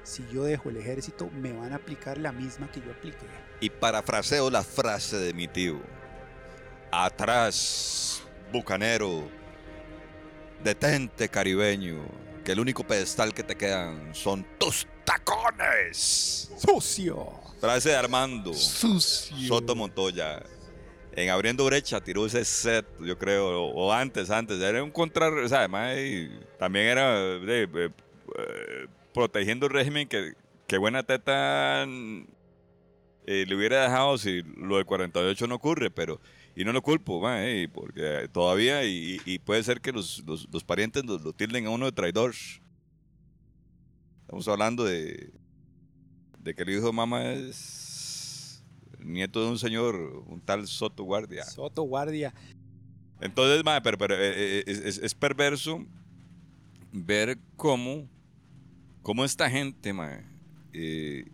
si 0.03 0.25
yo 0.33 0.43
dejo 0.43 0.69
el 0.69 0.77
ejército, 0.77 1.29
me 1.29 1.53
van 1.53 1.73
a 1.73 1.75
aplicar 1.75 2.17
la 2.17 2.31
misma 2.31 2.71
que 2.71 2.81
yo 2.81 2.91
apliqué. 2.91 3.25
Y 3.59 3.69
parafraseo 3.69 4.49
la 4.49 4.63
frase 4.63 5.17
de 5.17 5.33
mi 5.33 5.47
tío. 5.47 5.79
Atrás, 6.91 8.23
bucanero. 8.51 9.29
Detente, 10.63 11.29
caribeño. 11.29 12.03
Que 12.43 12.53
el 12.53 12.59
único 12.59 12.83
pedestal 12.83 13.33
que 13.33 13.43
te 13.43 13.55
quedan 13.55 14.15
son 14.15 14.45
tus 14.57 14.87
tacones. 15.05 16.51
¡Sucio! 16.57 17.39
Frase 17.59 17.89
de 17.89 17.95
Armando. 17.95 18.53
Sucio. 18.53 19.47
Soto 19.47 19.75
Montoya. 19.75 20.41
En 21.13 21.29
Abriendo 21.29 21.65
Brecha 21.65 22.01
tiró 22.01 22.25
ese 22.25 22.43
set, 22.45 22.85
yo 22.99 23.17
creo, 23.17 23.65
o, 23.65 23.87
o 23.87 23.93
antes, 23.93 24.29
antes. 24.29 24.59
Era 24.59 24.81
un 24.83 24.91
contra... 24.91 25.29
O 25.29 25.47
sea, 25.47 25.59
además, 25.59 25.97
y 25.97 26.31
también 26.57 26.87
era 26.87 27.19
de, 27.19 27.63
eh, 27.63 27.89
eh, 28.37 28.87
protegiendo 29.13 29.67
el 29.67 29.73
régimen 29.73 30.07
que, 30.07 30.33
que 30.67 30.77
buena 30.77 31.03
teta 31.03 31.83
eh, 31.83 33.45
le 33.45 33.55
hubiera 33.55 33.83
dejado 33.83 34.17
si 34.17 34.41
lo 34.57 34.77
de 34.77 34.85
48 34.85 35.47
no 35.47 35.55
ocurre, 35.55 35.91
pero... 35.91 36.19
Y 36.61 36.63
no 36.63 36.71
lo 36.73 36.83
culpo, 36.83 37.19
mae, 37.19 37.67
porque 37.69 38.29
todavía, 38.31 38.85
y, 38.85 39.19
y 39.25 39.39
puede 39.39 39.63
ser 39.63 39.81
que 39.81 39.91
los, 39.91 40.23
los, 40.27 40.47
los 40.53 40.63
parientes 40.63 41.03
lo, 41.03 41.17
lo 41.17 41.33
tilden 41.33 41.65
a 41.65 41.71
uno 41.71 41.85
de 41.87 41.91
traidor. 41.91 42.35
Estamos 44.21 44.47
hablando 44.47 44.83
de, 44.83 45.33
de 46.37 46.53
que 46.53 46.61
el 46.61 46.69
hijo 46.69 46.85
de 46.85 46.91
mamá 46.93 47.31
es 47.33 48.63
nieto 48.99 49.43
de 49.43 49.49
un 49.49 49.57
señor, 49.57 49.95
un 50.27 50.39
tal 50.39 50.67
Soto 50.67 51.03
Guardia. 51.03 51.45
Soto 51.45 51.81
Guardia. 51.81 52.31
Entonces, 53.21 53.63
mae, 53.65 53.81
pero, 53.81 53.97
pero, 53.97 54.13
eh, 54.13 54.19
eh, 54.59 54.63
es, 54.67 54.77
es- 54.81 54.97
es 54.99 55.15
perverso 55.15 55.83
ver 56.91 57.39
cómo, 57.55 58.07
cómo 59.01 59.25
esta 59.25 59.49
gente 59.49 59.93
mae, 59.93 60.23
eh, 60.73 61.25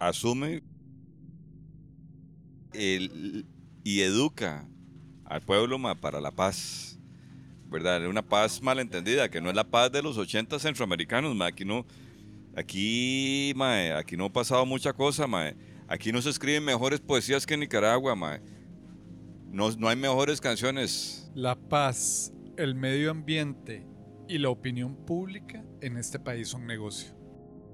asume 0.00 0.60
el- 2.72 3.46
y 3.84 4.00
educa 4.00 4.68
al 5.24 5.40
pueblo 5.42 5.78
para 6.00 6.20
la 6.20 6.30
paz. 6.30 6.98
¿Verdad? 7.68 8.06
Una 8.06 8.22
paz 8.22 8.60
malentendida, 8.60 9.30
que 9.30 9.40
no 9.40 9.48
es 9.48 9.56
la 9.56 9.64
paz 9.64 9.90
de 9.90 10.02
los 10.02 10.18
80 10.18 10.58
centroamericanos. 10.58 11.34
mae. 11.34 11.48
Aquí 11.48 11.64
no, 11.64 11.86
aquí, 12.54 13.52
mae, 13.56 13.92
aquí 13.92 14.16
no 14.16 14.26
ha 14.26 14.32
pasado 14.32 14.66
mucha 14.66 14.92
cosa. 14.92 15.26
mae. 15.26 15.56
Aquí 15.88 16.12
no 16.12 16.20
se 16.20 16.30
escriben 16.30 16.64
mejores 16.64 17.00
poesías 17.00 17.46
que 17.46 17.54
en 17.54 17.60
Nicaragua. 17.60 18.14
mae. 18.14 18.42
No, 19.50 19.70
no 19.72 19.88
hay 19.88 19.96
mejores 19.96 20.40
canciones. 20.40 21.30
La 21.34 21.56
paz, 21.56 22.32
el 22.56 22.74
medio 22.74 23.10
ambiente 23.10 23.86
y 24.28 24.38
la 24.38 24.50
opinión 24.50 24.94
pública 24.94 25.64
en 25.80 25.96
este 25.96 26.18
país 26.18 26.48
son 26.48 26.66
negocio. 26.66 27.21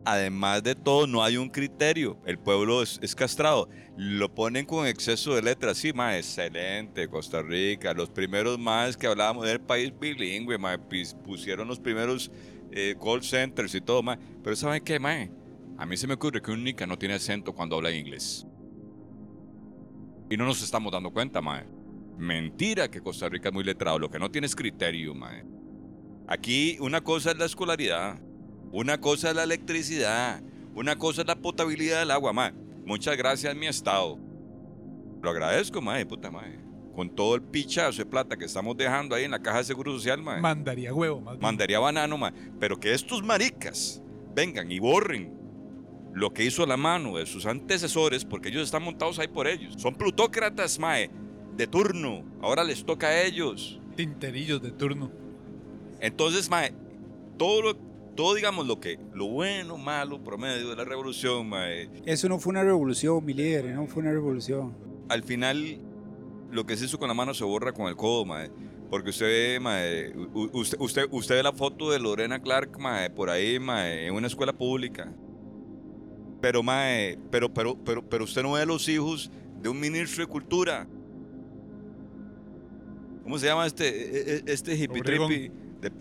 Además 0.04 0.62
de 0.62 0.74
todo, 0.74 1.06
no 1.06 1.22
hay 1.22 1.36
un 1.36 1.48
criterio. 1.48 2.18
El 2.24 2.38
pueblo 2.38 2.82
es, 2.82 3.14
castrado. 3.14 3.68
Lo 3.96 4.34
ponen 4.34 4.64
con 4.64 4.86
exceso 4.86 5.34
de 5.34 5.42
letras. 5.42 5.76
Sí, 5.76 5.92
ma, 5.92 6.16
excelente. 6.16 7.08
Costa 7.08 7.42
Rica. 7.42 7.92
Los 7.92 8.08
primeros 8.08 8.58
más 8.58 8.96
que 8.96 9.06
hablábamos 9.06 9.46
del 9.46 9.60
país 9.60 9.92
bilingüe, 9.98 10.56
ma, 10.56 10.78
pusieron 11.24 11.68
los 11.68 11.78
primeros 11.78 12.30
eh, 12.72 12.96
call 13.02 13.22
centers 13.22 13.74
y 13.74 13.80
todo, 13.80 14.02
ma. 14.02 14.18
Pero 14.42 14.56
¿saben 14.56 14.82
qué, 14.82 14.98
ma? 14.98 15.28
A 15.76 15.86
mí 15.86 15.96
se 15.96 16.06
me 16.06 16.14
ocurre 16.14 16.40
que 16.40 16.50
un 16.50 16.64
nica 16.64 16.86
no 16.86 16.98
tiene 16.98 17.14
acento 17.14 17.54
cuando 17.54 17.76
habla 17.76 17.92
inglés. 17.92 18.46
Y 20.30 20.36
no 20.36 20.44
nos 20.44 20.62
estamos 20.62 20.92
dando 20.92 21.10
cuenta, 21.10 21.40
ma. 21.40 21.64
Mentira 22.16 22.90
que 22.90 23.00
Costa 23.00 23.28
Rica 23.28 23.48
es 23.48 23.54
muy 23.54 23.64
letrado. 23.64 23.98
Lo 23.98 24.10
que 24.10 24.18
no 24.18 24.30
tiene 24.30 24.46
es 24.46 24.56
criterio, 24.56 25.14
ma. 25.14 25.42
Aquí 26.26 26.76
una 26.80 27.00
cosa 27.00 27.30
es 27.30 27.38
la 27.38 27.44
escolaridad. 27.44 28.20
Una 28.72 28.98
cosa 29.00 29.30
es 29.30 29.36
la 29.36 29.44
electricidad. 29.44 30.42
Una 30.74 30.96
cosa 30.96 31.22
es 31.22 31.26
la 31.26 31.36
potabilidad 31.36 32.00
del 32.00 32.10
agua, 32.10 32.32
mae. 32.32 32.52
Muchas 32.84 33.16
gracias, 33.16 33.54
mi 33.56 33.66
estado. 33.66 34.18
Lo 35.22 35.30
agradezco, 35.30 35.80
mae, 35.80 36.06
puta 36.06 36.30
mae. 36.30 36.58
Con 36.94 37.10
todo 37.10 37.34
el 37.36 37.42
pichazo 37.42 37.98
de 37.98 38.06
plata 38.06 38.36
que 38.36 38.44
estamos 38.44 38.76
dejando 38.76 39.14
ahí 39.14 39.24
en 39.24 39.30
la 39.30 39.40
caja 39.40 39.58
de 39.58 39.64
seguro 39.64 39.92
social, 39.92 40.22
mae. 40.22 40.40
Mandaría 40.40 40.92
huevo, 40.94 41.20
bien. 41.20 41.38
Mandaría 41.40 41.78
banano, 41.78 42.16
mae. 42.18 42.32
Pero 42.60 42.78
que 42.78 42.92
estos 42.92 43.22
maricas 43.22 44.02
vengan 44.34 44.70
y 44.70 44.78
borren 44.78 45.32
lo 46.12 46.32
que 46.32 46.44
hizo 46.44 46.66
la 46.66 46.76
mano 46.76 47.16
de 47.16 47.26
sus 47.26 47.46
antecesores, 47.46 48.24
porque 48.24 48.48
ellos 48.48 48.62
están 48.64 48.82
montados 48.82 49.18
ahí 49.18 49.28
por 49.28 49.46
ellos. 49.46 49.74
Son 49.76 49.94
plutócratas, 49.94 50.78
mae, 50.78 51.10
de 51.56 51.66
turno. 51.66 52.24
Ahora 52.40 52.64
les 52.64 52.84
toca 52.84 53.08
a 53.08 53.22
ellos. 53.22 53.80
Tinterillos 53.96 54.62
de 54.62 54.70
turno. 54.72 55.10
Entonces, 56.00 56.48
mae, 56.48 56.72
todo, 57.36 57.62
lo- 57.62 57.87
todo 58.18 58.34
digamos 58.34 58.66
lo 58.66 58.80
que, 58.80 58.98
lo 59.14 59.26
bueno, 59.28 59.78
malo, 59.78 60.20
promedio 60.24 60.70
de 60.70 60.74
la 60.76 60.84
revolución, 60.84 61.48
mae, 61.48 61.88
Eso 62.04 62.28
no 62.28 62.40
fue 62.40 62.50
una 62.50 62.64
revolución, 62.64 63.24
mi 63.24 63.32
líder, 63.32 63.66
no 63.66 63.86
fue 63.86 64.02
una 64.02 64.10
revolución. 64.10 64.74
al 65.08 65.22
final 65.22 65.78
lo 66.50 66.66
que 66.66 66.76
se 66.76 66.86
hizo 66.86 66.98
con 66.98 67.06
la 67.06 67.14
mano 67.14 67.32
se 67.32 67.44
borra 67.44 67.72
con 67.72 67.86
el 67.86 67.94
codo, 67.94 68.24
mae. 68.24 68.50
Porque 68.90 69.10
usted 69.10 69.26
ve, 69.26 69.60
mae, 69.60 70.12
u- 70.34 70.50
usted, 70.52 70.78
usted, 70.80 71.06
usted 71.12 71.36
ve 71.36 71.42
la 71.44 71.52
foto 71.52 71.90
de 71.92 71.98
Lorena 72.00 72.40
Clark, 72.42 72.76
mae, 72.80 73.08
por 73.10 73.30
ahí, 73.30 73.60
mae, 73.60 74.06
en 74.08 74.14
una 74.14 74.26
escuela 74.26 74.52
pública. 74.52 75.12
Pero, 76.40 76.62
mae, 76.64 77.18
pero, 77.30 77.52
pero, 77.54 77.76
pero, 77.84 78.02
pero 78.08 78.24
usted 78.24 78.42
no 78.42 78.52
ve 78.52 78.62
a 78.62 78.66
los 78.66 78.88
hijos 78.88 79.30
de 79.62 79.68
un 79.68 79.78
ministro 79.78 80.24
de 80.24 80.30
cultura. 80.32 80.88
¿Cómo 83.22 83.38
se 83.38 83.46
llama 83.46 83.66
este, 83.66 83.86
e- 83.88 84.36
e- 84.38 84.42
este 84.46 84.74
hippie 84.74 85.00
Obregón. 85.02 85.28
trippy 85.28 85.52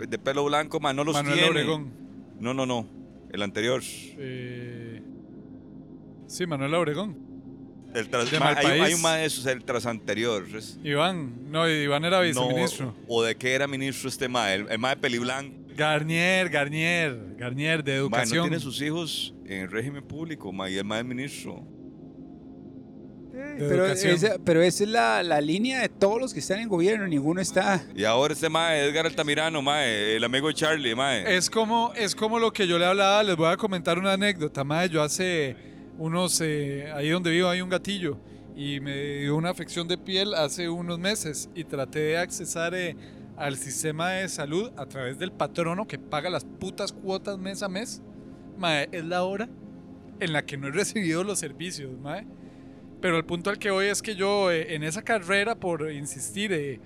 de 0.08 0.18
pelo 0.18 0.46
blanco, 0.46 0.80
mae? 0.80 0.94
No 0.94 1.04
los 1.04 1.14
Manuel 1.14 1.36
tiene. 1.36 1.50
Obregón. 1.52 2.07
No, 2.40 2.54
no, 2.54 2.66
no. 2.66 2.88
El 3.32 3.42
anterior. 3.42 3.82
Eh, 3.84 5.02
sí, 6.28 6.46
Manuel 6.46 6.74
Obregón. 6.76 7.18
El 7.94 8.10
tras, 8.10 8.32
ma- 8.40 8.54
hay, 8.56 8.94
un 8.94 9.02
mae 9.02 9.22
de 9.22 9.26
esos, 9.26 9.46
el 9.46 9.64
tras 9.64 9.86
anterior. 9.86 10.46
Iván. 10.84 11.50
No, 11.52 11.68
Iván 11.70 12.06
era 12.06 12.20
viceministro. 12.22 12.88
No, 12.88 12.96
¿O 13.08 13.24
de 13.24 13.36
qué 13.36 13.54
era 13.54 13.66
ministro 13.68 14.10
este 14.10 14.28
mae? 14.28 14.56
El, 14.56 14.68
el 14.70 14.78
mae 14.78 14.96
de 14.96 15.02
peliblanco. 15.02 15.56
Garnier, 15.76 16.50
Garnier. 16.50 17.36
Garnier 17.38 17.84
de 17.84 17.94
no 17.94 17.98
educación. 18.00 18.44
tiene 18.48 18.60
sus 18.60 18.82
hijos 18.82 19.34
en 19.46 19.62
el 19.64 19.72
régimen 19.72 20.04
público, 20.04 20.52
mae, 20.52 20.72
y 20.74 20.78
el 20.78 20.86
mae 20.86 21.00
es 21.02 21.06
ministro. 21.06 21.64
Pero 23.58 23.86
esa, 23.86 24.38
pero 24.44 24.62
esa 24.62 24.84
es 24.84 24.90
la, 24.90 25.24
la 25.24 25.42
línea 25.42 25.82
de 25.82 25.90
todos 25.90 26.22
los 26.22 26.34
que 26.34 26.40
están 26.40 26.60
en 26.60 26.70
gobierno, 26.70 27.08
ninguno 27.08 27.42
está. 27.42 27.84
Y 27.96 28.04
ahora 28.04 28.34
este 28.34 28.50
mae, 28.50 28.86
Edgar 28.86 29.06
Altamirano, 29.06 29.62
mae, 29.62 30.16
el 30.16 30.24
amigo 30.24 30.48
de 30.48 30.54
Charlie, 30.54 30.96
mae. 30.96 31.36
Es 31.36 31.50
como, 31.50 31.92
es 31.96 32.16
como 32.16 32.40
lo 32.40 32.52
que 32.54 32.68
yo 32.68 32.78
le 32.78 32.86
hablaba, 32.86 33.24
les 33.24 33.36
voy 33.36 33.52
a 33.52 33.58
comentar 33.58 33.98
una 33.98 34.14
anécdota, 34.14 34.64
mae, 34.64 34.90
yo 34.90 35.02
hace 35.02 35.56
unos, 35.98 36.40
eh, 36.42 36.92
ahí 36.94 37.10
donde 37.10 37.32
vivo 37.32 37.50
hay 37.50 37.62
un 37.62 37.70
gatillo 37.70 38.18
y 38.56 38.80
me 38.80 39.20
dio 39.20 39.36
una 39.36 39.52
afección 39.52 39.88
de 39.88 39.98
piel 39.98 40.34
hace 40.34 40.68
unos 40.68 40.98
meses 40.98 41.50
y 41.54 41.64
traté 41.64 42.00
de 42.00 42.18
accesar 42.18 42.74
eh, 42.74 42.96
al 43.38 43.56
sistema 43.56 44.10
de 44.12 44.28
salud 44.30 44.72
a 44.78 44.88
través 44.88 45.20
del 45.20 45.32
patrono 45.32 45.88
que 45.88 46.00
paga 46.00 46.30
las 46.30 46.44
putas 46.44 46.92
cuotas 46.92 47.38
mes 47.38 47.62
a 47.62 47.70
mes. 47.70 48.02
Mae, 48.58 48.90
es 48.92 49.06
la 49.06 49.24
hora 49.24 49.48
en 50.20 50.34
la 50.34 50.44
que 50.44 50.58
no 50.58 50.68
he 50.68 50.72
recibido 50.74 51.24
los 51.24 51.38
servicios, 51.40 51.92
mae. 52.00 52.26
Pero 53.08 53.16
el 53.16 53.24
punto 53.24 53.50
al 53.50 53.58
que 53.58 53.72
voy 53.72 53.86
es 53.86 54.02
que 54.02 54.16
yo 54.18 54.52
eh, 54.52 54.76
en 54.76 54.84
esa 54.84 55.02
carrera 55.02 55.56
por 55.56 55.90
insistir 55.90 56.52
eh, 56.52 56.78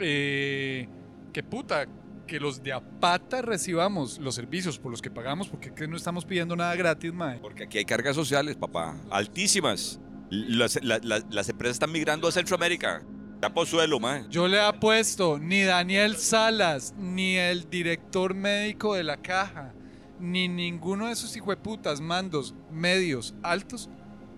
eh, 0.00 0.88
que 1.32 1.44
puta, 1.44 1.86
que 2.26 2.40
los 2.40 2.60
de 2.60 2.72
Apata 2.72 3.40
recibamos 3.40 4.18
los 4.18 4.34
servicios 4.34 4.80
por 4.80 4.90
los 4.90 5.00
que 5.00 5.12
pagamos, 5.12 5.46
porque 5.46 5.72
que 5.72 5.86
no 5.86 5.96
estamos 5.96 6.24
pidiendo 6.24 6.56
nada 6.56 6.74
gratis, 6.74 7.12
mae. 7.14 7.38
Porque 7.38 7.62
aquí 7.62 7.78
hay 7.78 7.84
cargas 7.84 8.16
sociales, 8.16 8.56
papá, 8.56 8.96
altísimas. 9.12 10.00
Las, 10.28 10.82
la- 10.82 10.98
la- 11.04 11.22
las 11.30 11.48
empresas 11.48 11.76
están 11.76 11.92
migrando 11.92 12.26
a 12.26 12.32
Centroamérica. 12.32 13.02
Ya 13.40 13.54
por 13.54 13.68
suelo, 13.68 14.00
mae. 14.00 14.24
Yo 14.28 14.48
le 14.48 14.58
apuesto, 14.60 15.38
ni 15.38 15.62
Daniel 15.62 16.16
Salas, 16.16 16.94
ni 16.98 17.36
el 17.36 17.70
director 17.70 18.34
médico 18.34 18.96
de 18.96 19.04
la 19.04 19.18
caja, 19.18 19.72
ni 20.18 20.48
ninguno 20.48 21.06
de 21.06 21.12
esos 21.12 21.36
hijueputas 21.36 22.00
mandos 22.00 22.56
medios 22.72 23.36
altos 23.44 23.88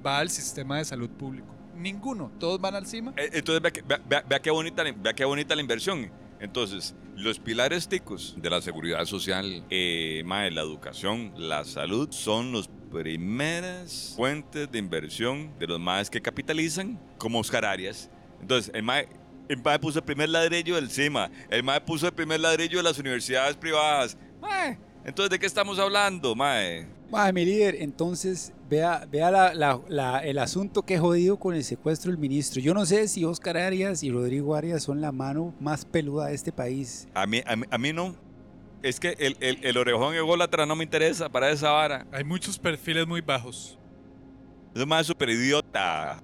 va 0.04 0.18
al 0.18 0.30
sistema 0.30 0.78
de 0.78 0.84
salud 0.84 1.08
público. 1.10 1.54
Ninguno, 1.76 2.30
todos 2.38 2.60
van 2.60 2.74
al 2.74 2.86
CIMA. 2.86 3.12
Eh, 3.16 3.30
Entonces, 3.32 3.62
vea, 3.62 3.70
que- 3.72 3.82
vea- 3.82 4.24
vea- 4.28 4.40
qué 4.42 4.50
bonita, 4.50 4.82
vea 4.96 5.14
qué 5.14 5.24
bonita 5.24 5.54
la 5.54 5.62
inversión. 5.62 6.10
Entonces, 6.40 6.94
los 7.16 7.38
pilares 7.38 7.88
ticos 7.88 8.34
de 8.36 8.50
la 8.50 8.60
seguridad 8.60 9.04
social, 9.04 9.64
eh, 9.70 10.22
mae, 10.26 10.50
la 10.50 10.60
educación, 10.62 11.32
la 11.36 11.64
salud, 11.64 12.10
son 12.10 12.52
los 12.52 12.68
primeras 12.90 14.14
fuentes 14.16 14.70
de 14.70 14.78
inversión 14.78 15.56
de 15.58 15.66
los 15.66 15.78
maes 15.80 16.10
que 16.10 16.20
capitalizan, 16.20 16.98
como 17.18 17.38
Oscar 17.40 17.64
Arias. 17.64 18.10
Entonces, 18.40 18.70
el 18.74 18.82
mae, 18.82 19.08
el 19.48 19.62
mae 19.62 19.78
puso 19.78 20.00
el 20.00 20.04
primer 20.04 20.28
ladrillo 20.28 20.74
del 20.76 20.90
CIMA, 20.90 21.30
el 21.50 21.62
mae 21.62 21.80
puso 21.80 22.06
el 22.06 22.12
primer 22.12 22.40
ladrillo 22.40 22.78
de 22.78 22.82
las 22.82 22.98
universidades 22.98 23.56
privadas. 23.56 24.16
Mae, 24.40 24.78
entonces, 25.04 25.30
¿de 25.30 25.38
qué 25.38 25.46
estamos 25.46 25.78
hablando, 25.78 26.34
mae? 26.34 26.86
Mae, 27.10 27.32
mi 27.32 27.44
líder, 27.44 27.76
entonces 27.80 28.52
vea, 28.70 29.06
vea 29.10 29.30
la- 29.30 29.52
la- 29.54 29.80
la- 29.88 30.18
el 30.24 30.38
asunto 30.38 30.82
que 30.82 30.94
he 30.94 30.98
jodido 30.98 31.36
con 31.38 31.54
el 31.54 31.62
secuestro 31.64 32.10
del 32.10 32.18
ministro. 32.18 32.60
Yo 32.60 32.72
no 32.72 32.86
sé 32.86 33.06
si 33.08 33.24
Oscar 33.24 33.56
Arias 33.58 34.02
y 34.02 34.10
Rodrigo 34.10 34.54
Arias 34.54 34.82
son 34.82 35.00
la 35.00 35.12
mano 35.12 35.54
más 35.60 35.84
peluda 35.84 36.26
de 36.28 36.34
este 36.34 36.52
país. 36.52 37.06
A 37.14 37.26
mí, 37.26 37.42
a 37.46 37.56
mí, 37.56 37.64
a 37.70 37.78
mí 37.78 37.92
no. 37.92 38.14
Es 38.82 38.98
que 38.98 39.14
el, 39.18 39.36
el, 39.40 39.58
el 39.62 39.76
orejón 39.76 40.14
ególatra 40.14 40.64
no 40.66 40.74
me 40.74 40.84
interesa 40.84 41.28
para 41.28 41.50
esa 41.50 41.70
vara. 41.70 42.06
Hay 42.10 42.24
muchos 42.24 42.58
perfiles 42.58 43.06
muy 43.06 43.20
bajos. 43.20 43.78
Es 44.74 44.86
más 44.86 45.06
súper 45.06 45.28
idiota. 45.28 46.20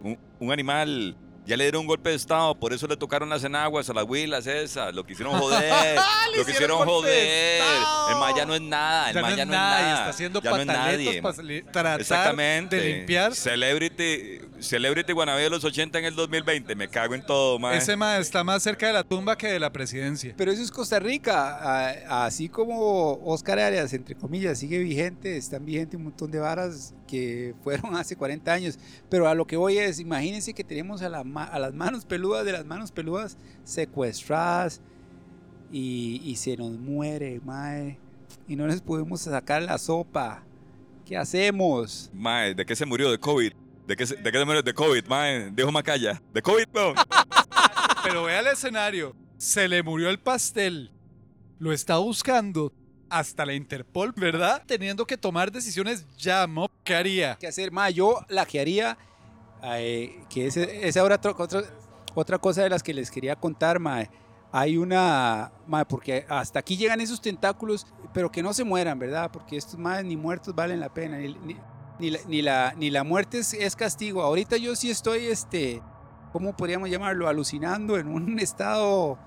Un, 0.00 0.18
un 0.38 0.52
animal. 0.52 1.16
Ya 1.48 1.56
le 1.56 1.64
dieron 1.64 1.80
un 1.80 1.86
golpe 1.86 2.10
de 2.10 2.16
estado, 2.16 2.54
por 2.54 2.74
eso 2.74 2.86
le 2.86 2.94
tocaron 2.94 3.30
las 3.30 3.42
enaguas 3.42 3.88
a 3.88 3.94
las 3.94 4.04
huilas 4.04 4.46
esas. 4.46 4.94
Lo 4.94 5.04
quisieron 5.06 5.32
joder. 5.40 5.96
lo 6.36 6.44
quisieron 6.44 6.84
joder. 6.86 7.62
El 8.10 8.16
ma 8.16 8.36
ya 8.36 8.44
no 8.44 8.54
es 8.54 8.60
nada. 8.60 9.08
El 9.08 9.14
Ya 9.14 9.22
ma 9.22 9.28
no 9.30 9.32
es 9.32 9.36
no 9.38 9.42
es 9.44 9.48
nada 9.48 9.80
y 9.80 9.92
está 9.94 10.08
haciendo 10.10 10.42
ya 10.42 10.50
no 10.50 10.56
es 10.58 10.66
nadie. 10.66 11.22
para 11.72 11.94
Exactamente. 11.96 12.76
de 12.76 12.92
limpiar. 12.96 13.34
Celebrity, 13.34 14.40
Celebrity 14.60 15.12
Guanabí 15.12 15.42
de 15.42 15.50
los 15.50 15.64
80 15.64 15.98
en 15.98 16.04
el 16.06 16.14
2020. 16.14 16.74
Me 16.74 16.88
cago 16.88 17.14
en 17.14 17.24
todo, 17.24 17.58
man. 17.58 17.74
Ese 17.74 17.96
ma 17.96 18.18
está 18.18 18.42
más 18.44 18.62
cerca 18.62 18.86
de 18.86 18.92
la 18.92 19.04
tumba 19.04 19.36
que 19.36 19.46
de 19.48 19.58
la 19.60 19.72
presidencia. 19.72 20.34
Pero 20.36 20.50
eso 20.52 20.62
es 20.62 20.70
Costa 20.70 20.98
Rica. 20.98 22.24
Así 22.24 22.48
como 22.48 23.14
Oscar 23.24 23.58
Arias, 23.58 23.92
entre 23.92 24.14
comillas, 24.14 24.58
sigue 24.58 24.78
vigente, 24.78 25.36
están 25.36 25.64
vigentes 25.64 25.96
un 25.96 26.04
montón 26.04 26.30
de 26.30 26.38
varas 26.38 26.94
que 27.06 27.54
fueron 27.62 27.94
hace 27.96 28.16
40 28.16 28.52
años. 28.52 28.78
Pero 29.08 29.28
a 29.28 29.34
lo 29.34 29.46
que 29.46 29.56
voy 29.56 29.78
es, 29.78 30.00
imagínense 30.00 30.52
que 30.54 30.64
tenemos 30.64 31.02
a, 31.02 31.08
la 31.08 31.24
ma- 31.24 31.44
a 31.44 31.58
las 31.58 31.72
manos 31.74 32.04
peludas 32.04 32.44
de 32.44 32.52
las 32.52 32.64
manos 32.64 32.92
peludas 32.92 33.36
secuestradas 33.64 34.80
y, 35.72 36.20
y 36.24 36.36
se 36.36 36.56
nos 36.56 36.72
muere, 36.78 37.40
mae. 37.44 37.98
Y 38.46 38.56
no 38.56 38.66
les 38.66 38.80
podemos 38.80 39.20
sacar 39.22 39.62
la 39.62 39.78
sopa. 39.78 40.42
¿Qué 41.04 41.16
hacemos? 41.16 42.10
Mae, 42.12 42.54
¿de 42.54 42.66
qué 42.66 42.76
se 42.76 42.84
murió? 42.84 43.10
¿De 43.10 43.18
COVID? 43.18 43.52
¿De 43.88 43.96
qué 43.96 44.04
de 44.04 44.30
qué 44.30 44.38
se? 44.38 44.62
¿De 44.62 44.74
COVID, 44.74 45.06
mae? 45.06 45.50
Dijo 45.50 45.72
Macaya. 45.72 46.20
¿De 46.34 46.42
COVID, 46.42 46.66
no? 46.74 46.92
Pero 48.04 48.24
vea 48.24 48.40
el 48.40 48.48
escenario. 48.48 49.16
Se 49.38 49.66
le 49.66 49.82
murió 49.82 50.10
el 50.10 50.18
pastel. 50.20 50.92
Lo 51.58 51.72
está 51.72 51.96
buscando 51.96 52.70
hasta 53.08 53.46
la 53.46 53.54
Interpol, 53.54 54.12
¿verdad? 54.14 54.62
Teniendo 54.66 55.06
que 55.06 55.16
tomar 55.16 55.50
decisiones 55.50 56.04
ya, 56.18 56.46
¿no? 56.46 56.66
¿Qué 56.84 56.94
haría? 56.94 57.36
¿Qué 57.40 57.46
hacer? 57.46 57.72
Mae, 57.72 57.94
yo 57.94 58.20
la 58.28 58.44
que 58.44 58.60
haría, 58.60 58.98
eh, 59.64 60.22
que 60.28 60.48
es, 60.48 60.58
esa 60.58 61.06
era 61.06 61.14
otra, 61.14 61.30
otra, 61.30 61.62
otra 62.14 62.38
cosa 62.38 62.62
de 62.64 62.68
las 62.68 62.82
que 62.82 62.92
les 62.92 63.10
quería 63.10 63.36
contar, 63.36 63.78
mae. 63.80 64.10
Hay 64.52 64.76
una, 64.76 65.50
mae, 65.66 65.86
porque 65.86 66.26
hasta 66.28 66.58
aquí 66.58 66.76
llegan 66.76 67.00
esos 67.00 67.22
tentáculos, 67.22 67.86
pero 68.12 68.30
que 68.30 68.42
no 68.42 68.52
se 68.52 68.64
mueran, 68.64 68.98
¿verdad? 68.98 69.30
Porque 69.32 69.56
estos 69.56 69.78
más 69.78 70.04
ni 70.04 70.16
muertos 70.18 70.54
valen 70.54 70.78
la 70.78 70.92
pena, 70.92 71.16
ni, 71.16 71.32
ni- 71.36 71.56
ni 71.98 72.10
la, 72.10 72.18
ni 72.26 72.42
la- 72.42 72.74
ni 72.76 72.90
la 72.90 73.04
muerte 73.04 73.38
es, 73.38 73.54
es 73.54 73.74
castigo. 73.76 74.22
Ahorita 74.22 74.56
yo 74.56 74.74
sí 74.76 74.90
estoy, 74.90 75.26
este, 75.26 75.82
¿cómo 76.32 76.56
podríamos 76.56 76.88
llamarlo? 76.90 77.28
Alucinando 77.28 77.98
en 77.98 78.08
un 78.08 78.38
estado 78.40 79.18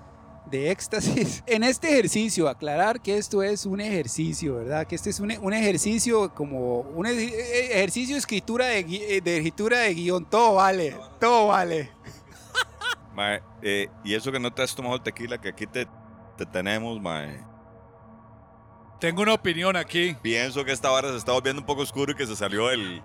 de 0.50 0.70
éxtasis. 0.70 1.42
En 1.46 1.62
este 1.62 1.90
ejercicio, 1.92 2.48
aclarar 2.48 3.00
que 3.00 3.16
esto 3.16 3.42
es 3.42 3.64
un 3.64 3.80
ejercicio, 3.80 4.56
¿verdad? 4.56 4.86
Que 4.86 4.96
este 4.96 5.10
es 5.10 5.20
un, 5.20 5.32
un 5.40 5.52
ejercicio 5.54 6.34
como 6.34 6.80
un 6.80 7.06
ej- 7.06 7.32
ejercicio 7.70 8.14
de 8.16 8.18
escritura 8.18 8.66
de, 8.66 8.86
gui- 8.86 9.22
de 9.22 9.36
escritura 9.36 9.78
de 9.78 9.94
guion. 9.94 10.24
Todo 10.28 10.54
vale, 10.54 10.96
todo 11.20 11.48
vale. 11.48 11.90
Mae, 13.14 13.42
eh, 13.62 13.88
y 14.04 14.14
eso 14.14 14.32
que 14.32 14.40
no 14.40 14.52
te 14.52 14.62
has 14.62 14.74
tomado 14.74 14.96
el 14.96 15.02
tequila, 15.02 15.38
que 15.38 15.50
aquí 15.50 15.66
te, 15.66 15.86
te 16.36 16.46
tenemos, 16.46 17.00
mae. 17.00 17.38
Tengo 19.02 19.22
una 19.22 19.34
opinión 19.34 19.74
aquí. 19.74 20.16
Pienso 20.22 20.64
que 20.64 20.70
esta 20.70 20.88
vara 20.88 21.08
se 21.10 21.16
está 21.16 21.32
volviendo 21.32 21.60
un 21.60 21.66
poco 21.66 21.82
oscuro 21.82 22.12
y 22.12 22.14
que 22.14 22.24
se 22.24 22.36
salió 22.36 22.68
del... 22.68 23.02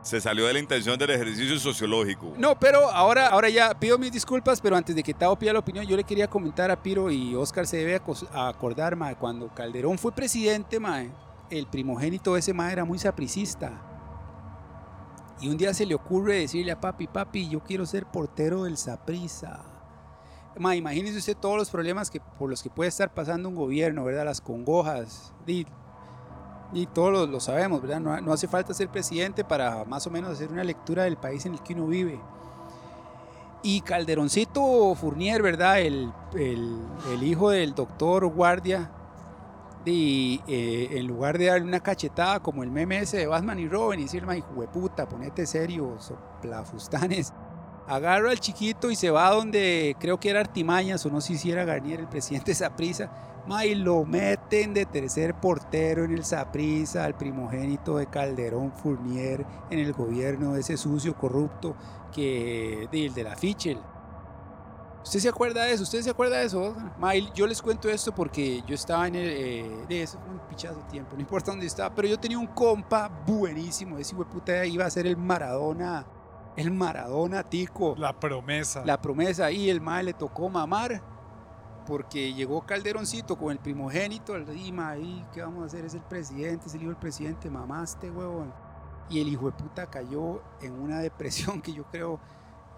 Se 0.00 0.18
salió 0.18 0.46
de 0.46 0.54
la 0.54 0.58
intención 0.60 0.98
del 0.98 1.10
ejercicio 1.10 1.58
sociológico. 1.58 2.32
No, 2.38 2.58
pero 2.58 2.90
ahora, 2.90 3.26
ahora 3.26 3.50
ya 3.50 3.78
pido 3.78 3.98
mis 3.98 4.12
disculpas, 4.12 4.62
pero 4.62 4.76
antes 4.76 4.96
de 4.96 5.02
que 5.02 5.12
Tao 5.12 5.38
pida 5.38 5.52
la 5.52 5.58
opinión, 5.58 5.84
yo 5.84 5.94
le 5.94 6.04
quería 6.04 6.26
comentar 6.26 6.70
a 6.70 6.82
Piro 6.82 7.10
y 7.10 7.34
Oscar 7.34 7.66
se 7.66 7.76
debe 7.76 8.00
acordar, 8.32 8.96
mae, 8.96 9.14
cuando 9.14 9.52
Calderón 9.52 9.98
fue 9.98 10.10
presidente, 10.10 10.80
mae, 10.80 11.12
el 11.50 11.66
primogénito 11.66 12.32
de 12.32 12.40
ese 12.40 12.54
mae 12.54 12.72
era 12.72 12.86
muy 12.86 12.98
sapricista. 12.98 13.72
Y 15.38 15.50
un 15.50 15.58
día 15.58 15.74
se 15.74 15.84
le 15.84 15.94
ocurre 15.94 16.36
decirle 16.36 16.72
a 16.72 16.80
papi, 16.80 17.08
papi, 17.08 17.46
yo 17.46 17.60
quiero 17.62 17.84
ser 17.84 18.06
portero 18.06 18.64
del 18.64 18.78
Saprissa. 18.78 19.69
Ma, 20.60 20.76
imagínese 20.76 21.16
usted 21.16 21.36
todos 21.38 21.56
los 21.56 21.70
problemas 21.70 22.10
que, 22.10 22.20
por 22.20 22.50
los 22.50 22.62
que 22.62 22.68
puede 22.68 22.90
estar 22.90 23.14
pasando 23.14 23.48
un 23.48 23.54
gobierno, 23.54 24.04
¿verdad? 24.04 24.26
Las 24.26 24.42
congojas. 24.42 25.32
Y, 25.46 25.66
todos 26.92 27.10
lo, 27.10 27.26
lo 27.26 27.40
sabemos, 27.40 27.80
¿verdad? 27.80 27.98
No, 27.98 28.30
hace 28.30 28.46
falta 28.46 28.74
ser 28.74 28.90
presidente 28.90 29.42
para 29.42 29.86
más 29.86 30.06
o 30.06 30.10
menos 30.10 30.30
hacer 30.30 30.52
una 30.52 30.62
lectura 30.62 31.04
del 31.04 31.16
país 31.16 31.46
en 31.46 31.54
el 31.54 31.62
que 31.62 31.72
uno 31.72 31.86
vive. 31.86 32.20
Y 33.62 33.80
Calderoncito 33.80 34.94
Fournier, 34.96 35.40
¿verdad? 35.42 35.80
El, 35.80 36.12
el- 36.34 37.22
hijo 37.22 37.48
del 37.48 37.74
doctor 37.74 38.26
Guardia. 38.26 38.90
Y 39.86 40.42
eh, 40.46 40.88
en 40.92 41.06
lugar 41.06 41.38
de 41.38 41.46
darle 41.46 41.66
una 41.66 41.80
cachetada 41.80 42.40
como 42.40 42.62
el 42.62 42.70
meme 42.70 42.98
ese 42.98 43.16
de 43.16 43.26
Batman 43.26 43.58
y 43.58 43.66
Robin 43.66 44.00
y 44.00 44.02
decirle, 44.02 44.36
hijo 44.36 44.46
puta, 44.70 45.08
ponete 45.08 45.46
serio, 45.46 45.96
soplafustanes. 45.98 47.32
Agarra 47.86 48.30
al 48.30 48.38
chiquito 48.38 48.90
y 48.90 48.96
se 48.96 49.10
va 49.10 49.30
donde 49.30 49.96
creo 49.98 50.20
que 50.20 50.30
era 50.30 50.40
Artimañas 50.40 51.04
o 51.06 51.10
no 51.10 51.20
sé 51.20 51.36
si 51.36 51.50
era 51.50 51.64
Garnier, 51.64 52.00
el 52.00 52.08
presidente 52.08 52.54
Saprisa. 52.54 53.10
Y 53.64 53.74
lo 53.74 54.04
meten 54.04 54.74
de 54.74 54.86
tercer 54.86 55.34
portero 55.34 56.04
en 56.04 56.12
el 56.12 56.24
Saprisa, 56.24 57.04
al 57.04 57.16
primogénito 57.16 57.96
de 57.96 58.06
Calderón 58.06 58.70
Fournier 58.70 59.44
en 59.70 59.78
el 59.80 59.92
gobierno 59.92 60.52
de 60.52 60.60
ese 60.60 60.76
sucio 60.76 61.16
corrupto 61.16 61.74
que 62.12 62.88
el 62.92 63.12
de 63.12 63.24
la 63.24 63.34
Fichel. 63.34 63.78
¿Usted 65.02 65.18
se 65.18 65.28
acuerda 65.30 65.64
de 65.64 65.72
eso? 65.72 65.82
¿Usted 65.82 66.02
se 66.02 66.10
acuerda 66.10 66.38
de 66.38 66.44
eso? 66.44 66.62
Oscar? 66.62 66.96
Ma, 66.98 67.16
y 67.16 67.28
yo 67.34 67.46
les 67.46 67.60
cuento 67.60 67.88
esto 67.88 68.14
porque 68.14 68.62
yo 68.66 68.74
estaba 68.74 69.08
en 69.08 69.16
el... 69.16 69.28
eh, 69.28 69.70
de 69.88 70.02
eso 70.02 70.18
fue 70.20 70.34
un 70.34 70.40
pichazo 70.40 70.80
tiempo, 70.90 71.14
no 71.14 71.20
importa 71.20 71.50
dónde 71.50 71.66
estaba, 71.66 71.92
pero 71.92 72.06
yo 72.06 72.20
tenía 72.20 72.38
un 72.38 72.46
compa 72.46 73.08
buenísimo, 73.26 73.98
ese 73.98 74.14
puta 74.14 74.64
iba 74.66 74.84
a 74.84 74.90
ser 74.90 75.06
el 75.06 75.16
Maradona, 75.16 76.06
el 76.60 76.70
Maradona 76.70 77.42
tico, 77.42 77.94
La 77.98 78.18
promesa. 78.18 78.84
la 78.84 79.00
promesa, 79.00 79.50
y 79.50 79.68
el 79.70 79.80
mae 79.80 80.02
le 80.04 80.12
tocó 80.14 80.48
mamar 80.48 81.02
porque 81.86 82.32
llegó 82.34 82.60
Calderoncito 82.62 83.36
con 83.36 83.50
el 83.52 83.58
primogénito, 83.58 84.36
el 84.36 84.46
Rima 84.46 84.90
ahí, 84.90 85.24
¿qué 85.32 85.42
vamos 85.42 85.62
a 85.64 85.66
hacer? 85.66 85.84
Es 85.84 85.94
el 85.94 86.02
presidente, 86.02 86.66
es 86.68 86.74
el 86.74 86.82
hijo 86.82 86.90
del 86.90 87.00
presidente, 87.00 87.50
mamaste, 87.50 88.10
huevón. 88.10 88.52
Y 89.08 89.20
el 89.20 89.28
hijo 89.28 89.46
de 89.46 89.52
puta 89.52 89.86
cayó 89.90 90.40
en 90.60 90.72
una 90.74 90.98
depresión 91.00 91.60
que 91.60 91.72
yo 91.72 91.84
creo 91.90 92.20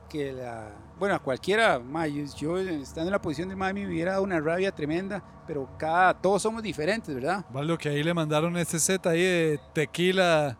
que 0.08 0.32
la... 0.32 0.70
Bueno, 0.98 1.14
a 1.14 1.18
cualquiera, 1.18 1.78
ma, 1.78 2.06
yo, 2.06 2.24
yo 2.36 2.58
estando 2.58 3.08
en 3.08 3.12
la 3.12 3.20
posición 3.20 3.48
del 3.48 3.56
mae 3.58 3.74
me 3.74 3.86
hubiera 3.86 4.12
dado 4.12 4.24
una 4.24 4.40
rabia 4.40 4.72
tremenda, 4.72 5.22
pero 5.46 5.68
cada, 5.78 6.14
todos 6.14 6.40
somos 6.40 6.62
diferentes, 6.62 7.14
¿verdad? 7.14 7.44
Valdo, 7.50 7.76
que 7.76 7.88
ahí 7.90 8.02
le 8.02 8.14
mandaron 8.14 8.56
ese 8.56 8.78
set 8.78 9.06
ahí 9.06 9.20
de 9.22 9.60
tequila 9.74 10.56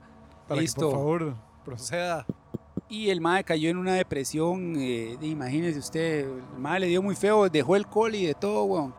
para 0.49 0.61
Listo. 0.61 0.81
que 0.81 0.87
por 0.87 0.95
favor 0.95 1.37
proceda. 1.65 2.27
Y 2.93 3.09
el 3.09 3.23
mae 3.23 3.43
cayó 3.43 3.71
en 3.71 3.79
una 3.79 3.95
depresión, 3.95 4.75
eh, 4.77 5.17
imagínese 5.23 5.79
usted, 5.79 6.29
el 6.29 6.59
mae 6.59 6.79
le 6.79 6.89
dio 6.89 7.01
muy 7.01 7.17
feo, 7.17 7.49
dejó 7.49 7.75
el 7.75 7.87
coli 7.87 8.19
y 8.19 8.27
de 8.27 8.35
todo, 8.35 8.65
weón. 8.65 8.95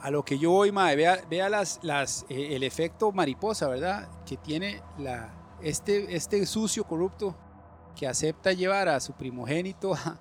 A 0.00 0.12
lo 0.12 0.24
que 0.24 0.38
yo 0.38 0.52
voy, 0.52 0.70
mae, 0.70 0.94
vea, 0.94 1.18
eh, 1.28 2.54
el 2.54 2.62
efecto 2.62 3.10
mariposa, 3.10 3.66
¿verdad? 3.66 4.08
Que 4.24 4.36
tiene 4.36 4.80
este, 5.60 6.14
este 6.14 6.46
sucio 6.46 6.84
corrupto 6.84 7.34
que 7.96 8.06
acepta 8.06 8.52
llevar 8.52 8.88
a 8.88 9.00
su 9.00 9.12
primogénito 9.12 9.94
a, 9.94 10.20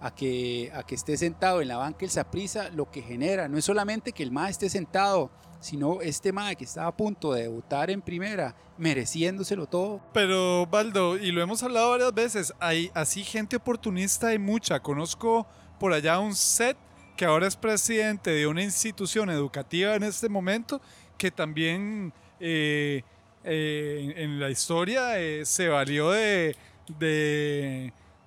a 0.00 0.14
que, 0.14 0.70
a 0.74 0.82
que 0.82 0.94
esté 0.94 1.16
sentado 1.16 1.60
en 1.60 1.68
la 1.68 1.76
banca 1.76 2.04
el 2.04 2.10
Saprisa, 2.10 2.70
lo 2.70 2.90
que 2.90 3.02
genera 3.02 3.48
no 3.48 3.58
es 3.58 3.64
solamente 3.64 4.12
que 4.12 4.22
el 4.22 4.30
mae 4.30 4.50
esté 4.50 4.70
sentado, 4.70 5.30
sino 5.60 6.00
este 6.00 6.32
mae 6.32 6.56
que 6.56 6.64
estaba 6.64 6.88
a 6.88 6.96
punto 6.96 7.34
de 7.34 7.42
debutar 7.42 7.90
en 7.90 8.00
primera, 8.00 8.56
mereciéndoselo 8.78 9.66
todo, 9.66 10.00
Pero, 10.14 10.66
Baldo, 10.66 11.18
y 11.18 11.32
lo 11.32 11.42
hemos 11.42 11.62
hablado 11.62 11.90
varias 11.90 12.14
veces, 12.14 12.54
hay 12.58 12.90
así 12.94 13.24
gente 13.24 13.56
oportunista 13.56 14.28
hay 14.28 14.38
mucha. 14.38 14.80
Conozco 14.80 15.46
por 15.78 15.92
allá 15.92 16.18
un 16.18 16.34
set 16.34 16.76
que 17.16 17.26
ahora 17.26 17.46
es 17.46 17.56
presidente 17.56 18.30
de 18.30 18.46
una 18.46 18.62
institución 18.62 19.28
educativa 19.28 19.94
en 19.94 20.04
este 20.04 20.30
momento, 20.30 20.80
que 21.18 21.30
también 21.30 22.14
eh, 22.40 23.02
eh, 23.44 24.14
en, 24.16 24.40
la 24.40 24.48
historia 24.48 25.18
eh, 25.20 25.44
se 25.44 25.68
valió 25.68 26.10
de, 26.10 26.56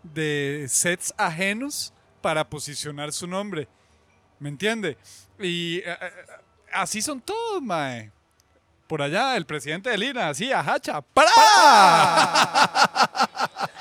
de 0.03 0.65
sets 0.69 1.13
ajenos 1.17 1.93
para 2.21 2.49
posicionar 2.49 3.11
su 3.11 3.27
nombre. 3.27 3.67
¿Me 4.39 4.49
entiende? 4.49 4.97
Y 5.39 5.77
eh, 5.77 5.83
eh, 5.85 6.11
así 6.71 7.01
son 7.01 7.21
todos, 7.21 7.61
mae. 7.61 8.11
Por 8.93 9.01
allá, 9.01 9.35
el 9.37 9.47
presidente 9.47 9.89
de 9.89 9.97
Lina, 9.97 10.29
así, 10.29 10.51
a 10.51 10.59
hacha. 10.59 11.01
¡Para! 11.01 11.31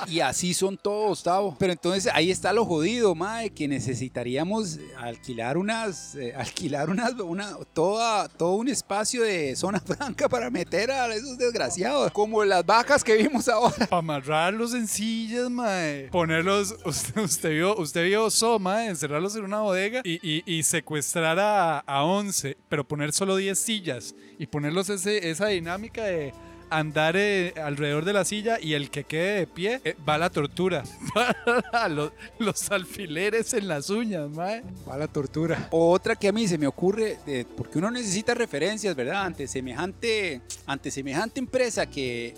Y 0.09 0.21
así 0.21 0.53
son 0.53 0.77
todos, 0.77 1.23
Tavo. 1.23 1.57
Pero 1.59 1.73
entonces 1.73 2.11
ahí 2.13 2.31
está 2.31 2.53
lo 2.53 2.67
jodido, 2.67 3.15
mae, 3.15 3.51
que 3.51 3.67
necesitaríamos 3.69 4.79
alquilar 4.99 5.57
unas, 5.57 6.17
eh, 6.17 6.35
alquilar 6.37 6.91
unas, 6.91 7.13
una, 7.21 7.57
toda, 7.73 8.29
todo 8.29 8.55
un 8.55 8.69
espacio 8.69 9.23
de 9.23 9.55
zona 9.57 9.81
franca 9.87 10.29
para 10.29 10.51
meter 10.51 10.91
a 10.91 11.15
esos 11.15 11.39
desgraciados, 11.39 12.11
como 12.11 12.45
las 12.45 12.67
vacas 12.67 13.03
que 13.05 13.15
vimos 13.17 13.49
ahora. 13.49 13.87
Para 13.87 13.99
amarrarlos 13.99 14.75
en 14.75 14.89
sillas, 14.89 15.49
mae. 15.49 16.09
Ponerlos, 16.11 16.75
usted, 16.85 17.23
usted 17.23 17.51
vio, 17.51 17.77
usted 17.79 18.05
vio 18.05 18.29
So, 18.29 18.59
mae, 18.59 18.89
encerrarlos 18.89 19.37
en 19.37 19.45
una 19.45 19.61
bodega 19.61 20.01
y, 20.05 20.19
y- 20.29 20.43
y 20.47 20.63
secuestrar 20.65 21.39
a, 21.39 21.79
a 21.79 22.03
11, 22.03 22.59
pero 22.69 22.87
poner 22.87 23.13
solo 23.13 23.37
10 23.37 23.57
sillas 23.59 24.15
y 24.43 24.47
ponerlos 24.49 24.89
ese, 24.89 25.31
esa 25.31 25.47
dinámica 25.47 26.03
de 26.03 26.35
andar 26.69 27.17
eh, 27.17 27.55
alrededor 27.63 28.05
de 28.05 28.13
la 28.13 28.25
silla 28.25 28.59
y 28.61 28.73
el 28.73 28.91
que 28.91 29.05
quede 29.05 29.39
de 29.39 29.47
pie 29.47 29.81
eh, 29.85 29.95
va 30.09 30.17
a 30.17 30.19
la 30.19 30.31
tortura. 30.31 30.83
los, 32.41 32.71
alfileres 32.73 33.55
en 33.55 33.69
las 33.69 33.89
uñas, 33.89 34.29
mae. 34.31 34.65
Va 34.89 34.97
la 34.97 35.07
tortura. 35.07 35.69
Otra 35.71 36.17
que 36.17 36.27
a 36.27 36.33
mí 36.33 36.49
se 36.49 36.59
me 36.59 36.67
ocurre, 36.67 37.19
porque 37.57 37.79
uno 37.79 37.93
necesita 37.93 38.35
referencias, 38.35 38.97
¿verdad? 38.97 39.25
Ante 39.25 39.47
semejante, 39.47 40.41
ante 40.67 40.91
semejante 40.91 41.39
empresa 41.39 41.87
que, 41.87 42.35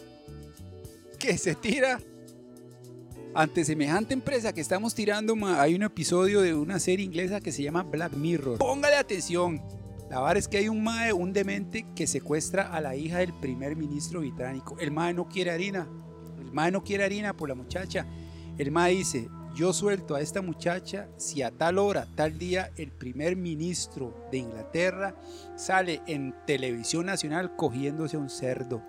que 1.19 1.39
se 1.39 1.55
tira. 1.55 1.99
Ante 3.35 3.65
semejante 3.65 4.13
empresa 4.13 4.53
que 4.53 4.61
estamos 4.61 4.95
tirando, 4.95 5.35
hay 5.59 5.75
un 5.75 5.85
episodio 5.85 6.43
de 6.43 6.53
una 6.53 6.79
serie 6.79 7.07
inglesa 7.07 7.41
que 7.41 7.51
se 7.51 7.63
llama 7.63 7.83
Black 7.83 8.13
Mirror. 8.13 8.59
Póngale 8.59 8.97
atención. 8.97 9.63
La 10.15 10.21
verdad 10.21 10.37
es 10.37 10.47
que 10.47 10.59
hay 10.59 10.69
un 10.69 10.81
mae, 10.81 11.13
un 11.13 11.33
demente 11.33 11.85
que 11.97 12.07
secuestra 12.07 12.73
a 12.73 12.81
la 12.81 12.95
hija 12.95 13.19
del 13.19 13.35
primer 13.35 13.75
ministro 13.75 14.21
británico. 14.21 14.77
El 14.79 14.93
mae 14.93 15.13
no 15.13 15.29
quiere 15.29 15.51
harina. 15.51 15.89
El 16.39 16.53
mae 16.53 16.71
no 16.71 16.85
quiere 16.85 17.03
harina 17.03 17.37
por 17.37 17.49
la 17.49 17.57
muchacha. 17.57 18.07
El 18.57 18.71
mae 18.71 18.93
dice, 18.93 19.29
yo 19.57 19.73
suelto 19.73 20.15
a 20.15 20.21
esta 20.21 20.41
muchacha 20.41 21.09
si 21.17 21.43
a 21.43 21.51
tal 21.51 21.79
hora, 21.79 22.07
tal 22.15 22.39
día, 22.39 22.71
el 22.77 22.93
primer 22.93 23.35
ministro 23.35 24.15
de 24.31 24.39
Inglaterra 24.39 25.17
sale 25.57 26.01
en 26.07 26.33
televisión 26.47 27.07
nacional 27.07 27.57
cogiéndose 27.57 28.17
a 28.17 28.21
un 28.21 28.31
cerdo. 28.31 28.85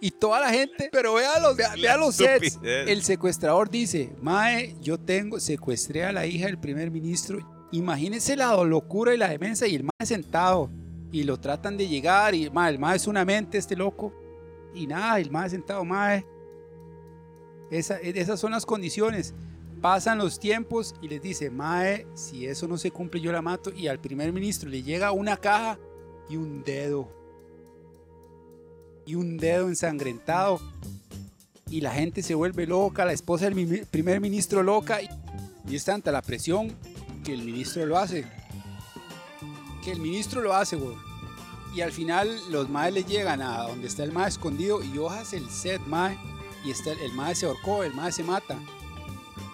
Y 0.00 0.12
toda 0.12 0.40
la 0.40 0.48
gente, 0.48 0.88
pero 0.90 1.12
vea 1.12 1.38
los, 1.38 1.54
vea, 1.54 1.74
vea 1.74 1.98
los 1.98 2.14
sets. 2.14 2.58
El 2.62 3.02
secuestrador 3.02 3.68
dice, 3.68 4.16
Mae, 4.22 4.74
yo 4.80 4.98
tengo, 4.98 5.38
secuestré 5.38 6.06
a 6.06 6.12
la 6.12 6.24
hija 6.24 6.46
del 6.46 6.58
primer 6.58 6.90
ministro. 6.90 7.57
Imagínense 7.72 8.34
la 8.36 8.56
locura 8.64 9.14
y 9.14 9.18
la 9.18 9.28
demencia 9.28 9.66
y 9.66 9.74
el 9.76 9.84
Mae 9.84 10.06
sentado. 10.06 10.70
Y 11.12 11.24
lo 11.24 11.38
tratan 11.38 11.76
de 11.76 11.88
llegar 11.88 12.34
y 12.34 12.48
Mae, 12.50 12.72
el 12.72 12.78
Mae 12.78 12.96
es 12.96 13.06
una 13.06 13.24
mente, 13.24 13.58
este 13.58 13.76
loco. 13.76 14.12
Y 14.74 14.86
nada, 14.86 15.18
el 15.20 15.30
Mae 15.30 15.48
sentado, 15.50 15.84
Mae. 15.84 16.24
Esa- 17.70 17.98
esas 18.00 18.40
son 18.40 18.52
las 18.52 18.64
condiciones. 18.66 19.34
Pasan 19.82 20.18
los 20.18 20.40
tiempos 20.40 20.94
y 21.02 21.08
les 21.08 21.22
dice, 21.22 21.50
Mae, 21.50 22.06
si 22.14 22.46
eso 22.46 22.66
no 22.66 22.78
se 22.78 22.90
cumple 22.90 23.20
yo 23.20 23.32
la 23.32 23.42
mato. 23.42 23.70
Y 23.72 23.88
al 23.88 24.00
primer 24.00 24.32
ministro 24.32 24.68
le 24.68 24.82
llega 24.82 25.12
una 25.12 25.36
caja 25.36 25.78
y 26.28 26.36
un 26.36 26.62
dedo. 26.64 27.08
Y 29.06 29.14
un 29.14 29.36
dedo 29.38 29.68
ensangrentado. 29.68 30.60
Y 31.70 31.80
la 31.82 31.90
gente 31.92 32.22
se 32.22 32.34
vuelve 32.34 32.66
loca, 32.66 33.04
la 33.04 33.12
esposa 33.12 33.48
del 33.48 33.86
primer 33.90 34.20
ministro 34.20 34.62
loca. 34.62 34.98
Y 35.68 35.76
es 35.76 35.84
tanta 35.84 36.10
la 36.10 36.22
presión 36.22 36.72
que 37.28 37.34
el 37.34 37.42
ministro 37.42 37.84
lo 37.84 37.98
hace. 37.98 38.24
Que 39.84 39.92
el 39.92 40.00
ministro 40.00 40.40
lo 40.40 40.54
hace. 40.54 40.78
Y 41.74 41.82
al 41.82 41.92
final 41.92 42.40
los 42.50 42.70
maes 42.70 42.94
le 42.94 43.04
llegan 43.04 43.42
a 43.42 43.64
donde 43.64 43.86
está 43.86 44.02
el 44.02 44.12
mae 44.12 44.30
escondido 44.30 44.82
y 44.82 44.96
hojas 44.96 45.34
el 45.34 45.50
set, 45.50 45.82
mae. 45.86 46.18
Y 46.64 46.70
está, 46.70 46.92
el 46.92 47.12
mae 47.12 47.34
se 47.34 47.44
ahorcó, 47.44 47.84
el 47.84 47.92
mae 47.92 48.12
se 48.12 48.24
mata. 48.24 48.58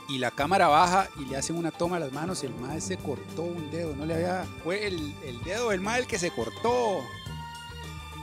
Y 0.09 0.19
la 0.19 0.31
cámara 0.31 0.69
baja 0.69 1.09
y 1.19 1.25
le 1.25 1.37
hacen 1.37 1.57
una 1.57 1.73
toma 1.73 1.97
a 1.97 1.99
las 1.99 2.13
manos. 2.13 2.45
El 2.45 2.55
mae 2.55 2.81
se 2.81 2.97
cortó 2.97 3.43
un 3.43 3.69
dedo, 3.73 3.97
no 3.97 4.07
le 4.07 4.15
había. 4.15 4.45
Fue 4.63 4.87
el, 4.87 5.13
dedo 5.45 5.71
del 5.71 5.81
mae 5.81 5.99
el 5.99 6.07
que 6.07 6.21
se 6.21 6.31
cortó. 6.31 7.01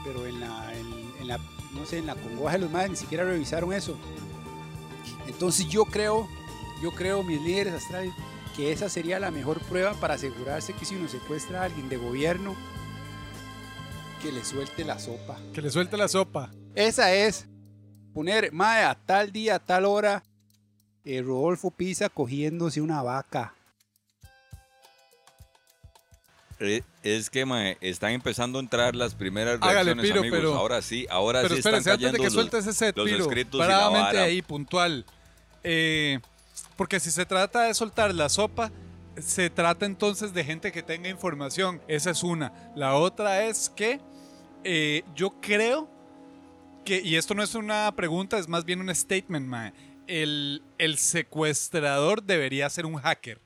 Pero 0.02 0.26
en 0.26 0.40
la, 0.40 0.72
en, 0.72 1.12
en 1.20 1.28
la, 1.28 1.36
no 1.74 1.84
sé, 1.84 1.98
en 1.98 2.06
la 2.06 2.14
congoja 2.14 2.52
de 2.52 2.60
los 2.60 2.70
maes 2.70 2.88
ni 2.88 2.96
siquiera 2.96 3.24
revisaron 3.24 3.70
eso. 3.74 3.98
Entonces 5.26 5.68
yo 5.68 5.84
creo, 5.84 6.26
yo 6.82 6.90
creo, 6.92 7.22
mis 7.22 7.40
líderes 7.42 7.74
astrales, 7.74 8.14
que 8.56 8.72
esa 8.72 8.88
sería 8.88 9.18
la 9.18 9.30
mejor 9.30 9.60
prueba 9.60 9.94
para 9.94 10.14
asegurarse 10.14 10.72
que 10.74 10.84
si 10.84 10.96
uno 10.96 11.08
secuestra 11.08 11.62
a 11.62 11.64
alguien 11.64 11.88
de 11.88 11.96
gobierno, 11.96 12.54
que 14.22 14.30
le 14.32 14.44
suelte 14.44 14.84
la 14.84 14.98
sopa. 14.98 15.38
Que 15.54 15.62
le 15.62 15.70
suelte 15.70 15.96
la 15.96 16.08
sopa. 16.08 16.50
Esa 16.74 17.12
es 17.14 17.46
poner, 18.14 18.52
mae, 18.52 18.84
a 18.84 18.94
tal 18.94 19.32
día, 19.32 19.56
a 19.56 19.58
tal 19.58 19.84
hora, 19.84 20.22
eh, 21.04 21.22
Rodolfo 21.22 21.70
Pisa 21.70 22.08
cogiéndose 22.08 22.80
una 22.80 23.02
vaca. 23.02 23.54
Eh, 26.60 26.82
Es 27.02 27.28
que 27.30 27.44
mae, 27.44 27.76
están 27.80 28.12
empezando 28.12 28.58
a 28.60 28.62
entrar 28.62 28.94
las 28.94 29.16
primeras 29.16 29.56
Hágale, 29.60 29.94
reacciones, 29.94 30.04
Piro, 30.04 30.20
amigos. 30.20 30.38
pero- 30.38 30.54
ahora 30.54 30.80
sí, 30.82 31.06
ahora 31.10 31.42
Pero 31.42 31.54
sí 31.54 31.58
están 31.58 31.74
espérense, 31.74 31.90
antes 31.90 32.00
de 32.00 32.06
cayendo 32.06 32.18
que 32.18 32.24
los- 32.24 32.32
suelte 32.34 32.58
ese 32.58 32.72
set, 32.72 32.96
los 32.96 33.06
Piro, 33.06 33.24
escritos 33.24 33.54
y 33.64 33.68
la 33.68 33.88
vara. 33.88 34.22
ahí, 34.22 34.40
puntual. 34.42 35.04
Eh, 35.64 36.20
porque 36.76 37.00
si 37.00 37.10
se 37.10 37.26
trata 37.26 37.62
de 37.62 37.74
soltar 37.74 38.14
la 38.14 38.28
sopa, 38.28 38.70
se 39.18 39.50
trata 39.50 39.86
entonces 39.86 40.32
de 40.32 40.44
gente 40.44 40.72
que 40.72 40.82
tenga 40.82 41.08
información. 41.08 41.82
Esa 41.88 42.10
es 42.10 42.22
una. 42.22 42.72
La 42.74 42.94
otra 42.94 43.44
es 43.44 43.70
que 43.70 44.00
eh, 44.64 45.04
yo 45.14 45.40
creo 45.40 45.88
que, 46.84 47.00
y 47.00 47.16
esto 47.16 47.34
no 47.34 47.42
es 47.42 47.54
una 47.54 47.94
pregunta, 47.94 48.38
es 48.38 48.48
más 48.48 48.64
bien 48.64 48.80
un 48.80 48.94
statement, 48.94 49.46
mae. 49.46 49.72
El, 50.06 50.62
el 50.78 50.98
secuestrador 50.98 52.22
debería 52.22 52.68
ser 52.70 52.86
un 52.86 52.96
hacker. 52.96 53.40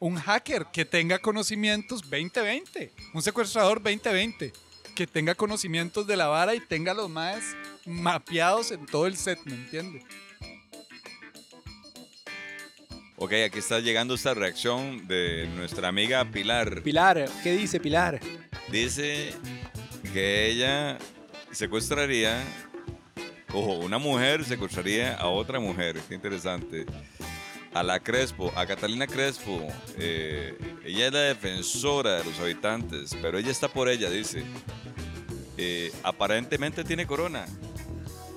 Un 0.00 0.16
hacker 0.16 0.66
que 0.72 0.84
tenga 0.84 1.18
conocimientos 1.18 2.02
2020. 2.02 2.92
Un 3.14 3.22
secuestrador 3.22 3.82
2020. 3.82 4.52
Que 4.94 5.06
tenga 5.06 5.34
conocimientos 5.34 6.06
de 6.06 6.16
la 6.16 6.26
vara 6.26 6.54
y 6.54 6.60
tenga 6.60 6.94
los 6.94 7.08
más 7.08 7.42
mapeados 7.86 8.72
en 8.72 8.86
todo 8.86 9.06
el 9.06 9.16
set, 9.16 9.38
¿me 9.44 9.54
entiende? 9.54 10.04
Ok, 13.20 13.32
aquí 13.46 13.58
está 13.58 13.80
llegando 13.80 14.14
esta 14.14 14.32
reacción 14.32 15.08
de 15.08 15.48
nuestra 15.56 15.88
amiga 15.88 16.24
Pilar. 16.30 16.82
Pilar, 16.82 17.28
¿qué 17.42 17.52
dice 17.56 17.80
Pilar? 17.80 18.20
Dice 18.70 19.32
que 20.12 20.46
ella 20.50 20.98
secuestraría, 21.50 22.44
ojo, 23.52 23.72
una 23.72 23.98
mujer 23.98 24.44
secuestraría 24.44 25.14
a 25.16 25.26
otra 25.26 25.58
mujer. 25.58 25.98
Qué 26.08 26.14
interesante. 26.14 26.86
A 27.74 27.82
la 27.82 27.98
Crespo, 27.98 28.52
a 28.54 28.64
Catalina 28.66 29.06
Crespo. 29.08 29.66
eh, 29.98 30.56
ella 30.84 31.06
es 31.08 31.12
la 31.12 31.20
defensora 31.20 32.18
de 32.18 32.24
los 32.24 32.38
habitantes, 32.38 33.16
pero 33.20 33.36
ella 33.38 33.50
está 33.50 33.66
por 33.66 33.88
ella, 33.88 34.08
dice. 34.10 34.44
Eh, 35.56 35.90
aparentemente 36.04 36.84
tiene 36.84 37.04
corona. 37.04 37.46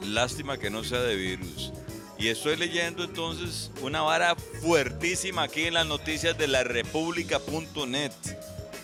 Lástima 0.03 0.57
que 0.57 0.71
no 0.71 0.83
sea 0.83 1.01
de 1.01 1.15
virus. 1.15 1.71
Y 2.22 2.27
estoy 2.27 2.56
leyendo 2.56 3.03
entonces 3.03 3.72
una 3.81 4.02
vara 4.02 4.35
fuertísima 4.35 5.41
aquí 5.41 5.64
en 5.64 5.73
las 5.73 5.88
noticias 5.88 6.38
de 6.38 6.48
la 6.48 6.64
república.net. 6.64 8.11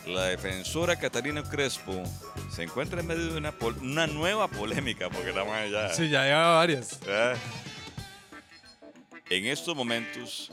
La 0.07 0.23
defensora 0.23 0.95
Catalina 0.95 1.43
Crespo 1.43 2.01
se 2.49 2.63
encuentra 2.63 2.99
en 2.99 3.05
medio 3.05 3.27
de 3.27 3.37
una, 3.37 3.53
una 3.83 4.07
nueva 4.07 4.47
polémica, 4.47 5.11
porque 5.11 5.31
la 5.31 5.45
madre 5.45 5.69
ya... 5.69 5.93
Sí, 5.93 6.09
ya 6.09 6.23
lleva 6.23 6.55
varias. 6.55 6.99
¿verdad? 7.01 7.37
En 9.29 9.45
estos 9.45 9.75
momentos 9.75 10.51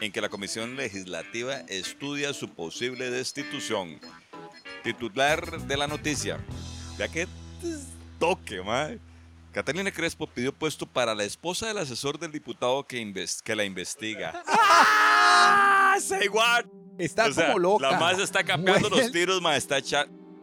en 0.00 0.12
que 0.12 0.22
la 0.22 0.30
Comisión 0.30 0.76
Legislativa 0.76 1.56
estudia 1.68 2.32
su 2.32 2.48
posible 2.48 3.10
destitución, 3.10 4.00
titular 4.82 5.60
de 5.60 5.76
la 5.76 5.88
noticia, 5.88 6.38
ya 6.96 7.08
que 7.08 7.28
toque, 8.18 8.62
mae. 8.62 8.98
Catalina 9.52 9.90
Crespo 9.92 10.26
pidió 10.26 10.52
puesto 10.52 10.86
para 10.86 11.14
la 11.14 11.24
esposa 11.24 11.66
del 11.66 11.78
asesor 11.78 12.18
del 12.18 12.32
diputado 12.32 12.84
que, 12.86 13.00
inves- 13.02 13.42
que 13.42 13.54
la 13.54 13.64
investiga. 13.64 14.42
¡Ah! 14.46 15.96
Say 16.00 16.28
what? 16.28 16.64
Está 16.98 17.26
O 17.26 17.32
sea, 17.32 17.46
como 17.48 17.58
loca. 17.58 17.90
La 17.90 17.98
más 17.98 18.18
está 18.18 18.42
cambiando 18.42 18.88
los 18.88 19.00
Vuel- 19.00 19.12
tiros, 19.12 19.42
mae. 19.42 19.58
Está 19.58 19.76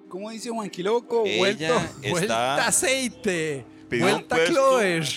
¿Cómo 0.08 0.30
dice 0.30 0.50
Juanquiloco? 0.50 1.24
Ella 1.26 1.38
Vuelto. 1.40 1.64
está- 1.64 2.10
Vuelta 2.12 2.68
aceite. 2.68 3.66
Pidió 3.90 4.06
Vuelta 4.06 4.36
puesto. 4.36 4.54
Clover. 4.54 5.08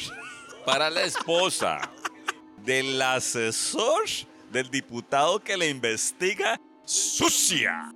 para 0.65 0.89
la 0.91 1.03
esposa 1.03 1.91
del 2.65 3.01
asesor 3.03 4.03
del 4.51 4.71
diputado 4.71 5.41
que 5.43 5.57
le 5.57 5.69
investiga 5.69 6.59
sucia. 6.85 7.93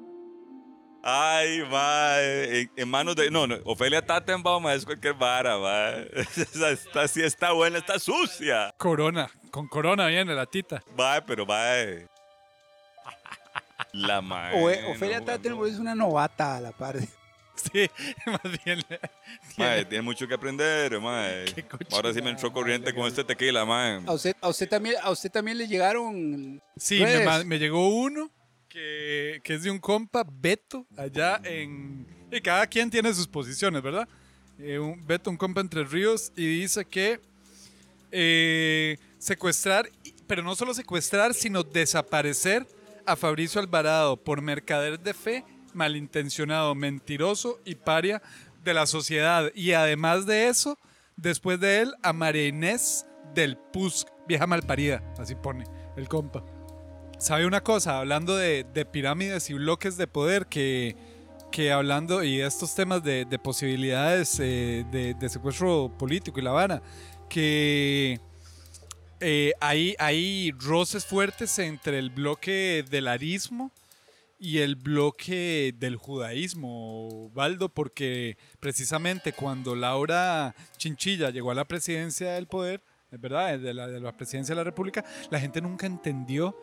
Ay, 1.09 1.63
mae, 1.71 2.63
en, 2.63 2.71
en 2.75 2.89
manos 2.89 3.15
de... 3.15 3.31
No, 3.31 3.47
no, 3.47 3.55
Ofelia 3.65 4.05
Tattenbaum 4.05 4.69
es 4.71 4.85
cualquier 4.85 5.15
vara, 5.15 5.57
mae. 5.57 6.11
Esa 6.37 6.71
está, 6.71 7.07
sí 7.07 7.23
está 7.23 7.53
buena, 7.53 7.79
está 7.79 8.01
sucia. 8.01 8.75
Corona. 8.77 9.31
Con 9.53 9.69
corona 9.69 10.09
viene 10.09 10.35
la 10.35 10.47
tita. 10.47 10.83
Mae, 10.97 11.23
pero 11.23 11.47
mae... 11.47 12.09
La 13.93 14.21
mae... 14.21 14.61
O- 14.61 14.91
Ofelia 14.91 15.21
no, 15.21 15.39
no. 15.51 15.67
es 15.67 15.79
una 15.79 15.95
novata 15.95 16.57
a 16.57 16.61
la 16.61 16.73
par. 16.73 16.97
Sí, 17.73 17.89
más 18.27 18.65
bien. 18.65 18.83
Mae, 19.57 19.85
tiene 19.87 20.03
mucho 20.03 20.27
que 20.29 20.35
aprender, 20.35 21.01
mae. 21.01 21.47
Qué 21.55 21.63
cochina, 21.63 21.97
Ahora 21.97 22.13
sí 22.13 22.21
me 22.21 22.31
entró 22.31 22.53
corriente 22.53 22.93
con 22.93 23.07
este 23.07 23.25
tequila, 23.25 23.65
mae. 23.65 24.03
A 24.07 24.13
usted, 24.13 24.37
a 24.43 24.49
usted 24.49 24.69
también, 24.69 24.97
a 25.01 25.11
usted 25.11 25.31
también 25.31 25.57
le 25.57 25.67
llegaron. 25.67 26.61
Sí, 26.77 27.01
me, 27.01 27.45
me 27.45 27.59
llegó 27.59 27.89
uno 27.89 28.31
que, 29.43 29.55
es 29.55 29.63
de 29.63 29.71
un 29.71 29.79
compa, 29.79 30.25
Beto, 30.29 30.87
allá 30.97 31.41
en... 31.45 32.07
Y 32.31 32.41
cada 32.41 32.67
quien 32.67 32.91
tiene 32.91 33.15
sus 33.15 33.27
posiciones, 33.27 33.83
¿verdad? 33.83 34.09
Eh, 34.59 34.79
un, 34.79 35.07
Beto, 35.07 35.31
un 35.31 35.37
compa 35.37 35.61
entre 35.61 35.85
ríos, 35.85 36.33
y 36.37 36.61
dice 36.61 36.85
que 36.85 37.21
eh, 38.11 38.99
secuestrar, 39.19 39.89
pero 40.27 40.43
no 40.43 40.55
solo 40.55 40.75
secuestrar, 40.75 41.33
sino 41.33 41.63
desaparecer 41.63 42.67
a 43.07 43.17
Fabricio 43.17 43.61
Alvarado 43.61 44.17
por 44.17 44.43
mercader 44.43 45.01
de 45.01 45.15
fe, 45.15 45.45
malintencionado, 45.73 46.75
mentiroso 46.75 47.61
y 47.65 47.77
paria 47.77 48.21
de 48.63 48.75
la 48.75 48.87
sociedad. 48.87 49.53
Y 49.55 49.73
además 49.73 50.27
de 50.27 50.49
eso, 50.49 50.79
después 51.17 51.61
de 51.61 51.81
él, 51.81 51.95
a 52.03 52.13
María 52.13 52.53
del 53.35 53.57
PUSC, 53.73 54.09
vieja 54.27 54.47
malparida, 54.47 55.03
así 55.19 55.35
pone 55.35 55.65
el 55.97 56.09
compa. 56.09 56.56
¿Sabe 57.19 57.47
una 57.47 57.63
cosa? 57.63 57.99
Hablando 57.99 58.37
de, 58.37 58.65
de 58.75 58.85
pirámides 58.85 59.49
y 59.49 59.55
bloques 59.55 59.97
de 59.97 60.07
poder, 60.07 60.47
que, 60.47 60.97
que 61.51 61.73
hablando 61.73 62.23
y 62.23 62.43
estos 62.43 62.75
temas 62.75 63.03
de, 63.03 63.25
de 63.25 63.39
posibilidades 63.39 64.39
eh, 64.39 64.85
de, 64.93 65.15
de 65.15 65.29
secuestro 65.31 65.91
político 65.99 66.39
y 66.39 66.43
la 66.43 66.51
vara, 66.51 66.83
que 67.31 68.21
eh, 69.21 69.53
hay, 69.61 69.97
hay 69.99 70.53
roces 70.61 71.07
fuertes 71.07 71.59
entre 71.59 71.99
el 71.99 72.11
bloque 72.11 72.85
del 72.91 73.09
arismo 73.09 73.73
y 74.39 74.59
el 74.59 74.77
bloque 74.77 75.75
del 75.79 75.97
judaísmo, 75.97 77.31
Baldo, 77.31 77.71
porque 77.71 78.37
precisamente 78.61 79.33
cuando 79.33 79.75
Laura 79.75 80.55
Chinchilla 80.77 81.31
llegó 81.31 81.51
a 81.51 81.55
la 81.55 81.65
presidencia 81.65 82.33
del 82.33 82.47
poder, 82.47 82.83
es 83.11 83.19
verdad, 83.19 83.59
de 83.59 83.73
la, 83.73 83.87
de 83.87 84.01
la 84.01 84.15
presidencia 84.15 84.55
de 84.55 84.61
la 84.61 84.65
República, 84.65 85.03
la 85.31 85.41
gente 85.41 85.63
nunca 85.63 85.87
entendió 85.87 86.55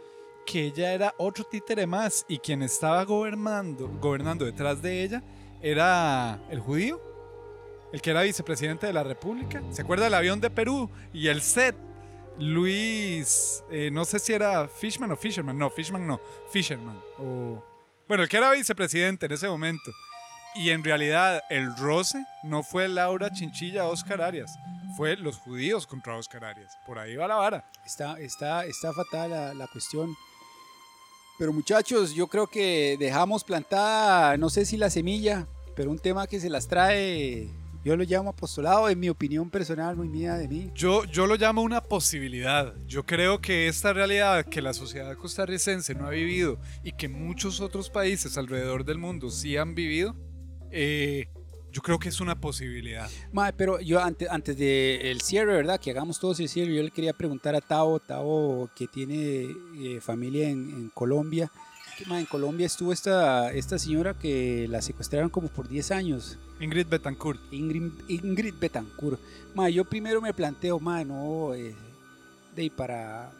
que 0.45 0.65
ella 0.65 0.93
era 0.93 1.13
otro 1.17 1.43
títere 1.43 1.85
más 1.87 2.25
y 2.27 2.37
quien 2.37 2.61
estaba 2.61 3.03
gobernando, 3.03 3.87
gobernando 4.01 4.45
detrás 4.45 4.81
de 4.81 5.03
ella 5.03 5.23
era 5.61 6.39
el 6.49 6.59
judío, 6.59 7.01
el 7.91 8.01
que 8.01 8.11
era 8.11 8.21
vicepresidente 8.21 8.87
de 8.87 8.93
la 8.93 9.03
República. 9.03 9.61
¿Se 9.71 9.81
acuerda 9.81 10.05
del 10.05 10.13
avión 10.13 10.41
de 10.41 10.49
Perú 10.49 10.89
y 11.13 11.27
el 11.27 11.41
set? 11.41 11.75
Luis, 12.39 13.63
eh, 13.69 13.89
no 13.91 14.05
sé 14.05 14.17
si 14.19 14.33
era 14.33 14.67
Fishman 14.67 15.11
o 15.11 15.15
Fisherman, 15.15 15.57
no, 15.57 15.69
Fishman 15.69 16.05
no, 16.07 16.19
Fisherman. 16.51 16.99
O, 17.19 17.63
bueno, 18.07 18.23
el 18.23 18.29
que 18.29 18.37
era 18.37 18.51
vicepresidente 18.51 19.27
en 19.27 19.31
ese 19.31 19.47
momento. 19.47 19.91
Y 20.55 20.69
en 20.69 20.83
realidad 20.83 21.41
el 21.49 21.75
roce 21.77 22.23
no 22.43 22.61
fue 22.63 22.87
Laura 22.87 23.31
Chinchilla 23.31 23.85
Oscar 23.85 24.21
Arias, 24.21 24.55
fue 24.95 25.15
los 25.17 25.37
judíos 25.37 25.87
contra 25.87 26.15
Oscar 26.15 26.45
Arias. 26.45 26.77
Por 26.85 26.99
ahí 26.99 27.15
va 27.15 27.27
la 27.27 27.35
vara. 27.35 27.71
Está, 27.85 28.19
está, 28.19 28.65
está 28.65 28.93
fatal 28.93 29.31
la, 29.31 29.53
la 29.53 29.67
cuestión. 29.67 30.15
Pero 31.43 31.51
muchachos, 31.51 32.13
yo 32.13 32.27
creo 32.27 32.47
que 32.47 32.95
dejamos 32.97 33.43
plantada, 33.43 34.37
no 34.37 34.49
sé 34.49 34.63
si 34.63 34.77
la 34.77 34.89
semilla, 34.89 35.45
pero 35.75 35.91
un 35.91 35.99
tema 35.99 36.25
que 36.25 36.39
se 36.39 36.49
las 36.49 36.69
trae, 36.69 37.49
yo 37.83 37.97
lo 37.97 38.05
llamo 38.05 38.29
apostolado, 38.29 38.87
en 38.87 38.97
mi 38.97 39.09
opinión 39.09 39.49
personal, 39.49 39.97
muy 39.97 40.07
mía 40.07 40.35
de 40.35 40.47
mí. 40.47 40.71
Yo, 40.73 41.03
yo 41.03 41.27
lo 41.27 41.35
llamo 41.35 41.61
una 41.61 41.81
posibilidad. 41.83 42.73
Yo 42.87 43.05
creo 43.05 43.41
que 43.41 43.67
esta 43.67 43.91
realidad 43.91 44.45
que 44.45 44.61
la 44.61 44.73
sociedad 44.73 45.17
costarricense 45.17 45.93
no 45.93 46.07
ha 46.07 46.11
vivido 46.11 46.59
y 46.81 46.93
que 46.93 47.09
muchos 47.09 47.59
otros 47.59 47.89
países 47.89 48.37
alrededor 48.37 48.85
del 48.85 48.99
mundo 48.99 49.29
sí 49.29 49.57
han 49.57 49.75
vivido, 49.75 50.15
eh, 50.71 51.27
yo 51.73 51.81
creo 51.81 51.97
que 51.97 52.09
es 52.09 52.21
una 52.21 52.35
posibilidad. 52.35 53.09
Mae, 53.31 53.51
pero 53.51 53.79
yo 53.79 53.99
antes, 53.99 54.29
antes 54.29 54.55
del 54.55 55.19
cierre, 55.21 55.55
¿verdad? 55.55 55.79
Que 55.79 55.89
hagamos 55.89 56.19
todos 56.19 56.39
el 56.39 56.47
cierre, 56.47 56.73
yo 56.73 56.83
le 56.83 56.91
quería 56.91 57.13
preguntar 57.13 57.55
a 57.55 57.61
Tavo, 57.61 57.99
Tavo 57.99 58.69
que 58.75 58.87
tiene 58.87 59.47
eh, 59.75 59.99
familia 59.99 60.47
en, 60.49 60.69
en 60.69 60.89
Colombia. 60.93 61.51
que, 61.97 62.03
en 62.03 62.25
Colombia 62.27 62.67
estuvo 62.67 62.93
esta, 62.93 63.51
esta 63.51 63.79
señora 63.79 64.13
que 64.13 64.67
la 64.69 64.83
secuestraron 64.83 65.31
como 65.31 65.47
por 65.47 65.67
10 65.67 65.91
años. 65.91 66.37
Ingrid 66.59 66.87
Betancourt. 66.87 67.41
Ingrid, 67.51 67.91
Ingrid 68.07 68.53
Betancourt. 68.59 69.19
Ma, 69.55 69.67
yo 69.67 69.83
primero 69.83 70.21
me 70.21 70.31
planteo, 70.31 70.79
ma, 70.79 71.03
no, 71.03 71.55
eh, 71.55 71.75
de 72.55 72.69
para, 72.69 73.31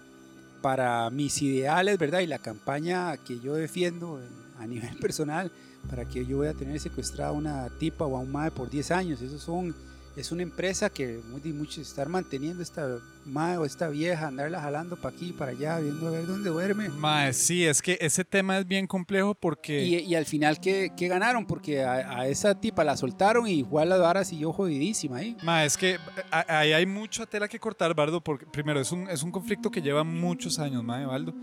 para 0.64 1.08
mis 1.12 1.40
ideales, 1.44 2.00
¿verdad? 2.00 2.22
Y 2.22 2.28
la 2.28 2.40
campaña 2.40 3.16
que 3.18 3.40
yo 3.40 3.54
defiendo 3.54 4.20
a 4.58 4.66
nivel 4.66 4.98
personal, 5.00 5.52
para 5.90 6.06
que 6.06 6.26
yo 6.26 6.38
voy 6.38 6.48
a 6.48 6.54
tener 6.54 6.80
secuestrada 6.80 7.30
a 7.30 7.34
una 7.34 7.70
tipa 7.80 8.06
o 8.06 8.18
a 8.18 8.20
un 8.20 8.32
mae 8.32 8.52
por 8.52 8.70
10 8.70 8.92
años. 8.92 9.22
Eso 9.22 9.38
son, 9.38 9.76
es 10.16 10.32
una 10.32 10.44
empresa 10.44 10.90
que 10.90 11.20
muy 11.30 11.42
mucho 11.54 11.82
estar 11.82 12.08
manteniendo 12.08 12.64
esta 12.64 13.00
mae 13.26 13.58
o 13.58 13.66
esta 13.66 13.90
vieja, 13.90 14.28
andarla 14.28 14.62
jalando 14.62 14.96
para 14.96 15.16
aquí 15.16 15.30
y 15.30 15.34
para 15.34 15.52
allá, 15.52 15.80
viendo 15.80 16.08
a 16.08 16.12
ver 16.12 16.26
dónde 16.26 16.50
duerme. 16.50 16.90
Mae, 16.90 17.34
sí, 17.34 17.66
es 17.66 17.82
que 17.82 17.98
ese 18.02 18.24
tema 18.24 18.58
es 18.58 18.68
bien 18.68 18.88
complejo 18.88 19.36
porque... 19.36 19.84
Y, 19.84 19.96
y 20.00 20.16
al 20.16 20.26
final, 20.26 20.60
¿qué, 20.60 20.92
qué 20.96 21.08
ganaron? 21.08 21.46
Porque 21.46 21.84
a, 21.84 22.20
a 22.20 22.28
esa 22.28 22.60
tipa 22.60 22.84
la 22.84 22.98
soltaron 22.98 23.48
y 23.48 23.54
igual 23.54 23.90
la 23.90 23.98
vara 23.98 24.24
siguió 24.24 24.52
jodidísima 24.54 25.18
ahí. 25.18 25.38
Ma, 25.44 25.66
es 25.66 25.78
que 25.78 25.98
ahí 26.32 26.74
hay 26.74 26.86
mucha 26.86 27.26
tela 27.26 27.48
que 27.48 27.60
cortar, 27.60 27.94
Bardo, 27.94 28.22
porque 28.22 28.46
primero 28.46 28.80
es 28.80 28.92
un, 28.92 29.10
es 29.10 29.24
un 29.24 29.32
conflicto 29.32 29.70
que 29.72 29.82
lleva 29.82 30.04
muchos 30.04 30.60
años, 30.60 30.84
ma, 30.84 31.06
Baldo. 31.06 31.34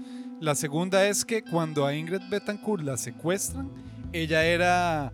La 0.40 0.54
segunda 0.54 1.06
es 1.06 1.24
que 1.24 1.42
cuando 1.42 1.86
a 1.86 1.94
Ingrid 1.94 2.22
Betancourt 2.30 2.82
la 2.82 2.96
secuestran, 2.96 3.70
ella 4.12 4.44
era 4.44 5.12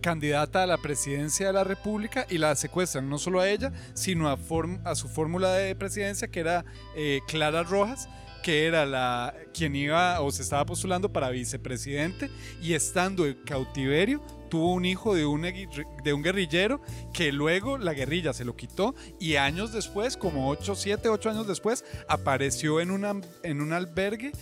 candidata 0.00 0.64
a 0.64 0.66
la 0.66 0.78
presidencia 0.78 1.46
de 1.46 1.52
la 1.52 1.64
República 1.64 2.26
y 2.28 2.38
la 2.38 2.54
secuestran 2.56 3.08
no 3.08 3.18
solo 3.18 3.40
a 3.40 3.48
ella, 3.48 3.72
sino 3.94 4.28
a, 4.28 4.94
su 4.94 5.08
fórmula 5.08 5.52
de 5.54 5.74
presidencia, 5.76 6.28
que 6.28 6.40
era 6.40 6.64
eh, 6.96 7.20
Clara 7.28 7.62
Rojas, 7.62 8.08
que 8.42 8.66
era 8.66 8.84
la 8.84 9.34
quien 9.54 9.76
iba 9.76 10.20
o 10.20 10.30
se 10.30 10.42
estaba 10.42 10.66
postulando 10.66 11.12
para 11.12 11.30
vicepresidente 11.30 12.28
y 12.60 12.74
estando 12.74 13.24
en 13.26 13.34
cautiverio 13.44 14.20
tuvo 14.52 14.74
un 14.74 14.84
hijo 14.84 15.14
de 15.14 15.24
un, 15.24 15.42
de 15.42 16.12
un 16.12 16.22
guerrillero 16.22 16.82
que 17.14 17.32
luego 17.32 17.78
la 17.78 17.94
guerrilla 17.94 18.34
se 18.34 18.44
lo 18.44 18.54
quitó 18.54 18.94
y 19.18 19.36
años 19.36 19.72
después, 19.72 20.18
como 20.18 20.50
8, 20.50 20.74
7, 20.74 21.08
8 21.08 21.30
años 21.30 21.46
después, 21.46 21.86
apareció 22.06 22.80
en, 22.80 22.90
una, 22.90 23.18
en 23.44 23.62
un 23.62 23.72
albergue 23.72 24.32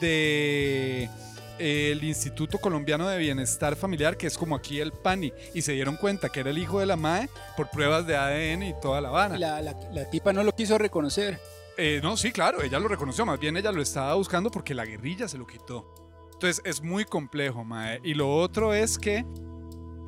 de 0.00 1.10
el 1.58 2.02
Instituto 2.04 2.58
Colombiano 2.58 3.08
de 3.08 3.18
Bienestar 3.18 3.76
Familiar, 3.76 4.16
que 4.16 4.26
es 4.26 4.38
como 4.38 4.56
aquí 4.56 4.80
el 4.80 4.92
PANI, 4.92 5.32
y 5.54 5.62
se 5.62 5.72
dieron 5.72 5.96
cuenta 5.96 6.28
que 6.28 6.40
era 6.40 6.50
el 6.50 6.58
hijo 6.58 6.80
de 6.80 6.86
la 6.86 6.96
MAE 6.96 7.28
por 7.56 7.70
pruebas 7.70 8.06
de 8.06 8.16
ADN 8.16 8.62
y 8.62 8.74
toda 8.80 9.00
la 9.00 9.10
vara. 9.10 9.38
La, 9.38 9.60
la, 9.62 9.76
la 9.92 10.10
tipa 10.10 10.32
no 10.32 10.42
lo 10.42 10.54
quiso 10.54 10.78
reconocer. 10.78 11.40
Eh, 11.76 12.00
no, 12.02 12.16
sí, 12.16 12.32
claro, 12.32 12.60
ella 12.62 12.80
lo 12.80 12.88
reconoció, 12.88 13.24
más 13.24 13.38
bien 13.38 13.56
ella 13.56 13.70
lo 13.70 13.80
estaba 13.80 14.14
buscando 14.14 14.50
porque 14.50 14.74
la 14.74 14.84
guerrilla 14.84 15.28
se 15.28 15.38
lo 15.38 15.46
quitó. 15.46 15.94
Entonces 16.32 16.60
es 16.64 16.82
muy 16.82 17.04
complejo, 17.04 17.64
Mae. 17.64 18.00
Y 18.02 18.14
lo 18.14 18.34
otro 18.34 18.74
es 18.74 18.98
que, 18.98 19.24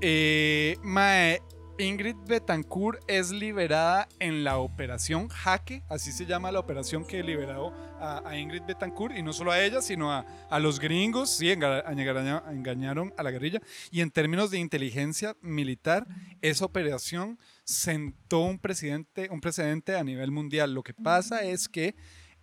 eh, 0.01 0.77
Mae, 0.82 1.43
Ingrid 1.81 2.16
Betancourt 2.27 3.02
es 3.09 3.31
liberada 3.31 4.07
en 4.19 4.44
la 4.44 4.59
operación 4.59 5.28
Jaque, 5.28 5.82
así 5.89 6.12
se 6.12 6.27
llama 6.27 6.52
la 6.52 6.61
operación 6.61 7.05
que 7.07 7.23
liberó 7.23 7.73
a, 7.98 8.23
a 8.28 8.36
Ingrid 8.39 8.62
Betancourt, 8.65 9.16
y 9.16 9.23
no 9.23 9.32
solo 9.32 9.51
a 9.51 9.61
ella, 9.61 9.81
sino 9.81 10.12
a, 10.12 10.20
a 10.51 10.59
los 10.59 10.78
gringos, 10.78 11.31
sí, 11.31 11.47
enga- 11.47 11.82
engaña- 11.86 12.43
engañaron 12.51 13.12
a 13.16 13.23
la 13.23 13.31
guerrilla. 13.31 13.61
Y 13.90 14.01
en 14.02 14.11
términos 14.11 14.51
de 14.51 14.59
inteligencia 14.59 15.36
militar, 15.40 16.07
esa 16.43 16.65
operación 16.66 17.39
sentó 17.65 18.40
un, 18.40 18.59
presidente, 18.59 19.28
un 19.31 19.40
precedente 19.40 19.97
a 19.97 20.05
nivel 20.05 20.31
mundial. 20.31 20.74
Lo 20.74 20.82
que 20.82 20.94
pasa 20.94 21.43
es 21.44 21.69
que 21.69 21.94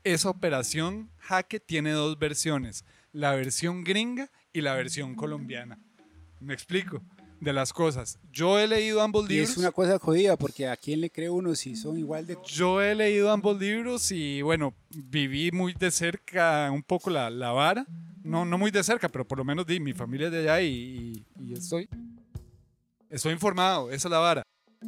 esa 0.04 0.30
operación 0.30 1.12
Jaque 1.20 1.60
tiene 1.60 1.92
dos 1.92 2.18
versiones, 2.18 2.86
la 3.12 3.34
versión 3.36 3.84
gringa 3.84 4.32
y 4.52 4.62
la 4.62 4.74
versión 4.74 5.16
colombiana. 5.16 5.80
Me 6.40 6.54
explico 6.54 7.02
de 7.40 7.54
las 7.54 7.72
cosas. 7.74 8.18
Yo 8.32 8.60
he 8.60 8.68
leído 8.68 9.02
ambos 9.02 9.26
Y 9.30 9.34
libros. 9.34 9.52
es 9.52 9.58
una 9.58 9.72
cosa 9.72 10.00
jodida 10.00 10.38
porque 10.38 10.68
a 10.68 10.76
quién 10.76 11.02
le 11.02 11.10
cree 11.10 11.30
uno 11.30 11.54
si 11.56 11.76
son 11.76 11.98
igual 12.00 12.26
de... 12.26 12.38
Yo 12.48 12.82
he 12.82 12.96
leído 12.96 13.32
ambos 13.32 13.60
libros 13.60 14.12
y 14.12 14.42
bueno, 14.42 14.74
viví 14.90 15.52
muy 15.52 15.74
de 15.74 15.92
cerca 15.92 16.70
un 16.72 16.82
poco 16.84 17.10
la, 17.10 17.30
la 17.30 17.52
vara. 17.52 17.86
No, 18.24 18.44
no 18.44 18.58
muy 18.58 18.72
de 18.72 18.84
cerca, 18.84 19.08
pero 19.08 19.26
por 19.28 19.38
lo 19.38 19.46
menos 19.46 19.66
di, 19.66 19.80
mi 19.80 19.94
familia 19.94 20.28
es 20.28 20.34
de 20.34 20.40
allá 20.40 20.62
y, 20.62 20.68
y- 20.68 21.26
y 21.46 21.54
estoy, 21.54 21.88
estoy 23.10 23.34
informado, 23.34 23.90
esa 23.92 24.08
es 24.08 24.12
la 24.12 24.20
vara. 24.20 24.44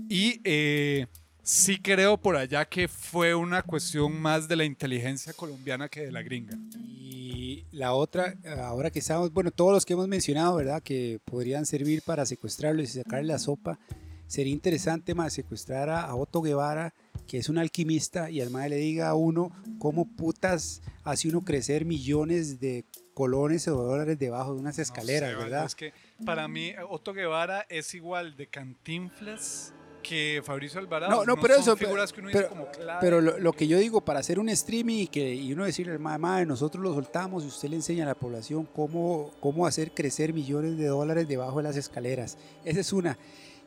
Y 0.09 0.41
eh, 0.43 1.07
sí 1.43 1.79
creo 1.79 2.17
por 2.17 2.35
allá 2.35 2.65
que 2.65 2.87
fue 2.87 3.35
una 3.35 3.61
cuestión 3.63 4.19
más 4.21 4.47
de 4.47 4.55
la 4.55 4.65
inteligencia 4.65 5.33
colombiana 5.33 5.89
que 5.89 6.01
de 6.01 6.11
la 6.11 6.21
gringa. 6.21 6.57
Y 6.77 7.65
la 7.71 7.93
otra, 7.93 8.35
ahora 8.61 8.91
que 8.91 8.99
estamos, 8.99 9.31
bueno, 9.33 9.51
todos 9.51 9.73
los 9.73 9.85
que 9.85 9.93
hemos 9.93 10.07
mencionado, 10.07 10.55
¿verdad? 10.55 10.83
Que 10.83 11.19
podrían 11.25 11.65
servir 11.65 12.01
para 12.03 12.25
secuestrarlos 12.25 12.83
y 12.85 12.99
sacarle 12.99 13.27
la 13.27 13.39
sopa. 13.39 13.79
Sería 14.27 14.53
interesante 14.53 15.15
más 15.15 15.33
secuestrar 15.33 15.89
a, 15.89 16.01
a 16.01 16.15
Otto 16.15 16.41
Guevara, 16.41 16.93
que 17.27 17.37
es 17.37 17.49
un 17.49 17.57
alquimista, 17.57 18.29
y 18.29 18.41
al 18.41 18.51
madre 18.51 18.69
le 18.69 18.75
diga 18.77 19.09
a 19.09 19.15
uno 19.15 19.51
cómo 19.79 20.05
putas 20.05 20.81
hace 21.03 21.29
uno 21.29 21.41
crecer 21.43 21.85
millones 21.85 22.59
de 22.59 22.85
colones 23.15 23.67
o 23.67 23.75
dólares 23.75 24.17
debajo 24.19 24.53
de 24.53 24.59
unas 24.61 24.79
escaleras, 24.79 25.33
No 25.33 25.39
sé, 25.39 25.43
¿verdad? 25.43 25.65
Es 25.65 25.75
que 25.75 25.93
para 26.25 26.47
mí 26.47 26.73
Otto 26.89 27.13
Guevara 27.13 27.65
es 27.67 27.93
igual 27.93 28.37
de 28.37 28.47
Cantinflas 28.47 29.73
que 30.09 30.41
Fabricio 30.43 30.79
Alvarado. 30.79 31.11
No, 31.11 31.23
no, 31.25 31.39
pero 31.39 31.53
son 31.55 31.61
eso, 31.63 31.77
figuras 31.77 32.11
que 32.11 32.21
uno 32.21 32.29
pero, 32.33 32.47
dice 32.47 32.49
como 32.59 32.71
clave. 32.71 32.97
pero 32.99 33.21
lo, 33.21 33.37
lo 33.37 33.53
que 33.53 33.67
yo 33.67 33.77
digo, 33.77 34.01
para 34.01 34.19
hacer 34.19 34.39
un 34.39 34.49
streaming 34.49 35.03
y, 35.03 35.07
que, 35.07 35.35
y 35.35 35.53
uno 35.53 35.65
decirle 35.65 35.93
al 35.93 35.99
madre, 35.99 36.45
nosotros 36.47 36.83
lo 36.83 36.93
soltamos 36.93 37.43
y 37.43 37.47
usted 37.47 37.69
le 37.69 37.75
enseña 37.75 38.03
a 38.05 38.07
la 38.07 38.15
población 38.15 38.67
cómo, 38.75 39.31
cómo 39.39 39.67
hacer 39.67 39.91
crecer 39.91 40.33
millones 40.33 40.77
de 40.77 40.87
dólares 40.87 41.27
debajo 41.27 41.57
de 41.57 41.63
las 41.63 41.77
escaleras. 41.77 42.37
Esa 42.65 42.79
es 42.79 42.91
una. 42.91 43.17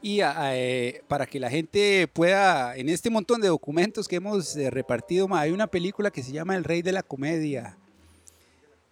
Y 0.02 0.20
a- 0.20 0.56
eh, 0.56 1.02
para 1.06 1.27
que 1.27 1.39
la 1.39 1.48
gente 1.48 2.09
pueda, 2.12 2.74
en 2.77 2.89
este 2.89 3.09
montón 3.09 3.40
de 3.40 3.47
documentos 3.47 4.09
que 4.09 4.16
hemos 4.16 4.56
eh, 4.56 4.69
repartido, 4.69 5.28
ma, 5.28 5.40
hay 5.43 5.52
una 5.52 5.69
película 5.69 6.10
que 6.10 6.24
se 6.24 6.32
llama 6.32 6.56
El 6.56 6.64
Rey 6.64 6.82
de 6.82 6.90
la 6.90 7.05
Comedia, 7.05 7.78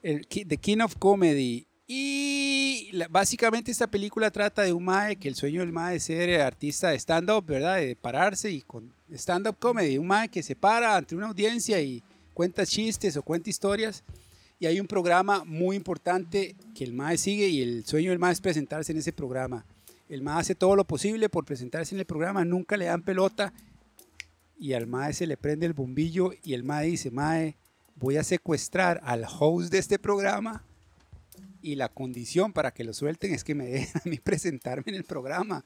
el, 0.03 0.27
The 0.29 0.57
King 0.57 0.79
of 0.83 0.95
Comedy. 0.99 1.67
Y 1.93 2.93
básicamente 3.11 3.73
esta 3.73 3.89
película 3.89 4.31
trata 4.31 4.63
de 4.63 4.73
un 4.73 4.85
mae 4.85 5.17
que 5.17 5.27
el 5.27 5.35
sueño 5.35 5.59
del 5.59 5.73
mae 5.73 5.97
es 5.97 6.05
ser 6.05 6.29
eh, 6.29 6.41
artista 6.41 6.91
de 6.91 6.97
stand-up, 6.97 7.45
¿verdad? 7.45 7.79
De 7.79 7.97
pararse 7.97 8.49
y 8.49 8.61
con 8.61 8.93
stand-up 9.13 9.57
comedy. 9.59 9.99
Un 9.99 10.07
mae 10.07 10.29
que 10.29 10.45
se 10.45 10.55
para 10.55 10.95
ante 10.95 11.17
una 11.17 11.27
audiencia 11.27 11.81
y 11.81 12.01
cuenta 12.33 12.65
chistes 12.65 13.17
o 13.17 13.25
cuenta 13.25 13.51
historias. 13.51 14.05
Y 14.61 14.67
hay 14.67 14.79
un 14.79 14.87
programa 14.87 15.43
muy 15.45 15.75
importante 15.75 16.55
que 16.77 16.85
el 16.85 16.93
mae 16.93 17.19
sigue 17.19 17.49
y 17.49 17.61
el 17.61 17.85
sueño 17.85 18.11
del 18.11 18.21
mae 18.21 18.35
es 18.35 18.41
presentarse 18.41 18.93
en 18.93 18.99
ese 18.99 19.13
programa. 19.13 19.65
El 20.09 20.23
mae 20.23 20.43
hace 20.43 20.55
todo 20.55 20.77
lo 20.77 20.85
posible 20.85 21.29
por 21.29 21.45
presentarse 21.45 21.97
en 21.97 21.99
el 21.99 22.07
programa, 22.07 22.45
nunca 22.45 22.77
le 22.77 22.85
dan 22.85 23.03
pelota 23.03 23.53
y 24.57 24.75
al 24.75 24.87
mae 24.87 25.13
se 25.13 25.27
le 25.27 25.37
prende 25.37 25.67
el 25.67 25.73
bombillo 25.73 26.31
y 26.45 26.55
el 26.55 26.63
mae 26.63 26.87
dice, 26.87 27.11
mae, 27.11 27.57
voy 27.97 28.17
a 28.17 28.23
secuestrar 28.23 29.01
al 29.03 29.27
host 29.29 29.73
de 29.73 29.79
este 29.79 29.99
programa 29.99 30.63
y 31.63 31.75
la 31.75 31.89
condición 31.89 32.53
para 32.53 32.73
que 32.73 32.85
lo 32.85 32.93
suelten 32.93 33.35
es 33.35 33.45
que 33.45 33.55
me 33.55 33.67
dejen 33.67 34.03
a 34.05 34.09
mí 34.09 34.19
presentarme 34.23 34.85
en 34.87 34.95
el 34.95 35.05
programa. 35.05 35.65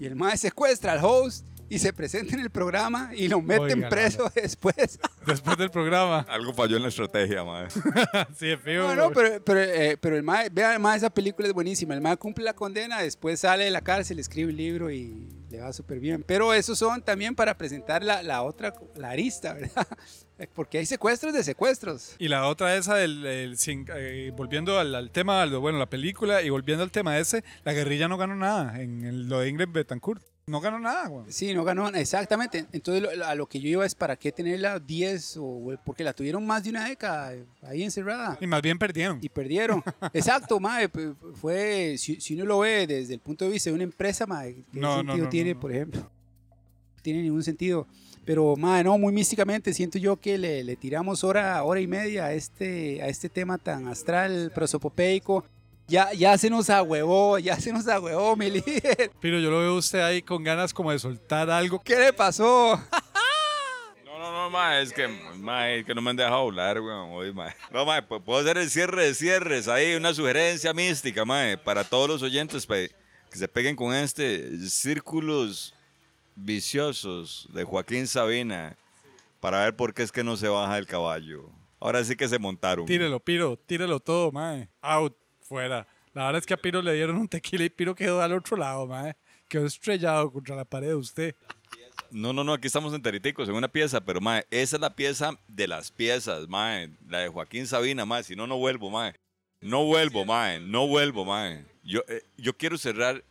Y 0.00 0.06
el 0.06 0.16
mae 0.16 0.36
secuestra 0.36 0.92
al 0.92 1.04
host 1.04 1.46
y 1.68 1.78
se 1.78 1.92
presenta 1.92 2.34
en 2.34 2.40
el 2.40 2.50
programa 2.50 3.10
y 3.16 3.28
lo 3.28 3.40
meten 3.40 3.78
Oiga, 3.78 3.88
preso 3.88 4.30
después. 4.34 4.98
Después 5.26 5.56
del 5.56 5.70
programa. 5.70 6.26
Algo 6.28 6.52
falló 6.52 6.76
en 6.76 6.82
la 6.82 6.88
estrategia, 6.88 7.42
mae. 7.44 7.68
sí, 8.38 8.50
es 8.50 8.60
feo. 8.60 8.86
No, 8.88 8.94
no, 8.94 9.10
pero, 9.12 9.42
pero, 9.42 9.60
eh, 9.60 9.96
pero 9.98 10.16
el 10.16 10.22
mae, 10.22 10.50
vea, 10.50 10.78
mae, 10.78 10.98
esa 10.98 11.08
película 11.08 11.48
es 11.48 11.54
buenísima. 11.54 11.94
El 11.94 12.02
mae 12.02 12.16
cumple 12.18 12.44
la 12.44 12.52
condena, 12.54 13.00
después 13.00 13.40
sale 13.40 13.64
de 13.64 13.70
la 13.70 13.80
cárcel, 13.80 14.18
escribe 14.18 14.50
un 14.50 14.56
libro 14.56 14.90
y 14.90 15.26
le 15.50 15.60
va 15.60 15.72
súper 15.72 15.98
bien. 16.00 16.22
Pero 16.26 16.52
esos 16.52 16.78
son 16.78 17.00
también 17.02 17.34
para 17.34 17.56
presentar 17.56 18.04
la, 18.04 18.22
la 18.22 18.42
otra, 18.42 18.74
la 18.96 19.10
arista, 19.10 19.54
¿verdad? 19.54 19.86
Porque 20.54 20.78
hay 20.78 20.84
secuestros 20.86 21.32
de 21.32 21.42
secuestros. 21.42 22.16
Y 22.18 22.28
la 22.28 22.46
otra 22.48 22.76
esa, 22.76 22.96
del, 22.96 23.24
el 23.24 23.56
sin- 23.56 23.86
eh, 23.96 24.30
volviendo 24.36 24.78
al, 24.78 24.94
al 24.94 25.10
tema, 25.10 25.46
bueno, 25.46 25.78
la 25.78 25.88
película, 25.88 26.42
y 26.42 26.50
volviendo 26.50 26.84
al 26.84 26.90
tema 26.90 27.18
ese, 27.18 27.44
la 27.62 27.72
guerrilla 27.72 28.08
no 28.08 28.18
ganó 28.18 28.36
nada 28.36 28.78
en 28.82 29.04
el- 29.04 29.28
lo 29.28 29.38
de 29.40 29.48
Ingrid 29.48 29.68
Betancourt. 29.70 30.22
No 30.46 30.60
ganó 30.60 30.78
nada, 30.78 31.08
güey. 31.08 31.24
Sí, 31.30 31.54
no 31.54 31.64
ganó, 31.64 31.88
exactamente. 31.88 32.66
Entonces 32.72 33.02
lo- 33.02 33.24
a 33.26 33.34
lo 33.34 33.46
que 33.46 33.58
yo 33.60 33.68
iba 33.68 33.86
es 33.86 33.94
para 33.94 34.14
qué 34.16 34.30
tenerla 34.30 34.78
10 34.78 35.38
o 35.40 35.74
porque 35.86 36.04
la 36.04 36.12
tuvieron 36.12 36.46
más 36.46 36.62
de 36.64 36.70
una 36.70 36.86
década 36.86 37.34
eh, 37.34 37.44
ahí 37.62 37.82
encerrada. 37.82 38.36
Y 38.40 38.46
más 38.46 38.60
bien 38.60 38.78
perdieron. 38.78 39.18
Y 39.22 39.30
perdieron. 39.30 39.82
Exacto, 40.12 40.60
mae. 40.60 40.90
Fue, 41.40 41.96
si, 41.96 42.20
si 42.20 42.34
uno 42.34 42.44
lo 42.44 42.58
ve 42.58 42.86
desde 42.86 43.14
el 43.14 43.20
punto 43.20 43.46
de 43.46 43.52
vista 43.52 43.70
de 43.70 43.74
una 43.74 43.84
empresa, 43.84 44.26
mae, 44.26 44.54
¿qué 44.54 44.64
No, 44.80 44.96
sentido 44.96 45.16
no, 45.24 45.28
tiene, 45.30 45.54
no, 45.54 45.60
por 45.60 45.72
ejemplo? 45.72 46.00
No 46.02 47.02
tiene 47.02 47.22
ningún 47.22 47.42
sentido. 47.42 47.86
Pero, 48.26 48.54
mae, 48.56 48.84
no, 48.84 48.98
muy 48.98 49.12
místicamente 49.14 49.72
siento 49.72 49.98
yo 49.98 50.16
que 50.18 50.36
le, 50.36 50.62
le 50.62 50.76
tiramos 50.76 51.24
hora, 51.24 51.62
hora 51.62 51.80
y 51.80 51.86
media 51.86 52.26
a 52.26 52.32
este, 52.34 53.02
a 53.02 53.08
este 53.08 53.30
tema 53.30 53.56
tan 53.56 53.88
astral, 53.88 54.52
prosopopeico. 54.54 55.44
Ya, 55.86 56.12
ya 56.14 56.36
se 56.38 56.48
nos 56.48 56.70
ahuevó, 56.70 57.38
ya 57.38 57.60
se 57.60 57.72
nos 57.72 57.86
ahuevó, 57.88 58.36
mi 58.36 58.50
líder. 58.50 59.10
Pero 59.20 59.38
yo 59.38 59.50
lo 59.50 59.58
veo 59.60 59.72
a 59.74 59.78
usted 59.78 60.00
ahí 60.00 60.22
con 60.22 60.42
ganas 60.42 60.72
como 60.72 60.90
de 60.90 60.98
soltar 60.98 61.50
algo. 61.50 61.80
¿Qué 61.82 61.96
le 61.96 62.12
pasó? 62.12 62.80
No, 64.04 64.18
no, 64.18 64.32
no, 64.44 64.50
mae, 64.50 64.80
es 64.80 64.92
que, 64.92 65.04
es 65.04 65.84
que 65.84 65.94
no 65.94 66.00
me 66.00 66.08
han 66.10 66.16
dejado 66.16 66.36
hablar, 66.46 66.80
weón, 66.80 67.10
hoy, 67.12 67.30
mae. 67.34 67.52
No, 67.70 67.84
mae, 67.84 68.00
pu- 68.00 68.22
puedo 68.22 68.38
hacer 68.40 68.56
el 68.56 68.70
cierre 68.70 69.04
de 69.06 69.14
cierres, 69.14 69.68
ahí 69.68 69.94
una 69.96 70.14
sugerencia 70.14 70.72
mística, 70.72 71.26
mae, 71.26 71.58
para 71.58 71.84
todos 71.84 72.08
los 72.08 72.22
oyentes, 72.22 72.64
pe- 72.64 72.90
que 73.30 73.36
se 73.38 73.48
peguen 73.48 73.76
con 73.76 73.92
este 73.92 74.56
Círculos 74.68 75.74
Viciosos 76.36 77.48
de 77.52 77.64
Joaquín 77.64 78.06
Sabina, 78.06 78.76
para 79.40 79.60
ver 79.64 79.76
por 79.76 79.92
qué 79.92 80.02
es 80.04 80.12
que 80.12 80.24
no 80.24 80.36
se 80.36 80.48
baja 80.48 80.78
el 80.78 80.86
caballo. 80.86 81.50
Ahora 81.80 82.02
sí 82.04 82.14
que 82.16 82.28
se 82.28 82.38
montaron. 82.38 82.86
Tírelo, 82.86 83.20
Piro, 83.20 83.58
tírelo 83.58 83.98
todo, 84.00 84.30
mae. 84.32 84.68
Out, 84.80 85.14
fuera. 85.44 85.86
La 86.12 86.26
verdad 86.26 86.40
es 86.40 86.46
que 86.46 86.54
a 86.54 86.56
Piro 86.56 86.80
le 86.82 86.92
dieron 86.94 87.16
un 87.16 87.28
tequila 87.28 87.64
y 87.64 87.70
Piro 87.70 87.94
quedó 87.94 88.20
al 88.22 88.32
otro 88.32 88.56
lado, 88.56 88.86
mae. 88.86 89.14
Quedó 89.48 89.66
estrellado 89.66 90.32
contra 90.32 90.56
la 90.56 90.64
pared 90.64 90.88
de 90.88 90.94
usted. 90.94 91.34
No, 92.10 92.32
no, 92.32 92.44
no, 92.44 92.52
aquí 92.52 92.66
estamos 92.66 92.94
en 92.94 93.02
Teriticos, 93.02 93.48
en 93.48 93.54
una 93.54 93.68
pieza, 93.68 94.00
pero, 94.00 94.20
mae, 94.20 94.46
esa 94.50 94.76
es 94.76 94.80
la 94.80 94.94
pieza 94.94 95.38
de 95.48 95.66
las 95.66 95.90
piezas, 95.90 96.48
mae, 96.48 96.90
la 97.08 97.18
de 97.20 97.28
Joaquín 97.28 97.66
Sabina, 97.66 98.04
mae, 98.04 98.22
si 98.22 98.36
no, 98.36 98.46
no 98.46 98.56
vuelvo, 98.58 98.90
mae. 98.90 99.14
No 99.60 99.84
vuelvo, 99.84 100.24
mae, 100.24 100.60
no 100.60 100.86
vuelvo, 100.86 101.24
mae. 101.24 101.64
Yo, 101.82 102.00
eh, 102.08 102.22
yo 102.36 102.56
quiero 102.56 102.78
cerrar, 102.78 103.24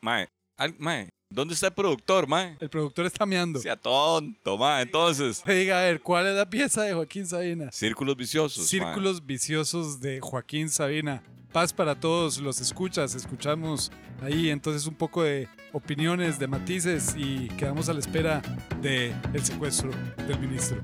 mae, 0.00 0.28
al- 0.56 0.76
mae, 0.78 1.08
¿dónde 1.30 1.54
está 1.54 1.66
el 1.68 1.72
productor, 1.74 2.28
mae? 2.28 2.56
El 2.60 2.68
productor 2.70 3.06
está 3.06 3.26
meando. 3.26 3.58
Sea 3.60 3.76
tonto, 3.76 4.56
mae, 4.56 4.82
entonces. 4.82 5.42
Diga, 5.44 5.80
a 5.80 5.84
ver, 5.84 6.00
¿cuál 6.00 6.26
es 6.28 6.36
la 6.36 6.48
pieza 6.48 6.82
de 6.82 6.94
Joaquín 6.94 7.26
Sabina? 7.26 7.72
Círculos 7.72 8.16
viciosos, 8.16 8.58
mae. 8.58 8.68
Círculos 8.68 9.26
viciosos 9.26 10.00
de 10.00 10.20
Joaquín 10.20 10.68
Sabina. 10.70 11.22
Paz 11.52 11.72
para 11.72 11.98
todos 11.98 12.38
los 12.38 12.60
escuchas. 12.60 13.14
Escuchamos 13.14 13.90
ahí 14.22 14.50
entonces 14.50 14.86
un 14.86 14.94
poco 14.94 15.22
de 15.22 15.48
opiniones, 15.72 16.38
de 16.38 16.46
matices 16.46 17.14
y 17.16 17.48
quedamos 17.56 17.88
a 17.88 17.94
la 17.94 18.00
espera 18.00 18.42
del 18.82 19.14
el 19.32 19.44
secuestro 19.44 19.90
del 20.26 20.38
ministro. 20.38 20.80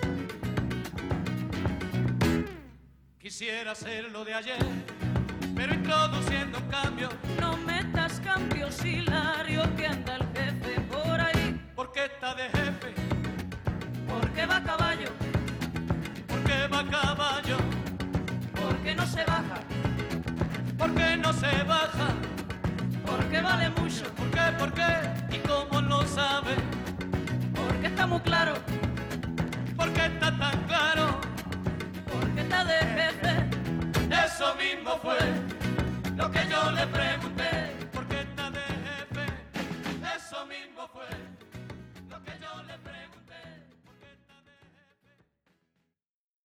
Quisiera 3.19 3.73
hacerlo 3.73 4.24
de 4.24 4.35
ayer, 4.35 4.59
pero 5.55 5.74
introduciendo 5.74 6.59
un 6.59 6.69
cambio. 6.69 7.09
No 7.41 7.57
metas 7.59 8.20
cambios, 8.20 8.82
Hilario, 8.85 9.62
que 9.77 9.86
anda 9.86 10.16
el 10.16 10.27
jefe 10.35 10.81
por 10.91 11.20
ahí. 11.20 11.61
Porque 11.74 12.05
está 12.07 12.35
de 12.35 12.45
jefe, 12.45 12.95
Porque 14.09 14.47
va 14.47 14.57
a 14.57 14.65
caballo, 14.65 15.11
porque 16.27 16.69
va 16.69 16.81
a 16.81 16.91
caballo, 16.91 17.57
porque 18.55 18.95
no 18.95 19.07
se 19.07 19.24
baja, 19.24 19.61
porque 20.85 21.16
no 21.16 21.32
se 21.32 21.62
baja, 21.62 22.09
porque 23.06 23.40
vale 23.40 23.70
mucho, 23.70 24.05
Por 24.16 24.31
qué, 24.31 24.40
por 24.59 24.70
qué? 24.74 24.90
y 25.35 25.39
cómo 25.39 25.81
lo 25.81 26.06
sabe, 26.06 26.56
porque 27.55 27.86
está 27.86 28.06
muy 28.06 28.20
claro, 28.20 28.52
porque 29.78 30.05
está 30.05 30.31
tan 30.36 30.59
claro, 30.65 31.20
porque 32.12 32.40
está 32.43 32.65
de 32.66 32.78
jefe. 32.98 33.32
Eso 34.27 34.55
mismo 34.56 34.98
fue 35.02 35.16
lo 36.19 36.31
que 36.31 36.40
yo 36.51 36.70
le 36.73 36.86
pregunté. 36.89 37.64